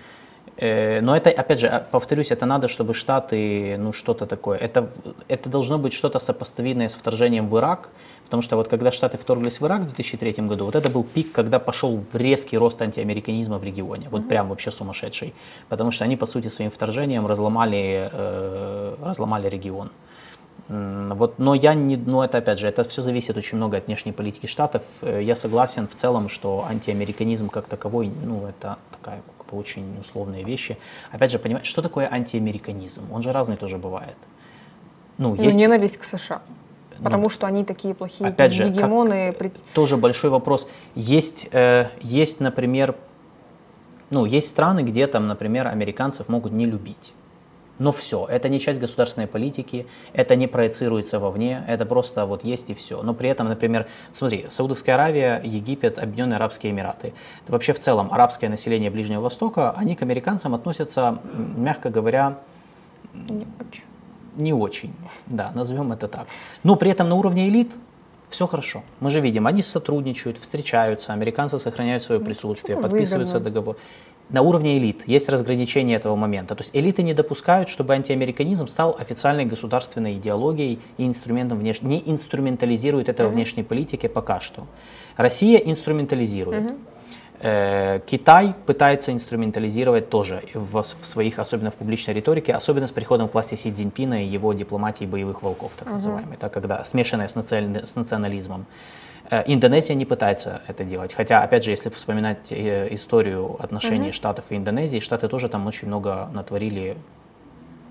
Э, 0.58 1.02
но 1.02 1.16
это, 1.16 1.30
опять 1.30 1.60
же, 1.60 1.84
повторюсь, 1.92 2.32
это 2.32 2.46
надо, 2.46 2.68
чтобы 2.68 2.94
Штаты, 2.94 3.78
ну, 3.78 3.94
что-то 3.94 4.26
такое. 4.26 4.58
Это, 4.58 4.90
это 5.28 5.50
должно 5.50 5.78
быть 5.78 5.94
что-то 5.94 6.20
сопоставимое 6.20 6.90
с 6.90 6.94
вторжением 6.94 7.48
в 7.50 7.58
Ирак, 7.58 7.90
потому 8.26 8.44
что 8.44 8.58
вот 8.58 8.68
когда 8.68 8.92
Штаты 8.92 9.18
вторглись 9.18 9.62
в 9.62 9.66
Ирак 9.66 9.82
в 9.82 9.86
2003 9.86 10.48
году, 10.48 10.66
вот 10.66 10.76
это 10.76 10.90
был 10.90 11.04
пик, 11.04 11.32
когда 11.32 11.60
пошел 11.60 12.04
резкий 12.14 12.58
рост 12.58 12.82
антиамериканизма 12.82 13.58
в 13.58 13.64
регионе, 13.64 14.08
вот 14.10 14.22
mm-hmm. 14.22 14.28
прям 14.28 14.50
вообще 14.50 14.72
сумасшедший, 14.72 15.34
потому 15.70 15.92
что 15.92 16.06
они, 16.06 16.18
по 16.18 16.26
сути, 16.26 16.50
своим 16.50 16.72
вторжением 16.72 17.28
разломали, 17.28 18.10
э, 18.12 18.96
разломали 19.02 19.50
регион. 19.50 19.88
mm 19.88 20.09
вот, 20.70 21.40
но 21.40 21.56
я 21.56 21.74
не, 21.74 21.98
ну 21.98 22.22
это 22.22 22.38
опять 22.38 22.60
же, 22.60 22.68
это 22.68 22.84
все 22.84 23.02
зависит 23.02 23.36
очень 23.36 23.58
много 23.58 23.78
от 23.78 23.88
внешней 23.88 24.12
политики 24.12 24.46
штатов. 24.46 24.84
Э, 25.02 25.20
я 25.24 25.36
согласен 25.36 25.88
в 25.88 25.96
целом, 25.96 26.30
что 26.30 26.64
антиамериканизм 26.70 27.50
как 27.50 27.66
таковой, 27.66 28.12
ну 28.24 28.46
это 28.46 28.78
такая 28.92 29.24
очень 29.52 30.00
условные 30.00 30.44
вещи. 30.44 30.78
Опять 31.12 31.32
же, 31.32 31.40
понимаете, 31.40 31.68
что 31.68 31.82
такое 31.82 32.08
антиамериканизм? 32.12 33.12
Он 33.12 33.24
же 33.24 33.32
разный 33.32 33.58
тоже 33.58 33.78
бывает. 33.80 34.16
Ну, 35.18 35.36
ну 35.36 35.44
есть... 35.44 35.58
ненависть 35.58 35.98
к 35.98 36.04
США. 36.04 36.42
Ну, 37.00 37.04
потому 37.04 37.24
ну, 37.24 37.30
что 37.30 37.48
они 37.48 37.66
такие 37.66 37.96
плохие 37.96 38.30
опять 38.30 38.54
же, 38.54 38.70
гегемоны. 38.70 39.34
Как, 39.34 39.54
тоже 39.74 39.98
большой 39.98 40.30
вопрос. 40.30 40.68
Есть, 40.94 41.48
э, 41.52 41.88
есть, 42.02 42.42
например, 42.42 42.96
ну, 44.12 44.26
есть 44.26 44.50
страны, 44.50 44.82
где 44.82 45.08
там, 45.08 45.28
например, 45.28 45.68
американцев 45.68 46.30
могут 46.30 46.52
не 46.52 46.68
любить. 46.68 47.14
Но 47.80 47.94
все, 47.94 48.26
это 48.26 48.50
не 48.50 48.60
часть 48.60 48.80
государственной 48.80 49.26
политики, 49.26 49.88
это 50.12 50.36
не 50.36 50.48
проецируется 50.48 51.18
вовне, 51.18 51.64
это 51.68 51.86
просто 51.86 52.26
вот 52.26 52.44
есть 52.44 52.70
и 52.70 52.74
все. 52.74 53.02
Но 53.02 53.14
при 53.14 53.30
этом, 53.30 53.48
например, 53.48 53.88
смотри, 54.14 54.46
Саудовская 54.50 54.96
Аравия, 54.96 55.42
Египет, 55.44 55.98
Объединенные 55.98 56.36
Арабские 56.36 56.74
Эмираты. 56.74 57.14
Вообще 57.48 57.74
в 57.74 57.80
целом 57.80 58.14
арабское 58.14 58.50
население 58.50 58.92
Ближнего 58.92 59.22
Востока, 59.22 59.72
они 59.72 59.96
к 59.96 60.02
американцам 60.02 60.54
относятся, 60.54 61.20
мягко 61.56 61.90
говоря, 61.90 62.40
не 63.14 63.48
очень. 63.60 63.84
Не 64.36 64.54
очень, 64.54 64.94
да, 65.26 65.52
назовем 65.56 65.92
это 65.92 66.08
так. 66.08 66.28
Но 66.64 66.76
при 66.76 66.92
этом 66.92 67.10
на 67.10 67.16
уровне 67.16 67.48
элит 67.50 67.72
все 68.30 68.46
хорошо. 68.46 68.84
Мы 69.00 69.10
же 69.10 69.22
видим, 69.22 69.48
они 69.48 69.64
сотрудничают, 69.64 70.38
встречаются, 70.38 71.14
американцы 71.14 71.58
сохраняют 71.58 72.04
свое 72.04 72.20
ну, 72.20 72.28
присутствие, 72.28 72.78
подписываются 72.78 73.40
договор 73.40 73.78
на 74.30 74.42
уровне 74.42 74.78
элит 74.78 75.08
есть 75.08 75.28
разграничение 75.30 75.98
этого 75.98 76.16
момента. 76.16 76.56
То 76.56 76.64
есть 76.64 76.76
элиты 76.76 77.04
не 77.04 77.14
допускают, 77.14 77.70
чтобы 77.70 77.94
антиамериканизм 77.94 78.68
стал 78.68 78.96
официальной 79.00 79.46
государственной 79.46 80.14
идеологией 80.18 80.80
и 80.98 81.08
инструментом 81.08 81.58
внешней, 81.58 81.90
не 81.90 82.12
инструментализирует 82.12 83.10
это 83.10 83.24
uh-huh. 83.24 83.30
внешней 83.30 83.64
политике 83.64 84.08
пока 84.08 84.40
что. 84.40 84.68
Россия 85.18 85.58
инструментализирует. 85.58 86.64
Uh-huh. 86.64 88.02
Китай 88.06 88.54
пытается 88.66 89.14
инструментализировать 89.14 90.10
тоже 90.10 90.44
в, 90.54 90.84
в 90.84 91.06
своих, 91.06 91.40
особенно 91.40 91.72
в 91.72 91.76
публичной 91.76 92.14
риторике, 92.14 92.54
особенно 92.54 92.86
с 92.86 92.92
приходом 92.92 93.30
к 93.30 93.34
власти 93.34 93.56
Си 93.56 93.72
Цзиньпина 93.72 94.26
и 94.26 94.28
его 94.28 94.52
дипломатии 94.52 95.06
боевых 95.06 95.42
волков, 95.42 95.72
так 95.78 95.88
uh-huh. 95.88 95.94
называемой, 95.94 96.38
так, 96.38 96.52
когда 96.52 96.84
смешанная 96.84 97.30
с, 97.30 97.36
наци... 97.36 97.86
с 97.86 97.96
национализмом. 97.96 98.66
Э, 99.30 99.44
Индонезия 99.46 99.96
не 99.96 100.06
пытается 100.06 100.62
это 100.68 100.84
делать. 100.84 101.14
Хотя, 101.14 101.42
опять 101.44 101.64
же, 101.64 101.72
если 101.72 101.90
вспоминать 101.90 102.52
э, 102.52 102.94
историю 102.94 103.56
отношений 103.60 104.10
mm-hmm. 104.10 104.14
Штатов 104.14 104.46
и 104.50 104.56
Индонезии, 104.56 105.00
Штаты 105.00 105.28
тоже 105.28 105.50
там 105.50 105.68
очень 105.68 105.88
много 105.88 106.30
натворили 106.34 106.98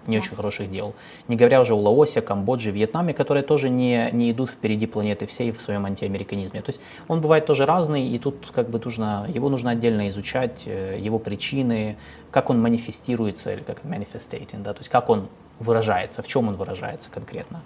не 0.09 0.19
очень 0.19 0.35
хороших 0.35 0.71
дел. 0.71 0.95
Не 1.29 1.37
говоря 1.37 1.61
уже 1.61 1.75
о 1.75 1.77
Лаосе, 1.77 2.23
Камбодже, 2.23 2.71
Вьетнаме, 2.71 3.13
которые 3.13 3.45
тоже 3.45 3.69
не, 3.69 4.09
не 4.13 4.33
идут 4.33 4.51
впереди 4.51 4.87
планеты 4.87 5.27
всей 5.27 5.53
в 5.53 5.61
своем 5.61 5.85
антиамериканизме. 5.85 6.63
То 6.63 6.71
есть 6.71 6.81
он 7.09 7.21
бывает 7.21 7.45
тоже 7.45 7.67
разный, 7.67 8.09
и 8.09 8.19
тут 8.19 8.51
как 8.55 8.71
бы 8.71 8.81
нужно, 8.83 9.29
его 9.33 9.51
нужно 9.51 9.71
отдельно 9.71 10.09
изучать, 10.09 10.63
э, 10.65 10.99
его 10.99 11.19
причины, 11.19 11.99
как 12.31 12.49
он 12.49 12.61
манифестируется, 12.61 13.53
или 13.53 13.61
как 13.61 13.85
manifestating, 13.85 14.63
да, 14.63 14.73
то 14.73 14.81
есть 14.81 14.89
как 14.89 15.11
он 15.11 15.29
выражается, 15.61 16.23
в 16.23 16.27
чем 16.27 16.49
он 16.49 16.57
выражается 16.57 17.11
конкретно. 17.11 17.63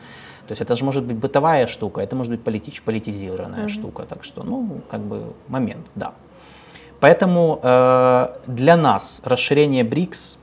То 0.46 0.52
есть 0.52 0.60
это 0.60 0.74
же 0.74 0.84
может 0.84 1.04
быть 1.04 1.16
бытовая 1.16 1.66
штука, 1.66 2.00
это 2.00 2.16
может 2.16 2.32
быть 2.32 2.42
политич, 2.42 2.82
политизированная 2.82 3.66
mm-hmm. 3.66 3.68
штука. 3.68 4.06
Так 4.08 4.24
что, 4.24 4.42
ну, 4.42 4.80
как 4.90 5.00
бы 5.00 5.32
момент, 5.48 5.86
да. 5.94 6.12
Поэтому 7.00 7.58
э, 7.62 8.28
для 8.46 8.76
нас 8.76 9.20
расширение 9.24 9.82
БРИКС, 9.84 10.38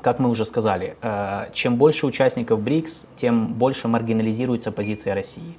как 0.00 0.18
мы 0.18 0.28
уже 0.28 0.44
сказали, 0.44 0.96
э, 1.00 1.46
чем 1.52 1.76
больше 1.76 2.06
участников 2.06 2.60
БРИКС, 2.60 3.06
тем 3.16 3.46
больше 3.54 3.88
маргинализируется 3.88 4.72
позиция 4.72 5.14
России. 5.14 5.54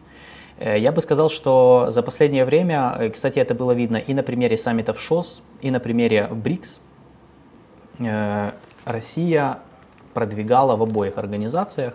Э, 0.58 0.78
я 0.78 0.92
бы 0.92 1.02
сказал, 1.02 1.30
что 1.30 1.88
за 1.90 2.02
последнее 2.04 2.46
время, 2.46 2.96
э, 3.00 3.10
кстати, 3.10 3.40
это 3.40 3.54
было 3.54 3.72
видно 3.72 3.98
и 3.98 4.14
на 4.14 4.24
примере 4.24 4.58
саммитов 4.58 5.00
ШОС, 5.00 5.42
и 5.62 5.72
на 5.72 5.80
примере 5.80 6.28
БРИКС, 6.32 6.80
э, 8.00 8.52
Россия 8.86 9.60
продвигала 10.14 10.76
в 10.76 10.84
обоих 10.84 11.18
организациях 11.18 11.94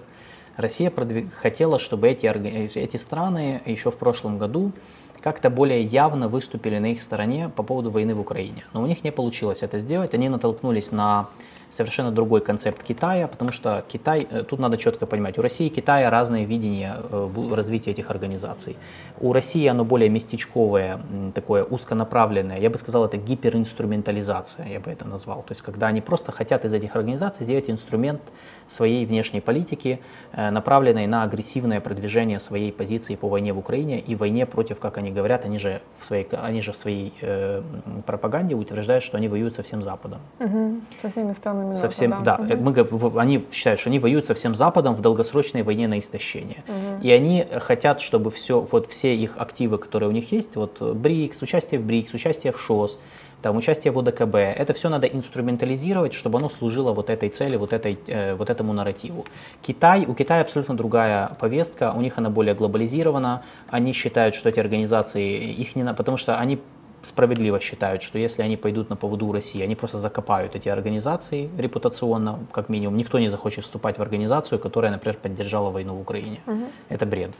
Россия 0.59 0.91
продвиг... 0.91 1.33
хотела, 1.35 1.79
чтобы 1.79 2.09
эти, 2.09 2.27
эти 2.27 2.97
страны 2.97 3.63
еще 3.65 3.93
в 3.93 3.97
прошлом 3.97 4.39
году 4.39 4.73
как-то 5.21 5.51
более 5.51 5.83
явно 5.83 6.29
выступили 6.29 6.79
на 6.79 6.93
их 6.93 7.03
стороне 7.03 7.49
по 7.55 7.63
поводу 7.63 7.91
войны 7.93 8.15
в 8.17 8.21
Украине. 8.21 8.65
Но 8.73 8.83
у 8.83 8.87
них 8.87 9.05
не 9.05 9.13
получилось 9.13 9.63
это 9.63 9.79
сделать. 9.79 10.15
Они 10.15 10.29
натолкнулись 10.29 10.91
на 10.91 11.29
совершенно 11.71 12.11
другой 12.11 12.41
концепт 12.41 12.83
Китая, 12.83 13.29
потому 13.29 13.53
что 13.53 13.85
Китай, 13.87 14.27
э, 14.29 14.43
тут 14.43 14.59
надо 14.59 14.79
четко 14.79 15.07
понимать, 15.07 15.39
у 15.39 15.43
России 15.43 15.69
и 15.69 15.71
Китая 15.71 16.11
разные 16.11 16.45
видения 16.45 16.97
э, 17.09 17.53
развития 17.53 17.93
этих 17.93 18.11
организаций. 18.11 18.77
У 19.21 19.33
России 19.33 19.65
оно 19.69 19.85
более 19.85 20.09
местечковое, 20.09 21.01
такое 21.35 21.63
узконаправленное, 21.63 22.59
я 22.59 22.69
бы 22.69 22.79
сказал, 22.79 23.05
это 23.05 23.17
гиперинструментализация, 23.17 24.67
я 24.67 24.81
бы 24.81 24.91
это 24.91 25.07
назвал. 25.07 25.43
То 25.43 25.53
есть 25.53 25.63
когда 25.63 25.87
они 25.87 26.01
просто 26.01 26.33
хотят 26.33 26.65
из 26.65 26.75
этих 26.75 26.97
организаций 26.97 27.45
сделать 27.45 27.71
инструмент 27.71 28.23
своей 28.69 29.07
внешней 29.07 29.41
политики, 29.41 30.01
э, 30.33 30.51
направленной 30.51 31.07
на 31.07 31.23
агрессивное 31.23 31.81
продвижение 31.81 32.41
своей 32.41 32.73
позиции 32.73 33.15
по 33.17 33.29
войне 33.29 33.53
в 33.53 33.59
Украине 33.59 33.99
и 34.01 34.15
войне 34.15 34.47
против, 34.47 34.79
как 34.79 34.99
они 34.99 35.11
говорят, 35.11 35.45
они 35.45 35.59
же 35.59 35.81
в 36.01 36.07
своей, 36.07 36.29
они 36.33 36.63
же 36.63 36.73
в 36.73 36.77
своей 36.77 37.13
э, 37.21 37.63
пропаганде 38.07 38.55
утверждают, 38.55 39.05
что 39.05 39.17
они 39.17 39.29
воюют 39.29 39.55
со 39.55 39.63
всем 39.63 39.83
Западом. 39.83 40.21
Угу. 40.41 40.81
Со 41.03 41.11
всеми 41.11 41.33
странами 41.33 41.75
со 41.77 41.89
всем, 41.89 42.11
да. 42.23 42.39
да. 42.39 42.55
Угу. 42.55 42.63
Мы, 42.63 43.21
они 43.21 43.47
считают, 43.53 43.81
что 43.81 43.91
они 43.91 43.99
воюют 43.99 44.27
со 44.27 44.35
всем 44.35 44.55
Западом 44.55 44.95
в 44.95 45.01
долгосрочной 45.01 45.63
войне 45.63 45.89
на 45.89 45.99
истощение. 45.99 46.65
Угу. 46.69 47.03
И 47.03 47.11
они 47.11 47.47
хотят, 47.61 48.01
чтобы 48.01 48.31
все, 48.31 48.61
вот 48.61 48.87
все 48.89 49.15
их 49.15 49.37
активы, 49.39 49.79
которые 49.79 50.09
у 50.09 50.13
них 50.13 50.33
есть, 50.33 50.57
вот 50.57 50.81
БРИКС, 50.81 51.43
участие 51.43 51.81
в 51.81 51.85
БРИКС, 51.85 52.15
участие 52.15 52.53
в 52.53 52.61
ШОС, 52.61 52.99
там, 53.43 53.57
участие 53.57 53.93
в 53.93 53.99
ОДКБ, 53.99 54.35
это 54.35 54.75
все 54.75 54.89
надо 54.89 55.07
инструментализировать, 55.07 56.13
чтобы 56.15 56.39
оно 56.39 56.51
служило 56.51 56.93
вот 56.93 57.11
этой 57.11 57.29
цели, 57.29 57.57
вот, 57.57 57.73
этой, 57.73 57.99
э, 58.07 58.35
вот 58.35 58.51
этому 58.51 58.73
нарративу. 58.73 59.25
Китай, 59.63 60.05
у 60.07 60.15
Китая 60.15 60.43
абсолютно 60.43 60.77
другая 60.77 61.31
повестка, 61.41 61.93
у 61.97 62.01
них 62.01 62.19
она 62.19 62.31
более 62.31 62.55
глобализирована, 62.55 63.43
они 63.69 63.93
считают, 63.93 64.35
что 64.35 64.49
эти 64.49 64.61
организации, 64.61 65.53
их 65.53 65.77
не, 65.77 65.95
потому 65.95 66.17
что 66.17 66.39
они 66.39 66.59
справедливо 67.03 67.61
считают, 67.61 68.03
что 68.03 68.19
если 68.19 68.43
они 68.43 68.57
пойдут 68.57 68.91
на 68.91 68.97
поводу 68.97 69.33
России, 69.33 69.63
они 69.63 69.77
просто 69.77 69.99
закопают 69.99 70.57
эти 70.57 70.69
организации 70.69 71.49
репутационно, 71.59 72.41
как 72.53 72.69
минимум. 72.69 72.97
Никто 72.97 73.19
не 73.19 73.29
захочет 73.29 73.65
вступать 73.65 73.99
в 73.99 74.03
организацию, 74.03 74.59
которая, 74.59 74.91
например, 74.91 75.17
поддержала 75.17 75.71
войну 75.71 75.95
в 75.95 76.01
Украине. 76.01 76.41
Угу. 76.47 76.65
Это 76.89 77.07
бред. 77.07 77.31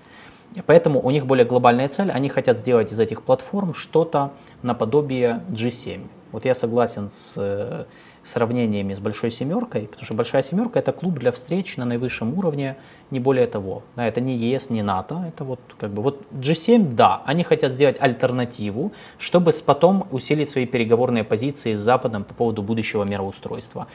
Поэтому 0.67 1.01
у 1.01 1.11
них 1.11 1.27
более 1.27 1.45
глобальная 1.45 1.89
цель. 1.89 2.11
Они 2.11 2.29
хотят 2.29 2.59
сделать 2.59 2.93
из 2.93 2.99
этих 2.99 3.23
платформ 3.23 3.75
что-то 3.75 4.33
наподобие 4.63 5.43
G7. 5.51 6.07
Вот 6.33 6.45
я 6.45 6.55
согласен 6.55 7.11
с 7.11 7.35
э, 7.37 7.85
сравнениями 8.29 8.95
с 8.95 9.01
Большой 9.01 9.31
Семеркой, 9.31 9.83
потому 9.83 10.05
что 10.05 10.15
Большая 10.15 10.43
Семерка 10.43 10.79
это 10.79 10.93
клуб 10.93 11.19
для 11.19 11.33
встреч 11.33 11.77
на 11.77 11.85
наивысшем 11.85 12.39
уровне, 12.39 12.77
не 13.11 13.21
более 13.21 13.47
того. 13.47 13.83
Это 13.97 14.21
не 14.21 14.37
ЕС, 14.37 14.71
не 14.71 14.83
НАТО, 14.83 15.25
это 15.29 15.45
вот 15.45 15.61
как 15.79 15.91
бы 15.91 16.03
вот 16.03 16.27
G7, 16.33 16.95
да, 16.95 17.23
они 17.25 17.43
хотят 17.43 17.73
сделать 17.73 17.97
альтернативу, 18.01 18.93
чтобы 19.19 19.53
потом 19.65 20.07
усилить 20.11 20.51
свои 20.51 20.67
переговорные 20.67 21.25
позиции 21.25 21.75
с 21.75 21.81
Западом 21.81 22.25
по 22.25 22.35
поводу 22.35 22.63
будущего 22.63 23.05
мироустройства. 23.05 23.87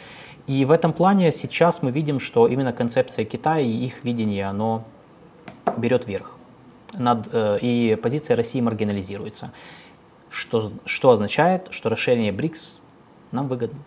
И 0.48 0.66
в 0.66 0.72
этом 0.72 0.94
плане 0.94 1.32
сейчас 1.32 1.82
мы 1.82 1.92
видим, 1.92 2.20
что 2.20 2.48
именно 2.48 2.74
концепция 2.74 3.26
Китая 3.26 3.62
и 3.62 3.70
их 3.70 4.04
видение, 4.04 4.46
оно 4.46 4.84
берет 5.78 6.08
верх. 6.08 6.38
Над, 6.98 7.28
э, 7.32 7.60
и 7.62 7.96
позиция 7.96 8.36
России 8.36 8.62
маргинализируется 8.62 9.52
что, 10.34 10.72
что 10.86 11.12
означает, 11.12 11.68
что 11.70 11.90
расширение 11.90 12.32
БРИКС 12.32 12.82
нам 13.32 13.48
выгодно. 13.48 13.80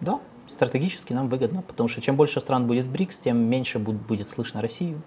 Да, 0.00 0.20
стратегически 0.46 1.14
нам 1.14 1.28
выгодно, 1.28 1.62
потому 1.62 1.88
что 1.88 2.02
чем 2.02 2.16
больше 2.16 2.40
стран 2.40 2.66
будет 2.66 2.84
в 2.84 2.92
БРИКС, 2.92 3.18
тем 3.18 3.38
меньше 3.38 3.78
будет, 3.78 4.00
будет 4.02 4.28
слышно 4.28 4.60
Россию. 4.60 5.00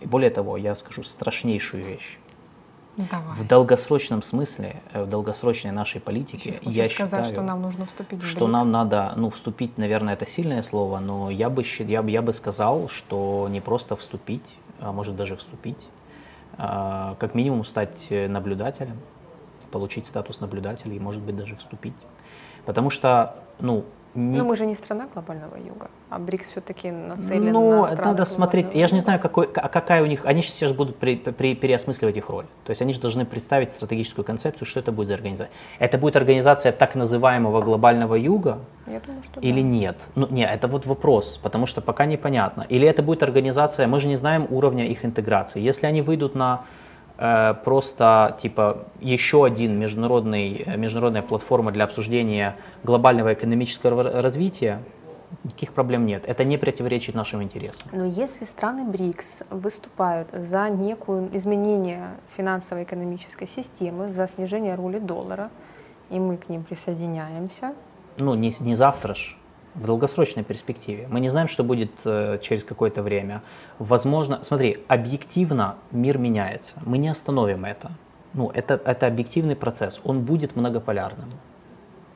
И 0.00 0.06
более 0.06 0.30
того, 0.30 0.56
я 0.56 0.74
скажу 0.74 1.04
страшнейшую 1.04 1.84
вещь. 1.84 2.18
Давай. 2.96 3.36
В 3.36 3.46
долгосрочном 3.46 4.24
смысле, 4.24 4.82
э, 4.92 5.04
в 5.04 5.08
долгосрочной 5.08 5.70
нашей 5.70 6.00
политике, 6.00 6.58
я 6.62 6.86
сказать, 6.86 6.90
считаю, 6.90 7.24
что 7.24 7.42
нам 7.42 7.62
нужно 7.62 7.86
вступить 7.86 8.20
в 8.20 8.26
что 8.26 8.40
БРИКС. 8.40 8.52
нам 8.52 8.72
надо, 8.72 9.12
ну, 9.14 9.30
вступить, 9.30 9.78
наверное, 9.78 10.14
это 10.14 10.26
сильное 10.26 10.62
слово, 10.62 10.98
но 10.98 11.30
я 11.30 11.48
бы, 11.48 11.62
я, 11.78 12.00
я 12.00 12.22
бы 12.22 12.32
сказал, 12.32 12.88
что 12.88 13.46
не 13.48 13.60
просто 13.60 13.94
вступить, 13.94 14.42
а 14.80 14.92
может 14.92 15.16
даже 15.16 15.36
вступить, 15.36 15.88
а, 16.56 17.16
как 17.18 17.34
минимум 17.34 17.64
стать 17.64 18.06
э, 18.10 18.28
наблюдателем, 18.28 18.98
получить 19.70 20.06
статус 20.06 20.40
наблюдателя 20.40 20.94
и, 20.94 20.98
может 20.98 21.22
быть, 21.22 21.36
даже 21.36 21.56
вступить. 21.56 21.94
Потому 22.64 22.90
что, 22.90 23.36
ну, 23.60 23.84
не... 24.18 24.38
Но 24.38 24.44
мы 24.44 24.56
же 24.56 24.66
не 24.66 24.74
страна 24.74 25.08
глобального 25.12 25.56
юга, 25.56 25.88
а 26.10 26.18
БРИКС 26.18 26.48
все-таки 26.48 26.90
нацелен 26.90 27.52
ну, 27.52 27.78
на 27.78 27.84
страны 27.84 28.04
надо 28.04 28.24
смотреть. 28.24 28.66
Юга. 28.66 28.78
Я 28.78 28.88
же 28.88 28.94
не 28.94 29.00
знаю, 29.00 29.20
какой, 29.20 29.46
какая 29.46 30.02
у 30.02 30.06
них. 30.06 30.26
Они 30.26 30.42
же 30.42 30.48
сейчас 30.48 30.72
будут 30.72 30.96
при, 30.96 31.16
при, 31.16 31.54
переосмысливать 31.54 32.16
их 32.16 32.28
роль. 32.28 32.46
То 32.64 32.70
есть 32.70 32.82
они 32.82 32.92
же 32.92 33.00
должны 33.00 33.24
представить 33.24 33.70
стратегическую 33.70 34.24
концепцию, 34.24 34.66
что 34.66 34.80
это 34.80 34.92
будет 34.92 35.08
за 35.08 35.14
организация. 35.14 35.50
Это 35.78 35.98
будет 35.98 36.16
организация 36.16 36.72
так 36.72 36.94
называемого 36.94 37.62
глобального 37.62 38.14
юга 38.14 38.58
Я 38.86 39.00
думаю, 39.00 39.22
что 39.22 39.40
или 39.40 39.62
да. 39.62 39.68
нет? 39.68 39.96
Ну, 40.14 40.26
нет, 40.30 40.50
это 40.52 40.68
вот 40.68 40.86
вопрос, 40.86 41.38
потому 41.42 41.66
что 41.66 41.80
пока 41.80 42.04
непонятно. 42.06 42.66
Или 42.68 42.88
это 42.88 43.02
будет 43.02 43.22
организация, 43.22 43.86
мы 43.86 44.00
же 44.00 44.08
не 44.08 44.16
знаем 44.16 44.46
уровня 44.50 44.86
их 44.86 45.04
интеграции. 45.04 45.60
Если 45.60 45.86
они 45.86 46.02
выйдут 46.02 46.34
на 46.34 46.64
просто 47.64 48.36
типа 48.40 48.86
еще 49.00 49.44
один 49.44 49.78
международный, 49.78 50.62
э, 50.64 50.76
международная 50.76 51.22
платформа 51.22 51.72
для 51.72 51.84
обсуждения 51.84 52.56
глобального 52.84 53.34
экономического 53.34 54.22
развития, 54.22 54.80
никаких 55.44 55.72
проблем 55.72 56.06
нет. 56.06 56.24
Это 56.26 56.44
не 56.44 56.58
противоречит 56.58 57.14
нашим 57.14 57.42
интересам. 57.42 57.88
Но 57.92 58.04
если 58.04 58.44
страны 58.44 58.84
БРИКС 58.84 59.42
выступают 59.50 60.28
за 60.32 60.70
некое 60.70 61.28
изменение 61.32 62.10
финансово-экономической 62.36 63.48
системы, 63.48 64.08
за 64.08 64.28
снижение 64.28 64.74
роли 64.74 64.98
доллара, 64.98 65.50
и 66.10 66.18
мы 66.18 66.36
к 66.36 66.48
ним 66.48 66.62
присоединяемся. 66.62 67.74
Ну, 68.18 68.34
не, 68.34 68.54
не 68.60 68.76
завтра 68.76 69.14
же 69.14 69.37
в 69.78 69.86
долгосрочной 69.86 70.44
перспективе. 70.44 71.06
Мы 71.10 71.20
не 71.20 71.30
знаем, 71.30 71.48
что 71.48 71.64
будет 71.64 71.90
э, 72.04 72.38
через 72.42 72.64
какое-то 72.64 73.02
время. 73.02 73.42
Возможно, 73.78 74.40
смотри, 74.42 74.78
объективно 74.88 75.76
мир 75.92 76.18
меняется. 76.18 76.76
Мы 76.84 76.98
не 76.98 77.08
остановим 77.08 77.64
это. 77.64 77.90
Ну, 78.34 78.50
это, 78.54 78.80
это 78.84 79.06
объективный 79.06 79.54
процесс. 79.56 80.00
Он 80.04 80.20
будет 80.20 80.56
многополярным. 80.56 81.28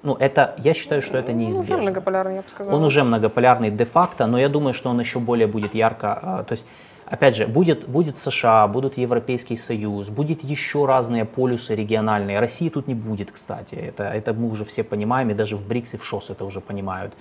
Ну, 0.02 0.14
это, 0.14 0.54
я 0.58 0.74
считаю, 0.74 1.02
что 1.02 1.16
это 1.18 1.32
неизбежно. 1.32 1.74
Он 1.74 1.80
уже 1.80 1.90
многополярный, 1.90 2.34
я 2.34 2.42
бы 2.42 2.48
сказала. 2.48 2.76
Он 2.76 2.84
уже 2.84 3.04
многополярный 3.04 3.70
де-факто, 3.70 4.26
но 4.26 4.38
я 4.38 4.48
думаю, 4.48 4.74
что 4.74 4.90
он 4.90 5.00
еще 5.00 5.20
более 5.20 5.46
будет 5.46 5.74
ярко, 5.74 6.40
э, 6.40 6.44
то 6.48 6.52
есть 6.52 6.66
Опять 7.12 7.36
же, 7.36 7.46
будет, 7.46 7.86
будет 7.86 8.16
США, 8.16 8.66
будут 8.68 8.96
Европейский 8.96 9.58
Союз, 9.58 10.08
будет 10.08 10.42
еще 10.42 10.86
разные 10.86 11.26
полюсы 11.26 11.74
региональные. 11.74 12.40
России 12.40 12.70
тут 12.70 12.88
не 12.88 12.94
будет, 12.94 13.30
кстати. 13.30 13.74
Это, 13.74 14.04
это 14.04 14.32
мы 14.32 14.50
уже 14.50 14.64
все 14.64 14.82
понимаем, 14.82 15.28
и 15.28 15.34
даже 15.34 15.56
в 15.56 15.68
БРИКС 15.68 15.94
и 15.94 15.96
в 15.98 16.04
ШОС 16.06 16.30
это 16.30 16.46
уже 16.46 16.62
понимают. 16.62 17.12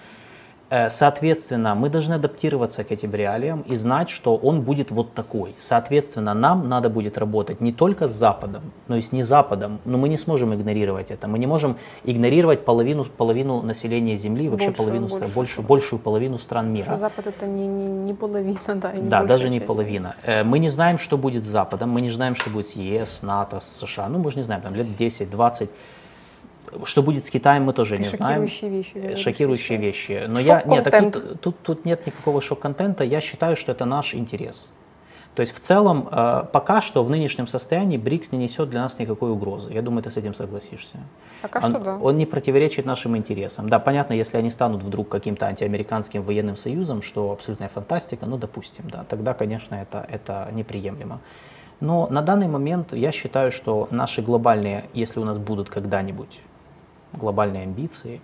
Э, 0.71 0.89
соответственно, 0.89 1.75
мы 1.75 1.89
должны 1.89 2.13
адаптироваться 2.13 2.85
к 2.85 2.91
этим 2.93 3.13
реалиям 3.13 3.61
и 3.63 3.75
знать, 3.75 4.09
что 4.09 4.37
он 4.37 4.61
будет 4.61 4.89
вот 4.89 5.13
такой. 5.13 5.53
Соответственно, 5.57 6.33
нам 6.33 6.69
надо 6.69 6.89
будет 6.89 7.17
работать 7.17 7.59
не 7.59 7.73
только 7.73 8.07
с 8.07 8.13
Западом, 8.13 8.61
но 8.87 8.95
и 8.95 9.01
с 9.01 9.11
не 9.11 9.23
Западом. 9.23 9.79
Но 9.83 9.97
мы 9.97 10.07
не 10.07 10.15
сможем 10.17 10.53
игнорировать 10.53 11.11
это. 11.11 11.27
Мы 11.27 11.39
не 11.39 11.47
можем 11.47 11.75
игнорировать 12.05 12.63
половину, 12.63 13.03
половину 13.03 13.61
населения 13.61 14.15
Земли, 14.15 14.47
вообще 14.47 14.67
большую, 14.67 14.87
половину, 14.87 15.07
больше. 15.09 15.35
большую, 15.35 15.67
большую 15.67 15.99
половину 15.99 16.37
стран 16.37 16.71
мира. 16.71 16.85
Что 16.85 16.97
Запад 16.97 17.27
это 17.27 17.45
не, 17.45 17.67
не, 17.67 17.87
не 17.87 18.13
половина, 18.13 18.75
да, 18.75 18.91
и 18.91 19.01
не 19.01 19.09
Да, 19.09 19.23
даже 19.23 19.49
не 19.49 19.57
часть. 19.57 19.67
половина. 19.67 20.15
Э, 20.23 20.45
мы 20.45 20.59
не 20.59 20.69
знаем, 20.69 20.99
что 20.99 21.17
будет 21.17 21.43
с 21.43 21.47
Западом, 21.47 21.89
мы 21.89 21.99
не 21.99 22.11
знаем, 22.11 22.35
что 22.35 22.49
будет 22.49 22.67
с 22.67 22.77
ЕС, 22.77 23.23
НАТО, 23.23 23.59
с 23.59 23.85
США. 23.85 24.07
Ну, 24.07 24.19
мы 24.19 24.31
же 24.31 24.37
не 24.37 24.43
знаем, 24.43 24.61
там 24.61 24.73
лет 24.73 24.87
10-20 24.97 25.67
что 26.85 27.03
будет 27.03 27.25
с 27.25 27.29
Китаем, 27.29 27.63
мы 27.63 27.73
тоже 27.73 27.97
Ты 27.97 28.03
не 28.03 28.09
шокирующие 28.09 28.59
знаем. 28.59 28.73
Вещи, 28.73 28.93
говоришь 28.95 29.19
шокирующие 29.19 29.77
сейчас. 29.77 29.81
вещи. 29.81 30.25
Но 30.27 30.39
я 30.39 30.63
нет, 30.65 30.83
так 30.83 31.11
тут, 31.11 31.41
тут, 31.41 31.59
тут 31.61 31.85
нет 31.85 32.05
никакого 32.05 32.41
шок-контента. 32.41 33.03
Я 33.03 33.21
считаю, 33.21 33.55
что 33.55 33.71
это 33.71 33.85
наш 33.85 34.13
интерес. 34.15 34.69
То 35.35 35.41
есть 35.41 35.55
в 35.55 35.59
целом 35.59 36.09
э, 36.11 36.43
пока 36.51 36.81
что 36.81 37.03
в 37.03 37.09
нынешнем 37.09 37.47
состоянии 37.47 37.97
БРИКС 37.97 38.33
не 38.33 38.37
несет 38.37 38.69
для 38.69 38.81
нас 38.81 38.99
никакой 38.99 39.31
угрозы. 39.31 39.71
Я 39.71 39.81
думаю, 39.81 40.03
ты 40.03 40.11
с 40.11 40.17
этим 40.17 40.33
согласишься. 40.33 40.97
Пока 41.41 41.59
он, 41.59 41.71
что 41.71 41.79
да. 41.79 41.97
Он 41.97 42.17
не 42.17 42.25
противоречит 42.25 42.85
нашим 42.85 43.15
интересам. 43.15 43.69
Да, 43.69 43.79
понятно, 43.79 44.13
если 44.13 44.37
они 44.37 44.49
станут 44.49 44.83
вдруг 44.83 45.07
каким-то 45.07 45.45
антиамериканским 45.45 46.21
военным 46.21 46.57
союзом, 46.57 47.01
что 47.01 47.31
абсолютная 47.31 47.69
фантастика, 47.69 48.25
ну 48.25 48.37
допустим, 48.37 48.89
да, 48.89 49.05
тогда, 49.07 49.33
конечно, 49.33 49.75
это, 49.75 50.05
это 50.09 50.49
неприемлемо. 50.51 51.21
Но 51.79 52.07
на 52.11 52.21
данный 52.21 52.47
момент 52.47 52.93
я 52.93 53.11
считаю, 53.11 53.51
что 53.51 53.87
наши 53.89 54.21
глобальные, 54.21 54.85
если 54.93 55.19
у 55.19 55.25
нас 55.25 55.37
будут 55.37 55.69
когда-нибудь 55.69 56.39
глобальные 57.13 57.63
амбиции, 57.63 58.21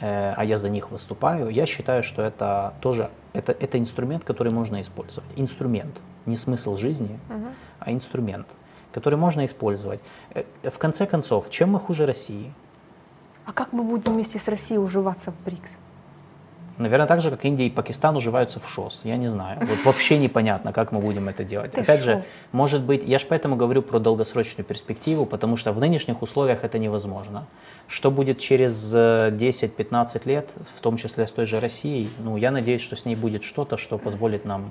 э, 0.00 0.32
а 0.32 0.44
я 0.44 0.58
за 0.58 0.68
них 0.68 0.90
выступаю, 0.90 1.48
я 1.48 1.66
считаю, 1.66 2.02
что 2.02 2.22
это 2.22 2.74
тоже 2.80 3.10
это, 3.32 3.52
это 3.52 3.78
инструмент, 3.78 4.24
который 4.24 4.52
можно 4.52 4.80
использовать. 4.80 5.30
Инструмент, 5.36 6.00
не 6.26 6.36
смысл 6.36 6.76
жизни, 6.76 7.18
uh 7.28 7.52
а 7.80 7.92
инструмент, 7.92 8.46
который 8.92 9.18
можно 9.18 9.44
использовать. 9.44 10.00
Э, 10.34 10.42
в 10.64 10.78
конце 10.78 11.06
концов, 11.06 11.48
чем 11.50 11.70
мы 11.70 11.78
хуже 11.78 12.06
России? 12.06 12.52
А 13.46 13.52
как 13.52 13.72
мы 13.72 13.82
будем 13.84 14.14
вместе 14.14 14.38
с 14.38 14.48
Россией 14.48 14.80
уживаться 14.80 15.30
в 15.30 15.44
БРИКС? 15.44 15.78
Наверное, 16.78 17.08
так 17.08 17.20
же, 17.20 17.30
как 17.30 17.44
Индия 17.44 17.66
и 17.66 17.70
Пакистан 17.70 18.16
уживаются 18.16 18.60
в 18.60 18.68
ШОС. 18.68 19.00
Я 19.04 19.16
не 19.16 19.28
знаю. 19.28 19.58
Вот 19.60 19.84
вообще 19.84 20.16
непонятно, 20.18 20.72
как 20.72 20.92
мы 20.92 21.00
будем 21.00 21.28
это 21.28 21.42
делать. 21.42 21.72
Ты 21.72 21.80
Опять 21.80 22.00
шо? 22.00 22.04
же, 22.04 22.24
может 22.52 22.82
быть, 22.82 23.04
я 23.04 23.18
же 23.18 23.26
поэтому 23.28 23.56
говорю 23.56 23.82
про 23.82 23.98
долгосрочную 23.98 24.64
перспективу, 24.64 25.26
потому 25.26 25.56
что 25.56 25.72
в 25.72 25.80
нынешних 25.80 26.22
условиях 26.22 26.62
это 26.62 26.78
невозможно. 26.78 27.46
Что 27.88 28.10
будет 28.10 28.38
через 28.38 28.94
10-15 28.94 30.08
э, 30.14 30.20
лет, 30.24 30.50
в 30.76 30.80
том 30.80 30.96
числе 30.96 31.26
с 31.26 31.32
той 31.32 31.46
же 31.46 31.58
Россией, 31.58 32.10
ну, 32.18 32.36
я 32.36 32.50
надеюсь, 32.50 32.82
что 32.82 32.96
с 32.96 33.04
ней 33.04 33.16
будет 33.16 33.42
что-то, 33.42 33.76
что 33.76 33.98
позволит 33.98 34.44
нам 34.44 34.70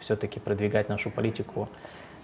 все-таки 0.00 0.40
продвигать 0.40 0.88
нашу 0.88 1.10
политику 1.10 1.68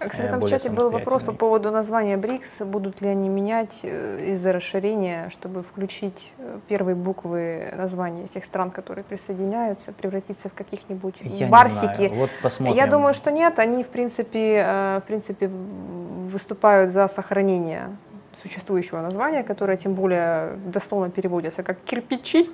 кстати, 0.09 0.29
там 0.29 0.39
в 0.39 0.49
чате 0.49 0.69
был 0.69 0.89
вопрос 0.89 1.23
по 1.23 1.31
поводу 1.31 1.71
названия 1.71 2.17
БРИКС. 2.17 2.61
Будут 2.61 3.01
ли 3.01 3.09
они 3.09 3.29
менять 3.29 3.81
э, 3.83 4.31
из-за 4.31 4.53
расширения, 4.53 5.29
чтобы 5.29 5.63
включить 5.63 6.33
э, 6.37 6.59
первые 6.67 6.95
буквы 6.95 7.73
названия 7.77 8.27
тех 8.27 8.45
стран, 8.45 8.71
которые 8.71 9.03
присоединяются, 9.03 9.91
превратиться 9.91 10.49
в 10.49 10.53
каких-нибудь 10.53 11.15
Я 11.21 11.47
барсики? 11.47 12.11
Вот 12.13 12.29
посмотрим. 12.41 12.75
Я 12.75 12.87
думаю, 12.87 13.13
что 13.13 13.31
нет. 13.31 13.59
Они, 13.59 13.83
в 13.83 13.87
принципе, 13.87 14.63
э, 14.65 14.99
в 15.03 15.07
принципе, 15.07 15.47
выступают 15.47 16.91
за 16.91 17.07
сохранение 17.07 17.95
существующего 18.41 19.01
названия, 19.01 19.43
которое 19.43 19.77
тем 19.77 19.93
более 19.93 20.53
дословно 20.65 21.09
переводится 21.09 21.63
как 21.63 21.79
кирпичи. 21.81 22.49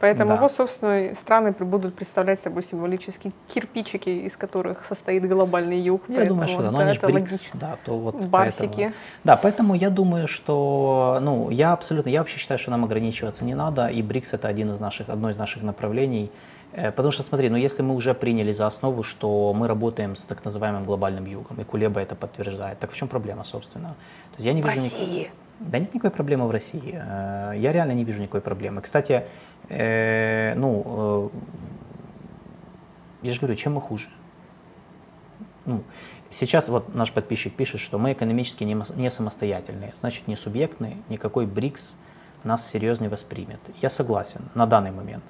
Поэтому 0.00 0.30
да. 0.30 0.36
вот, 0.36 0.52
собственно, 0.52 1.14
страны 1.14 1.52
будут 1.52 1.94
представлять 1.94 2.38
собой 2.38 2.62
символические 2.62 3.32
кирпичики, 3.48 4.08
из 4.08 4.36
которых 4.36 4.84
состоит 4.84 5.26
глобальный 5.26 5.78
юг. 5.80 6.02
Я 6.08 6.26
думаю, 6.26 6.48
что 6.48 6.62
да, 6.62 6.70
но 6.70 6.78
они 6.80 6.96
это 6.96 7.06
БРИКС, 7.06 7.32
логично. 7.32 7.60
да, 7.60 7.78
то 7.84 7.98
вот 7.98 8.16
Барсики. 8.16 8.68
Поэтому, 8.68 8.94
да, 9.24 9.36
поэтому 9.36 9.74
я 9.74 9.90
думаю, 9.90 10.28
что, 10.28 11.18
ну, 11.22 11.50
я 11.50 11.72
абсолютно, 11.72 12.10
я 12.10 12.20
вообще 12.20 12.38
считаю, 12.38 12.58
что 12.58 12.70
нам 12.70 12.84
ограничиваться 12.84 13.44
не 13.44 13.54
надо, 13.54 13.86
и 13.86 14.02
БРИКС 14.02 14.34
это 14.34 14.48
один 14.48 14.72
из 14.72 14.80
наших, 14.80 15.08
одно 15.08 15.30
из 15.30 15.36
наших 15.36 15.62
направлений. 15.62 16.30
Э, 16.74 16.90
потому 16.90 17.12
что, 17.12 17.22
смотри, 17.22 17.48
ну 17.48 17.56
если 17.56 17.82
мы 17.82 17.94
уже 17.94 18.14
приняли 18.14 18.52
за 18.52 18.66
основу, 18.66 19.02
что 19.02 19.52
мы 19.54 19.68
работаем 19.68 20.16
с 20.16 20.22
так 20.22 20.44
называемым 20.44 20.84
глобальным 20.84 21.24
югом, 21.24 21.60
и 21.60 21.64
Кулеба 21.64 22.00
это 22.00 22.16
подтверждает, 22.16 22.78
так 22.78 22.90
в 22.90 22.96
чем 22.96 23.08
проблема, 23.08 23.44
собственно? 23.44 23.90
То 24.32 24.36
есть 24.38 24.46
я 24.46 24.52
не 24.52 24.60
в 24.60 24.64
вижу 24.64 24.76
России. 24.76 25.18
Ник... 25.18 25.30
Да 25.60 25.78
нет 25.78 25.94
никакой 25.94 26.10
проблемы 26.10 26.48
в 26.48 26.50
России. 26.50 26.94
Э, 26.94 27.52
я 27.56 27.72
реально 27.72 27.92
не 27.92 28.04
вижу 28.04 28.20
никакой 28.20 28.40
проблемы. 28.40 28.82
Кстати, 28.82 29.24
э, 29.68 30.54
ну, 30.56 31.30
э, 33.22 33.26
я 33.26 33.32
же 33.32 33.40
говорю, 33.40 33.56
чем 33.56 33.74
мы 33.74 33.80
хуже? 33.80 34.08
Ну, 35.66 35.82
сейчас 36.30 36.68
вот 36.68 36.94
наш 36.94 37.12
подписчик 37.12 37.54
пишет, 37.54 37.80
что 37.80 37.98
мы 37.98 38.12
экономически 38.12 38.64
не, 38.64 38.76
не 38.96 39.10
самостоятельные, 39.10 39.92
значит 39.98 40.28
не 40.28 40.36
субъектные, 40.36 40.96
никакой 41.08 41.46
БРИКС 41.46 41.96
нас 42.44 42.62
всерьез 42.64 43.00
не 43.00 43.08
воспримет. 43.08 43.60
Я 43.80 43.90
согласен 43.90 44.42
на 44.54 44.66
данный 44.66 44.90
момент. 44.90 45.24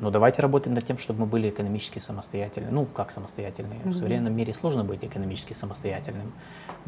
Но 0.00 0.10
давайте 0.10 0.42
работать 0.42 0.72
над 0.72 0.84
тем, 0.84 0.98
чтобы 0.98 1.20
мы 1.20 1.26
были 1.26 1.48
экономически 1.50 2.00
самостоятельны. 2.00 2.70
Ну, 2.70 2.84
как 2.84 3.10
самостоятельные? 3.12 3.78
Mm-hmm. 3.80 3.90
В 3.90 3.96
современном 3.96 4.36
мире 4.36 4.52
сложно 4.52 4.84
быть 4.84 5.04
экономически 5.04 5.52
самостоятельным, 5.52 6.32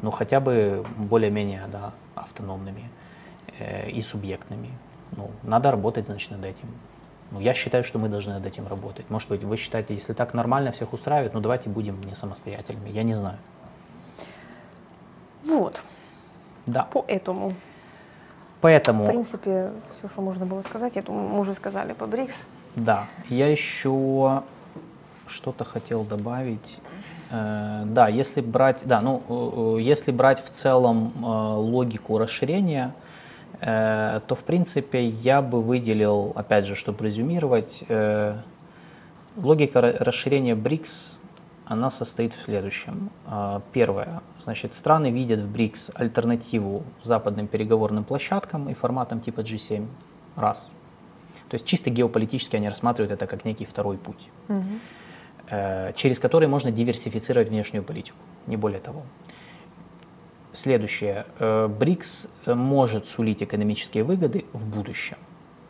но 0.02 0.10
хотя 0.10 0.40
бы 0.40 0.84
более-менее 0.96 1.62
да, 1.70 1.92
автономными 2.16 2.90
э, 3.58 3.90
и 3.90 4.02
субъектными. 4.02 4.70
Ну, 5.12 5.30
надо 5.42 5.70
работать, 5.70 6.06
значит, 6.06 6.30
над 6.30 6.44
этим. 6.44 6.68
Ну, 7.30 7.40
я 7.40 7.54
считаю, 7.54 7.84
что 7.84 7.98
мы 7.98 8.08
должны 8.08 8.34
над 8.34 8.46
этим 8.46 8.66
работать. 8.66 9.10
Может 9.10 9.28
быть, 9.28 9.42
вы 9.42 9.56
считаете, 9.56 9.94
если 9.94 10.12
так 10.12 10.34
нормально 10.34 10.72
всех 10.72 10.92
устраивает, 10.92 11.34
ну 11.34 11.40
давайте 11.40 11.68
будем 11.68 12.00
не 12.02 12.14
самостоятельными. 12.14 12.88
Я 12.90 13.02
не 13.02 13.14
знаю. 13.14 13.38
Вот. 15.44 15.82
Да. 16.66 16.88
Поэтому. 16.92 17.54
Поэтому. 18.60 19.04
В 19.04 19.08
принципе, 19.08 19.70
все, 19.98 20.08
что 20.08 20.22
можно 20.22 20.46
было 20.46 20.62
сказать, 20.62 20.96
это 20.96 21.12
мы 21.12 21.38
уже 21.38 21.54
сказали 21.54 21.92
по 21.92 22.06
БРИКС. 22.06 22.46
Да. 22.76 23.06
Я 23.28 23.48
еще 23.50 24.42
что-то 25.26 25.64
хотел 25.64 26.04
добавить. 26.04 26.78
Э, 27.30 27.82
да, 27.86 28.08
если 28.08 28.40
брать, 28.40 28.80
да, 28.84 29.00
ну, 29.00 29.22
э, 29.28 29.78
э, 29.78 29.82
если 29.82 30.12
брать 30.12 30.44
в 30.44 30.50
целом 30.50 31.12
логику 31.24 32.18
расширения, 32.18 32.94
то 33.60 34.34
в 34.34 34.44
принципе 34.44 35.04
я 35.04 35.40
бы 35.40 35.62
выделил, 35.62 36.32
опять 36.34 36.66
же, 36.66 36.74
чтобы 36.74 37.04
резюмировать, 37.04 37.82
э, 37.88 38.36
логика 39.36 39.80
расширения 39.80 40.54
БРИКС, 40.54 41.18
она 41.64 41.90
состоит 41.90 42.34
в 42.34 42.42
следующем. 42.44 43.10
Э, 43.26 43.60
первое, 43.72 44.20
значит, 44.42 44.74
страны 44.74 45.10
видят 45.10 45.40
в 45.40 45.50
БРИКС 45.50 45.90
альтернативу 45.94 46.84
западным 47.02 47.46
переговорным 47.46 48.04
площадкам 48.04 48.68
и 48.68 48.74
форматам 48.74 49.20
типа 49.20 49.40
G7, 49.40 49.86
раз. 50.36 50.68
То 51.48 51.54
есть 51.54 51.64
чисто 51.64 51.90
геополитически 51.90 52.56
они 52.56 52.68
рассматривают 52.68 53.12
это 53.12 53.26
как 53.26 53.44
некий 53.44 53.64
второй 53.64 53.98
путь, 53.98 54.28
угу. 54.48 54.64
через 55.94 56.18
который 56.18 56.48
можно 56.48 56.72
диверсифицировать 56.72 57.50
внешнюю 57.50 57.84
политику, 57.84 58.16
не 58.46 58.56
более 58.56 58.80
того. 58.80 59.02
Следующее. 60.56 61.26
Э, 61.38 61.68
БРИКС 61.68 62.28
может 62.46 63.06
сулить 63.06 63.42
экономические 63.42 64.04
выгоды 64.04 64.46
в 64.54 64.66
будущем, 64.66 65.18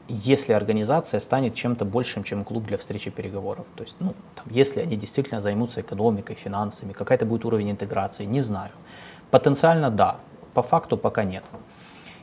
если 0.06 0.52
организация 0.52 1.18
станет 1.18 1.56
чем-то 1.56 1.84
большим, 1.84 2.22
чем 2.22 2.44
клуб 2.44 2.66
для 2.66 2.78
встречи 2.78 3.10
переговоров. 3.10 3.66
То 3.74 3.82
есть, 3.82 3.96
ну, 3.98 4.14
там, 4.36 4.44
если 4.48 4.80
они 4.80 4.96
действительно 4.96 5.40
займутся 5.40 5.80
экономикой, 5.80 6.36
финансами, 6.36 6.92
какая-то 6.92 7.26
будет 7.26 7.44
уровень 7.44 7.72
интеграции, 7.72 8.26
не 8.26 8.42
знаю. 8.42 8.70
Потенциально 9.32 9.90
да, 9.90 10.18
по 10.54 10.62
факту 10.62 10.96
пока 10.96 11.24
нет. 11.24 11.42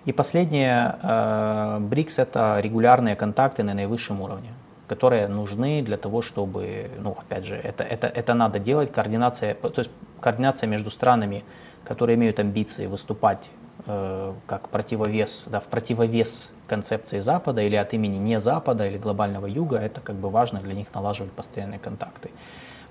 И 0.06 0.14
последнее, 0.14 0.96
э, 1.04 1.80
БРИКС 1.82 2.20
это 2.20 2.62
регулярные 2.62 3.18
контакты 3.18 3.64
на 3.64 3.74
наивысшем 3.74 4.22
уровне 4.22 4.50
которые 4.86 5.28
нужны 5.28 5.82
для 5.82 5.98
того, 5.98 6.22
чтобы, 6.22 6.92
ну, 7.00 7.16
опять 7.18 7.46
же, 7.46 7.56
это, 7.56 7.84
это, 7.84 8.06
это 8.06 8.34
надо 8.34 8.60
делать, 8.60 8.92
координация, 8.92 9.56
то 9.56 9.74
есть 9.78 9.90
координация 10.20 10.68
между 10.68 10.92
странами 10.92 11.44
которые 11.84 12.16
имеют 12.16 12.40
амбиции 12.40 12.86
выступать 12.86 13.50
э, 13.86 14.34
как 14.48 14.70
противовес, 14.70 15.46
да, 15.48 15.60
в 15.60 15.66
противовес 15.66 16.52
концепции 16.68 17.20
Запада 17.20 17.62
или 17.62 17.76
от 17.76 17.94
имени 17.94 18.18
не 18.18 18.40
Запада 18.40 18.88
или 18.88 18.98
глобального 18.98 19.46
Юга, 19.46 19.78
это 19.78 20.02
как 20.02 20.16
бы 20.16 20.30
важно 20.30 20.60
для 20.60 20.74
них 20.74 20.88
налаживать 20.94 21.32
постоянные 21.32 21.80
контакты. 21.80 22.30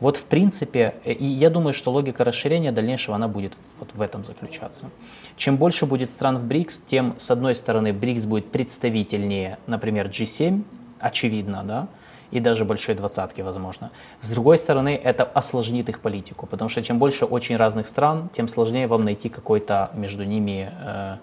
Вот 0.01 0.17
в 0.17 0.25
принципе, 0.25 0.95
э, 1.05 1.13
и 1.13 1.25
я 1.25 1.49
думаю, 1.49 1.73
что 1.73 1.93
логика 1.93 2.25
расширения 2.25 2.73
дальнейшего, 2.73 3.17
она 3.17 3.29
будет 3.29 3.53
вот 3.79 3.91
в 3.95 4.01
этом 4.01 4.25
заключаться. 4.25 4.91
Чем 5.37 5.57
больше 5.57 5.87
будет 5.87 6.11
стран 6.11 6.39
в 6.39 6.45
БРИКС, 6.45 6.83
тем, 6.87 7.15
с 7.19 7.31
одной 7.31 7.55
стороны, 7.55 7.93
БРИКС 7.93 8.25
будет 8.25 8.51
представительнее, 8.51 9.59
например, 9.67 10.09
G7, 10.09 10.65
очевидно, 10.99 11.63
да, 11.65 11.89
и 12.33 12.41
даже 12.41 12.65
большой 12.65 12.95
двадцатки, 12.95 13.43
возможно. 13.43 13.91
С 14.23 14.29
другой 14.29 14.59
стороны, 14.59 15.01
это 15.05 15.23
осложнит 15.23 15.89
их 15.89 16.01
политику, 16.01 16.47
потому 16.47 16.71
что 16.71 16.83
чем 16.83 16.99
больше 16.99 17.27
очень 17.27 17.57
разных 17.57 17.87
стран, 17.87 18.31
тем 18.35 18.49
сложнее 18.49 18.87
вам 18.87 19.05
найти 19.05 19.29
какой-то 19.29 19.91
между 19.93 20.25
ними 20.25 20.73
э, 20.83 21.17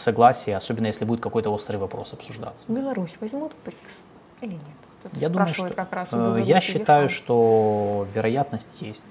согласие, 0.00 0.56
особенно 0.56 0.86
если 0.86 1.04
будет 1.04 1.20
какой-то 1.20 1.50
острый 1.50 1.76
вопрос 1.76 2.14
обсуждаться. 2.14 2.64
Беларусь 2.68 3.16
возьмут 3.20 3.52
в 3.52 3.64
БРИКС 3.64 3.92
или 4.40 4.52
нет? 4.52 4.60
Тут 5.02 5.12
я 5.14 5.28
думаю, 5.28 5.48
что, 5.48 5.68
как 5.68 5.92
раз 5.92 6.08
э, 6.12 6.42
я 6.44 6.60
считаю, 6.60 7.10
шанс. 7.10 7.22
что 7.22 8.06
вероятность 8.14 8.80
есть. 8.80 9.04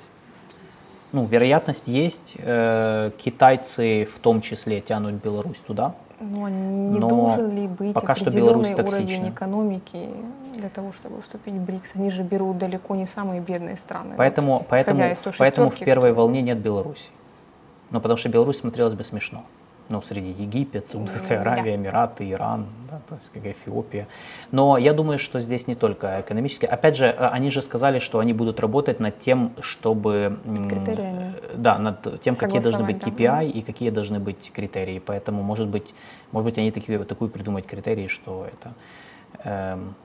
Ну, 1.11 1.25
вероятность 1.25 1.87
есть. 1.87 2.33
Э, 2.39 3.11
китайцы 3.23 4.09
в 4.15 4.19
том 4.19 4.41
числе 4.41 4.81
тянут 4.81 5.13
Беларусь 5.23 5.59
туда. 5.59 5.93
Но 6.19 6.49
не 6.49 6.97
Но 6.99 7.09
должен 7.09 7.55
ли 7.55 7.67
быть 7.67 7.93
пока 7.93 8.15
что 8.15 8.31
Беларусь 8.31 8.71
уровень 8.71 9.29
экономики 9.29 10.09
для 10.57 10.69
того, 10.69 10.91
чтобы 10.91 11.21
вступить 11.21 11.53
в 11.53 11.65
БРИКС? 11.65 11.95
Они 11.95 12.09
же 12.09 12.23
берут 12.23 12.57
далеко 12.57 12.95
не 12.95 13.07
самые 13.07 13.41
бедные 13.41 13.77
страны. 13.77 14.15
Поэтому, 14.17 14.59
вот, 14.59 14.67
поэтому, 14.67 15.03
поэтому 15.37 15.69
в 15.69 15.79
первой 15.79 16.13
волне 16.13 16.41
нет 16.41 16.59
Беларуси. 16.59 17.09
Ну, 17.89 17.99
потому 17.99 18.17
что 18.17 18.29
Беларусь 18.29 18.57
смотрелась 18.57 18.93
бы 18.93 19.03
смешно 19.03 19.43
ну, 19.89 20.01
среди 20.01 20.31
Египет, 20.43 20.87
Саудовская 20.87 21.41
Аравия, 21.41 21.63
да. 21.63 21.75
Эмираты, 21.75 22.29
Иран, 22.31 22.65
да, 22.89 23.01
то 23.07 23.15
есть 23.15 23.31
как 23.31 23.45
Эфиопия. 23.45 24.07
Но 24.51 24.77
я 24.77 24.93
думаю, 24.93 25.19
что 25.19 25.39
здесь 25.39 25.67
не 25.67 25.75
только 25.75 26.21
экономически. 26.21 26.65
Опять 26.65 26.95
же, 26.95 27.09
а, 27.09 27.29
они 27.29 27.49
же 27.51 27.61
сказали, 27.61 27.99
что 27.99 28.19
они 28.19 28.33
будут 28.33 28.59
работать 28.59 28.99
над 28.99 29.19
тем, 29.19 29.51
чтобы... 29.61 30.39
Критериями. 30.69 31.33
Да, 31.55 31.77
над 31.77 32.21
тем, 32.21 32.35
какие 32.35 32.61
должны 32.61 32.83
быть 32.83 32.97
KPI 32.97 33.27
да. 33.27 33.43
и 33.43 33.61
какие 33.61 33.89
должны 33.89 34.19
быть 34.19 34.51
критерии. 34.53 34.99
Поэтому, 34.99 35.43
может 35.43 35.67
быть, 35.67 35.93
может 36.31 36.45
быть 36.45 36.57
они 36.57 36.71
такие, 36.71 36.99
такую 37.03 37.29
придумать 37.29 37.65
критерии, 37.65 38.07
что 38.07 38.47
это... 38.47 38.73
Эм, 39.43 39.95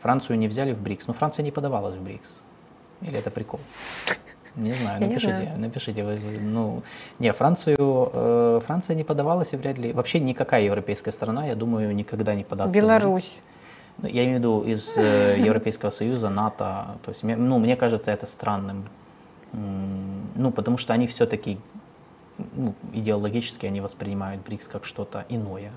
Францию 0.00 0.38
не 0.38 0.48
взяли 0.48 0.72
в 0.72 0.80
БРИКС, 0.80 1.06
но 1.06 1.14
Франция 1.14 1.42
не 1.42 1.50
подавалась 1.50 1.96
в 1.96 2.02
БРИКС. 2.02 2.40
Или 3.02 3.18
это 3.18 3.30
прикол? 3.30 3.60
Не 4.56 4.72
знаю, 4.72 5.00
напишите, 5.00 5.26
не 5.26 5.44
знаю. 5.44 5.58
напишите. 5.58 6.04
Вы, 6.04 6.18
ну, 6.40 6.82
не, 7.18 7.32
Францию, 7.32 8.10
э, 8.12 8.60
Франция 8.66 8.96
не 8.96 9.04
подавалась 9.04 9.52
и 9.52 9.56
вряд 9.56 9.78
ли, 9.78 9.92
вообще 9.92 10.18
никакая 10.18 10.62
европейская 10.62 11.12
страна, 11.12 11.46
я 11.46 11.54
думаю, 11.54 11.94
никогда 11.94 12.34
не 12.34 12.44
подастся. 12.44 12.76
Беларусь. 12.76 13.38
Ну, 13.98 14.08
я 14.08 14.24
имею 14.24 14.36
в 14.36 14.38
виду 14.38 14.62
из 14.62 14.96
э, 14.96 15.36
Европейского 15.44 15.90
Союза, 15.90 16.28
НАТО, 16.28 16.98
то 17.04 17.10
есть, 17.10 17.22
ну, 17.22 17.58
мне 17.58 17.76
кажется 17.76 18.10
это 18.10 18.26
странным, 18.26 18.88
ну, 19.52 20.50
потому 20.50 20.76
что 20.76 20.92
они 20.92 21.06
все-таки 21.06 21.58
ну, 22.38 22.74
идеологически 22.92 23.66
они 23.66 23.80
воспринимают 23.80 24.42
БРИКС 24.42 24.68
как 24.68 24.84
что-то 24.84 25.24
иное, 25.28 25.72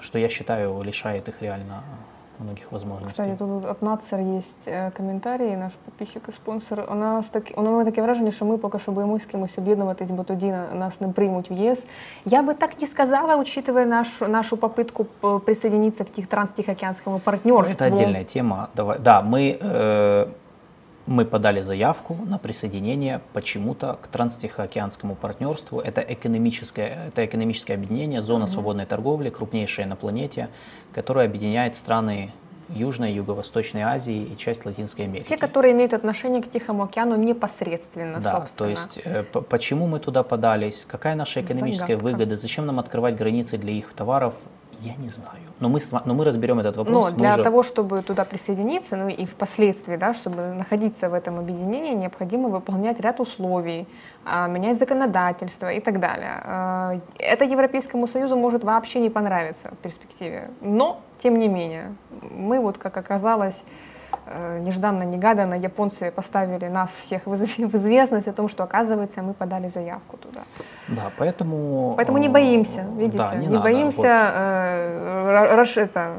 что 0.00 0.18
я 0.18 0.28
считаю 0.28 0.82
лишает 0.82 1.28
их 1.28 1.40
реально 1.40 1.84
многих 2.39 2.71
возможностей. 2.71 3.11
Кстати, 3.11 3.35
тут 3.37 3.65
от 3.65 3.81
Нацер 3.81 4.19
есть 4.19 4.67
э, 4.67 4.91
коментарі, 4.97 5.55
наш 5.55 5.71
подписчик 5.85 6.23
і 6.29 6.31
спонсор. 6.31 6.87
У 6.91 6.95
нас 6.95 7.27
так, 7.27 7.43
у 7.55 7.61
мене 7.61 7.85
таке 7.85 8.01
враження, 8.01 8.31
що 8.31 8.45
ми 8.45 8.57
поки 8.57 8.79
що 8.79 8.91
боїмося 8.91 9.23
з 9.23 9.27
кимось 9.27 9.57
об'єднуватись, 9.57 10.11
бо 10.11 10.23
тоді 10.23 10.53
нас 10.73 11.01
не 11.01 11.07
приймуть 11.07 11.51
в 11.51 11.53
ЄС. 11.53 11.85
Я 12.25 12.43
би 12.43 12.53
так 12.53 12.81
не 12.81 12.87
сказала, 12.87 13.35
учитывая 13.35 13.85
нашу, 13.85 14.27
нашу 14.27 14.57
попытку 14.57 15.05
присоединиться 15.39 16.03
к 16.03 16.27
транстихоокеанскому 16.27 17.19
партнерству. 17.19 17.85
Это 17.85 17.93
отдельная 17.93 18.23
тема. 18.23 18.69
Давай. 18.75 18.99
Да, 18.99 19.21
мы 19.21 19.57
э, 19.61 20.27
мы 21.08 21.24
подали 21.24 21.62
заявку 21.62 22.16
на 22.26 22.38
присоединение 22.38 23.22
почему-то 23.32 23.98
к 24.02 24.08
Транстихоокеанскому 24.08 25.14
партнерству. 25.14 25.80
Это 25.80 26.02
экономическое, 26.02 27.08
это 27.08 27.24
экономическое 27.24 27.74
объединение, 27.74 28.22
зона 28.22 28.44
mm-hmm. 28.44 28.48
свободной 28.48 28.86
торговли, 28.86 29.30
крупнейшая 29.30 29.86
на 29.86 29.96
планете, 29.96 30.48
которая 30.92 31.26
объединяет 31.26 31.76
страны 31.76 32.32
Южной, 32.68 33.14
Юго-Восточной 33.14 33.80
Азии 33.80 34.22
и 34.22 34.36
часть 34.36 34.66
Латинской 34.66 35.06
Америки. 35.06 35.26
Те, 35.28 35.38
которые 35.38 35.72
имеют 35.72 35.94
отношение 35.94 36.42
к 36.42 36.50
Тихому 36.50 36.84
океану 36.84 37.16
непосредственно, 37.16 38.20
да, 38.20 38.32
собственно. 38.32 38.74
то 38.74 38.80
есть 38.80 39.00
э, 39.02 39.22
почему 39.24 39.86
мы 39.86 40.00
туда 40.00 40.22
подались, 40.22 40.84
какая 40.86 41.14
наша 41.14 41.40
экономическая 41.40 41.96
Загадка. 41.96 42.04
выгода, 42.04 42.36
зачем 42.36 42.66
нам 42.66 42.78
открывать 42.78 43.16
границы 43.16 43.56
для 43.56 43.72
их 43.72 43.94
товаров, 43.94 44.34
я 44.80 44.94
не 44.96 45.08
знаю. 45.08 45.47
Но 45.60 45.68
мы, 45.68 45.80
но 46.04 46.14
мы 46.14 46.24
разберем 46.24 46.60
этот 46.60 46.76
вопрос. 46.76 46.94
Но 46.94 47.10
для 47.10 47.34
уже... 47.34 47.42
того, 47.42 47.62
чтобы 47.62 48.02
туда 48.02 48.24
присоединиться, 48.24 48.96
ну 48.96 49.08
и 49.08 49.26
впоследствии, 49.26 49.96
да, 49.96 50.14
чтобы 50.14 50.54
находиться 50.54 51.08
в 51.08 51.14
этом 51.14 51.38
объединении, 51.38 51.94
необходимо 51.94 52.48
выполнять 52.48 53.00
ряд 53.00 53.20
условий, 53.20 53.86
а, 54.24 54.46
менять 54.48 54.78
законодательство 54.78 55.72
и 55.72 55.80
так 55.80 55.98
далее. 55.98 56.40
А, 56.44 57.00
это 57.18 57.44
Европейскому 57.44 58.06
Союзу 58.06 58.36
может 58.36 58.64
вообще 58.64 59.00
не 59.00 59.10
понравиться 59.10 59.70
в 59.72 59.76
перспективе. 59.76 60.50
Но, 60.60 61.00
тем 61.18 61.38
не 61.38 61.48
менее, 61.48 61.94
мы 62.30 62.60
вот, 62.60 62.78
как 62.78 62.96
оказалось, 62.96 63.64
нежданно-негаданно 64.60 65.54
японцы 65.54 66.10
поставили 66.10 66.68
нас 66.68 66.90
всех 66.96 67.26
в 67.26 67.34
известность 67.34 68.28
о 68.28 68.32
том, 68.32 68.48
что, 68.48 68.64
оказывается, 68.64 69.22
мы 69.22 69.34
подали 69.34 69.68
заявку 69.68 70.16
туда. 70.16 70.40
Да, 70.88 71.10
поэтому... 71.18 71.94
Поэтому 71.96 72.18
не 72.18 72.28
боимся, 72.28 72.84
видите, 72.96 73.18
да, 73.18 73.34
не, 73.34 73.46
не 73.46 73.52
надо, 73.52 73.64
боимся 73.64 73.96
вот. 73.96 74.08
э, 74.08 75.56
это, 75.76 76.12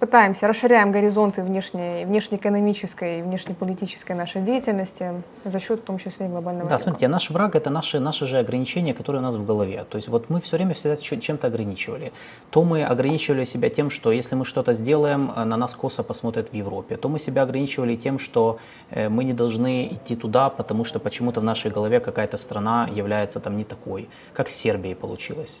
пытаемся, 0.00 0.48
расширяем 0.48 0.92
горизонты 0.92 1.42
внешней, 1.42 2.04
внешнеэкономической 2.06 3.20
и 3.20 3.22
внешнеполитической 3.22 4.16
нашей 4.16 4.42
деятельности 4.42 5.22
за 5.44 5.60
счет, 5.60 5.80
в 5.80 5.84
том 5.84 5.98
числе, 5.98 6.26
и 6.26 6.28
глобального 6.28 6.68
Да, 6.68 6.76
рынка. 6.76 6.84
смотрите, 6.84 7.08
наш 7.08 7.30
враг– 7.30 7.54
это 7.54 7.70
наши, 7.70 8.00
наши 8.00 8.26
же 8.26 8.38
ограничения, 8.38 8.94
которые 8.94 9.20
у 9.20 9.24
нас 9.24 9.36
в 9.36 9.44
голове. 9.44 9.84
То 9.88 9.98
есть 9.98 10.08
вот 10.08 10.30
мы 10.30 10.40
все 10.40 10.56
время 10.56 10.74
всегда 10.74 10.96
чем-то 10.96 11.46
ограничивали. 11.46 12.12
То 12.50 12.64
мы 12.64 12.82
ограничивали 12.82 13.44
себя 13.44 13.68
тем, 13.68 13.90
что 13.90 14.10
если 14.10 14.36
мы 14.36 14.44
что-то 14.44 14.72
сделаем, 14.72 15.32
э, 15.36 15.44
на 15.44 15.56
нас 15.56 15.74
косо 15.74 16.02
посмотрят 16.02 16.50
в 16.52 16.54
Европе. 16.54 16.96
То 16.96 17.08
мы 17.08 17.18
себя 17.18 17.42
ограничивали 17.42 17.96
тем, 17.96 18.18
что 18.18 18.58
э, 18.90 19.08
мы 19.08 19.24
не 19.24 19.34
должны 19.34 19.86
идти 19.86 20.16
туда, 20.16 20.48
потому 20.48 20.84
что 20.84 20.98
почему-то 20.98 21.40
в 21.40 21.44
нашей 21.44 21.70
голове 21.70 22.00
какая-то 22.00 22.38
страна 22.38 22.88
является 22.96 23.40
там 23.40 23.56
не 23.56 23.64
такой, 23.64 24.08
как 24.32 24.48
с 24.48 24.54
Сербией 24.54 24.94
получилось. 24.94 25.60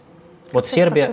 Вот 0.52 0.68
Сербия, 0.68 1.12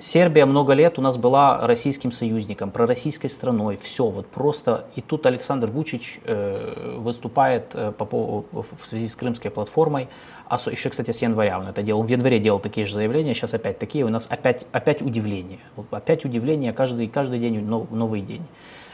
Сербия 0.00 0.44
много 0.44 0.72
лет 0.72 0.98
у 0.98 1.02
нас 1.02 1.16
была 1.16 1.66
российским 1.66 2.12
союзником, 2.12 2.70
пророссийской 2.70 3.30
страной, 3.30 3.78
все, 3.80 4.08
вот 4.08 4.26
просто. 4.26 4.86
И 4.96 5.00
тут 5.00 5.26
Александр 5.26 5.68
Вучич 5.68 6.20
э, 6.24 6.96
выступает 6.98 7.66
э, 7.74 7.92
по, 7.92 8.44
в 8.52 8.86
связи 8.86 9.08
с 9.08 9.14
крымской 9.14 9.50
платформой, 9.50 10.08
а 10.48 10.58
еще, 10.70 10.90
кстати, 10.90 11.12
с 11.12 11.22
января 11.22 11.58
он 11.58 11.68
это 11.68 11.82
делал. 11.82 12.00
Он 12.00 12.06
в 12.06 12.10
январе 12.10 12.38
делал 12.38 12.58
такие 12.58 12.86
же 12.86 12.94
заявления, 12.94 13.34
сейчас 13.34 13.54
опять 13.54 13.78
такие, 13.78 14.04
у 14.04 14.08
нас 14.08 14.26
опять, 14.28 14.66
опять 14.72 15.00
удивление. 15.00 15.60
Опять 15.90 16.24
удивление, 16.24 16.72
каждый, 16.72 17.08
каждый 17.08 17.38
день 17.38 17.64
новый 17.64 18.20
день. 18.20 18.42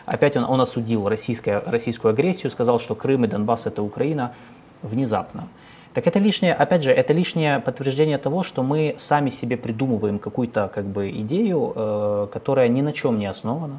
Опять 0.06 0.36
он, 0.36 0.44
он 0.44 0.60
осудил 0.60 1.08
российское, 1.08 1.62
российскую 1.66 2.12
агрессию, 2.12 2.50
сказал, 2.50 2.78
что 2.78 2.94
Крым 2.94 3.24
и 3.24 3.28
Донбасс 3.28 3.66
это 3.66 3.82
Украина 3.82 4.34
внезапно. 4.82 5.48
Так 5.94 6.06
это 6.06 6.18
лишнее, 6.18 6.54
опять 6.54 6.82
же, 6.82 6.92
это 6.92 7.12
лишнее 7.12 7.60
подтверждение 7.60 8.18
того, 8.18 8.42
что 8.42 8.62
мы 8.62 8.94
сами 8.98 9.30
себе 9.30 9.56
придумываем 9.56 10.18
какую-то 10.18 10.70
как 10.74 10.84
бы 10.84 11.10
идею, 11.10 11.72
э, 11.74 12.28
которая 12.32 12.68
ни 12.68 12.82
на 12.82 12.92
чем 12.92 13.18
не 13.18 13.26
основана 13.26 13.78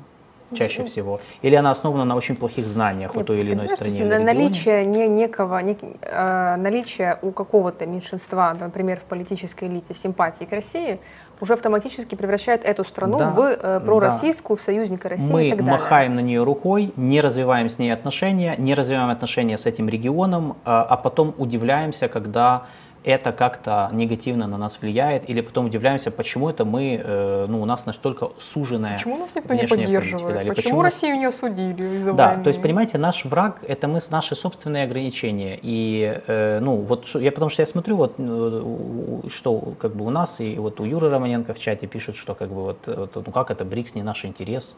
чаще 0.55 0.83
всего? 0.85 1.19
Или 1.41 1.55
она 1.55 1.71
основана 1.71 2.05
на 2.05 2.15
очень 2.15 2.35
плохих 2.35 2.67
знаниях 2.67 3.13
Нет, 3.13 3.23
о 3.23 3.25
той 3.25 3.39
или 3.39 3.53
иной 3.53 3.69
стране? 3.69 3.99
Или 3.99 4.15
наличие 4.15 4.85
не, 4.85 5.07
некого, 5.07 5.59
не, 5.59 5.77
э, 6.01 6.55
наличие 6.57 7.17
у 7.21 7.31
какого-то 7.31 7.85
меньшинства, 7.85 8.55
например, 8.59 8.99
в 8.99 9.03
политической 9.03 9.67
элите 9.67 9.93
симпатии 9.93 10.45
к 10.45 10.51
России, 10.51 10.99
уже 11.41 11.53
автоматически 11.53 12.15
превращает 12.15 12.65
эту 12.65 12.83
страну 12.83 13.17
да, 13.17 13.29
в 13.29 13.39
э, 13.39 13.79
пророссийскую, 13.79 14.57
да. 14.57 14.61
в 14.61 14.63
союзника 14.63 15.09
России 15.09 15.31
Мы 15.31 15.47
и 15.47 15.49
так 15.49 15.59
далее. 15.59 15.73
Мы 15.73 15.79
махаем 15.79 16.15
на 16.15 16.19
нее 16.19 16.43
рукой, 16.43 16.93
не 16.95 17.21
развиваем 17.21 17.69
с 17.69 17.79
ней 17.79 17.91
отношения, 17.91 18.55
не 18.57 18.73
развиваем 18.73 19.09
отношения 19.09 19.57
с 19.57 19.65
этим 19.65 19.87
регионом, 19.89 20.57
а, 20.65 20.83
а 20.83 20.97
потом 20.97 21.33
удивляемся, 21.37 22.07
когда 22.07 22.65
это 23.03 23.31
как-то 23.31 23.89
негативно 23.93 24.47
на 24.47 24.57
нас 24.57 24.79
влияет, 24.81 25.29
или 25.29 25.41
потом 25.41 25.65
удивляемся, 25.65 26.11
почему 26.11 26.49
это 26.49 26.65
мы, 26.65 27.01
э, 27.03 27.45
ну, 27.47 27.61
у 27.61 27.65
нас 27.65 27.85
настолько 27.85 28.29
суженная 28.39 28.97
Почему 28.97 29.17
нас 29.17 29.33
никто 29.35 29.53
не 29.53 29.67
поддерживает? 29.67 30.09
Политика, 30.11 30.33
да, 30.33 30.39
почему, 30.39 30.55
почему 30.55 30.81
Россию 30.81 31.17
не 31.17 31.25
осудили 31.25 31.95
из-за 31.95 32.13
Да, 32.13 32.29
войны? 32.29 32.43
то 32.43 32.47
есть, 32.49 32.61
понимаете, 32.61 32.97
наш 32.97 33.25
враг– 33.25 33.59
это 33.67 33.87
мы, 33.87 33.99
наши 34.09 34.35
собственные 34.35 34.83
ограничения. 34.83 35.59
И, 35.61 36.21
э, 36.27 36.59
ну, 36.61 36.75
вот 36.75 37.07
я 37.15 37.31
потому 37.31 37.49
что 37.49 37.61
я 37.61 37.67
смотрю, 37.67 37.95
вот, 37.95 38.15
э, 38.17 39.29
что 39.29 39.59
как 39.79 39.95
бы 39.95 40.05
у 40.05 40.09
нас, 40.09 40.39
и 40.39 40.57
вот 40.57 40.79
у 40.79 40.85
Юры 40.85 41.09
Романенко 41.09 41.53
в 41.53 41.59
чате 41.59 41.87
пишут, 41.87 42.17
что 42.17 42.35
как 42.35 42.49
бы 42.49 42.63
вот, 42.63 42.79
вот 42.85 43.15
ну 43.15 43.31
как 43.31 43.51
это, 43.51 43.63
БРИКС 43.65 43.95
не 43.95 44.03
наш 44.03 44.25
интерес, 44.25 44.75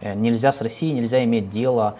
э, 0.00 0.14
нельзя 0.14 0.52
с 0.52 0.60
Россией, 0.60 0.92
нельзя 0.92 1.24
иметь 1.24 1.50
дело, 1.50 1.96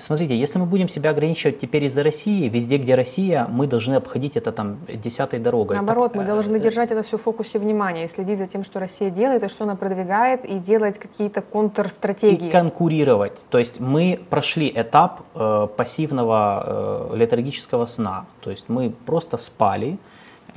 Смотрите, 0.00 0.38
если 0.38 0.58
мы 0.58 0.66
будем 0.66 0.88
себя 0.88 1.10
ограничивать 1.10 1.58
теперь 1.60 1.84
из-за 1.84 2.02
России, 2.02 2.48
везде, 2.48 2.78
где 2.78 2.94
Россия, 2.94 3.46
мы 3.48 3.66
должны 3.66 3.94
обходить 3.94 4.36
это 4.36 4.52
там 4.52 4.78
десятой 4.88 5.38
дорогой. 5.38 5.76
Наоборот, 5.76 6.12
так, 6.12 6.22
мы 6.22 6.26
должны 6.26 6.56
э, 6.56 6.60
держать 6.60 6.90
это 6.90 7.02
все 7.02 7.16
в 7.16 7.22
фокусе 7.22 7.58
внимания 7.58 8.04
и 8.04 8.08
следить 8.08 8.38
за 8.38 8.46
тем, 8.46 8.64
что 8.64 8.80
Россия 8.80 9.10
делает 9.10 9.42
и 9.44 9.48
что 9.48 9.64
она 9.64 9.76
продвигает, 9.76 10.44
и 10.44 10.58
делать 10.58 10.98
какие-то 10.98 11.42
контрстратегии. 11.42 12.48
И 12.48 12.50
конкурировать. 12.50 13.44
То 13.50 13.58
есть 13.58 13.80
мы 13.80 14.20
прошли 14.30 14.72
этап 14.74 15.22
э, 15.34 15.68
пассивного 15.76 17.10
э, 17.12 17.16
летаргического 17.16 17.86
сна. 17.86 18.26
То 18.40 18.50
есть 18.50 18.68
мы 18.68 18.90
просто 18.90 19.36
спали, 19.36 19.98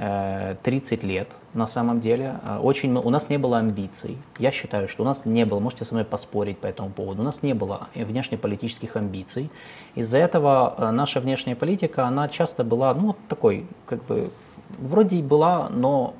30 0.01 1.03
э, 1.03 1.07
лет 1.07 1.29
на 1.53 1.67
самом 1.67 2.01
деле. 2.01 2.39
Э, 2.47 2.57
очень, 2.57 2.95
у 2.95 3.09
нас 3.09 3.29
не 3.29 3.37
было 3.37 3.59
амбиций. 3.59 4.17
Я 4.39 4.51
считаю, 4.51 4.87
что 4.87 5.03
у 5.03 5.05
нас 5.05 5.25
не 5.25 5.45
было, 5.45 5.59
можете 5.59 5.85
со 5.85 5.93
мной 5.93 6.05
поспорить 6.05 6.57
по 6.57 6.65
этому 6.65 6.89
поводу, 6.89 7.21
у 7.21 7.25
нас 7.25 7.43
не 7.43 7.53
было 7.53 7.87
внешнеполитических 7.93 8.95
амбиций. 8.95 9.51
Из-за 9.93 10.17
этого 10.17 10.73
э, 10.77 10.91
наша 10.91 11.19
внешняя 11.19 11.55
политика, 11.55 12.05
она 12.05 12.27
часто 12.29 12.63
была, 12.63 12.93
ну, 12.95 13.15
такой, 13.27 13.67
как 13.85 14.03
бы, 14.05 14.31
вроде 14.79 15.17
и 15.17 15.21
была, 15.21 15.69
но 15.69 16.15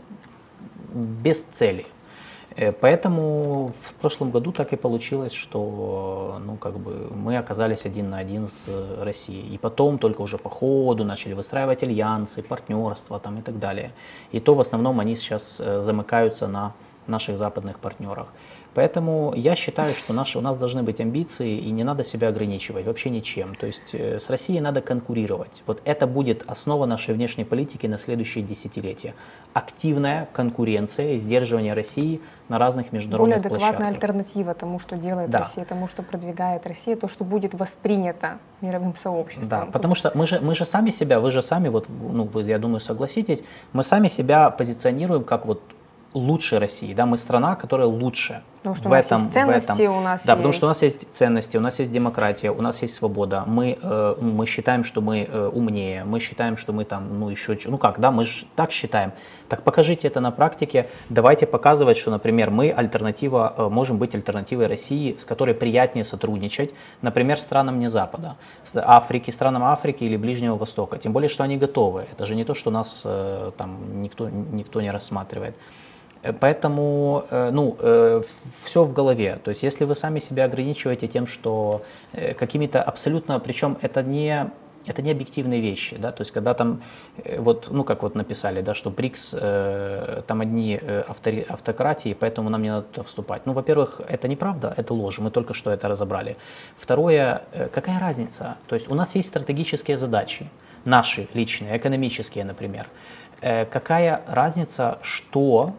без 0.93 1.43
цели. 1.55 1.87
Э, 2.55 2.71
поэтому 2.71 3.71
в 3.81 3.93
прошлом 3.93 4.31
году 4.31 4.51
так 4.51 4.73
и 4.73 4.75
получилось, 4.75 5.33
что 5.33 6.39
ну, 6.45 6.55
как 6.57 6.77
бы 6.77 7.09
мы 7.15 7.37
оказались 7.37 7.85
один 7.85 8.09
на 8.09 8.17
один 8.17 8.47
с 8.47 8.67
э, 8.67 9.03
Россией. 9.03 9.53
И 9.55 9.57
потом 9.57 9.97
только 9.97 10.21
уже 10.21 10.37
по 10.37 10.49
ходу 10.49 11.03
начали 11.03 11.33
выстраивать 11.33 11.83
альянсы, 11.83 12.41
партнерства 12.41 13.19
там, 13.19 13.39
и 13.39 13.41
так 13.41 13.59
далее. 13.59 13.91
И 14.31 14.39
то 14.39 14.53
в 14.55 14.59
основном 14.59 14.99
они 14.99 15.15
сейчас 15.15 15.57
э, 15.59 15.81
замыкаются 15.81 16.47
на 16.47 16.73
наших 17.07 17.37
западных 17.37 17.79
партнерах. 17.79 18.27
Поэтому 18.73 19.33
я 19.35 19.55
считаю, 19.55 19.93
что 19.93 20.13
наши, 20.13 20.37
у 20.37 20.41
нас 20.41 20.57
должны 20.57 20.81
быть 20.81 21.01
амбиции, 21.01 21.57
и 21.57 21.71
не 21.71 21.83
надо 21.83 22.03
себя 22.03 22.29
ограничивать 22.29 22.85
вообще 22.85 23.09
ничем. 23.09 23.55
То 23.55 23.67
есть 23.67 23.93
э, 23.93 24.19
с 24.19 24.29
Россией 24.29 24.61
надо 24.61 24.81
конкурировать. 24.81 25.61
Вот 25.67 25.81
это 25.83 26.07
будет 26.07 26.43
основа 26.47 26.85
нашей 26.85 27.13
внешней 27.13 27.43
политики 27.43 27.87
на 27.87 27.97
следующие 27.97 28.43
десятилетия. 28.45 29.13
Активная 29.53 30.29
конкуренция 30.31 31.13
и 31.13 31.17
сдерживание 31.17 31.73
России 31.73 32.21
на 32.47 32.59
разных 32.59 32.93
международных 32.93 33.37
Более 33.37 33.39
адекватная 33.39 33.71
площадках. 33.71 34.09
альтернатива 34.09 34.53
тому, 34.53 34.79
что 34.79 34.95
делает 34.95 35.29
да. 35.29 35.39
Россия, 35.39 35.65
тому, 35.65 35.89
что 35.89 36.01
продвигает 36.01 36.65
Россия, 36.65 36.95
то, 36.95 37.09
что 37.09 37.25
будет 37.25 37.53
воспринято 37.53 38.39
мировым 38.61 38.95
сообществом. 38.95 39.49
Да, 39.49 39.65
потому 39.65 39.95
что 39.95 40.11
мы 40.15 40.25
же, 40.27 40.39
мы 40.39 40.55
же 40.55 40.65
сами 40.65 40.91
себя, 40.91 41.19
вы 41.19 41.31
же 41.31 41.43
сами, 41.43 41.67
вот, 41.67 41.87
ну, 41.89 42.23
вы, 42.23 42.43
я 42.43 42.59
думаю, 42.59 42.79
согласитесь, 42.79 43.43
мы 43.73 43.83
сами 43.83 44.07
себя 44.07 44.49
позиционируем 44.49 45.25
как 45.25 45.45
вот 45.45 45.61
лучше 46.13 46.59
России, 46.59 46.93
да, 46.93 47.05
мы 47.05 47.17
страна, 47.17 47.55
которая 47.55 47.87
лучше. 47.87 48.41
Потому 48.57 48.75
что 48.75 48.89
в 48.89 48.91
у 48.91 48.95
нас 48.95 49.05
этом, 49.05 49.21
есть 49.21 49.33
ценности, 49.33 49.81
этом. 49.81 49.95
у 49.95 50.01
нас 50.01 50.23
Да, 50.23 50.33
есть... 50.33 50.37
потому 50.37 50.53
что 50.53 50.65
у 50.67 50.69
нас 50.69 50.81
есть 50.83 51.13
ценности, 51.15 51.57
у 51.57 51.61
нас 51.61 51.79
есть 51.79 51.91
демократия, 51.91 52.51
у 52.51 52.61
нас 52.61 52.81
есть 52.83 52.93
свобода. 52.93 53.43
Мы, 53.47 53.79
э, 53.81 54.15
мы 54.21 54.45
считаем, 54.45 54.83
что 54.83 55.01
мы 55.01 55.23
э, 55.23 55.47
умнее, 55.51 56.03
мы 56.03 56.19
считаем, 56.19 56.57
что 56.57 56.71
мы 56.71 56.85
там, 56.85 57.19
ну 57.19 57.29
еще, 57.29 57.57
ну 57.65 57.79
как, 57.79 57.99
да, 57.99 58.11
мы 58.11 58.25
же 58.25 58.45
так 58.55 58.71
считаем. 58.71 59.13
Так 59.49 59.63
покажите 59.63 60.07
это 60.07 60.19
на 60.19 60.31
практике, 60.31 60.89
давайте 61.09 61.47
показывать, 61.47 61.97
что, 61.97 62.11
например, 62.11 62.51
мы 62.51 62.69
альтернатива, 62.69 63.53
э, 63.57 63.67
можем 63.67 63.97
быть 63.97 64.13
альтернативой 64.13 64.67
России, 64.67 65.15
с 65.17 65.25
которой 65.25 65.55
приятнее 65.55 66.05
сотрудничать, 66.05 66.71
например, 67.01 67.39
странам 67.39 67.79
не 67.79 67.89
Запада, 67.89 68.35
с 68.63 68.75
Африки, 68.75 69.31
странам 69.31 69.63
Африки 69.63 70.03
или 70.03 70.17
Ближнего 70.17 70.55
Востока. 70.55 70.99
Тем 70.99 71.13
более, 71.13 71.29
что 71.29 71.43
они 71.43 71.57
готовы. 71.57 72.05
Это 72.11 72.25
же 72.27 72.35
не 72.35 72.45
то, 72.45 72.53
что 72.53 72.69
нас 72.69 73.01
э, 73.05 73.51
там 73.57 74.03
никто, 74.03 74.29
никто 74.29 74.81
не 74.81 74.91
рассматривает. 74.91 75.55
Поэтому, 76.39 77.25
ну, 77.31 77.75
все 78.63 78.83
в 78.83 78.93
голове. 78.93 79.39
То 79.43 79.49
есть, 79.49 79.63
если 79.63 79.85
вы 79.85 79.95
сами 79.95 80.19
себя 80.19 80.45
ограничиваете 80.45 81.07
тем, 81.07 81.25
что 81.25 81.81
какими-то 82.37 82.83
абсолютно, 82.83 83.39
причем 83.39 83.77
это 83.81 84.03
не 84.03 84.51
это 84.85 85.01
не 85.01 85.11
объективные 85.11 85.61
вещи, 85.61 85.97
да, 85.97 86.11
то 86.11 86.21
есть 86.21 86.31
когда 86.31 86.53
там, 86.53 86.81
э, 87.23 87.39
вот, 87.39 87.69
ну 87.71 87.83
как 87.83 88.03
вот 88.03 88.15
написали, 88.15 88.61
да, 88.61 88.73
что 88.73 88.89
БРИКС, 88.89 89.35
э, 89.39 90.21
там 90.27 90.41
одни 90.41 90.79
э, 90.81 91.03
автори, 91.07 91.45
автократии, 91.47 92.15
поэтому 92.19 92.49
нам 92.49 92.61
не 92.61 92.69
надо 92.69 93.03
вступать. 93.03 93.45
Ну, 93.45 93.53
во-первых, 93.53 94.01
это 94.07 94.27
неправда, 94.27 94.73
это 94.77 94.93
ложь, 94.93 95.19
мы 95.19 95.31
только 95.31 95.53
что 95.53 95.71
это 95.71 95.87
разобрали. 95.87 96.37
Второе, 96.79 97.43
э, 97.51 97.67
какая 97.67 97.99
разница? 97.99 98.57
То 98.67 98.75
есть 98.75 98.91
у 98.91 98.95
нас 98.95 99.15
есть 99.15 99.29
стратегические 99.29 99.97
задачи, 99.97 100.49
наши 100.85 101.27
личные, 101.33 101.77
экономические, 101.77 102.45
например. 102.45 102.87
Э, 103.41 103.65
какая 103.65 104.21
разница, 104.27 104.97
что 105.03 105.73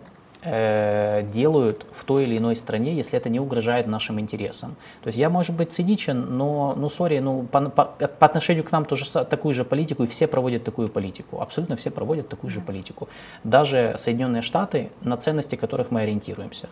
Э, 0.44 1.22
делают 1.32 1.86
в 1.96 2.04
той 2.04 2.24
или 2.24 2.36
иной 2.36 2.56
стране, 2.56 2.96
если 2.96 3.16
это 3.16 3.28
не 3.28 3.38
угрожает 3.38 3.86
нашим 3.86 4.18
интересам. 4.18 4.74
То 5.00 5.06
есть 5.06 5.16
я, 5.16 5.30
может 5.30 5.56
быть, 5.56 5.72
циничен, 5.72 6.36
но, 6.36 6.74
ну, 6.76 6.90
сори, 6.90 7.20
ну, 7.20 7.44
по, 7.44 7.60
по, 7.60 7.84
по 7.84 8.26
отношению 8.26 8.64
к 8.64 8.72
нам 8.72 8.84
тоже 8.84 9.04
такую 9.24 9.54
же 9.54 9.64
политику, 9.64 10.02
и 10.02 10.08
все 10.08 10.26
проводят 10.26 10.64
такую 10.64 10.88
политику. 10.88 11.40
Абсолютно 11.40 11.76
все 11.76 11.92
проводят 11.92 12.28
такую 12.28 12.50
же 12.50 12.60
политику. 12.60 13.08
Даже 13.44 13.94
Соединенные 14.00 14.42
Штаты, 14.42 14.90
на 15.00 15.16
ценности 15.16 15.54
которых 15.54 15.92
мы 15.92 16.00
ориентируемся. 16.00 16.68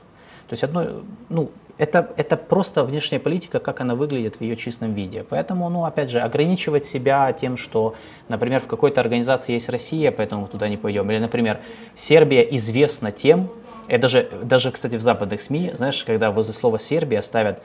То 0.48 0.54
есть 0.54 0.64
одно, 0.64 1.04
ну, 1.28 1.52
это, 1.78 2.10
это 2.16 2.36
просто 2.36 2.82
внешняя 2.82 3.20
политика, 3.20 3.60
как 3.60 3.80
она 3.80 3.94
выглядит 3.94 4.40
в 4.40 4.40
ее 4.40 4.56
чистом 4.56 4.94
виде. 4.94 5.24
Поэтому, 5.30 5.70
ну, 5.70 5.84
опять 5.84 6.10
же, 6.10 6.18
ограничивать 6.18 6.86
себя 6.86 7.32
тем, 7.32 7.56
что, 7.56 7.94
например, 8.28 8.60
в 8.62 8.66
какой-то 8.66 9.00
организации 9.00 9.52
есть 9.52 9.68
Россия, 9.68 10.10
поэтому 10.10 10.42
мы 10.42 10.48
туда 10.48 10.68
не 10.68 10.76
пойдем. 10.76 11.08
Или, 11.08 11.20
например, 11.20 11.60
Сербия 11.96 12.42
известна 12.56 13.12
тем, 13.12 13.48
это 13.90 14.02
даже, 14.02 14.28
даже, 14.42 14.70
кстати, 14.70 14.96
в 14.96 15.00
западных 15.02 15.42
СМИ, 15.42 15.72
знаешь, 15.74 16.02
когда 16.04 16.30
возле 16.30 16.54
слова 16.54 16.78
Сербия 16.78 17.22
ставят 17.22 17.60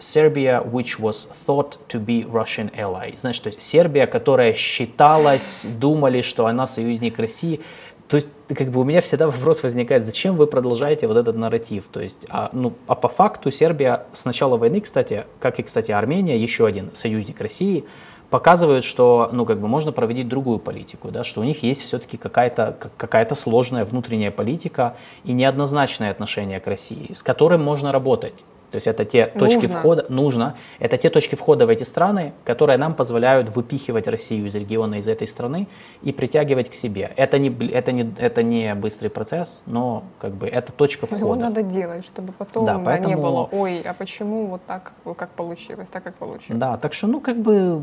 Serbia, 0.00 0.62
which 0.64 0.98
was 0.98 1.28
thought 1.46 1.78
to 1.88 2.04
be 2.04 2.24
Russian 2.24 2.70
ally. 2.76 3.14
Значит, 3.20 3.44
то 3.44 3.48
есть 3.48 3.62
Сербия, 3.62 4.06
которая 4.06 4.54
считалась, 4.54 5.64
думали, 5.78 6.22
что 6.22 6.46
она 6.46 6.66
союзник 6.66 7.18
России. 7.18 7.60
То 8.08 8.16
есть, 8.16 8.28
как 8.48 8.70
бы 8.70 8.80
у 8.80 8.84
меня 8.84 9.02
всегда 9.02 9.26
вопрос 9.26 9.62
возникает, 9.62 10.04
зачем 10.04 10.34
вы 10.36 10.48
продолжаете 10.48 11.06
вот 11.06 11.16
этот 11.16 11.36
нарратив? 11.36 11.84
То 11.92 12.00
есть, 12.00 12.26
а, 12.28 12.50
ну, 12.52 12.72
а 12.88 12.96
по 12.96 13.08
факту 13.08 13.52
Сербия 13.52 14.06
с 14.12 14.24
начала 14.24 14.56
войны, 14.56 14.80
кстати, 14.80 15.26
как 15.38 15.60
и, 15.60 15.62
кстати, 15.62 15.92
Армения, 15.92 16.36
еще 16.36 16.66
один 16.66 16.90
союзник 16.96 17.40
России, 17.40 17.84
показывают, 18.30 18.84
что 18.84 19.28
ну, 19.32 19.44
как 19.44 19.60
бы 19.60 19.68
можно 19.68 19.92
проводить 19.92 20.28
другую 20.28 20.58
политику, 20.58 21.10
да, 21.10 21.24
что 21.24 21.40
у 21.40 21.44
них 21.44 21.62
есть 21.62 21.82
все-таки 21.82 22.16
какая-то 22.16 22.76
какая 22.96 23.28
сложная 23.34 23.84
внутренняя 23.84 24.30
политика 24.30 24.96
и 25.24 25.32
неоднозначное 25.32 26.10
отношение 26.10 26.60
к 26.60 26.66
России, 26.66 27.12
с 27.12 27.22
которым 27.22 27.62
можно 27.62 27.92
работать. 27.92 28.34
То 28.70 28.76
есть 28.76 28.86
это 28.86 29.04
те 29.04 29.26
точки 29.26 29.66
нужно. 29.66 29.78
входа, 29.78 30.06
нужно, 30.08 30.56
это 30.78 30.96
те 30.96 31.10
точки 31.10 31.34
входа 31.34 31.66
в 31.66 31.68
эти 31.68 31.82
страны, 31.82 32.32
которые 32.44 32.78
нам 32.78 32.94
позволяют 32.94 33.54
выпихивать 33.54 34.06
Россию 34.06 34.46
из 34.46 34.54
региона, 34.54 34.96
из 34.96 35.08
этой 35.08 35.26
страны 35.26 35.66
и 36.02 36.12
притягивать 36.12 36.70
к 36.70 36.74
себе. 36.74 37.12
Это 37.16 37.38
не, 37.38 37.48
это 37.70 37.92
не, 37.92 38.14
это 38.18 38.42
не 38.42 38.74
быстрый 38.74 39.08
процесс, 39.08 39.60
но 39.66 40.04
как 40.20 40.32
бы 40.34 40.46
это 40.46 40.72
точка 40.72 41.06
входа. 41.06 41.22
Его 41.22 41.34
надо 41.34 41.62
делать, 41.62 42.06
чтобы 42.06 42.32
потом 42.32 42.64
да, 42.64 42.78
поэтому... 42.78 43.08
не 43.08 43.20
было, 43.20 43.48
ой, 43.50 43.80
а 43.82 43.94
почему 43.94 44.46
вот 44.46 44.62
так, 44.66 44.92
как 45.16 45.30
получилось, 45.30 45.88
так 45.90 46.04
как 46.04 46.14
получилось. 46.14 46.60
Да, 46.60 46.76
так 46.76 46.94
что, 46.94 47.06
ну, 47.06 47.20
как 47.20 47.38
бы 47.38 47.82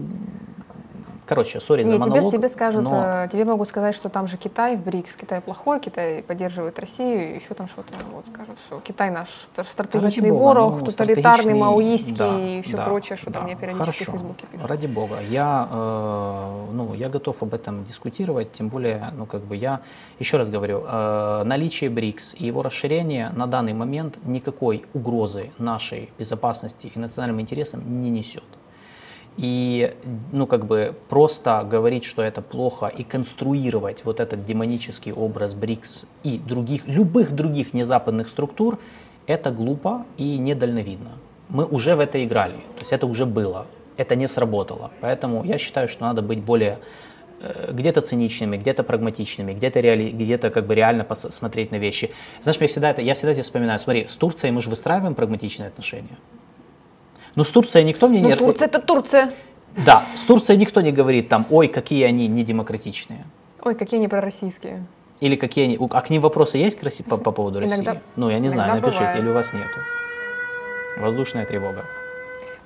Короче, 1.28 1.60
сори 1.60 1.84
за 1.84 1.98
монолог. 1.98 2.22
Тебе, 2.22 2.32
тебе 2.32 2.50
скажут, 2.50 2.84
но... 2.84 3.26
Э, 3.26 3.30
тебе 3.30 3.44
могут 3.44 3.68
сказать, 3.68 3.94
что 3.94 4.08
там 4.08 4.28
же 4.28 4.38
Китай 4.38 4.78
в 4.78 4.84
БРИКС, 4.84 5.18
Китай 5.18 5.42
плохой, 5.42 5.82
Китай 5.82 6.24
поддерживает 6.24 6.80
Россию, 6.80 7.36
еще 7.36 7.54
там 7.54 7.68
что-то 7.68 7.94
вот 8.14 8.26
скажут, 8.28 8.58
что 8.66 8.80
Китай 8.80 9.12
наш 9.12 9.28
стратегичный 9.68 10.32
Бога, 10.32 10.42
ворог, 10.42 10.80
ну, 10.80 10.86
тоталитарный, 10.86 11.54
маоистский 11.54 12.16
да, 12.16 12.40
и 12.40 12.62
все 12.62 12.78
да, 12.78 12.86
прочее, 12.86 13.18
что 13.18 13.30
да, 13.30 13.40
там 13.40 13.44
мне 13.44 13.58
периодически 13.58 14.06
Хорошо. 14.06 14.12
в 14.12 14.16
Фейсбуке 14.16 14.48
пишут. 14.50 14.68
Ради 14.68 14.88
Бога, 14.88 15.18
я, 15.30 15.68
э, 15.70 16.66
ну, 16.72 16.94
я 16.94 17.10
готов 17.10 17.44
об 17.44 17.54
этом 17.54 17.84
дискутировать, 17.84 18.54
тем 18.54 18.70
более, 18.70 19.12
ну, 19.18 19.26
как 19.26 19.42
бы 19.42 19.58
я, 19.58 19.82
еще 20.20 20.38
раз 20.38 20.50
говорю, 20.50 20.86
э, 20.88 21.44
наличие 21.44 21.90
БРИКС 21.90 22.36
и 22.36 22.46
его 22.46 22.64
расширение 22.64 23.32
на 23.36 23.48
данный 23.48 23.74
момент 23.74 24.18
никакой 24.24 24.86
угрозы 24.94 25.52
нашей 25.58 26.10
безопасности 26.18 26.90
и 26.96 26.98
национальным 26.98 27.42
интересам 27.42 27.82
не 28.02 28.10
несет. 28.10 28.46
И, 29.38 29.94
ну, 30.32 30.48
как 30.48 30.66
бы 30.66 30.96
просто 31.10 31.64
говорить, 31.70 32.06
что 32.06 32.24
это 32.24 32.42
плохо, 32.42 32.88
и 32.88 33.04
конструировать 33.04 34.04
вот 34.04 34.20
этот 34.20 34.46
демонический 34.46 35.12
образ 35.12 35.54
БРИКС 35.54 36.08
и 36.24 36.40
других, 36.40 36.88
любых 36.88 37.34
других 37.34 37.74
незападных 37.74 38.30
структур, 38.30 38.80
это 39.28 39.52
глупо 39.52 40.06
и 40.18 40.38
недальновидно. 40.40 41.12
Мы 41.50 41.66
уже 41.66 41.96
в 41.96 42.00
это 42.00 42.24
играли, 42.26 42.56
то 42.56 42.82
есть 42.82 42.92
это 42.92 43.06
уже 43.06 43.26
было, 43.26 43.68
это 43.96 44.16
не 44.16 44.28
сработало. 44.28 44.92
Поэтому 45.02 45.44
я 45.44 45.60
считаю, 45.60 45.88
что 45.88 46.04
надо 46.06 46.24
быть 46.24 46.40
более 46.40 46.80
э, 47.40 47.72
где-то 47.72 48.02
циничными, 48.02 48.58
где-то 48.58 48.84
прагматичными, 48.84 49.54
где-то 49.54 49.80
реали, 49.82 50.10
где-то 50.10 50.50
как 50.50 50.66
бы 50.66 50.74
реально 50.74 51.04
посмотреть 51.04 51.72
на 51.72 51.76
вещи. 51.76 52.10
Знаешь, 52.42 52.60
я 52.60 52.68
всегда 52.68 52.90
это, 52.90 53.04
я 53.04 53.14
всегда 53.14 53.34
здесь 53.34 53.46
вспоминаю, 53.46 53.78
смотри, 53.78 54.08
с 54.08 54.16
Турцией 54.16 54.52
мы 54.52 54.62
же 54.62 54.70
выстраиваем 54.70 55.14
прагматичные 55.14 55.68
отношения. 55.68 56.18
Но 57.38 57.44
с 57.44 57.52
Турцией 57.52 57.86
никто 57.86 58.08
мне 58.08 58.20
ну, 58.20 58.30
не... 58.30 58.36
Турция 58.36 58.68
это 58.68 58.82
Турция. 58.82 59.32
Да, 59.86 60.04
с 60.16 60.22
Турцией 60.22 60.58
никто 60.58 60.82
не 60.82 60.92
говорит 60.92 61.30
там, 61.30 61.46
ой, 61.52 61.68
какие 61.68 62.04
они 62.04 62.28
недемократичные. 62.28 63.26
Ой, 63.64 63.76
какие 63.76 64.00
они 64.00 64.08
пророссийские. 64.08 64.84
Или 65.20 65.36
какие 65.36 65.66
они... 65.66 65.78
А 65.92 66.02
к 66.02 66.10
ним 66.10 66.24
вопросы 66.24 66.58
есть 66.58 66.80
по, 67.06 67.18
по 67.18 67.32
поводу 67.32 67.60
России? 67.60 67.76
Иногда, 67.76 68.02
ну, 68.16 68.32
я 68.32 68.40
не 68.40 68.50
знаю, 68.50 68.74
напишите, 68.74 69.00
бывает. 69.00 69.20
или 69.20 69.30
у 69.30 69.34
вас 69.34 69.54
нету. 69.54 69.80
Воздушная 70.98 71.46
тревога. 71.46 71.86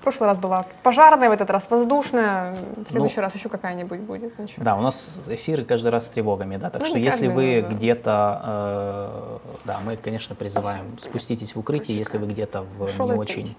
В 0.02 0.04
прошлый 0.04 0.30
раз 0.30 0.40
была 0.40 0.66
пожарная, 0.82 1.30
в 1.30 1.32
этот 1.32 1.52
раз 1.52 1.68
воздушная, 1.70 2.56
в 2.56 2.90
следующий 2.90 3.18
ну, 3.18 3.22
раз 3.22 3.36
еще 3.36 3.50
какая-нибудь 3.50 4.00
будет. 4.00 4.40
Ничего. 4.40 4.64
Да, 4.66 4.76
у 4.76 4.82
нас 4.82 5.12
эфиры 5.28 5.64
каждый 5.64 5.92
раз 5.92 6.06
с 6.06 6.08
тревогами, 6.08 6.58
да, 6.58 6.72
так 6.72 6.82
ну, 6.82 6.88
что 6.88 6.98
если 6.98 7.28
вы 7.28 7.62
да. 7.62 7.76
где-то, 7.76 8.42
э, 8.44 9.58
да, 9.66 9.80
мы, 9.86 9.98
конечно, 9.98 10.34
призываем, 10.34 10.98
спуститесь 11.00 11.54
в 11.54 11.60
укрытие, 11.60 12.00
если 12.00 12.18
вы 12.18 12.26
где-то 12.26 12.66
в 12.80 12.88
Шо 12.88 13.06
не 13.06 13.12
очень, 13.12 13.56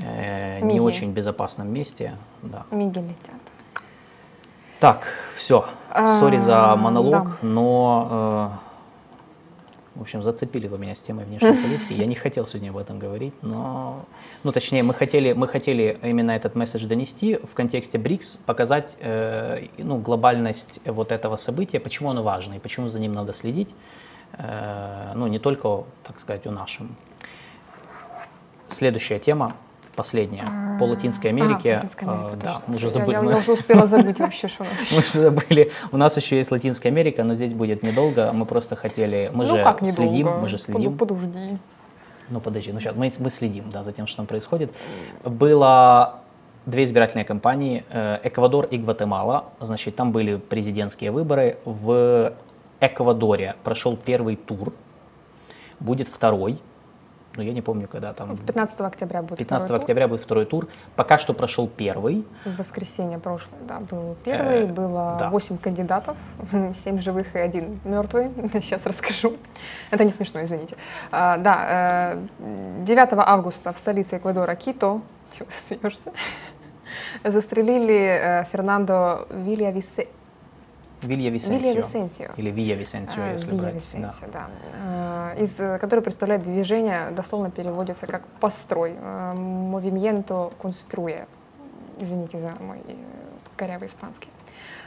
э, 0.00 0.60
не 0.60 0.80
очень 0.80 1.12
безопасном 1.12 1.72
месте. 1.72 2.12
Да. 2.42 2.64
Миги 2.70 2.98
летят. 2.98 3.40
Так, 4.80 5.06
все, 5.34 5.64
сори 6.20 6.40
за 6.40 6.76
монолог, 6.76 7.24
да. 7.24 7.36
но... 7.40 8.60
В 9.94 10.00
общем, 10.00 10.22
зацепили 10.22 10.66
вы 10.66 10.76
меня 10.76 10.94
с 10.94 11.00
темой 11.00 11.24
внешней 11.24 11.52
политики. 11.62 11.92
Я 11.92 12.06
не 12.06 12.16
хотел 12.16 12.46
сегодня 12.46 12.70
об 12.70 12.78
этом 12.78 12.98
говорить, 12.98 13.32
но, 13.42 14.04
ну, 14.42 14.50
точнее, 14.50 14.82
мы 14.82 14.92
хотели, 14.92 15.32
мы 15.32 15.46
хотели 15.46 15.98
именно 16.02 16.32
этот 16.32 16.56
месседж 16.56 16.86
донести 16.86 17.36
в 17.36 17.54
контексте 17.54 17.98
БРИКС, 17.98 18.38
показать, 18.44 18.96
э, 18.98 19.66
ну, 19.78 19.98
глобальность 19.98 20.80
вот 20.84 21.12
этого 21.12 21.36
события, 21.36 21.78
почему 21.78 22.10
оно 22.10 22.22
важно 22.22 22.54
и 22.54 22.58
почему 22.58 22.88
за 22.88 22.98
ним 22.98 23.12
надо 23.12 23.32
следить, 23.32 23.74
э, 24.32 25.12
ну, 25.14 25.28
не 25.28 25.38
только, 25.38 25.84
так 26.02 26.18
сказать, 26.18 26.46
о 26.46 26.50
нашем. 26.50 26.96
Следующая 28.68 29.20
тема 29.20 29.54
последняя, 29.94 30.44
а, 30.46 30.78
по 30.78 30.84
Латинской 30.84 31.30
Америке. 31.30 31.74
А, 31.74 31.76
Латинская 31.76 32.06
Америка, 32.06 32.36
да, 32.42 32.62
мы 32.66 32.76
уже 32.76 32.90
забыли. 32.90 33.12
Я, 33.12 33.22
я, 33.22 33.30
я 33.30 33.36
уже 33.38 33.52
успела 33.52 33.86
забыть 33.86 34.18
вообще, 34.20 34.48
что 34.48 34.64
у 34.64 34.66
нас 34.66 34.90
Мы 34.92 34.98
уже 34.98 35.08
забыли. 35.08 35.72
У 35.92 35.96
нас 35.96 36.16
еще 36.16 36.36
есть 36.36 36.50
Латинская 36.50 36.88
Америка, 36.88 37.24
но 37.24 37.34
здесь 37.34 37.52
будет 37.52 37.82
недолго. 37.82 38.30
Мы 38.32 38.46
просто 38.46 38.76
хотели, 38.76 39.30
мы 39.32 39.46
ну, 39.46 39.56
же 39.56 39.62
как 39.62 39.80
следим, 39.80 40.28
мы 40.40 40.48
же 40.48 40.58
следим. 40.58 40.96
Подожди. 40.96 41.58
Ну 42.30 42.40
подожди, 42.40 42.72
ну 42.72 42.80
сейчас 42.80 42.96
мы, 42.96 43.12
мы 43.18 43.30
следим, 43.30 43.70
да, 43.70 43.84
за 43.84 43.92
тем, 43.92 44.06
что 44.06 44.18
там 44.18 44.26
происходит. 44.26 44.72
Было 45.24 46.20
две 46.66 46.84
избирательные 46.84 47.24
кампании, 47.24 47.84
э, 47.90 48.18
Эквадор 48.24 48.64
и 48.66 48.78
Гватемала. 48.78 49.46
Значит, 49.60 49.96
там 49.96 50.12
были 50.12 50.36
президентские 50.36 51.10
выборы. 51.10 51.58
В 51.64 52.32
Эквадоре 52.80 53.56
прошел 53.62 53.96
первый 53.96 54.36
тур, 54.36 54.72
будет 55.80 56.08
второй 56.08 56.60
но 57.36 57.42
я 57.42 57.52
не 57.52 57.62
помню, 57.62 57.88
когда 57.88 58.12
там. 58.12 58.36
15 58.36 58.80
октября 58.80 59.22
будет 59.22 59.38
15 59.38 59.64
второй 59.64 59.80
октября 59.80 60.04
тур. 60.04 60.10
будет 60.10 60.24
второй 60.24 60.44
тур. 60.44 60.68
Пока 60.96 61.18
что 61.18 61.34
прошел 61.34 61.68
первый. 61.68 62.24
В 62.44 62.56
воскресенье 62.56 63.18
прошлое, 63.18 63.60
да, 63.66 63.80
был 63.80 64.16
первый. 64.24 64.62
Э, 64.62 64.66
было 64.66 65.16
да. 65.18 65.30
8 65.30 65.58
кандидатов, 65.58 66.16
7 66.84 67.00
живых 67.00 67.34
и 67.34 67.38
один 67.38 67.80
мертвый. 67.84 68.30
Сейчас 68.52 68.86
расскажу. 68.86 69.36
Это 69.90 70.04
не 70.04 70.12
смешно, 70.12 70.42
извините. 70.42 70.76
А, 71.10 71.38
да, 71.38 72.18
9 72.38 72.88
э, 72.88 73.16
августа 73.18 73.72
в 73.72 73.78
столице 73.78 74.18
Эквадора 74.18 74.54
Кито, 74.54 75.00
чего 75.32 75.46
смеешься, 75.50 76.12
застрелили 77.24 78.18
э, 78.20 78.44
Фернандо 78.52 79.26
Вилья 79.30 79.70
Висе 79.70 80.08
Вилья 81.06 81.30
Висенсио. 81.30 81.58
Вилья 81.58 81.74
Висенсио. 81.74 82.30
Или 82.36 82.50
Вилья 82.50 82.76
Висенсио, 82.76 83.22
а, 83.22 83.32
если 83.32 83.52
брать. 83.52 83.74
Висенсио, 83.74 84.26
да. 84.32 84.46
да. 84.82 85.34
Из, 85.34 85.56
который 85.56 86.00
представляет 86.00 86.42
движение, 86.42 87.10
дословно 87.10 87.50
переводится 87.50 88.06
как 88.06 88.26
«построй», 88.40 88.92
«movimiento 88.94 90.52
construye». 90.60 91.26
Извините 92.00 92.38
за 92.38 92.52
мой 92.60 92.80
корявый 93.56 93.88
испанский. 93.88 94.28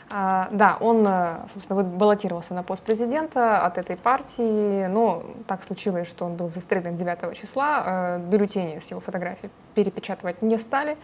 А, 0.10 0.48
да, 0.52 0.78
он, 0.80 1.06
э, 1.06 1.40
собственно, 1.54 1.84
баллотировался 1.84 2.54
на 2.54 2.64
пост 2.64 2.82
президента 2.82 3.60
от 3.66 3.78
этой 3.78 3.98
партии, 3.98 4.88
но 4.88 5.24
так 5.48 5.64
случилось, 5.64 6.08
что 6.08 6.26
он 6.26 6.36
был 6.36 6.48
застрелен 6.48 6.96
9 6.96 7.34
числа, 7.34 7.84
э, 7.86 8.20
бюллетени 8.20 8.80
с 8.80 8.90
его 8.90 9.02
фотографией 9.02 9.52
перепечатывать 9.76 10.42
не 10.42 10.58
стали, 10.58 10.98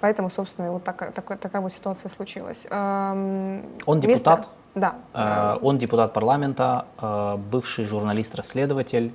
поэтому, 0.00 0.28
собственно, 0.28 0.72
вот 0.72 0.84
так, 0.84 1.12
так, 1.14 1.38
такая 1.38 1.62
вот 1.62 1.72
ситуация 1.72 2.10
случилась. 2.10 2.66
Он 2.70 3.62
депутат? 3.86 4.40
Место... 4.40 4.46
Да. 4.74 4.94
Э, 5.14 5.58
он 5.62 5.78
депутат 5.78 6.12
парламента, 6.12 6.86
бывший 7.50 7.86
журналист-расследователь, 7.86 9.12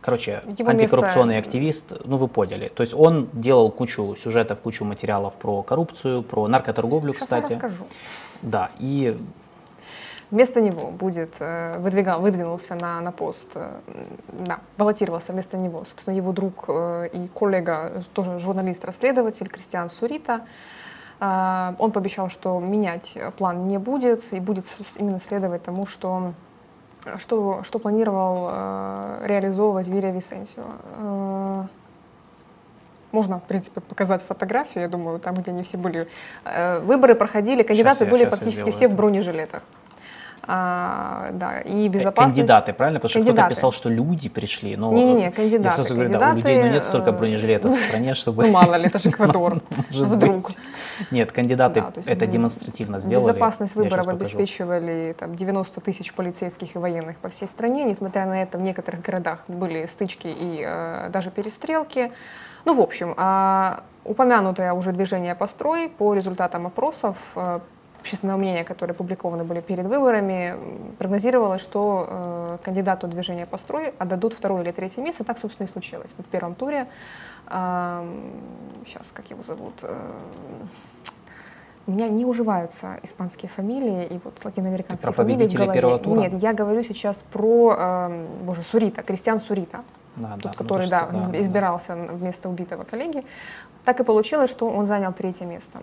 короче, 0.00 0.42
Его 0.58 0.70
антикоррупционный 0.70 1.34
место... 1.36 1.48
активист, 1.48 1.92
ну 2.04 2.16
вы 2.16 2.28
поняли. 2.28 2.68
То 2.68 2.82
есть 2.82 2.94
он 2.94 3.28
делал 3.32 3.70
кучу 3.70 4.16
сюжетов, 4.16 4.60
кучу 4.60 4.84
материалов 4.84 5.34
про 5.34 5.62
коррупцию, 5.62 6.22
про 6.22 6.48
наркоторговлю, 6.48 7.12
Сейчас 7.12 7.24
кстати. 7.24 7.52
Я 7.52 7.56
расскажу. 7.56 7.84
Да, 8.42 8.70
и 8.78 9.18
Вместо 10.30 10.60
него 10.60 10.92
будет, 10.92 11.34
э, 11.40 11.76
выдвигал, 11.78 12.20
выдвинулся 12.20 12.76
на, 12.76 13.00
на 13.00 13.10
пост, 13.10 13.48
э, 13.54 13.68
да, 14.28 14.60
баллотировался 14.78 15.32
вместо 15.32 15.56
него, 15.56 15.78
собственно, 15.84 16.14
его 16.14 16.30
друг 16.32 16.66
э, 16.68 17.08
и 17.12 17.26
коллега, 17.26 18.04
тоже 18.14 18.38
журналист-расследователь 18.38 19.48
Кристиан 19.48 19.90
Сурита. 19.90 20.42
Он 21.20 21.92
пообещал, 21.92 22.30
что 22.30 22.58
менять 22.60 23.18
план 23.36 23.64
не 23.64 23.78
будет 23.78 24.32
и 24.32 24.40
будет 24.40 24.64
именно 24.96 25.20
следовать 25.20 25.62
тому, 25.62 25.84
что 25.84 26.32
что, 27.18 27.62
что 27.62 27.78
планировал 27.78 28.48
э, 28.50 29.26
реализовывать 29.26 29.88
Вирия 29.88 30.12
Висенсио. 30.12 30.64
Э, 30.96 31.64
можно, 33.12 33.40
в 33.40 33.44
принципе, 33.44 33.80
показать 33.80 34.22
фотографию, 34.22 34.82
я 34.82 34.88
думаю, 34.88 35.18
там, 35.18 35.34
где 35.34 35.50
они 35.50 35.62
все 35.62 35.76
были. 35.76 36.08
Э, 36.44 36.80
выборы 36.80 37.14
проходили, 37.14 37.62
кандидаты 37.62 38.00
сейчас 38.00 38.10
были 38.10 38.22
я, 38.22 38.28
практически 38.28 38.70
все 38.70 38.84
это. 38.84 38.94
в 38.94 38.96
бронежилетах. 38.96 39.62
А, 40.46 41.28
да, 41.32 41.60
и 41.60 41.88
безопасность. 41.88 42.36
Кандидаты, 42.36 42.72
правильно? 42.72 43.00
Потому 43.00 43.24
что 43.24 43.32
кто-то 43.32 43.48
писал, 43.48 43.72
что 43.72 43.88
люди 43.88 44.28
пришли. 44.28 44.76
Но 44.76 44.92
Не-не-не, 44.92 45.30
кандидаты. 45.30 45.68
Я 45.68 45.72
сразу 45.72 45.94
говорю, 45.94 46.10
да, 46.10 46.32
у 46.32 46.36
людей 46.36 46.62
ну, 46.62 46.70
нет 46.70 46.84
столько 46.84 47.12
бронежилетов 47.12 47.70
в 47.70 47.80
стране, 47.80 48.14
чтобы... 48.14 48.46
Ну 48.46 48.52
мало 48.52 48.74
ли, 48.76 48.86
это 48.86 48.98
же 48.98 49.10
Эквадор. 49.10 49.60
Вдруг. 49.90 50.50
Нет, 51.10 51.32
кандидаты 51.32 51.84
это 52.06 52.26
демонстративно 52.26 53.00
сделали. 53.00 53.24
Безопасность 53.24 53.74
выборов 53.74 54.08
обеспечивали 54.08 55.14
там, 55.18 55.34
90 55.34 55.80
тысяч 55.80 56.12
полицейских 56.12 56.74
и 56.74 56.78
военных 56.78 57.16
по 57.18 57.28
всей 57.28 57.46
стране. 57.46 57.84
Несмотря 57.84 58.26
на 58.26 58.42
это, 58.42 58.58
в 58.58 58.62
некоторых 58.62 59.02
городах 59.02 59.40
были 59.48 59.86
стычки 59.86 60.28
и 60.28 60.62
э, 60.66 61.10
даже 61.10 61.30
перестрелки. 61.30 62.12
Ну, 62.64 62.74
в 62.74 62.80
общем, 62.80 63.14
а, 63.16 63.82
упомянутое 64.04 64.72
уже 64.72 64.92
движение 64.92 65.34
«Построй» 65.34 65.88
по 65.88 66.14
результатам 66.14 66.66
опросов 66.66 67.16
э, 67.34 67.60
общественного 68.00 68.38
мнения, 68.38 68.64
которые 68.64 68.94
опубликованы 68.94 69.44
были 69.44 69.60
перед 69.60 69.86
выборами, 69.86 70.56
прогнозировалось, 70.98 71.62
что 71.62 72.06
э, 72.08 72.58
кандидату 72.64 73.06
движения 73.06 73.46
«Построй» 73.46 73.94
отдадут 73.98 74.34
второе 74.34 74.62
или 74.62 74.72
третье 74.72 75.02
место. 75.02 75.24
Так, 75.24 75.38
собственно, 75.38 75.66
и 75.66 75.70
случилось. 75.70 76.10
В 76.18 76.24
первом 76.24 76.54
туре, 76.54 76.86
э, 77.48 78.20
сейчас, 78.86 79.12
как 79.12 79.30
его 79.30 79.42
зовут, 79.42 79.74
э, 79.82 79.96
у 81.86 81.92
меня 81.92 82.08
не 82.08 82.24
уживаются 82.24 82.98
испанские 83.02 83.50
фамилии 83.50 84.06
и 84.06 84.20
вот 84.22 84.44
латиноамериканские 84.44 85.12
фамилии 85.12 85.48
в 85.48 85.54
голове. 85.54 86.28
Нет, 86.28 86.42
я 86.42 86.52
говорю 86.52 86.82
сейчас 86.82 87.24
про, 87.32 87.74
э, 87.78 88.26
боже, 88.42 88.62
Сурита, 88.62 89.02
Кристиан 89.02 89.40
Сурита, 89.40 89.80
да, 90.16 90.34
тот, 90.34 90.42
да, 90.42 90.52
который, 90.52 90.88
да, 90.88 91.08
да, 91.10 91.40
избирался 91.40 91.96
да. 91.96 92.12
вместо 92.12 92.48
убитого 92.48 92.84
коллеги. 92.84 93.24
Так 93.84 94.00
и 94.00 94.04
получилось, 94.04 94.50
что 94.50 94.68
он 94.68 94.86
занял 94.86 95.12
третье 95.12 95.46
место. 95.46 95.78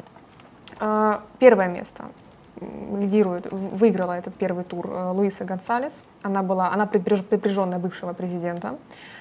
А, 0.80 1.24
первое 1.40 1.68
место 1.68 2.06
лидирует, 2.60 3.52
выиграла 3.52 4.14
этот 4.14 4.34
первый 4.36 4.64
тур 4.64 4.90
э, 4.90 5.12
Луиса 5.12 5.46
Гонсалес. 5.46 6.04
Она 6.24 6.42
была, 6.42 6.72
она 6.72 6.86
приближенная 6.88 7.80
бывшего 7.80 8.14
президента. 8.14 8.78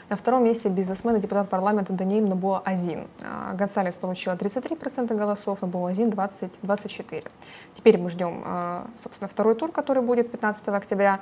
На 0.09 0.17
втором 0.17 0.45
месте 0.45 0.69
бизнесмен 0.69 1.17
и 1.17 1.21
депутат 1.21 1.49
парламента 1.49 1.93
Даниэль 1.93 2.27
Набуа 2.27 2.63
Азин. 2.65 3.07
А, 3.23 3.55
Гонсалес 3.55 3.97
получила 3.97 4.35
33% 4.35 5.15
голосов, 5.15 5.61
Набуа 5.63 5.91
Азин 5.91 6.11
20, 6.11 6.59
24. 6.63 7.25
Теперь 7.75 7.99
мы 7.99 8.09
ждем, 8.11 8.43
э, 8.45 8.83
собственно, 9.03 9.29
второй 9.29 9.55
тур, 9.55 9.73
который 9.73 10.03
будет 10.03 10.31
15 10.31 10.69
октября. 10.69 11.21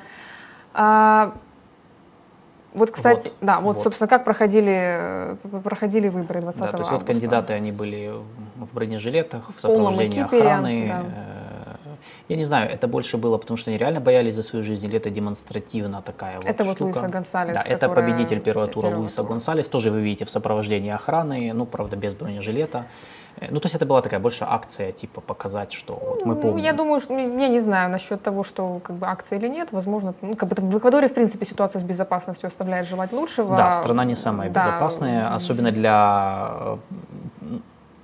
Вот, 2.75 2.91
кстати, 2.91 3.29
вот, 3.29 3.35
да, 3.41 3.61
вот, 3.61 3.77
вот, 3.77 3.85
собственно, 3.85 4.09
как 4.09 4.25
проходили, 4.25 5.37
проходили 5.63 6.09
выборы 6.09 6.41
20 6.41 6.61
да, 6.61 6.67
то 6.67 6.79
есть 6.79 6.89
августа. 6.91 7.07
вот 7.07 7.07
кандидаты, 7.07 7.53
они 7.53 7.71
были 7.71 8.13
в 8.57 8.75
бронежилетах, 8.75 9.53
в 9.57 9.61
сопровождении 9.61 10.23
охраны. 10.23 10.87
Да. 10.89 11.05
Э, 11.07 11.95
я 12.29 12.37
не 12.37 12.45
знаю, 12.45 12.69
это 12.69 12.89
больше 12.89 13.17
было, 13.17 13.39
потому 13.39 13.57
что 13.57 13.71
они 13.71 13.79
реально 13.79 14.01
боялись 14.01 14.35
за 14.35 14.43
свою 14.43 14.65
жизнь, 14.65 14.87
или 14.87 14.97
это 14.97 15.09
демонстративно 15.09 16.03
такая 16.03 16.37
вот 16.37 16.47
Это 16.47 16.65
штука? 16.65 16.69
вот 16.69 16.81
Луиса 16.81 17.09
Гонсалес. 17.09 17.63
Да, 17.63 17.71
это 17.71 17.89
победитель 17.89 18.41
первого 18.41 18.67
тура 18.67 18.87
первого 18.87 19.03
Луиса 19.03 19.17
тура. 19.19 19.29
Гонсалес, 19.29 19.69
тоже 19.69 19.93
вы 19.93 20.01
видите 20.01 20.25
в 20.25 20.31
сопровождении 20.31 20.91
охраны, 20.91 21.53
ну, 21.55 21.67
правда, 21.67 21.97
без 21.97 22.15
бронежилета. 22.15 22.87
Э, 23.37 23.47
ну, 23.51 23.61
то 23.61 23.67
есть 23.67 23.75
это 23.75 23.87
была 23.87 24.03
такая 24.03 24.21
больше 24.21 24.45
акция, 24.49 24.93
типа 24.93 25.21
показать, 25.21 25.73
что 25.73 25.95
вот 25.95 26.27
мы 26.27 26.35
помним. 26.35 26.57
Ну, 26.57 26.63
я 26.63 26.73
думаю, 26.73 27.01
что, 27.01 27.13
ну, 27.15 27.39
я 27.39 27.49
не 27.49 27.61
знаю 27.61 27.91
насчет 27.91 28.23
того, 28.23 28.45
что 28.45 28.81
как 28.83 28.97
бы 28.97 29.07
акция 29.07 29.39
или 29.39 29.49
нет, 29.49 29.73
возможно, 29.73 30.15
ну, 30.23 30.37
как 30.37 30.49
бы 30.49 30.57
в 30.57 30.79
Эквадоре, 30.79 31.09
в 31.09 31.15
принципе, 31.15 31.45
ситуация 31.45 31.81
с 31.81 31.83
безопасностью 31.83 32.47
оставляет 32.47 32.87
желать 32.87 33.13
лучшего. 33.13 33.57
Да, 33.57 33.81
страна 33.81 34.05
не 34.05 34.17
самая 34.17 34.51
да. 34.51 34.67
безопасная, 34.67 35.35
особенно 35.35 35.71
для, 35.71 36.51
э, 36.61 37.59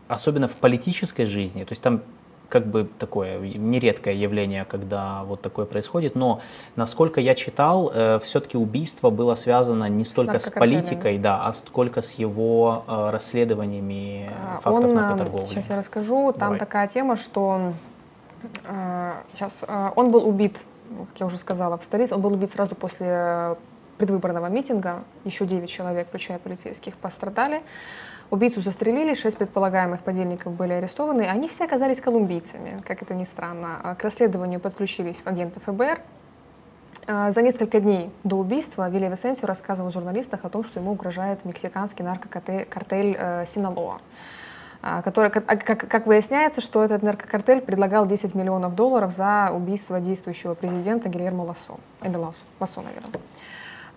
особенно 0.08 0.48
в 0.48 0.54
политической 0.54 1.24
жизни, 1.24 1.64
то 1.64 1.72
есть 1.72 1.82
там 1.82 2.00
как 2.50 2.66
бы 2.66 2.88
такое 2.98 3.38
нередкое 3.38 4.14
явление, 4.14 4.64
когда 4.64 5.22
вот 5.24 5.40
такое 5.40 5.64
происходит, 5.64 6.14
но 6.16 6.40
насколько 6.76 7.20
я 7.20 7.34
читал, 7.34 7.90
э, 7.94 8.18
все-таки 8.22 8.58
убийство 8.58 9.10
было 9.10 9.36
связано 9.36 9.88
не 9.88 10.04
столько 10.04 10.38
с, 10.38 10.46
с 10.46 10.50
политикой, 10.50 11.16
да, 11.18 11.46
а 11.46 11.52
сколько 11.54 12.02
с 12.02 12.10
его 12.12 12.84
э, 12.86 13.10
расследованиями 13.10 14.28
а, 14.30 14.60
фактов 14.60 14.90
он, 14.90 14.94
наркоторговли. 14.94 15.46
Сейчас 15.46 15.70
я 15.70 15.76
расскажу. 15.76 16.32
Там 16.32 16.40
Давай. 16.40 16.58
такая 16.58 16.88
тема, 16.88 17.16
что 17.16 17.72
э, 18.64 19.12
сейчас 19.32 19.64
э, 19.66 19.90
он 19.94 20.10
был 20.10 20.28
убит, 20.28 20.60
как 21.12 21.20
я 21.20 21.26
уже 21.26 21.38
сказала, 21.38 21.78
в 21.78 21.84
столице. 21.84 22.14
Он 22.14 22.20
был 22.20 22.32
убит 22.32 22.50
сразу 22.50 22.74
после 22.74 23.56
предвыборного 23.96 24.46
митинга. 24.46 25.04
Еще 25.24 25.46
9 25.46 25.70
человек, 25.70 26.08
включая 26.08 26.38
полицейских, 26.38 26.96
пострадали. 26.96 27.62
Убийцу 28.30 28.60
застрелили, 28.60 29.14
шесть 29.14 29.38
предполагаемых 29.38 30.02
подельников 30.02 30.52
были 30.52 30.72
арестованы. 30.72 31.22
Они 31.22 31.48
все 31.48 31.64
оказались 31.64 32.00
колумбийцами, 32.00 32.80
как 32.86 33.02
это 33.02 33.12
ни 33.14 33.24
странно. 33.24 33.80
А 33.82 33.96
к 33.96 34.04
расследованию 34.04 34.60
подключились 34.60 35.20
агенты 35.24 35.58
ФБР. 35.58 36.00
А, 37.08 37.32
за 37.32 37.42
несколько 37.42 37.80
дней 37.80 38.12
до 38.22 38.36
убийства 38.36 38.88
Вилли 38.88 39.08
Висенсио 39.08 39.48
рассказывал 39.48 39.90
журналистах 39.90 40.44
о 40.44 40.48
том, 40.48 40.62
что 40.62 40.78
ему 40.78 40.92
угрожает 40.92 41.44
мексиканский 41.44 42.04
наркокартель 42.04 43.16
э, 43.18 43.44
Синалоа 43.46 43.98
а, 44.82 45.02
который, 45.02 45.30
как, 45.30 45.88
как 45.88 46.06
выясняется, 46.06 46.60
что 46.60 46.84
этот 46.84 47.02
наркокартель 47.02 47.60
предлагал 47.60 48.06
10 48.06 48.34
миллионов 48.34 48.76
долларов 48.76 49.12
за 49.12 49.50
убийство 49.52 49.98
действующего 49.98 50.54
президента 50.54 51.08
Гильермо 51.08 51.42
Лассо, 51.42 51.78
или 52.02 52.14
Лассо, 52.14 52.44
Лассо, 52.60 52.80
наверное. 52.80 53.10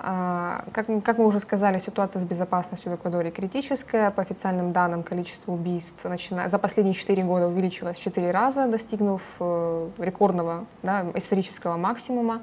А, 0.05 0.65
как, 0.73 0.88
как 1.03 1.17
мы 1.17 1.25
уже 1.25 1.39
сказали, 1.39 1.77
ситуация 1.77 2.19
с 2.19 2.25
безопасностью 2.25 2.91
в 2.91 2.95
Эквадоре 2.95 3.31
критическая. 3.31 4.11
По 4.11 4.21
официальным 4.21 4.73
данным, 4.73 5.01
количество 5.01 5.53
убийств 5.53 6.03
начиная, 6.03 6.49
за 6.49 6.59
последние 6.59 6.93
4 6.93 7.23
года 7.23 7.47
увеличилось 7.47 7.95
в 7.95 8.01
4 8.01 8.31
раза, 8.31 8.67
достигнув 8.67 9.21
э, 9.39 9.89
рекордного 9.99 10.65
да, 10.84 11.05
исторического 11.15 11.77
максимума. 11.77 12.41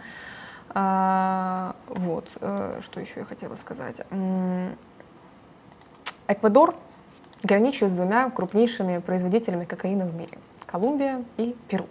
А, 0.70 1.76
вот, 1.88 2.30
э, 2.40 2.80
что 2.80 2.98
еще 2.98 3.20
я 3.20 3.26
хотела 3.26 3.56
сказать. 3.56 4.00
Эквадор 6.28 6.74
граничит 7.42 7.90
с 7.90 7.92
двумя 7.92 8.30
крупнейшими 8.30 8.98
производителями 8.98 9.66
кокаина 9.66 10.06
в 10.06 10.14
мире– 10.14 10.38
Колумбия 10.66 11.24
и 11.36 11.54
Перу. 11.68 11.86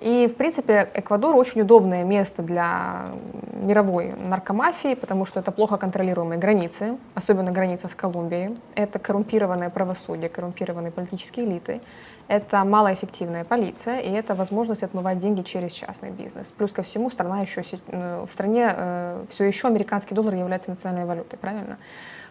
И, 0.00 0.28
в 0.28 0.34
принципе, 0.36 0.90
Эквадор 0.94 1.36
очень 1.36 1.62
удобное 1.62 2.04
место 2.04 2.42
для 2.42 3.06
мировой 3.54 4.12
наркомафии, 4.12 4.94
потому 4.94 5.24
что 5.24 5.40
это 5.40 5.50
плохо 5.52 5.78
контролируемые 5.78 6.38
границы, 6.38 6.98
особенно 7.14 7.50
граница 7.50 7.88
с 7.88 7.94
Колумбией. 7.94 8.56
Это 8.74 8.98
коррумпированное 8.98 9.70
правосудие, 9.70 10.28
коррумпированные 10.28 10.92
политические 10.92 11.46
элиты. 11.46 11.80
Это 12.28 12.64
малоэффективная 12.64 13.44
полиция, 13.44 14.00
и 14.00 14.10
это 14.10 14.34
возможность 14.34 14.82
отмывать 14.82 15.18
деньги 15.18 15.42
через 15.42 15.72
частный 15.72 16.10
бизнес. 16.10 16.52
Плюс 16.56 16.72
ко 16.72 16.82
всему, 16.82 17.08
страна 17.08 17.40
еще, 17.40 17.62
в 17.86 18.28
стране 18.28 18.68
э, 18.70 19.24
все 19.30 19.44
еще 19.44 19.68
американский 19.68 20.14
доллар 20.14 20.34
является 20.34 20.70
национальной 20.70 21.06
валютой, 21.06 21.38
правильно? 21.38 21.78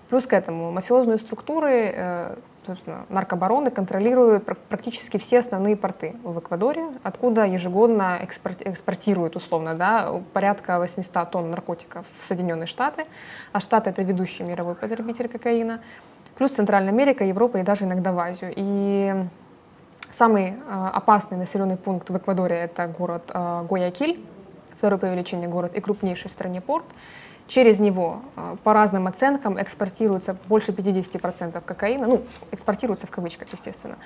Плюс 0.10 0.28
к 0.28 0.34
этому 0.34 0.72
мафиозные 0.72 1.18
структуры 1.18 1.92
э, 1.96 2.36
собственно, 2.66 3.06
наркобароны 3.10 3.72
контролируют 3.72 4.46
практически 4.70 5.18
все 5.18 5.40
основные 5.40 5.76
порты 5.76 6.16
в 6.24 6.40
Эквадоре, 6.40 6.86
откуда 7.04 7.46
ежегодно 7.46 8.20
экспортируют, 8.22 9.36
условно, 9.36 9.74
да, 9.74 10.22
порядка 10.34 10.80
800 10.80 11.32
тонн 11.32 11.52
наркотиков 11.52 12.06
в 12.14 12.24
Соединенные 12.24 12.68
Штаты, 12.68 13.06
а 13.52 13.60
Штаты— 13.60 13.90
это 13.92 14.04
ведущий 14.04 14.44
мировой 14.44 14.76
потребитель 14.76 15.28
кокаина, 15.28 15.82
плюс 16.38 16.52
Центральная 16.52 16.92
Америка, 16.92 17.24
Европа 17.24 17.58
и 17.58 17.64
даже 17.64 17.86
иногда 17.86 18.12
в 18.12 18.20
Азию. 18.20 18.54
И 18.56 19.28
Самый 20.16 20.52
э, 20.52 20.54
опасный 20.94 21.38
населенный 21.38 21.76
пункт 21.76 22.10
в 22.10 22.18
Эквадоре 22.18 22.56
это 22.56 22.88
город 22.88 23.24
э, 23.34 23.64
Гуаякиль, 23.68 24.18
второй 24.78 24.98
по 24.98 25.08
величине 25.08 25.50
город 25.50 25.74
и 25.74 25.82
крупнейший 25.82 26.30
в 26.30 26.32
стране 26.32 26.62
порт. 26.62 26.86
Через 27.48 27.80
него, 27.80 28.22
э, 28.36 28.56
по 28.64 28.74
разным 28.74 29.06
оценкам, 29.06 29.62
экспортируется 29.62 30.36
больше 30.48 30.72
50% 30.72 31.64
кокаина, 31.64 32.08
ну, 32.08 32.24
экспортируется 32.52 33.06
в 33.06 33.12
кавычках, 33.12 33.50
естественно, 33.52 33.98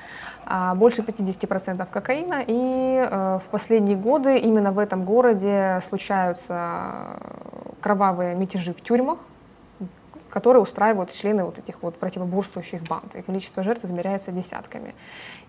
а 0.45 0.75
больше 0.75 1.03
50% 1.03 1.89
кокаина, 1.89 2.43
и 2.45 3.07
э, 3.09 3.39
в 3.45 3.49
последние 3.49 3.95
годы 3.95 4.37
именно 4.37 4.73
в 4.73 4.79
этом 4.79 5.05
городе 5.05 5.79
случаются 5.87 7.19
кровавые 7.81 8.35
мятежи 8.35 8.73
в 8.73 8.81
тюрьмах, 8.81 9.19
которые 10.29 10.61
устраивают 10.61 11.11
члены 11.11 11.45
вот 11.45 11.57
этих 11.59 11.81
вот 11.81 11.97
противоборствующих 11.97 12.83
банд, 12.83 13.15
и 13.15 13.21
количество 13.21 13.63
жертв 13.63 13.85
измеряется 13.85 14.31
десятками. 14.31 14.93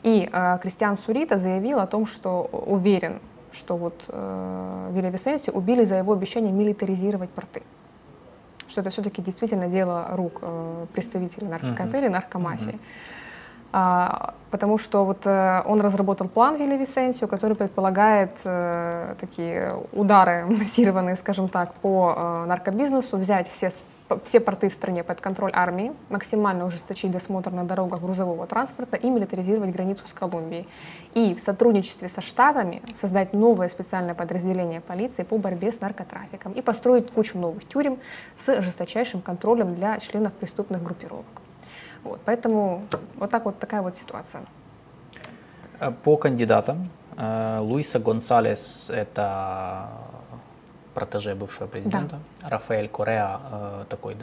И 0.04 0.30
э, 0.32 0.58
Кристиан 0.62 0.96
Сурита 0.96 1.38
заявил 1.38 1.80
о 1.80 1.88
том, 1.88 2.06
что 2.06 2.48
уверен, 2.52 3.18
что 3.50 3.76
вот 3.76 4.04
э, 4.06 4.90
Вилли 4.92 5.10
Висенси 5.10 5.50
убили 5.50 5.82
за 5.82 5.96
его 5.96 6.12
обещание 6.12 6.52
милитаризировать 6.52 7.30
порты 7.30 7.62
что 8.70 8.80
это 8.80 8.90
все-таки 8.90 9.20
действительно 9.20 9.68
дело 9.68 10.08
рук 10.12 10.38
э, 10.42 10.86
представителей 10.92 11.48
наркокартелей, 11.48 12.08
наркомафии. 12.08 12.74
Uh-huh. 12.74 12.80
А, 13.72 14.34
потому 14.50 14.78
что 14.78 15.04
вот 15.04 15.26
э, 15.26 15.62
он 15.64 15.80
разработал 15.80 16.28
план 16.28 16.56
Вилли 16.56 16.76
Висенсио, 16.76 17.28
который 17.28 17.54
предполагает 17.56 18.32
э, 18.44 19.14
такие 19.20 19.76
удары 19.92 20.44
массированные, 20.48 21.14
скажем 21.14 21.48
так, 21.48 21.74
по 21.74 22.14
э, 22.16 22.44
наркобизнесу, 22.46 23.16
взять 23.16 23.48
все, 23.48 23.70
все 24.24 24.40
порты 24.40 24.68
в 24.68 24.72
стране 24.72 25.04
под 25.04 25.20
контроль 25.20 25.52
армии, 25.54 25.92
максимально 26.08 26.66
ужесточить 26.66 27.12
досмотр 27.12 27.52
на 27.52 27.64
дорогах 27.64 28.00
грузового 28.00 28.44
транспорта 28.48 28.96
и 28.96 29.08
милитаризировать 29.08 29.70
границу 29.70 30.02
с 30.06 30.12
Колумбией. 30.12 30.66
И 31.14 31.36
в 31.36 31.40
сотрудничестве 31.40 32.08
со 32.08 32.20
Штатами 32.20 32.82
создать 32.96 33.32
новое 33.34 33.68
специальное 33.68 34.16
подразделение 34.16 34.80
полиции 34.80 35.22
по 35.22 35.38
борьбе 35.38 35.70
с 35.70 35.80
наркотрафиком 35.80 36.52
и 36.52 36.62
построить 36.62 37.10
кучу 37.12 37.38
новых 37.38 37.68
тюрем 37.68 37.98
с 38.36 38.60
жесточайшим 38.60 39.20
контролем 39.20 39.76
для 39.76 39.98
членов 40.00 40.32
преступных 40.32 40.82
группировок. 40.82 41.49
Вот, 42.04 42.20
поэтому 42.24 42.86
вот 43.16 43.30
так 43.30 43.44
вот 43.44 43.58
такая 43.58 43.82
вот 43.82 43.96
ситуация. 43.96 44.44
Э, 45.80 45.92
по 46.04 46.16
кандидатам. 46.16 46.90
Э, 47.16 47.58
Луиса 47.60 47.98
Гонсалес– 47.98 48.86
это 48.88 49.88
протеже 50.94 51.34
бывшего 51.34 51.66
президента. 51.66 52.18
Да. 52.40 52.48
Рафаэль 52.48 52.88
Кореа 52.88 53.40
э,– 53.52 53.84
такой 53.88 54.16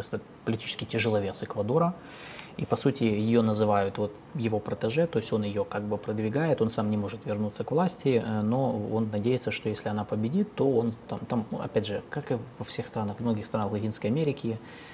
политический 0.45 0.85
тяжеловес 0.85 1.43
Эквадора. 1.43 1.93
И, 2.57 2.65
по 2.65 2.75
сути, 2.75 3.03
ее 3.03 3.43
называют 3.43 3.99
вот 3.99 4.11
его 4.33 4.59
протеже, 4.59 5.05
то 5.05 5.19
есть 5.19 5.31
он 5.31 5.43
ее 5.43 5.63
как 5.63 5.83
бы 5.83 5.97
продвигает, 5.97 6.59
он 6.59 6.71
сам 6.71 6.89
не 6.89 6.97
может 6.97 7.23
вернуться 7.23 7.63
к 7.63 7.69
власти, 7.69 8.23
но 8.41 8.75
он 8.91 9.11
надеется, 9.11 9.51
что 9.51 9.69
если 9.69 9.89
она 9.89 10.03
победит, 10.05 10.55
то 10.55 10.67
он 10.67 10.95
там, 11.07 11.19
там 11.29 11.45
опять 11.51 11.85
же, 11.85 12.01
как 12.09 12.31
и 12.31 12.37
во 12.57 12.65
всех 12.65 12.87
странах, 12.87 13.17
в 13.17 13.19
многих 13.19 13.45
странах 13.45 13.71
Латинской 13.71 14.09
Америки, 14.09 14.57
Э, 14.57 14.86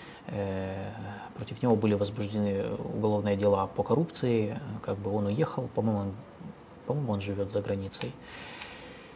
против 1.35 1.61
него 1.61 1.75
были 1.75 1.93
возбуждены 1.95 2.63
уголовные 2.93 3.35
дела 3.35 3.67
по 3.67 3.83
коррупции, 3.83 4.59
как 4.81 4.97
бы 4.97 5.13
он 5.13 5.27
уехал, 5.27 5.69
по-моему, 5.75 5.99
он, 5.99 6.11
по-моему, 6.85 7.13
он 7.13 7.21
живет 7.21 7.51
за 7.51 7.61
границей. 7.61 8.13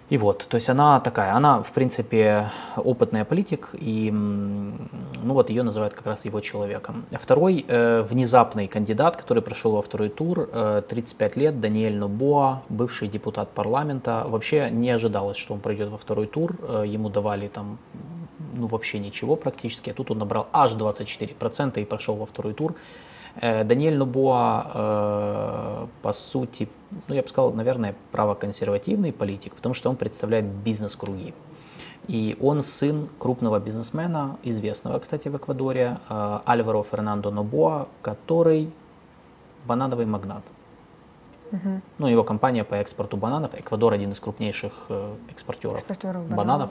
И 0.09 0.17
вот, 0.17 0.47
то 0.47 0.55
есть 0.55 0.69
она 0.69 1.01
такая, 1.01 1.33
она, 1.33 1.61
в 1.63 1.71
принципе, 1.73 2.49
опытная 2.77 3.25
политик, 3.25 3.69
и, 3.73 4.09
ну 4.09 5.33
вот, 5.33 5.49
ее 5.49 5.63
называют 5.63 5.93
как 5.93 6.05
раз 6.05 6.23
его 6.23 6.39
человеком. 6.39 7.05
Второй 7.11 7.65
э, 7.67 8.03
внезапный 8.03 8.67
кандидат, 8.67 9.17
который 9.17 9.43
прошел 9.43 9.73
во 9.73 9.81
второй 9.81 10.07
тур, 10.07 10.49
э, 10.49 10.81
35 10.87 11.35
лет, 11.35 11.59
Даниэль 11.59 11.97
Нобоа, 11.97 12.61
бывший 12.69 13.09
депутат 13.09 13.49
парламента. 13.49 14.23
Вообще 14.27 14.69
не 14.71 14.91
ожидалось, 14.91 15.37
что 15.37 15.53
он 15.53 15.59
пройдет 15.59 15.89
во 15.89 15.97
второй 15.97 16.27
тур, 16.27 16.55
э, 16.61 16.85
ему 16.87 17.09
давали 17.09 17.49
там 17.49 17.77
ну, 18.57 18.67
вообще 18.67 18.99
ничего 18.99 19.35
практически, 19.35 19.89
а 19.89 19.93
тут 19.93 20.11
он 20.11 20.17
набрал 20.17 20.47
аж 20.51 20.73
24% 20.73 21.81
и 21.81 21.85
прошел 21.85 22.15
во 22.15 22.25
второй 22.25 22.53
тур. 22.53 22.75
Э, 23.41 23.63
Даниэль 23.63 23.97
Нубуа, 23.97 24.71
э, 24.73 25.87
по 26.01 26.13
сути, 26.13 26.69
ну, 27.07 27.15
я 27.15 27.21
бы 27.21 27.29
сказал, 27.29 27.53
наверное, 27.53 27.95
правоконсервативный 28.11 29.13
политик, 29.13 29.53
потому 29.53 29.75
что 29.75 29.89
он 29.89 29.95
представляет 29.95 30.45
бизнес-круги. 30.45 31.33
И 32.07 32.37
он 32.41 32.63
сын 32.63 33.09
крупного 33.19 33.59
бизнесмена, 33.59 34.37
известного, 34.43 34.99
кстати, 34.99 35.27
в 35.27 35.37
Эквадоре, 35.37 35.97
э, 36.09 36.39
Альваро 36.45 36.83
Фернандо 36.83 37.31
Нобуа, 37.31 37.87
который 38.01 38.71
банановый 39.65 40.05
магнат. 40.05 40.43
Угу. 41.51 41.81
Ну, 41.99 42.07
его 42.07 42.23
компания 42.23 42.63
по 42.63 42.75
экспорту 42.75 43.17
бананов. 43.17 43.51
Эквадор 43.53 43.93
один 43.93 44.11
из 44.11 44.19
крупнейших 44.19 44.73
экспортеров, 45.29 45.77
экспортеров 45.77 46.23
бананов. 46.23 46.37
бананов. 46.37 46.69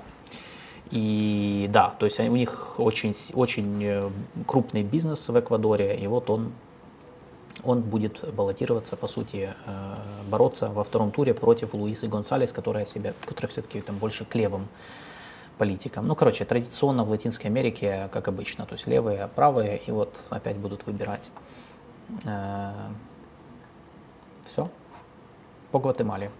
И 0.90 1.68
да, 1.72 1.94
то 1.98 2.06
есть 2.06 2.20
у 2.20 2.36
них 2.36 2.78
очень, 2.78 3.14
очень 3.34 3.84
э, 3.84 4.10
крупный 4.46 4.84
бизнес 4.84 5.28
в 5.28 5.38
Эквадоре, 5.38 5.96
и 5.96 6.06
вот 6.06 6.30
он, 6.30 6.52
он 7.64 7.80
будет 7.80 8.32
баллотироваться, 8.32 8.96
по 8.96 9.08
сути, 9.08 9.52
э, 9.66 9.94
бороться 10.30 10.68
во 10.68 10.84
втором 10.84 11.10
туре 11.10 11.34
против 11.34 11.74
Луисы 11.74 12.06
Гонсалес, 12.06 12.52
которая, 12.52 12.86
себя, 12.86 13.14
которая 13.24 13.50
все-таки 13.50 13.80
там 13.80 13.96
больше 13.96 14.24
к 14.24 14.34
левым 14.36 14.68
политикам. 15.58 16.06
Ну, 16.06 16.14
короче, 16.14 16.44
традиционно 16.44 17.02
в 17.02 17.10
Латинской 17.10 17.50
Америке, 17.50 18.08
как 18.12 18.28
обычно, 18.28 18.64
то 18.64 18.74
есть 18.74 18.86
левые, 18.86 19.28
правые, 19.34 19.78
и 19.78 19.90
вот 19.90 20.14
опять 20.30 20.56
будут 20.56 20.86
выбирать. 20.86 21.30
Э, 22.24 22.70
Все. 24.52 24.68
По 25.72 25.80
Гватемале. 25.80 26.30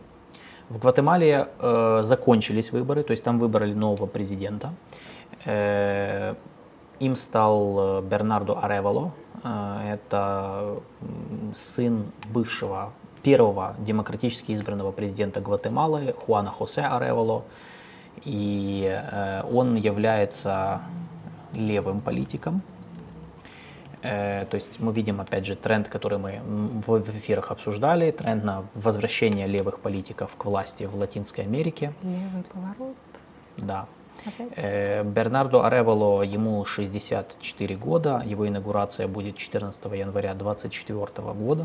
В 0.69 0.79
Гватемале 0.79 1.49
э, 1.59 2.01
закончились 2.05 2.73
выборы, 2.73 3.05
то 3.05 3.13
есть 3.13 3.23
там 3.23 3.39
выбрали 3.39 3.73
нового 3.73 4.07
президента. 4.07 4.75
Э, 5.45 6.35
им 6.99 7.15
стал 7.15 8.01
э, 8.01 8.03
Бернардо 8.03 8.59
Аревало. 8.59 9.13
Э, 9.45 9.95
это 9.95 10.81
сын 11.55 12.07
бывшего 12.33 12.93
первого 13.23 13.77
демократически 13.79 14.53
избранного 14.53 14.91
президента 14.91 15.41
Гватемалы 15.41 16.15
Хуана 16.27 16.51
Хосе 16.51 16.83
Аревало. 16.83 17.45
И 18.25 18.89
э, 18.91 19.43
он 19.53 19.77
является 19.77 20.81
левым 21.53 22.01
политиком. 22.01 22.63
Э, 24.07 24.47
то 24.51 24.57
есть 24.57 24.81
мы 24.81 24.93
видим, 24.93 25.20
опять 25.20 25.47
же, 25.47 25.57
тренд, 25.57 25.89
который 25.89 26.19
мы 26.19 26.41
в 26.87 27.11
эфирах 27.11 27.51
обсуждали, 27.51 28.11
тренд 28.11 28.45
на 28.45 28.65
возвращение 28.74 29.47
левых 29.47 29.81
политиков 29.81 30.31
к 30.39 30.45
власти 30.45 30.85
в 30.85 30.95
Латинской 30.95 31.45
Америке. 31.45 31.93
Левый 32.03 32.45
поворот. 32.53 32.97
Да. 33.57 33.87
Опять? 34.24 34.53
Э, 34.57 35.03
Бернардо 35.03 35.66
Аревало, 35.66 36.23
ему 36.23 36.65
64 36.65 37.77
года, 37.77 38.23
его 38.24 38.47
инаугурация 38.47 39.09
будет 39.09 39.37
14 39.37 39.85
января 39.93 40.35
2024 40.35 41.33
года. 41.33 41.65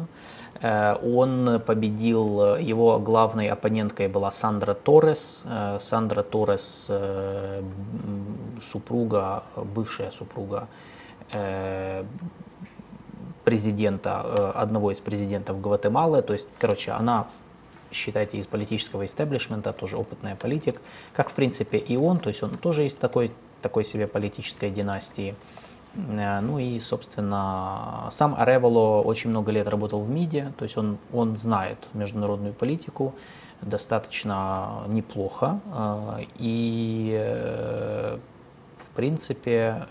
Э, 0.61 0.95
он 1.03 1.61
победил, 1.65 2.55
его 2.55 2.99
главной 2.99 3.49
оппоненткой 3.49 4.07
была 4.07 4.31
Сандра 4.31 4.73
Торрес. 4.73 5.43
Сандра 5.79 6.23
Торрес, 6.23 6.89
супруга, 8.71 9.43
бывшая 9.55 10.11
супруга 10.11 10.67
президента, 13.43 14.23
э, 14.25 14.51
одного 14.55 14.91
из 14.91 14.99
президентов 14.99 15.61
Гватемалы. 15.61 16.21
То 16.21 16.33
есть, 16.33 16.47
короче, 16.59 16.91
она, 16.91 17.27
считайте, 17.91 18.37
из 18.37 18.47
политического 18.47 19.05
истеблишмента, 19.05 19.71
тоже 19.71 19.97
опытная 19.97 20.35
политик, 20.35 20.81
как, 21.13 21.29
в 21.29 21.33
принципе, 21.33 21.77
и 21.77 21.97
он, 21.97 22.19
то 22.19 22.29
есть 22.29 22.43
он 22.43 22.51
тоже 22.51 22.85
из 22.85 22.95
такой, 22.95 23.31
такой 23.61 23.85
себе 23.85 24.07
политической 24.07 24.69
династии. 24.69 25.35
Э, 25.95 26.39
ну 26.39 26.59
и, 26.59 26.79
собственно, 26.79 28.09
сам 28.11 28.35
Ареволо 28.37 29.01
очень 29.01 29.29
много 29.29 29.51
лет 29.51 29.67
работал 29.67 30.01
в 30.01 30.09
МИДе, 30.09 30.53
то 30.57 30.63
есть 30.63 30.77
он, 30.77 30.97
он 31.11 31.35
знает 31.35 31.77
международную 31.93 32.53
политику 32.53 33.15
достаточно 33.61 34.83
неплохо. 34.87 35.59
И, 36.39 37.15
в 38.79 38.95
принципе, 38.95 39.85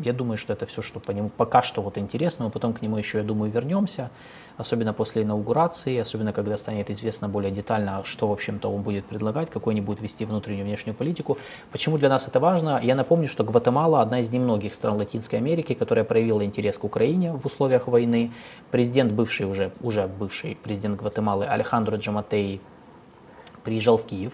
я 0.00 0.12
думаю, 0.12 0.38
что 0.38 0.52
это 0.52 0.66
все, 0.66 0.82
что 0.82 1.00
по 1.00 1.10
нему 1.12 1.30
пока 1.36 1.62
что 1.62 1.82
вот 1.82 1.98
интересно, 1.98 2.46
мы 2.46 2.50
потом 2.50 2.72
к 2.72 2.82
нему 2.82 2.96
еще, 2.96 3.18
я 3.18 3.24
думаю, 3.24 3.52
вернемся, 3.52 4.10
особенно 4.56 4.92
после 4.92 5.22
инаугурации, 5.22 5.98
особенно 5.98 6.32
когда 6.32 6.56
станет 6.58 6.90
известно 6.90 7.28
более 7.28 7.50
детально, 7.50 8.02
что, 8.04 8.28
в 8.28 8.32
общем-то, 8.32 8.70
он 8.70 8.82
будет 8.82 9.04
предлагать, 9.04 9.50
какой 9.50 9.74
они 9.74 9.80
будут 9.80 10.00
вести 10.02 10.24
внутреннюю 10.24 10.62
и 10.62 10.64
внешнюю 10.64 10.94
политику. 10.94 11.38
Почему 11.70 11.98
для 11.98 12.08
нас 12.08 12.26
это 12.26 12.40
важно? 12.40 12.80
Я 12.82 12.94
напомню, 12.94 13.28
что 13.28 13.44
Гватемала 13.44 14.00
одна 14.00 14.20
из 14.20 14.30
немногих 14.30 14.74
стран 14.74 14.96
Латинской 14.96 15.38
Америки, 15.38 15.74
которая 15.74 16.04
проявила 16.04 16.44
интерес 16.44 16.78
к 16.78 16.84
Украине 16.84 17.32
в 17.32 17.46
условиях 17.46 17.86
войны. 17.86 18.32
Президент, 18.70 19.12
бывший 19.12 19.46
уже, 19.46 19.72
уже 19.80 20.06
бывший 20.06 20.58
президент 20.62 20.98
Гватемалы 20.98 21.46
Алехандро 21.46 21.96
Джаматей 21.96 22.60
приезжал 23.64 23.96
в 23.96 24.04
Киев 24.04 24.32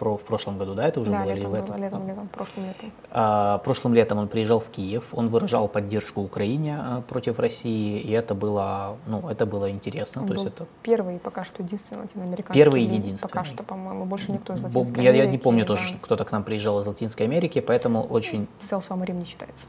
про, 0.00 0.16
в 0.16 0.22
прошлом 0.22 0.56
году, 0.56 0.74
да, 0.74 0.88
это 0.88 0.98
уже 0.98 1.10
да, 1.10 1.22
было? 1.22 1.34
Летом, 1.34 1.38
или 1.38 1.60
в 1.60 1.64
этом? 1.64 1.82
летом, 1.82 2.08
летом, 2.08 2.28
прошлым 2.28 2.66
летом. 2.66 2.92
А, 3.10 3.58
прошлым 3.58 3.94
летом 3.94 4.18
он 4.18 4.28
приезжал 4.28 4.58
в 4.58 4.68
Киев, 4.70 5.04
он 5.12 5.28
выражал 5.28 5.68
поддержку 5.68 6.22
Украине 6.22 6.78
а, 6.80 7.02
против 7.02 7.38
России, 7.38 8.00
и 8.00 8.10
это 8.10 8.34
было, 8.34 8.96
ну, 9.06 9.28
это 9.28 9.44
было 9.44 9.70
интересно. 9.70 10.22
Он 10.22 10.28
то 10.28 10.34
был 10.34 10.42
есть 10.42 10.54
это 10.54 10.66
первый 10.82 11.18
пока 11.18 11.44
что 11.44 11.62
единственный 11.62 12.00
латиноамериканский. 12.00 12.54
Первый 12.62 12.82
и 12.82 12.86
единственный. 12.86 13.28
Пока 13.28 13.44
что, 13.44 13.62
по-моему, 13.62 14.06
больше 14.06 14.32
никто 14.32 14.54
из 14.54 14.62
Латинской 14.62 15.04
я, 15.04 15.10
Америки. 15.10 15.26
я 15.26 15.30
не 15.30 15.38
помню 15.38 15.66
да. 15.66 15.74
тоже, 15.74 15.88
что 15.88 15.98
кто-то 15.98 16.24
к 16.24 16.32
нам 16.32 16.44
приезжал 16.44 16.80
из 16.80 16.86
Латинской 16.86 17.26
Америки, 17.26 17.60
поэтому 17.60 18.02
очень 18.02 18.48
Писал 18.58 18.80
сам 18.80 19.04
Рим 19.04 19.18
не 19.18 19.26
читается. 19.26 19.66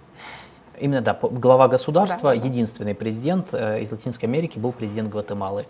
Именно, 0.80 1.02
да, 1.02 1.20
глава 1.22 1.68
государства, 1.68 2.30
Да, 2.30 2.36
да, 2.36 2.42
да. 2.42 2.48
единственный 2.48 2.96
президент 2.96 3.54
э, 3.54 3.82
из 3.82 3.92
Латинской 3.92 4.30
Америки 4.30 4.58
был 4.58 4.72
президент 4.72 5.10
Гватемалы. 5.10 5.66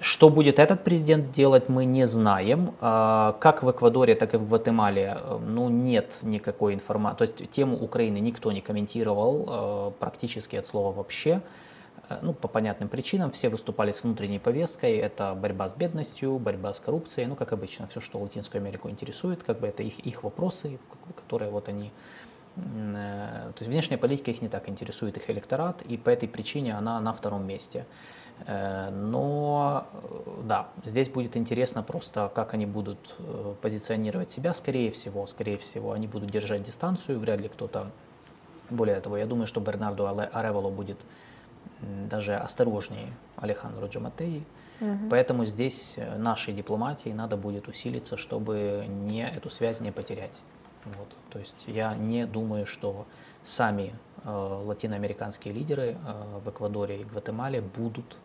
Что 0.00 0.28
будет 0.28 0.58
этот 0.58 0.84
президент 0.84 1.32
делать, 1.32 1.70
мы 1.70 1.86
не 1.86 2.06
знаем. 2.06 2.74
А, 2.80 3.34
Как 3.40 3.62
в 3.62 3.70
Эквадоре, 3.70 4.14
так 4.14 4.34
и 4.34 4.36
в 4.36 4.46
Гватемале, 4.46 5.16
э, 5.18 5.38
ну, 5.38 5.70
нет 5.70 6.12
никакой 6.20 6.74
информации. 6.74 7.16
То 7.16 7.22
есть 7.22 7.50
тему 7.50 7.78
Украины 7.78 8.18
никто 8.18 8.52
не 8.52 8.60
комментировал 8.60 9.46
э, 9.48 9.92
практически 9.98 10.56
от 10.56 10.66
слова 10.66 10.92
вообще. 10.92 11.40
Э, 12.10 12.18
Ну, 12.20 12.34
по 12.34 12.46
понятным 12.46 12.90
причинам, 12.90 13.30
все 13.30 13.48
выступали 13.48 13.92
с 13.92 14.02
внутренней 14.04 14.38
повесткой. 14.38 14.96
Это 14.96 15.34
борьба 15.34 15.70
с 15.70 15.72
бедностью, 15.72 16.38
борьба 16.38 16.74
с 16.74 16.80
коррупцией, 16.80 17.26
ну, 17.26 17.34
как 17.34 17.52
обычно, 17.52 17.86
все, 17.86 18.00
что 18.00 18.18
Латинскую 18.18 18.60
Америку 18.60 18.90
интересует, 18.90 19.42
как 19.42 19.60
бы 19.60 19.66
это 19.66 19.82
их, 19.82 19.98
их 20.00 20.24
вопросы, 20.24 20.78
которые 21.16 21.50
вот 21.50 21.68
они 21.68 21.90
То 22.56 23.58
есть 23.60 23.70
внешняя 23.70 23.98
политика 23.98 24.30
их 24.30 24.42
не 24.42 24.48
так 24.48 24.68
интересует, 24.68 25.16
их 25.16 25.30
электорат, 25.30 25.82
и 25.90 25.96
по 25.96 26.10
этой 26.10 26.28
причине 26.28 26.74
она 26.78 27.00
на 27.00 27.12
втором 27.12 27.46
месте. 27.46 27.84
Э, 28.46 28.90
Но 28.90 29.86
э, 29.92 30.42
да, 30.44 30.68
здесь 30.84 31.08
будет 31.08 31.36
интересно 31.36 31.82
просто, 31.82 32.30
как 32.34 32.54
они 32.54 32.66
будут 32.66 33.14
э, 33.18 33.54
позиционировать 33.62 34.30
себя. 34.30 34.54
Скорее 34.54 34.90
всего, 34.90 35.26
скорее 35.26 35.58
всего, 35.58 35.92
они 35.92 36.06
будут 36.06 36.30
держать 36.30 36.62
дистанцию, 36.64 37.18
вряд 37.18 37.40
ли 37.40 37.48
кто-то. 37.48 37.90
Более 38.70 39.00
того, 39.00 39.16
я 39.16 39.26
думаю, 39.26 39.46
что 39.46 39.60
Бернардо 39.60 40.04
Але- 40.04 40.28
Аревало 40.32 40.70
будет 40.70 40.98
даже 41.80 42.36
осторожнее 42.36 43.12
Алехандро 43.36 43.86
Джаматеи. 43.86 44.44
Поэтому 45.10 45.46
здесь 45.46 45.96
нашей 46.18 46.52
дипломатии 46.52 47.08
надо 47.08 47.36
будет 47.38 47.66
усилиться, 47.68 48.16
чтобы 48.18 48.84
не, 48.88 49.26
эту 49.26 49.48
связь 49.50 49.80
не 49.80 49.90
потерять. 49.90 50.34
Вот. 50.84 51.08
То 51.30 51.38
есть 51.38 51.64
я 51.66 51.94
не 51.94 52.26
думаю, 52.26 52.66
что 52.66 53.06
сами 53.44 53.94
латиноамериканские 54.30 55.54
лидеры 55.54 55.96
э, 56.04 56.38
в 56.44 56.50
Эквадоре 56.50 57.00
и 57.00 57.04
Гватемале 57.04 57.60
будут 57.60 58.16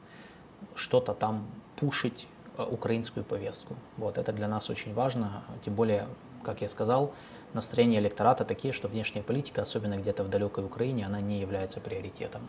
что-то 0.76 1.14
там 1.14 1.46
пушить 1.76 2.28
э, 2.58 2.64
украинскую 2.64 3.24
повестку. 3.24 3.76
Вот 3.98 4.18
это 4.18 4.34
для 4.34 4.48
нас 4.48 4.70
очень 4.70 4.94
важно, 4.94 5.44
тем 5.64 5.76
более, 5.76 6.08
как 6.44 6.62
я 6.62 6.70
сказал, 6.70 7.14
настроения 7.54 8.00
электората 8.00 8.46
такие, 8.46 8.74
что 8.74 8.88
внешняя 8.88 9.22
политика, 9.22 9.62
особенно 9.62 9.98
где-то 9.98 10.24
в 10.24 10.30
далекой 10.30 10.66
Украине, 10.66 11.06
она 11.06 11.20
не 11.20 11.40
является 11.40 11.80
приоритетом, 11.80 12.48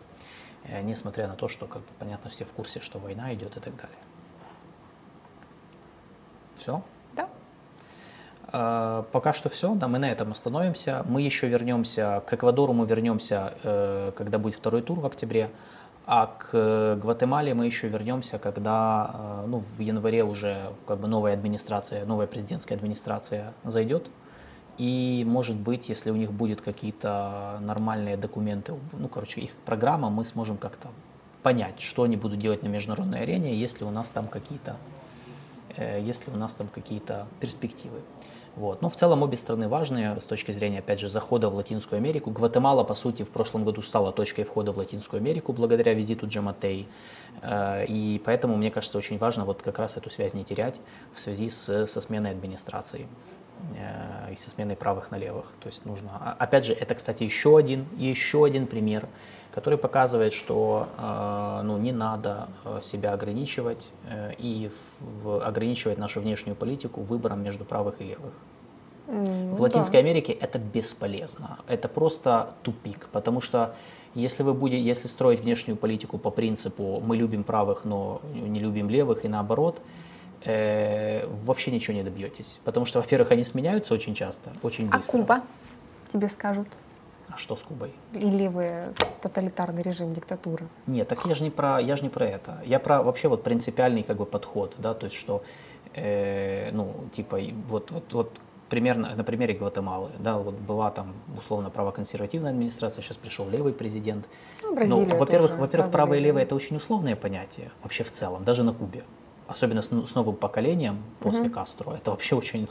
Э, 0.65 0.81
несмотря 0.81 1.27
на 1.27 1.35
то, 1.35 1.47
что, 1.47 1.67
как 1.67 1.81
понятно, 1.99 2.29
все 2.29 2.45
в 2.45 2.51
курсе, 2.51 2.79
что 2.79 2.99
война 2.99 3.33
идет 3.33 3.57
и 3.57 3.59
так 3.59 3.75
далее. 3.75 3.97
Все? 6.57 6.81
Э, 8.53 9.03
Пока 9.11 9.33
что 9.33 9.49
все, 9.49 9.73
да, 9.75 9.87
мы 9.87 9.99
на 9.99 10.11
этом 10.11 10.31
остановимся. 10.31 11.03
Мы 11.09 11.21
еще 11.23 11.47
вернемся, 11.47 12.23
к 12.25 12.33
Эквадору 12.33 12.73
мы 12.73 12.85
вернемся, 12.85 13.53
э, 13.63 14.11
когда 14.15 14.37
будет 14.37 14.55
второй 14.55 14.81
тур 14.81 14.99
в 14.99 15.05
октябре, 15.05 15.49
а 16.05 16.27
к 16.27 16.97
Гватемале 17.01 17.53
мы 17.53 17.65
еще 17.65 17.87
вернемся, 17.87 18.37
когда 18.37 19.11
э, 19.13 19.45
ну, 19.47 19.63
в 19.77 19.81
январе 19.81 20.23
уже 20.23 20.71
как 20.87 20.99
бы 20.99 21.07
новая 21.07 21.33
администрация, 21.33 22.05
новая 22.05 22.27
президентская 22.27 22.77
администрация 22.77 23.53
зайдет. 23.63 24.09
И, 24.77 25.23
может 25.27 25.55
быть, 25.55 25.89
если 25.89 26.09
у 26.09 26.15
них 26.15 26.31
будут 26.31 26.61
какие-то 26.61 27.59
нормальные 27.61 28.17
документы, 28.17 28.73
ну, 28.91 29.07
короче, 29.07 29.41
их 29.41 29.51
программа, 29.65 30.09
мы 30.09 30.25
сможем 30.25 30.57
как-то 30.57 30.89
понять, 31.43 31.79
что 31.79 32.03
они 32.03 32.17
будут 32.17 32.39
делать 32.39 32.63
на 32.63 32.67
международной 32.69 33.21
арене, 33.21 33.55
если 33.55 33.83
у 33.83 33.91
нас 33.91 34.07
там 34.09 34.27
какие-то 34.27 34.77
э, 35.77 36.01
если 36.01 36.31
у 36.31 36.37
нас 36.37 36.53
там 36.53 36.67
какие-то 36.67 37.27
перспективы. 37.39 37.99
Вот. 38.55 38.81
Но 38.83 38.89
в 38.89 38.95
целом 38.95 39.23
обе 39.23 39.35
страны 39.35 39.67
важные 39.67 40.21
с 40.21 40.25
точки 40.25 40.51
зрения, 40.51 40.79
опять 40.79 40.99
же, 40.99 41.09
захода 41.09 41.49
в 41.49 41.55
Латинскую 41.55 41.97
Америку. 41.97 42.29
Гватемала, 42.29 42.83
по 42.83 42.93
сути, 42.93 43.23
в 43.23 43.29
прошлом 43.29 43.63
году 43.65 43.81
стала 43.81 44.11
точкой 44.11 44.43
входа 44.43 44.71
в 44.71 44.77
Латинскую 44.77 45.19
Америку 45.19 45.53
благодаря 45.53 45.93
визиту 45.93 46.27
Джаматей. 46.27 46.87
Э, 47.41 47.85
И 47.87 48.21
поэтому, 48.23 48.55
мне 48.55 48.69
кажется, 48.69 48.97
очень 48.97 49.17
важно 49.17 49.45
вот 49.45 49.63
как 49.63 49.79
раз 49.79 49.97
эту 49.97 50.11
связь 50.11 50.33
не 50.35 50.43
терять 50.43 50.75
в 51.15 51.19
связи 51.19 51.49
с, 51.49 51.87
со 51.87 52.01
сменой 52.01 52.29
администрации 52.31 53.07
э, 53.75 54.33
и 54.33 54.35
со 54.35 54.51
сменой 54.51 54.75
правых 54.75 55.09
на 55.09 55.17
левых. 55.17 55.51
То 55.59 55.69
есть 55.69 55.85
нужно, 55.85 56.11
а- 56.13 56.35
опять 56.37 56.65
же, 56.65 56.73
это, 56.73 56.93
кстати, 56.93 57.23
еще 57.23 57.57
один, 57.57 57.87
еще 57.97 58.45
один 58.45 58.67
пример, 58.67 59.07
который 59.53 59.77
показывает, 59.77 60.33
что 60.33 60.87
э, 60.97 61.61
ну, 61.63 61.77
не 61.77 61.91
надо 61.91 62.47
э, 62.65 62.79
себя 62.81 63.13
ограничивать 63.13 63.87
э, 64.09 64.33
и 64.39 64.71
ограничивать 65.43 65.99
нашу 65.99 66.21
внешнюю 66.21 66.55
политику 66.55 67.01
выбором 67.01 67.43
между 67.43 67.63
правых 67.63 68.01
и 68.01 68.05
левых. 68.05 68.33
М, 69.07 69.25
В 69.25 69.57
ну 69.57 69.61
Латинской 69.61 69.93
да. 69.93 69.99
Америке 69.99 70.33
это 70.33 70.57
бесполезно. 70.57 71.59
Это 71.67 71.87
просто 71.87 72.53
тупик, 72.63 73.09
потому 73.11 73.41
что 73.41 73.75
если 74.15 74.41
вы 74.43 74.53
будете, 74.53 74.81
если 74.81 75.07
строить 75.07 75.41
внешнюю 75.41 75.77
политику 75.77 76.17
по 76.17 76.31
принципу 76.31 76.99
мы 77.05 77.15
любим 77.15 77.43
правых, 77.43 77.85
но 77.85 78.21
не 78.33 78.59
любим 78.59 78.89
левых 78.89 79.23
и 79.23 79.27
наоборот, 79.27 79.81
э, 80.45 81.27
вообще 81.45 81.69
ничего 81.69 81.95
не 81.95 82.03
добьетесь. 82.03 82.59
Потому 82.63 82.87
что, 82.87 83.01
во-первых, 83.01 83.31
они 83.31 83.43
сменяются 83.43 83.93
очень 83.93 84.15
часто, 84.15 84.51
очень 84.63 84.89
А 84.91 84.97
быстро. 84.97 85.11
Куба? 85.11 85.41
Тебе 86.11 86.27
скажут. 86.27 86.67
А 87.33 87.37
что 87.37 87.55
с 87.55 87.61
Кубой? 87.61 87.91
Или 88.13 88.47
вы 88.47 88.93
тоталитарный 89.21 89.81
режим, 89.81 90.13
диктатура? 90.13 90.67
Нет, 90.85 91.07
так 91.07 91.25
я 91.25 91.33
же 91.33 91.43
не 91.43 91.49
про, 91.49 91.79
я 91.79 91.95
же 91.95 92.03
не 92.03 92.09
про 92.09 92.25
это. 92.25 92.61
Я 92.65 92.79
про 92.79 93.01
вообще 93.01 93.27
вот 93.27 93.43
принципиальный 93.43 94.03
как 94.03 94.17
бы 94.17 94.25
подход, 94.25 94.75
да, 94.77 94.93
то 94.93 95.05
есть 95.05 95.15
что, 95.17 95.43
э, 95.95 96.69
ну, 96.71 96.93
типа, 97.15 97.39
вот, 97.67 97.91
вот, 97.91 98.13
вот 98.13 98.39
примерно 98.69 99.15
на 99.15 99.23
примере 99.23 99.55
Гватемалы, 99.55 100.11
да, 100.19 100.37
вот 100.37 100.53
была 100.53 100.91
там 100.91 101.13
условно 101.35 101.71
правоконсервативная 101.71 102.51
администрация, 102.51 103.01
сейчас 103.01 103.17
пришел 103.17 103.49
левый 103.49 103.73
президент. 103.73 104.27
Ну, 104.61 104.75
Ну, 104.85 105.17
во-первых, 105.17 105.57
во-первых, 105.57 105.91
правое 105.91 106.19
и 106.19 106.21
левое 106.21 106.43
это 106.43 106.55
очень 106.55 106.75
условное 106.75 107.15
понятие 107.15 107.71
вообще 107.81 108.03
в 108.03 108.11
целом, 108.11 108.43
даже 108.43 108.63
на 108.63 108.73
Кубе. 108.73 109.03
Особенно 109.47 109.81
с, 109.81 109.89
с 109.89 110.15
новым 110.15 110.35
поколением 110.35 111.03
после 111.19 111.49
Кастро. 111.49 111.93
Это 111.93 112.11
вообще 112.11 112.35
очень... 112.35 112.67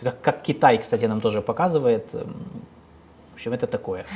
Как, 0.00 0.20
как 0.20 0.42
Китай, 0.42 0.78
кстати, 0.78 1.06
нам 1.06 1.20
тоже 1.20 1.42
показывает. 1.42 2.06
В 3.34 3.36
общем, 3.36 3.52
это 3.52 3.66
такое. 3.66 4.06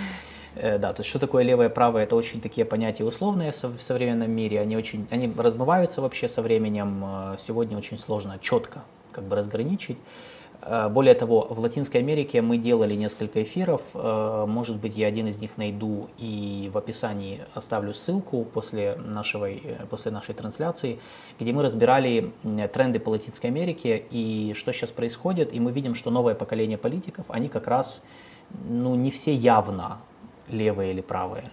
Э, 0.55 0.79
Да, 0.79 0.93
то 0.93 1.01
есть 1.01 1.11
что 1.11 1.19
такое 1.19 1.43
левое 1.43 1.69
и 1.69 1.73
правое, 1.73 2.05
это 2.05 2.15
очень 2.15 2.41
такие 2.41 2.65
понятия 2.65 3.05
условные 3.05 3.51
в 3.51 3.83
современном 3.83 4.31
мире, 4.31 4.61
они 4.61 4.77
очень, 4.77 5.09
они 5.11 5.33
размываются 5.37 6.01
вообще 6.01 6.29
со 6.29 6.41
временем, 6.41 7.05
Э, 7.05 7.37
сегодня 7.39 7.77
очень 7.77 7.99
сложно 7.99 8.39
четко 8.41 8.83
как 9.11 9.25
бы 9.25 9.35
разграничить. 9.35 9.99
Э, 10.63 10.89
Более 10.89 11.15
того, 11.15 11.49
в 11.51 11.59
Латинской 11.59 12.01
Америке 12.01 12.41
мы 12.43 12.59
делали 12.59 12.95
несколько 12.95 13.43
эфиров, 13.43 13.83
может 13.93 14.77
быть, 14.77 14.97
я 14.97 15.09
один 15.09 15.27
из 15.27 15.41
них 15.41 15.51
найду 15.57 16.09
и 16.19 16.71
в 16.73 16.79
описании 16.79 17.41
оставлю 17.55 17.93
ссылку 17.93 18.45
после, 18.45 18.95
нашего, 19.05 19.49
после 19.91 20.13
нашей 20.13 20.35
трансляции, 20.35 20.99
где 21.41 21.53
мы 21.53 21.63
разбирали 21.65 22.31
тренды 22.73 23.01
по 23.01 23.11
Латинской 23.11 23.51
Америке 23.51 24.05
и 24.13 24.55
что 24.55 24.73
сейчас 24.73 24.91
происходит, 24.93 25.53
и 25.53 25.59
мы 25.59 25.73
видим, 25.73 25.97
что 25.97 26.11
новое 26.11 26.35
поколение 26.37 26.79
политиков, 26.79 27.25
они 27.29 27.49
как 27.49 27.67
раз, 27.67 28.05
ну, 28.69 28.95
не 28.95 29.11
все 29.11 29.35
явно 29.35 29.99
левые 30.49 30.93
или 30.93 31.01
правые. 31.01 31.51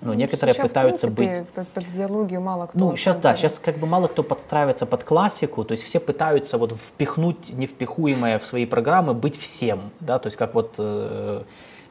Но 0.00 0.14
некоторые 0.14 0.54
Сейчас, 0.54 0.68
пытаются 0.68 1.06
в 1.08 1.14
принципе, 1.14 1.46
быть... 1.54 1.68
Под, 1.68 1.84
идеологию 1.84 2.40
мало 2.40 2.66
кто. 2.66 2.78
Ну, 2.78 2.96
сейчас 2.96 3.16
да, 3.16 3.36
сейчас 3.36 3.60
как 3.60 3.76
бы 3.78 3.86
мало 3.86 4.08
кто 4.08 4.24
подстраивается 4.24 4.84
под 4.84 5.04
классику, 5.04 5.64
то 5.64 5.72
есть 5.72 5.84
все 5.84 6.00
пытаются 6.00 6.58
вот 6.58 6.72
впихнуть 6.72 7.50
невпихуемое 7.50 8.38
в 8.40 8.44
свои 8.44 8.66
программы, 8.66 9.14
быть 9.14 9.38
всем, 9.38 9.90
да, 10.00 10.18
то 10.18 10.26
есть 10.26 10.36
как 10.36 10.54
вот 10.54 10.74
э, 10.78 11.42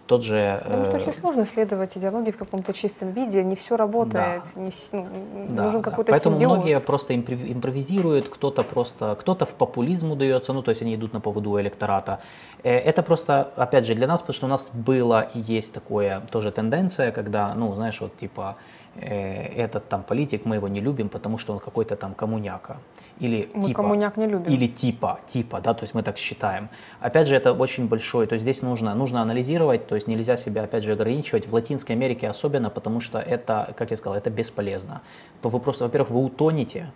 тот 0.07 0.23
же... 0.23 0.59
Потому 0.65 0.83
что 0.83 0.97
э, 0.97 1.01
очень 1.01 1.13
сложно 1.13 1.45
следовать 1.45 1.97
идеологии 1.97 2.31
в 2.31 2.37
каком-то 2.37 2.73
чистом 2.73 3.11
виде, 3.11 3.43
не 3.45 3.55
все 3.55 3.77
работает, 3.77 4.43
не 4.57 4.69
вс- 4.69 4.89
ну, 4.91 5.55
Да, 5.55 5.63
нужен 5.63 5.81
да. 5.81 5.89
какой-то 5.89 6.11
Поэтому 6.11 6.35
симбиоз. 6.35 6.57
многие 6.57 6.79
просто 6.81 7.13
импро- 7.13 7.53
импровизируют, 7.53 8.27
кто-то 8.27 8.63
просто, 8.63 9.15
кто-то 9.21 9.45
в 9.45 9.53
популизм 9.53 10.11
удается, 10.11 10.51
ну 10.51 10.61
то 10.63 10.71
есть 10.71 10.81
они 10.81 10.95
идут 10.95 11.13
на 11.13 11.21
поводу 11.21 11.57
электората. 11.61 12.19
Э, 12.63 12.77
Это 12.77 13.03
просто, 13.03 13.51
опять 13.55 13.85
же, 13.85 13.95
для 13.95 14.07
нас, 14.07 14.21
потому 14.21 14.35
что 14.35 14.45
у 14.45 14.49
нас 14.49 14.71
было 14.73 15.27
и 15.33 15.39
есть 15.39 15.73
такое 15.73 16.21
тоже 16.31 16.51
тенденция, 16.51 17.11
когда, 17.11 17.53
ну 17.55 17.73
знаешь, 17.75 18.01
вот 18.01 18.17
типа 18.17 18.55
э, 18.95 19.63
этот 19.63 19.89
там 19.89 20.03
политик, 20.03 20.45
мы 20.45 20.55
его 20.55 20.67
не 20.67 20.81
любим, 20.81 21.09
потому 21.09 21.37
что 21.37 21.53
он 21.53 21.59
какой-то 21.59 21.95
там 21.95 22.13
коммуняка. 22.13 22.77
Или 23.19 23.49
Мы 23.53 23.63
типа, 23.63 23.81
коммуняк 23.81 24.17
не 24.17 24.27
любим. 24.27 24.53
Или 24.53 24.67
типа, 24.67 25.19
типа, 25.27 25.59
да, 25.61 25.73
то 25.73 25.83
есть 25.83 25.95
мы 25.95 26.03
так 26.03 26.17
считаем. 26.17 26.69
Опять 26.99 27.27
же, 27.27 27.35
это 27.35 27.53
очень 27.53 27.87
большой, 27.87 28.27
то 28.27 28.33
есть 28.33 28.43
здесь 28.43 28.61
нужно, 28.61 28.95
нужно 28.95 29.21
анализировать, 29.21 29.87
то 29.87 29.95
есть 29.95 30.07
нельзя 30.07 30.37
себя, 30.37 30.63
опять 30.63 30.83
же, 30.83 30.93
ограничивать, 30.93 31.47
в 31.47 31.53
Латинской 31.53 31.95
Америке 31.95 32.29
особенно, 32.29 32.69
потому 32.69 33.01
что 33.01 33.19
это, 33.19 33.73
как 33.77 33.91
я 33.91 33.97
сказал, 33.97 34.17
это 34.17 34.29
бесполезно. 34.29 35.01
Вы 35.43 35.59
просто, 35.59 35.83
во-первых, 35.83 36.11
вы 36.11 36.23
утонете, 36.23 36.91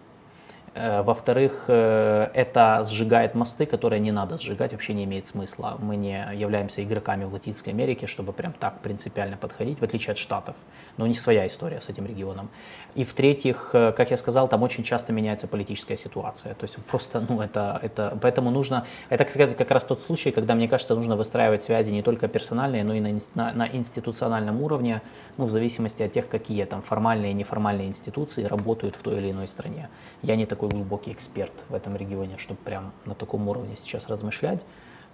во-вторых, 1.03 1.65
э, 1.67 2.29
это 2.33 2.83
сжигает 2.83 3.33
мосты, 3.33 3.65
которые 3.65 4.01
не 4.01 4.11
надо 4.11 4.37
сжигать, 4.37 4.73
вообще 4.73 4.93
не 4.93 5.05
имеет 5.05 5.25
смысла. 5.25 5.77
Мы 5.79 5.95
не 5.95 6.27
являемся 6.35 6.83
игроками 6.83 7.23
в 7.23 7.33
Латинской 7.33 7.71
Америке, 7.71 8.07
чтобы 8.07 8.33
прям 8.33 8.51
так 8.51 8.81
принципиально 8.81 9.37
подходить, 9.37 9.79
в 9.79 9.83
отличие 9.83 10.11
от 10.11 10.17
Штатов. 10.17 10.55
Но 10.97 11.05
у 11.05 11.07
них 11.07 11.19
своя 11.19 11.45
история 11.45 11.81
с 11.81 11.89
этим 11.89 12.05
регионом. 12.05 12.49
И 12.95 13.03
в-третьих, 13.03 13.71
э, 13.73 13.91
как 13.91 14.11
я 14.11 14.17
сказал, 14.17 14.47
там 14.47 14.63
очень 14.63 14.83
часто 14.83 15.11
меняется 15.11 15.47
политическая 15.47 15.97
ситуация. 15.97 16.53
То 16.55 16.63
есть 16.63 16.77
просто, 16.85 17.25
ну, 17.27 17.41
это, 17.41 17.77
это, 17.83 18.17
поэтому 18.21 18.51
нужно, 18.51 18.85
это 19.09 19.25
как 19.25 19.71
раз 19.71 19.83
тот 19.83 20.01
случай, 20.01 20.31
когда, 20.31 20.55
мне 20.55 20.69
кажется, 20.69 20.95
нужно 20.95 21.17
выстраивать 21.17 21.61
связи 21.63 21.91
не 21.91 22.01
только 22.01 22.29
персональные, 22.29 22.85
но 22.85 22.93
и 22.93 23.01
на, 23.01 23.19
на, 23.33 23.53
на 23.53 23.67
институциональном 23.67 24.61
уровне, 24.61 25.01
ну, 25.37 25.45
в 25.45 25.51
зависимости 25.51 26.03
от 26.03 26.13
тех, 26.13 26.29
какие 26.29 26.63
там 26.63 26.81
формальные 26.81 27.31
и 27.31 27.33
неформальные 27.33 27.87
институции 27.87 28.45
работают 28.45 28.95
в 28.95 29.03
той 29.03 29.17
или 29.17 29.31
иной 29.31 29.49
стране. 29.49 29.89
Я 30.21 30.37
не 30.37 30.45
такой 30.45 30.69
глубокий 30.69 31.11
эксперт 31.11 31.65
в 31.67 31.75
этом 31.75 31.97
регионе, 31.97 32.37
чтобы 32.37 32.59
прям 32.63 32.93
на 33.03 33.13
таком 33.13 33.47
уровне 33.49 33.75
сейчас 33.75 34.07
размышлять, 34.07 34.61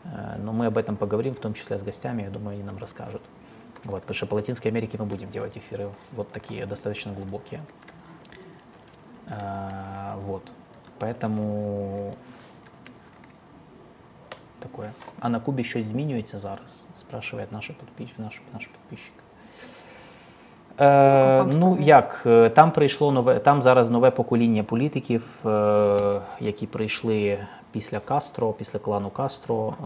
э, 0.03 0.37
но 0.37 0.53
мы 0.53 0.67
об 0.67 0.77
этом 0.77 0.97
поговорим, 0.97 1.33
в 1.33 1.39
том 1.39 1.55
числе 1.55 1.79
с 1.79 1.81
гостями, 1.81 2.21
я 2.21 2.29
думаю, 2.29 2.53
они 2.53 2.63
нам 2.63 2.77
расскажут. 2.77 3.23
Вот, 3.84 4.00
потому 4.00 4.14
что 4.14 4.26
по 4.26 4.34
Латинской 4.34 4.70
Америке 4.70 4.98
мы 4.98 5.04
будем 5.04 5.28
делать 5.28 5.56
эфиры 5.56 5.90
вот 6.12 6.28
такие, 6.28 6.66
достаточно 6.66 7.12
глубокие. 7.12 7.60
А, 9.28 10.16
вот. 10.26 10.52
Поэтому 10.98 12.14
такое. 14.60 14.92
А 15.20 15.28
на 15.28 15.40
Кубе 15.40 15.64
щось 15.64 15.86
змінюється 15.86 16.38
зараз? 16.38 16.84
Спрашиває 16.96 17.48
наша 17.50 17.72
підписчик, 17.72 18.18
наш, 18.18 18.40
наш 18.52 18.66
підписчик. 18.66 19.12
Е, 20.80 21.44
ну 21.44 21.78
як, 21.80 22.26
там 22.54 22.72
прийшло 22.72 23.12
нове, 23.12 23.38
там 23.38 23.62
зараз 23.62 23.90
нове 23.90 24.10
покоління 24.10 24.62
політиків, 24.62 25.24
е, 25.46 26.20
які 26.40 26.66
прийшли 26.66 27.38
після 27.72 28.00
Кастро, 28.00 28.52
після 28.52 28.78
клану 28.78 29.10
Кастро, 29.10 29.68
е, 29.68 29.84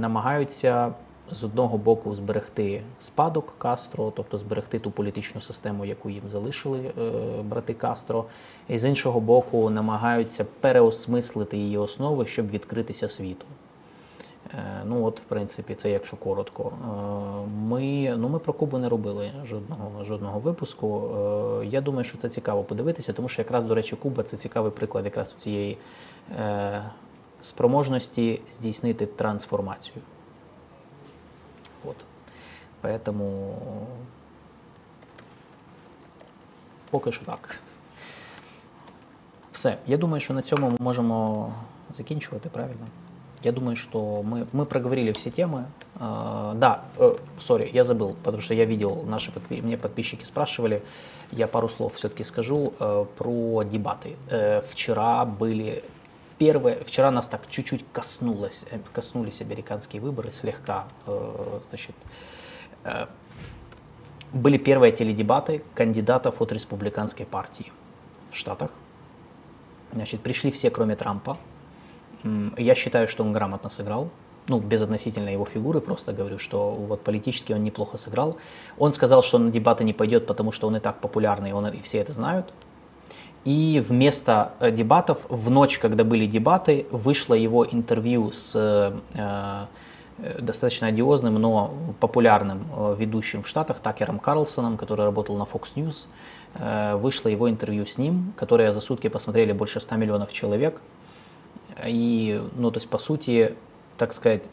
намагаються 0.00 0.92
з 1.31 1.43
одного 1.43 1.77
боку 1.77 2.15
зберегти 2.15 2.81
спадок 3.01 3.53
Кастро, 3.57 4.11
тобто 4.15 4.37
зберегти 4.37 4.79
ту 4.79 4.91
політичну 4.91 5.41
систему, 5.41 5.85
яку 5.85 6.09
їм 6.09 6.23
залишили 6.31 6.79
е, 6.79 7.11
брати 7.43 7.73
Кастро, 7.73 8.25
і 8.67 8.77
з 8.77 8.85
іншого 8.85 9.19
боку, 9.19 9.69
намагаються 9.69 10.45
переосмислити 10.59 11.57
її 11.57 11.77
основи, 11.77 12.25
щоб 12.25 12.49
відкритися 12.49 13.09
світу. 13.09 13.45
Е, 14.53 14.83
ну 14.85 15.05
от, 15.05 15.19
в 15.19 15.23
принципі, 15.23 15.75
це 15.75 15.89
якщо 15.89 16.17
коротко. 16.17 16.71
Е, 16.71 16.87
ми 17.67 18.15
ну, 18.17 18.29
ми 18.29 18.39
про 18.39 18.53
Кубу 18.53 18.77
не 18.77 18.89
робили 18.89 19.31
жодного 19.45 20.03
жодного 20.03 20.39
випуску. 20.39 21.09
Я 21.63 21.81
думаю, 21.81 22.03
що 22.03 22.17
це 22.17 22.29
цікаво 22.29 22.63
подивитися, 22.63 23.13
тому 23.13 23.29
що 23.29 23.41
якраз, 23.41 23.63
до 23.63 23.75
речі, 23.75 23.95
Куба 23.95 24.23
це 24.23 24.37
цікавий 24.37 24.71
приклад 24.71 25.05
якраз 25.05 25.35
цієї 25.39 25.77
спроможності 27.41 28.41
здійснити 28.51 29.05
трансформацію. 29.05 30.01
Вот. 31.83 31.95
Поэтому 32.81 33.55
поки 36.89 37.11
що 37.11 37.25
так. 37.25 37.59
Все. 39.51 39.77
Я 39.87 39.97
думаю, 39.97 40.21
що 40.21 40.33
на 40.33 40.41
цьому 40.41 40.69
ми 40.69 40.77
можемо 40.79 41.53
закінчувати, 41.97 42.49
правильно? 42.49 42.85
Я 43.43 43.51
думаю, 43.51 43.77
что 43.77 44.21
мы, 44.21 44.47
мы 44.51 44.65
проговорили 44.65 45.11
все 45.11 45.29
темы. 45.29 45.65
Uh, 45.99 46.55
да, 46.55 46.83
сори, 47.39 47.65
uh, 47.65 47.71
я 47.73 47.83
забыл, 47.83 48.15
потому 48.23 48.41
что 48.41 48.53
я 48.53 48.65
видел, 48.65 49.03
наши 49.03 49.31
подпи- 49.31 49.61
мне 49.61 49.77
подписчики 49.77 50.25
спрашивали, 50.25 50.81
я 51.31 51.47
пару 51.47 51.69
слов 51.69 51.93
все-таки 51.95 52.23
скажу 52.23 52.73
uh, 52.79 53.05
про 53.05 53.63
дебаты. 53.63 54.15
Э, 54.29 54.61
вчера 54.71 55.25
были 55.25 55.83
первое, 56.39 56.83
вчера 56.83 57.11
нас 57.11 57.27
так 57.27 57.47
чуть-чуть 57.49 57.85
коснулось, 57.93 58.65
э, 58.71 58.79
коснулись 58.93 59.41
американские 59.41 60.01
выборы 60.01 60.31
слегка, 60.31 60.87
э, 61.05 61.59
значит, 61.69 61.95
э, 62.85 63.05
были 64.33 64.57
первые 64.57 64.91
теледебаты 64.91 65.61
кандидатов 65.75 66.41
от 66.41 66.51
республиканской 66.51 67.25
партии 67.25 67.71
в 68.31 68.37
Штатах. 68.37 68.71
Значит, 69.91 70.21
пришли 70.21 70.51
все, 70.51 70.69
кроме 70.69 70.95
Трампа. 70.95 71.37
Я 72.57 72.75
считаю, 72.75 73.07
что 73.07 73.23
он 73.23 73.33
грамотно 73.33 73.69
сыграл. 73.69 74.09
Ну, 74.47 74.59
без 74.59 74.81
относительно 74.81 75.29
его 75.29 75.45
фигуры, 75.45 75.81
просто 75.81 76.13
говорю, 76.13 76.39
что 76.39 76.71
вот 76.71 77.03
политически 77.03 77.53
он 77.53 77.63
неплохо 77.63 77.97
сыграл. 77.97 78.37
Он 78.77 78.93
сказал, 78.93 79.23
что 79.23 79.39
на 79.39 79.51
дебаты 79.51 79.83
не 79.83 79.93
пойдет, 79.93 80.27
потому 80.27 80.51
что 80.51 80.67
он 80.67 80.75
и 80.75 80.79
так 80.79 81.01
популярный, 81.01 81.53
он, 81.53 81.67
и 81.67 81.81
все 81.81 81.99
это 81.99 82.13
знают. 82.13 82.53
И 83.45 83.83
вместо 83.87 84.53
э, 84.59 84.71
дебатов, 84.71 85.19
в 85.29 85.49
ночь, 85.49 85.77
когда 85.77 86.03
были 86.03 86.25
дебаты, 86.25 86.85
вышло 86.91 87.33
его 87.33 87.65
интервью 87.65 88.31
с 88.31 88.51
э, 88.55 88.91
э, 89.13 90.41
достаточно 90.41 90.87
одиозным, 90.87 91.35
но 91.35 91.73
популярным 92.01 92.65
ведущим 92.97 93.43
в 93.43 93.47
Штатах 93.47 93.79
Такером 93.79 94.19
Карлсоном, 94.19 94.75
который 94.75 95.05
работал 95.05 95.37
на 95.37 95.43
Fox 95.43 95.69
News. 95.75 96.07
Вышло 96.99 97.29
его 97.29 97.49
интервью 97.49 97.85
с 97.85 97.97
ним, 97.97 98.33
которое 98.35 98.73
за 98.73 98.81
сутки 98.81 99.07
посмотрели 99.07 99.53
больше 99.53 99.79
100 99.79 99.95
миллионов 99.95 100.33
человек. 100.33 100.81
И, 101.85 102.41
ну, 102.57 102.69
то 102.71 102.79
есть, 102.79 102.89
по 102.89 102.97
сути, 102.97 103.55
так 103.97 104.11
сказать, 104.11 104.43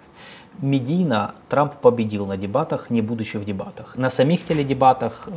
медийно 0.58 1.36
Трамп 1.48 1.74
победил 1.76 2.26
на 2.26 2.36
дебатах, 2.36 2.90
не 2.90 3.00
будучи 3.00 3.36
в 3.36 3.44
дебатах. 3.44 3.94
На 3.96 4.10
самих 4.10 4.44
теледебатах, 4.44 5.28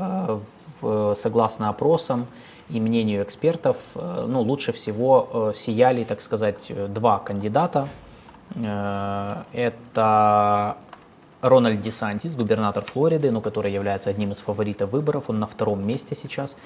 согласно 0.82 1.70
опросам, 1.70 2.26
и 2.70 2.80
мнению 2.80 3.24
экспертов, 3.24 3.78
э, 3.96 4.26
ну, 4.28 4.42
лучше 4.42 4.74
всего 4.74 5.52
э, 5.52 5.54
сияли, 5.56 6.04
так 6.04 6.22
сказать, 6.22 6.72
два 6.94 7.20
кандидата. 7.20 7.88
Э, 8.56 9.44
это 9.54 10.78
Рональд 11.42 11.82
Десантис, 11.82 12.36
губернатор 12.36 12.84
Флориды, 12.84 13.32
ну, 13.32 13.42
который 13.42 13.72
является 13.72 14.10
одним 14.10 14.32
из 14.32 14.40
фаворитов 14.40 14.90
выборов, 14.90 15.30
он 15.30 15.40
на 15.40 15.48
втором 15.48 15.86
месте 15.88 16.16
сейчас. 16.16 16.58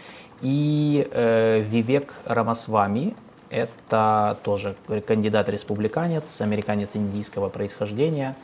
И 0.41 1.07
э, 1.11 1.59
Вивек 1.59 2.13
Рамасвами, 2.25 3.15
это 3.51 4.37
тоже 4.43 4.75
кандидат-республиканец, 5.05 6.41
американец 6.41 6.91
индийского 6.93 7.49
происхождения. 7.49 8.35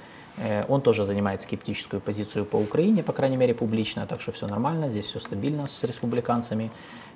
Он 0.67 0.81
тоже 0.81 1.05
занимает 1.05 1.41
скептическую 1.41 1.99
позицию 1.99 2.45
по 2.45 2.57
Украине, 2.57 3.01
по 3.01 3.13
крайней 3.13 3.37
мере, 3.37 3.55
публично, 3.55 4.05
так 4.05 4.21
что 4.21 4.31
все 4.33 4.45
нормально, 4.47 4.89
здесь 4.89 5.05
все 5.05 5.19
стабильно 5.19 5.65
с 5.65 5.83
республиканцами. 5.83 6.71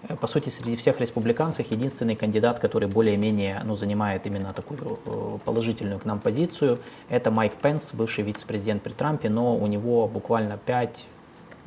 Э, 0.07 0.15
по 0.15 0.27
сути, 0.27 0.49
среди 0.49 0.75
всех 0.75 0.99
республиканцев 0.99 1.71
единственный 1.71 2.15
кандидат, 2.15 2.59
который 2.59 2.87
более-менее 2.87 3.61
ну, 3.63 3.75
занимает 3.75 4.25
именно 4.25 4.53
такую 4.53 4.99
э, 5.05 5.37
положительную 5.45 5.99
к 5.99 6.05
нам 6.05 6.19
позицию, 6.19 6.79
это 7.09 7.31
Майк 7.31 7.55
Пенс, 7.55 7.93
бывший 7.93 8.23
вице-президент 8.23 8.83
при 8.83 8.93
Трампе, 8.93 9.29
но 9.29 9.55
у 9.55 9.67
него 9.67 10.07
буквально 10.07 10.57
5, 10.57 11.05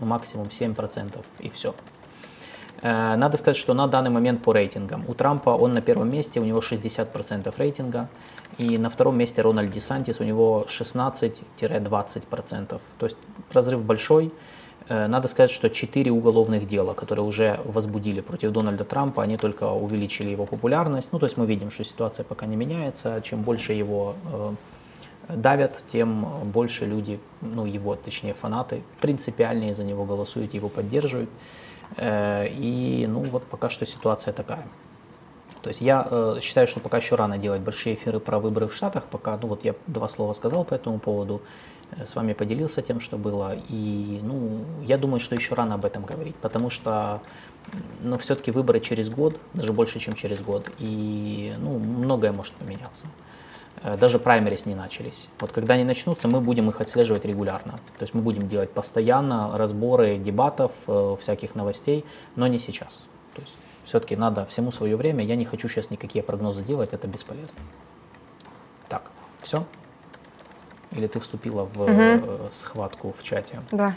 ну, 0.00 0.06
максимум 0.06 0.46
7% 0.46 1.24
и 1.40 1.50
все. 1.50 1.74
Э, 2.82 3.16
надо 3.16 3.38
сказать, 3.38 3.56
что 3.56 3.74
на 3.74 3.86
данный 3.86 4.10
момент 4.10 4.42
по 4.42 4.52
рейтингам. 4.52 5.04
У 5.08 5.14
Трампа 5.14 5.50
он 5.50 5.72
на 5.72 5.80
первом 5.80 6.10
месте, 6.10 6.40
у 6.40 6.44
него 6.44 6.60
60% 6.60 7.54
рейтинга. 7.56 8.08
И 8.56 8.78
на 8.78 8.88
втором 8.88 9.18
месте 9.18 9.42
Рональд 9.42 9.72
Десантис, 9.72 10.20
у 10.20 10.24
него 10.24 10.64
16-20%. 10.68 12.80
То 12.98 13.06
есть 13.06 13.18
разрыв 13.52 13.82
большой. 13.82 14.32
Э, 14.88 15.06
надо 15.06 15.28
сказать, 15.28 15.50
что 15.50 15.70
четыре 15.70 16.10
уголовных 16.10 16.68
дела, 16.68 16.92
которые 16.92 17.24
уже 17.24 17.60
возбудили 17.64 18.20
против 18.20 18.52
Дональда 18.52 18.84
Трампа, 18.84 19.22
они 19.22 19.36
только 19.36 19.70
увеличили 19.70 20.30
его 20.30 20.44
популярность. 20.44 21.08
Ну, 21.12 21.18
то 21.18 21.26
есть 21.26 21.36
мы 21.36 21.46
видим, 21.46 21.70
что 21.70 21.84
ситуация 21.84 22.24
пока 22.24 22.46
не 22.46 22.56
меняется. 22.56 23.20
Чем 23.24 23.42
больше 23.42 23.72
его 23.72 24.14
э, 24.32 24.52
давят, 25.36 25.80
тем 25.88 26.26
больше 26.52 26.84
люди, 26.84 27.18
ну, 27.40 27.64
его, 27.64 27.96
точнее, 27.96 28.34
фанаты, 28.34 28.82
принципиальнее 29.00 29.72
за 29.72 29.84
него 29.84 30.04
голосуют, 30.04 30.52
его 30.54 30.68
поддерживают. 30.68 31.30
Э, 31.96 32.46
и, 32.48 33.06
ну, 33.08 33.20
вот 33.20 33.44
пока 33.44 33.70
что 33.70 33.86
ситуация 33.86 34.34
такая. 34.34 34.66
То 35.62 35.68
есть 35.68 35.80
я 35.80 36.36
считаю, 36.42 36.68
что 36.68 36.80
пока 36.80 36.98
еще 36.98 37.14
рано 37.14 37.38
делать 37.38 37.62
большие 37.62 37.94
эфиры 37.94 38.20
про 38.20 38.38
выборы 38.38 38.68
в 38.68 38.74
Штатах, 38.74 39.04
пока, 39.04 39.38
ну 39.40 39.48
вот 39.48 39.64
я 39.64 39.74
два 39.86 40.10
слова 40.10 40.34
сказал 40.34 40.66
по 40.66 40.74
этому 40.74 40.98
поводу. 40.98 41.40
Э, 41.92 42.06
с 42.06 42.14
вами 42.14 42.32
поделился 42.32 42.82
тем, 42.82 43.00
что 43.00 43.16
было. 43.16 43.56
И 43.68 44.20
ну, 44.22 44.64
я 44.82 44.98
думаю, 44.98 45.20
что 45.20 45.34
еще 45.34 45.54
рано 45.54 45.74
об 45.74 45.84
этом 45.84 46.04
говорить, 46.04 46.36
потому 46.36 46.70
что 46.70 47.20
но 48.02 48.18
все-таки 48.18 48.50
выборы 48.50 48.80
через 48.80 49.08
год, 49.08 49.40
даже 49.54 49.72
больше, 49.72 49.98
чем 49.98 50.14
через 50.14 50.40
год, 50.40 50.70
и 50.78 51.54
ну, 51.58 51.78
многое 51.78 52.32
может 52.32 52.52
поменяться. 52.54 53.06
Э, 53.82 53.96
даже 53.96 54.18
праймерис 54.18 54.66
не 54.66 54.74
начались. 54.74 55.28
Вот 55.40 55.52
когда 55.52 55.74
они 55.74 55.84
начнутся, 55.84 56.28
мы 56.28 56.40
будем 56.40 56.68
их 56.68 56.80
отслеживать 56.80 57.24
регулярно. 57.24 57.72
То 57.98 58.02
есть 58.02 58.14
мы 58.14 58.22
будем 58.22 58.48
делать 58.48 58.70
постоянно 58.70 59.56
разборы 59.56 60.18
дебатов, 60.18 60.72
э, 60.86 61.16
всяких 61.20 61.54
новостей, 61.54 62.04
но 62.36 62.46
не 62.46 62.58
сейчас. 62.58 63.00
То 63.34 63.42
есть 63.42 63.54
все-таки 63.84 64.16
надо 64.16 64.46
всему 64.46 64.72
свое 64.72 64.96
время. 64.96 65.24
Я 65.24 65.36
не 65.36 65.44
хочу 65.44 65.68
сейчас 65.68 65.90
никакие 65.90 66.22
прогнозы 66.22 66.62
делать, 66.62 66.92
это 66.92 67.06
бесполезно. 67.06 67.60
Так, 68.88 69.10
все? 69.42 69.64
Или 70.94 71.06
ты 71.06 71.20
вступила 71.20 71.64
в 71.64 71.80
угу. 71.80 72.50
схватку 72.52 73.14
в 73.18 73.22
чате? 73.22 73.60
Да. 73.72 73.94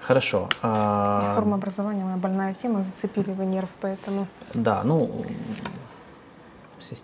Хорошо. 0.00 0.48
А... 0.62 1.34
Форма 1.36 1.56
образования 1.56 2.04
моя 2.04 2.16
больная 2.16 2.54
тема, 2.54 2.82
зацепили 2.82 3.32
вы 3.32 3.46
нерв, 3.46 3.68
поэтому. 3.80 4.26
Да, 4.54 4.82
ну 4.82 5.24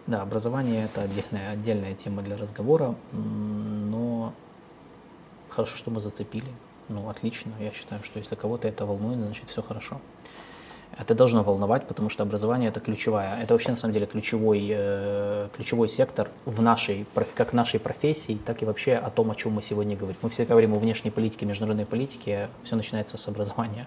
Да, 0.07 0.23
образование 0.23 0.85
это 0.87 1.03
отдельная, 1.03 1.53
отдельная 1.53 1.95
тема 1.95 2.23
для 2.23 2.37
разговора, 2.37 2.95
но 3.13 4.33
хорошо, 5.51 5.77
что 5.77 5.91
мы 5.91 6.01
зацепили. 6.01 6.51
Ну, 6.89 7.09
отлично. 7.09 7.53
Я 7.61 7.73
считаю, 7.73 8.03
что 8.05 8.19
если 8.19 8.35
кого-то 8.35 8.69
это 8.69 8.87
волнует, 8.87 9.19
значит 9.19 9.51
все 9.51 9.63
хорошо. 9.63 10.01
Это 10.99 11.15
должно 11.15 11.43
волновать, 11.43 11.87
потому 11.87 12.09
что 12.09 12.23
образование 12.23 12.71
это 12.71 12.81
ключевая, 12.81 13.43
это 13.43 13.53
вообще 13.53 13.71
на 13.71 13.77
самом 13.77 13.93
деле 13.93 14.07
ключевой, 14.07 14.67
э, 14.71 15.49
ключевой 15.55 15.91
сектор 15.91 16.31
в 16.47 16.63
нашей, 16.63 17.07
как 17.35 17.53
в 17.53 17.55
нашей 17.55 17.79
профессии, 17.79 18.39
так 18.47 18.63
и 18.63 18.65
вообще 18.65 18.95
о 18.95 19.11
том, 19.11 19.31
о 19.31 19.35
чем 19.35 19.53
мы 19.53 19.63
сегодня 19.63 19.95
говорим. 19.95 20.17
Мы 20.23 20.31
все 20.31 20.47
говорим 20.47 20.73
о 20.73 20.79
внешней 20.79 21.11
политике, 21.11 21.45
международной 21.45 21.85
политике, 21.85 22.49
все 22.65 22.77
начинается 22.77 23.19
с 23.19 23.29
образования. 23.29 23.87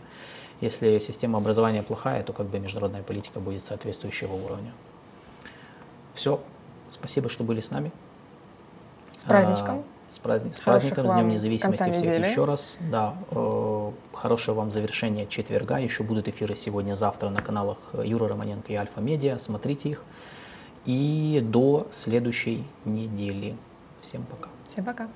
Если 0.61 0.99
система 0.99 1.40
образования 1.40 1.81
плохая, 1.81 2.22
то 2.22 2.31
как 2.31 2.45
бы 2.45 2.60
международная 2.60 3.02
политика 3.02 3.40
будет 3.40 3.65
соответствующего 3.65 4.34
уровня. 4.34 4.72
Все. 6.14 6.40
Спасибо, 6.91 7.30
что 7.30 7.44
были 7.44 7.61
с 7.61 7.72
нами. 7.72 7.91
С 9.18 9.23
праздничком. 9.23 9.84
С, 10.11 10.18
праздник, 10.18 10.56
с 10.56 10.60
праздником, 10.60 11.07
с 11.07 11.14
Днем 11.14 11.30
Независимости 11.30 11.84
всех 11.84 11.98
недели. 11.98 12.27
еще 12.27 12.45
раз. 12.45 12.76
Да, 12.80 13.15
э, 13.31 13.91
хорошего 14.14 14.56
вам 14.56 14.72
завершения 14.72 15.27
четверга. 15.27 15.77
Еще 15.77 16.03
будут 16.03 16.27
эфиры 16.27 16.56
сегодня-завтра 16.56 17.30
на 17.30 17.41
каналах 17.41 17.77
Юра 18.03 18.27
Романенко 18.27 18.73
и 18.73 18.76
Альфа 18.76 19.02
Медиа. 19.02 19.38
Смотрите 19.38 19.90
их. 19.90 20.03
И 20.86 21.41
до 21.44 21.88
следующей 21.91 22.65
недели. 22.86 23.56
Всем 24.02 24.23
пока. 24.23 24.49
Всем 24.72 24.86
пока. 24.86 25.07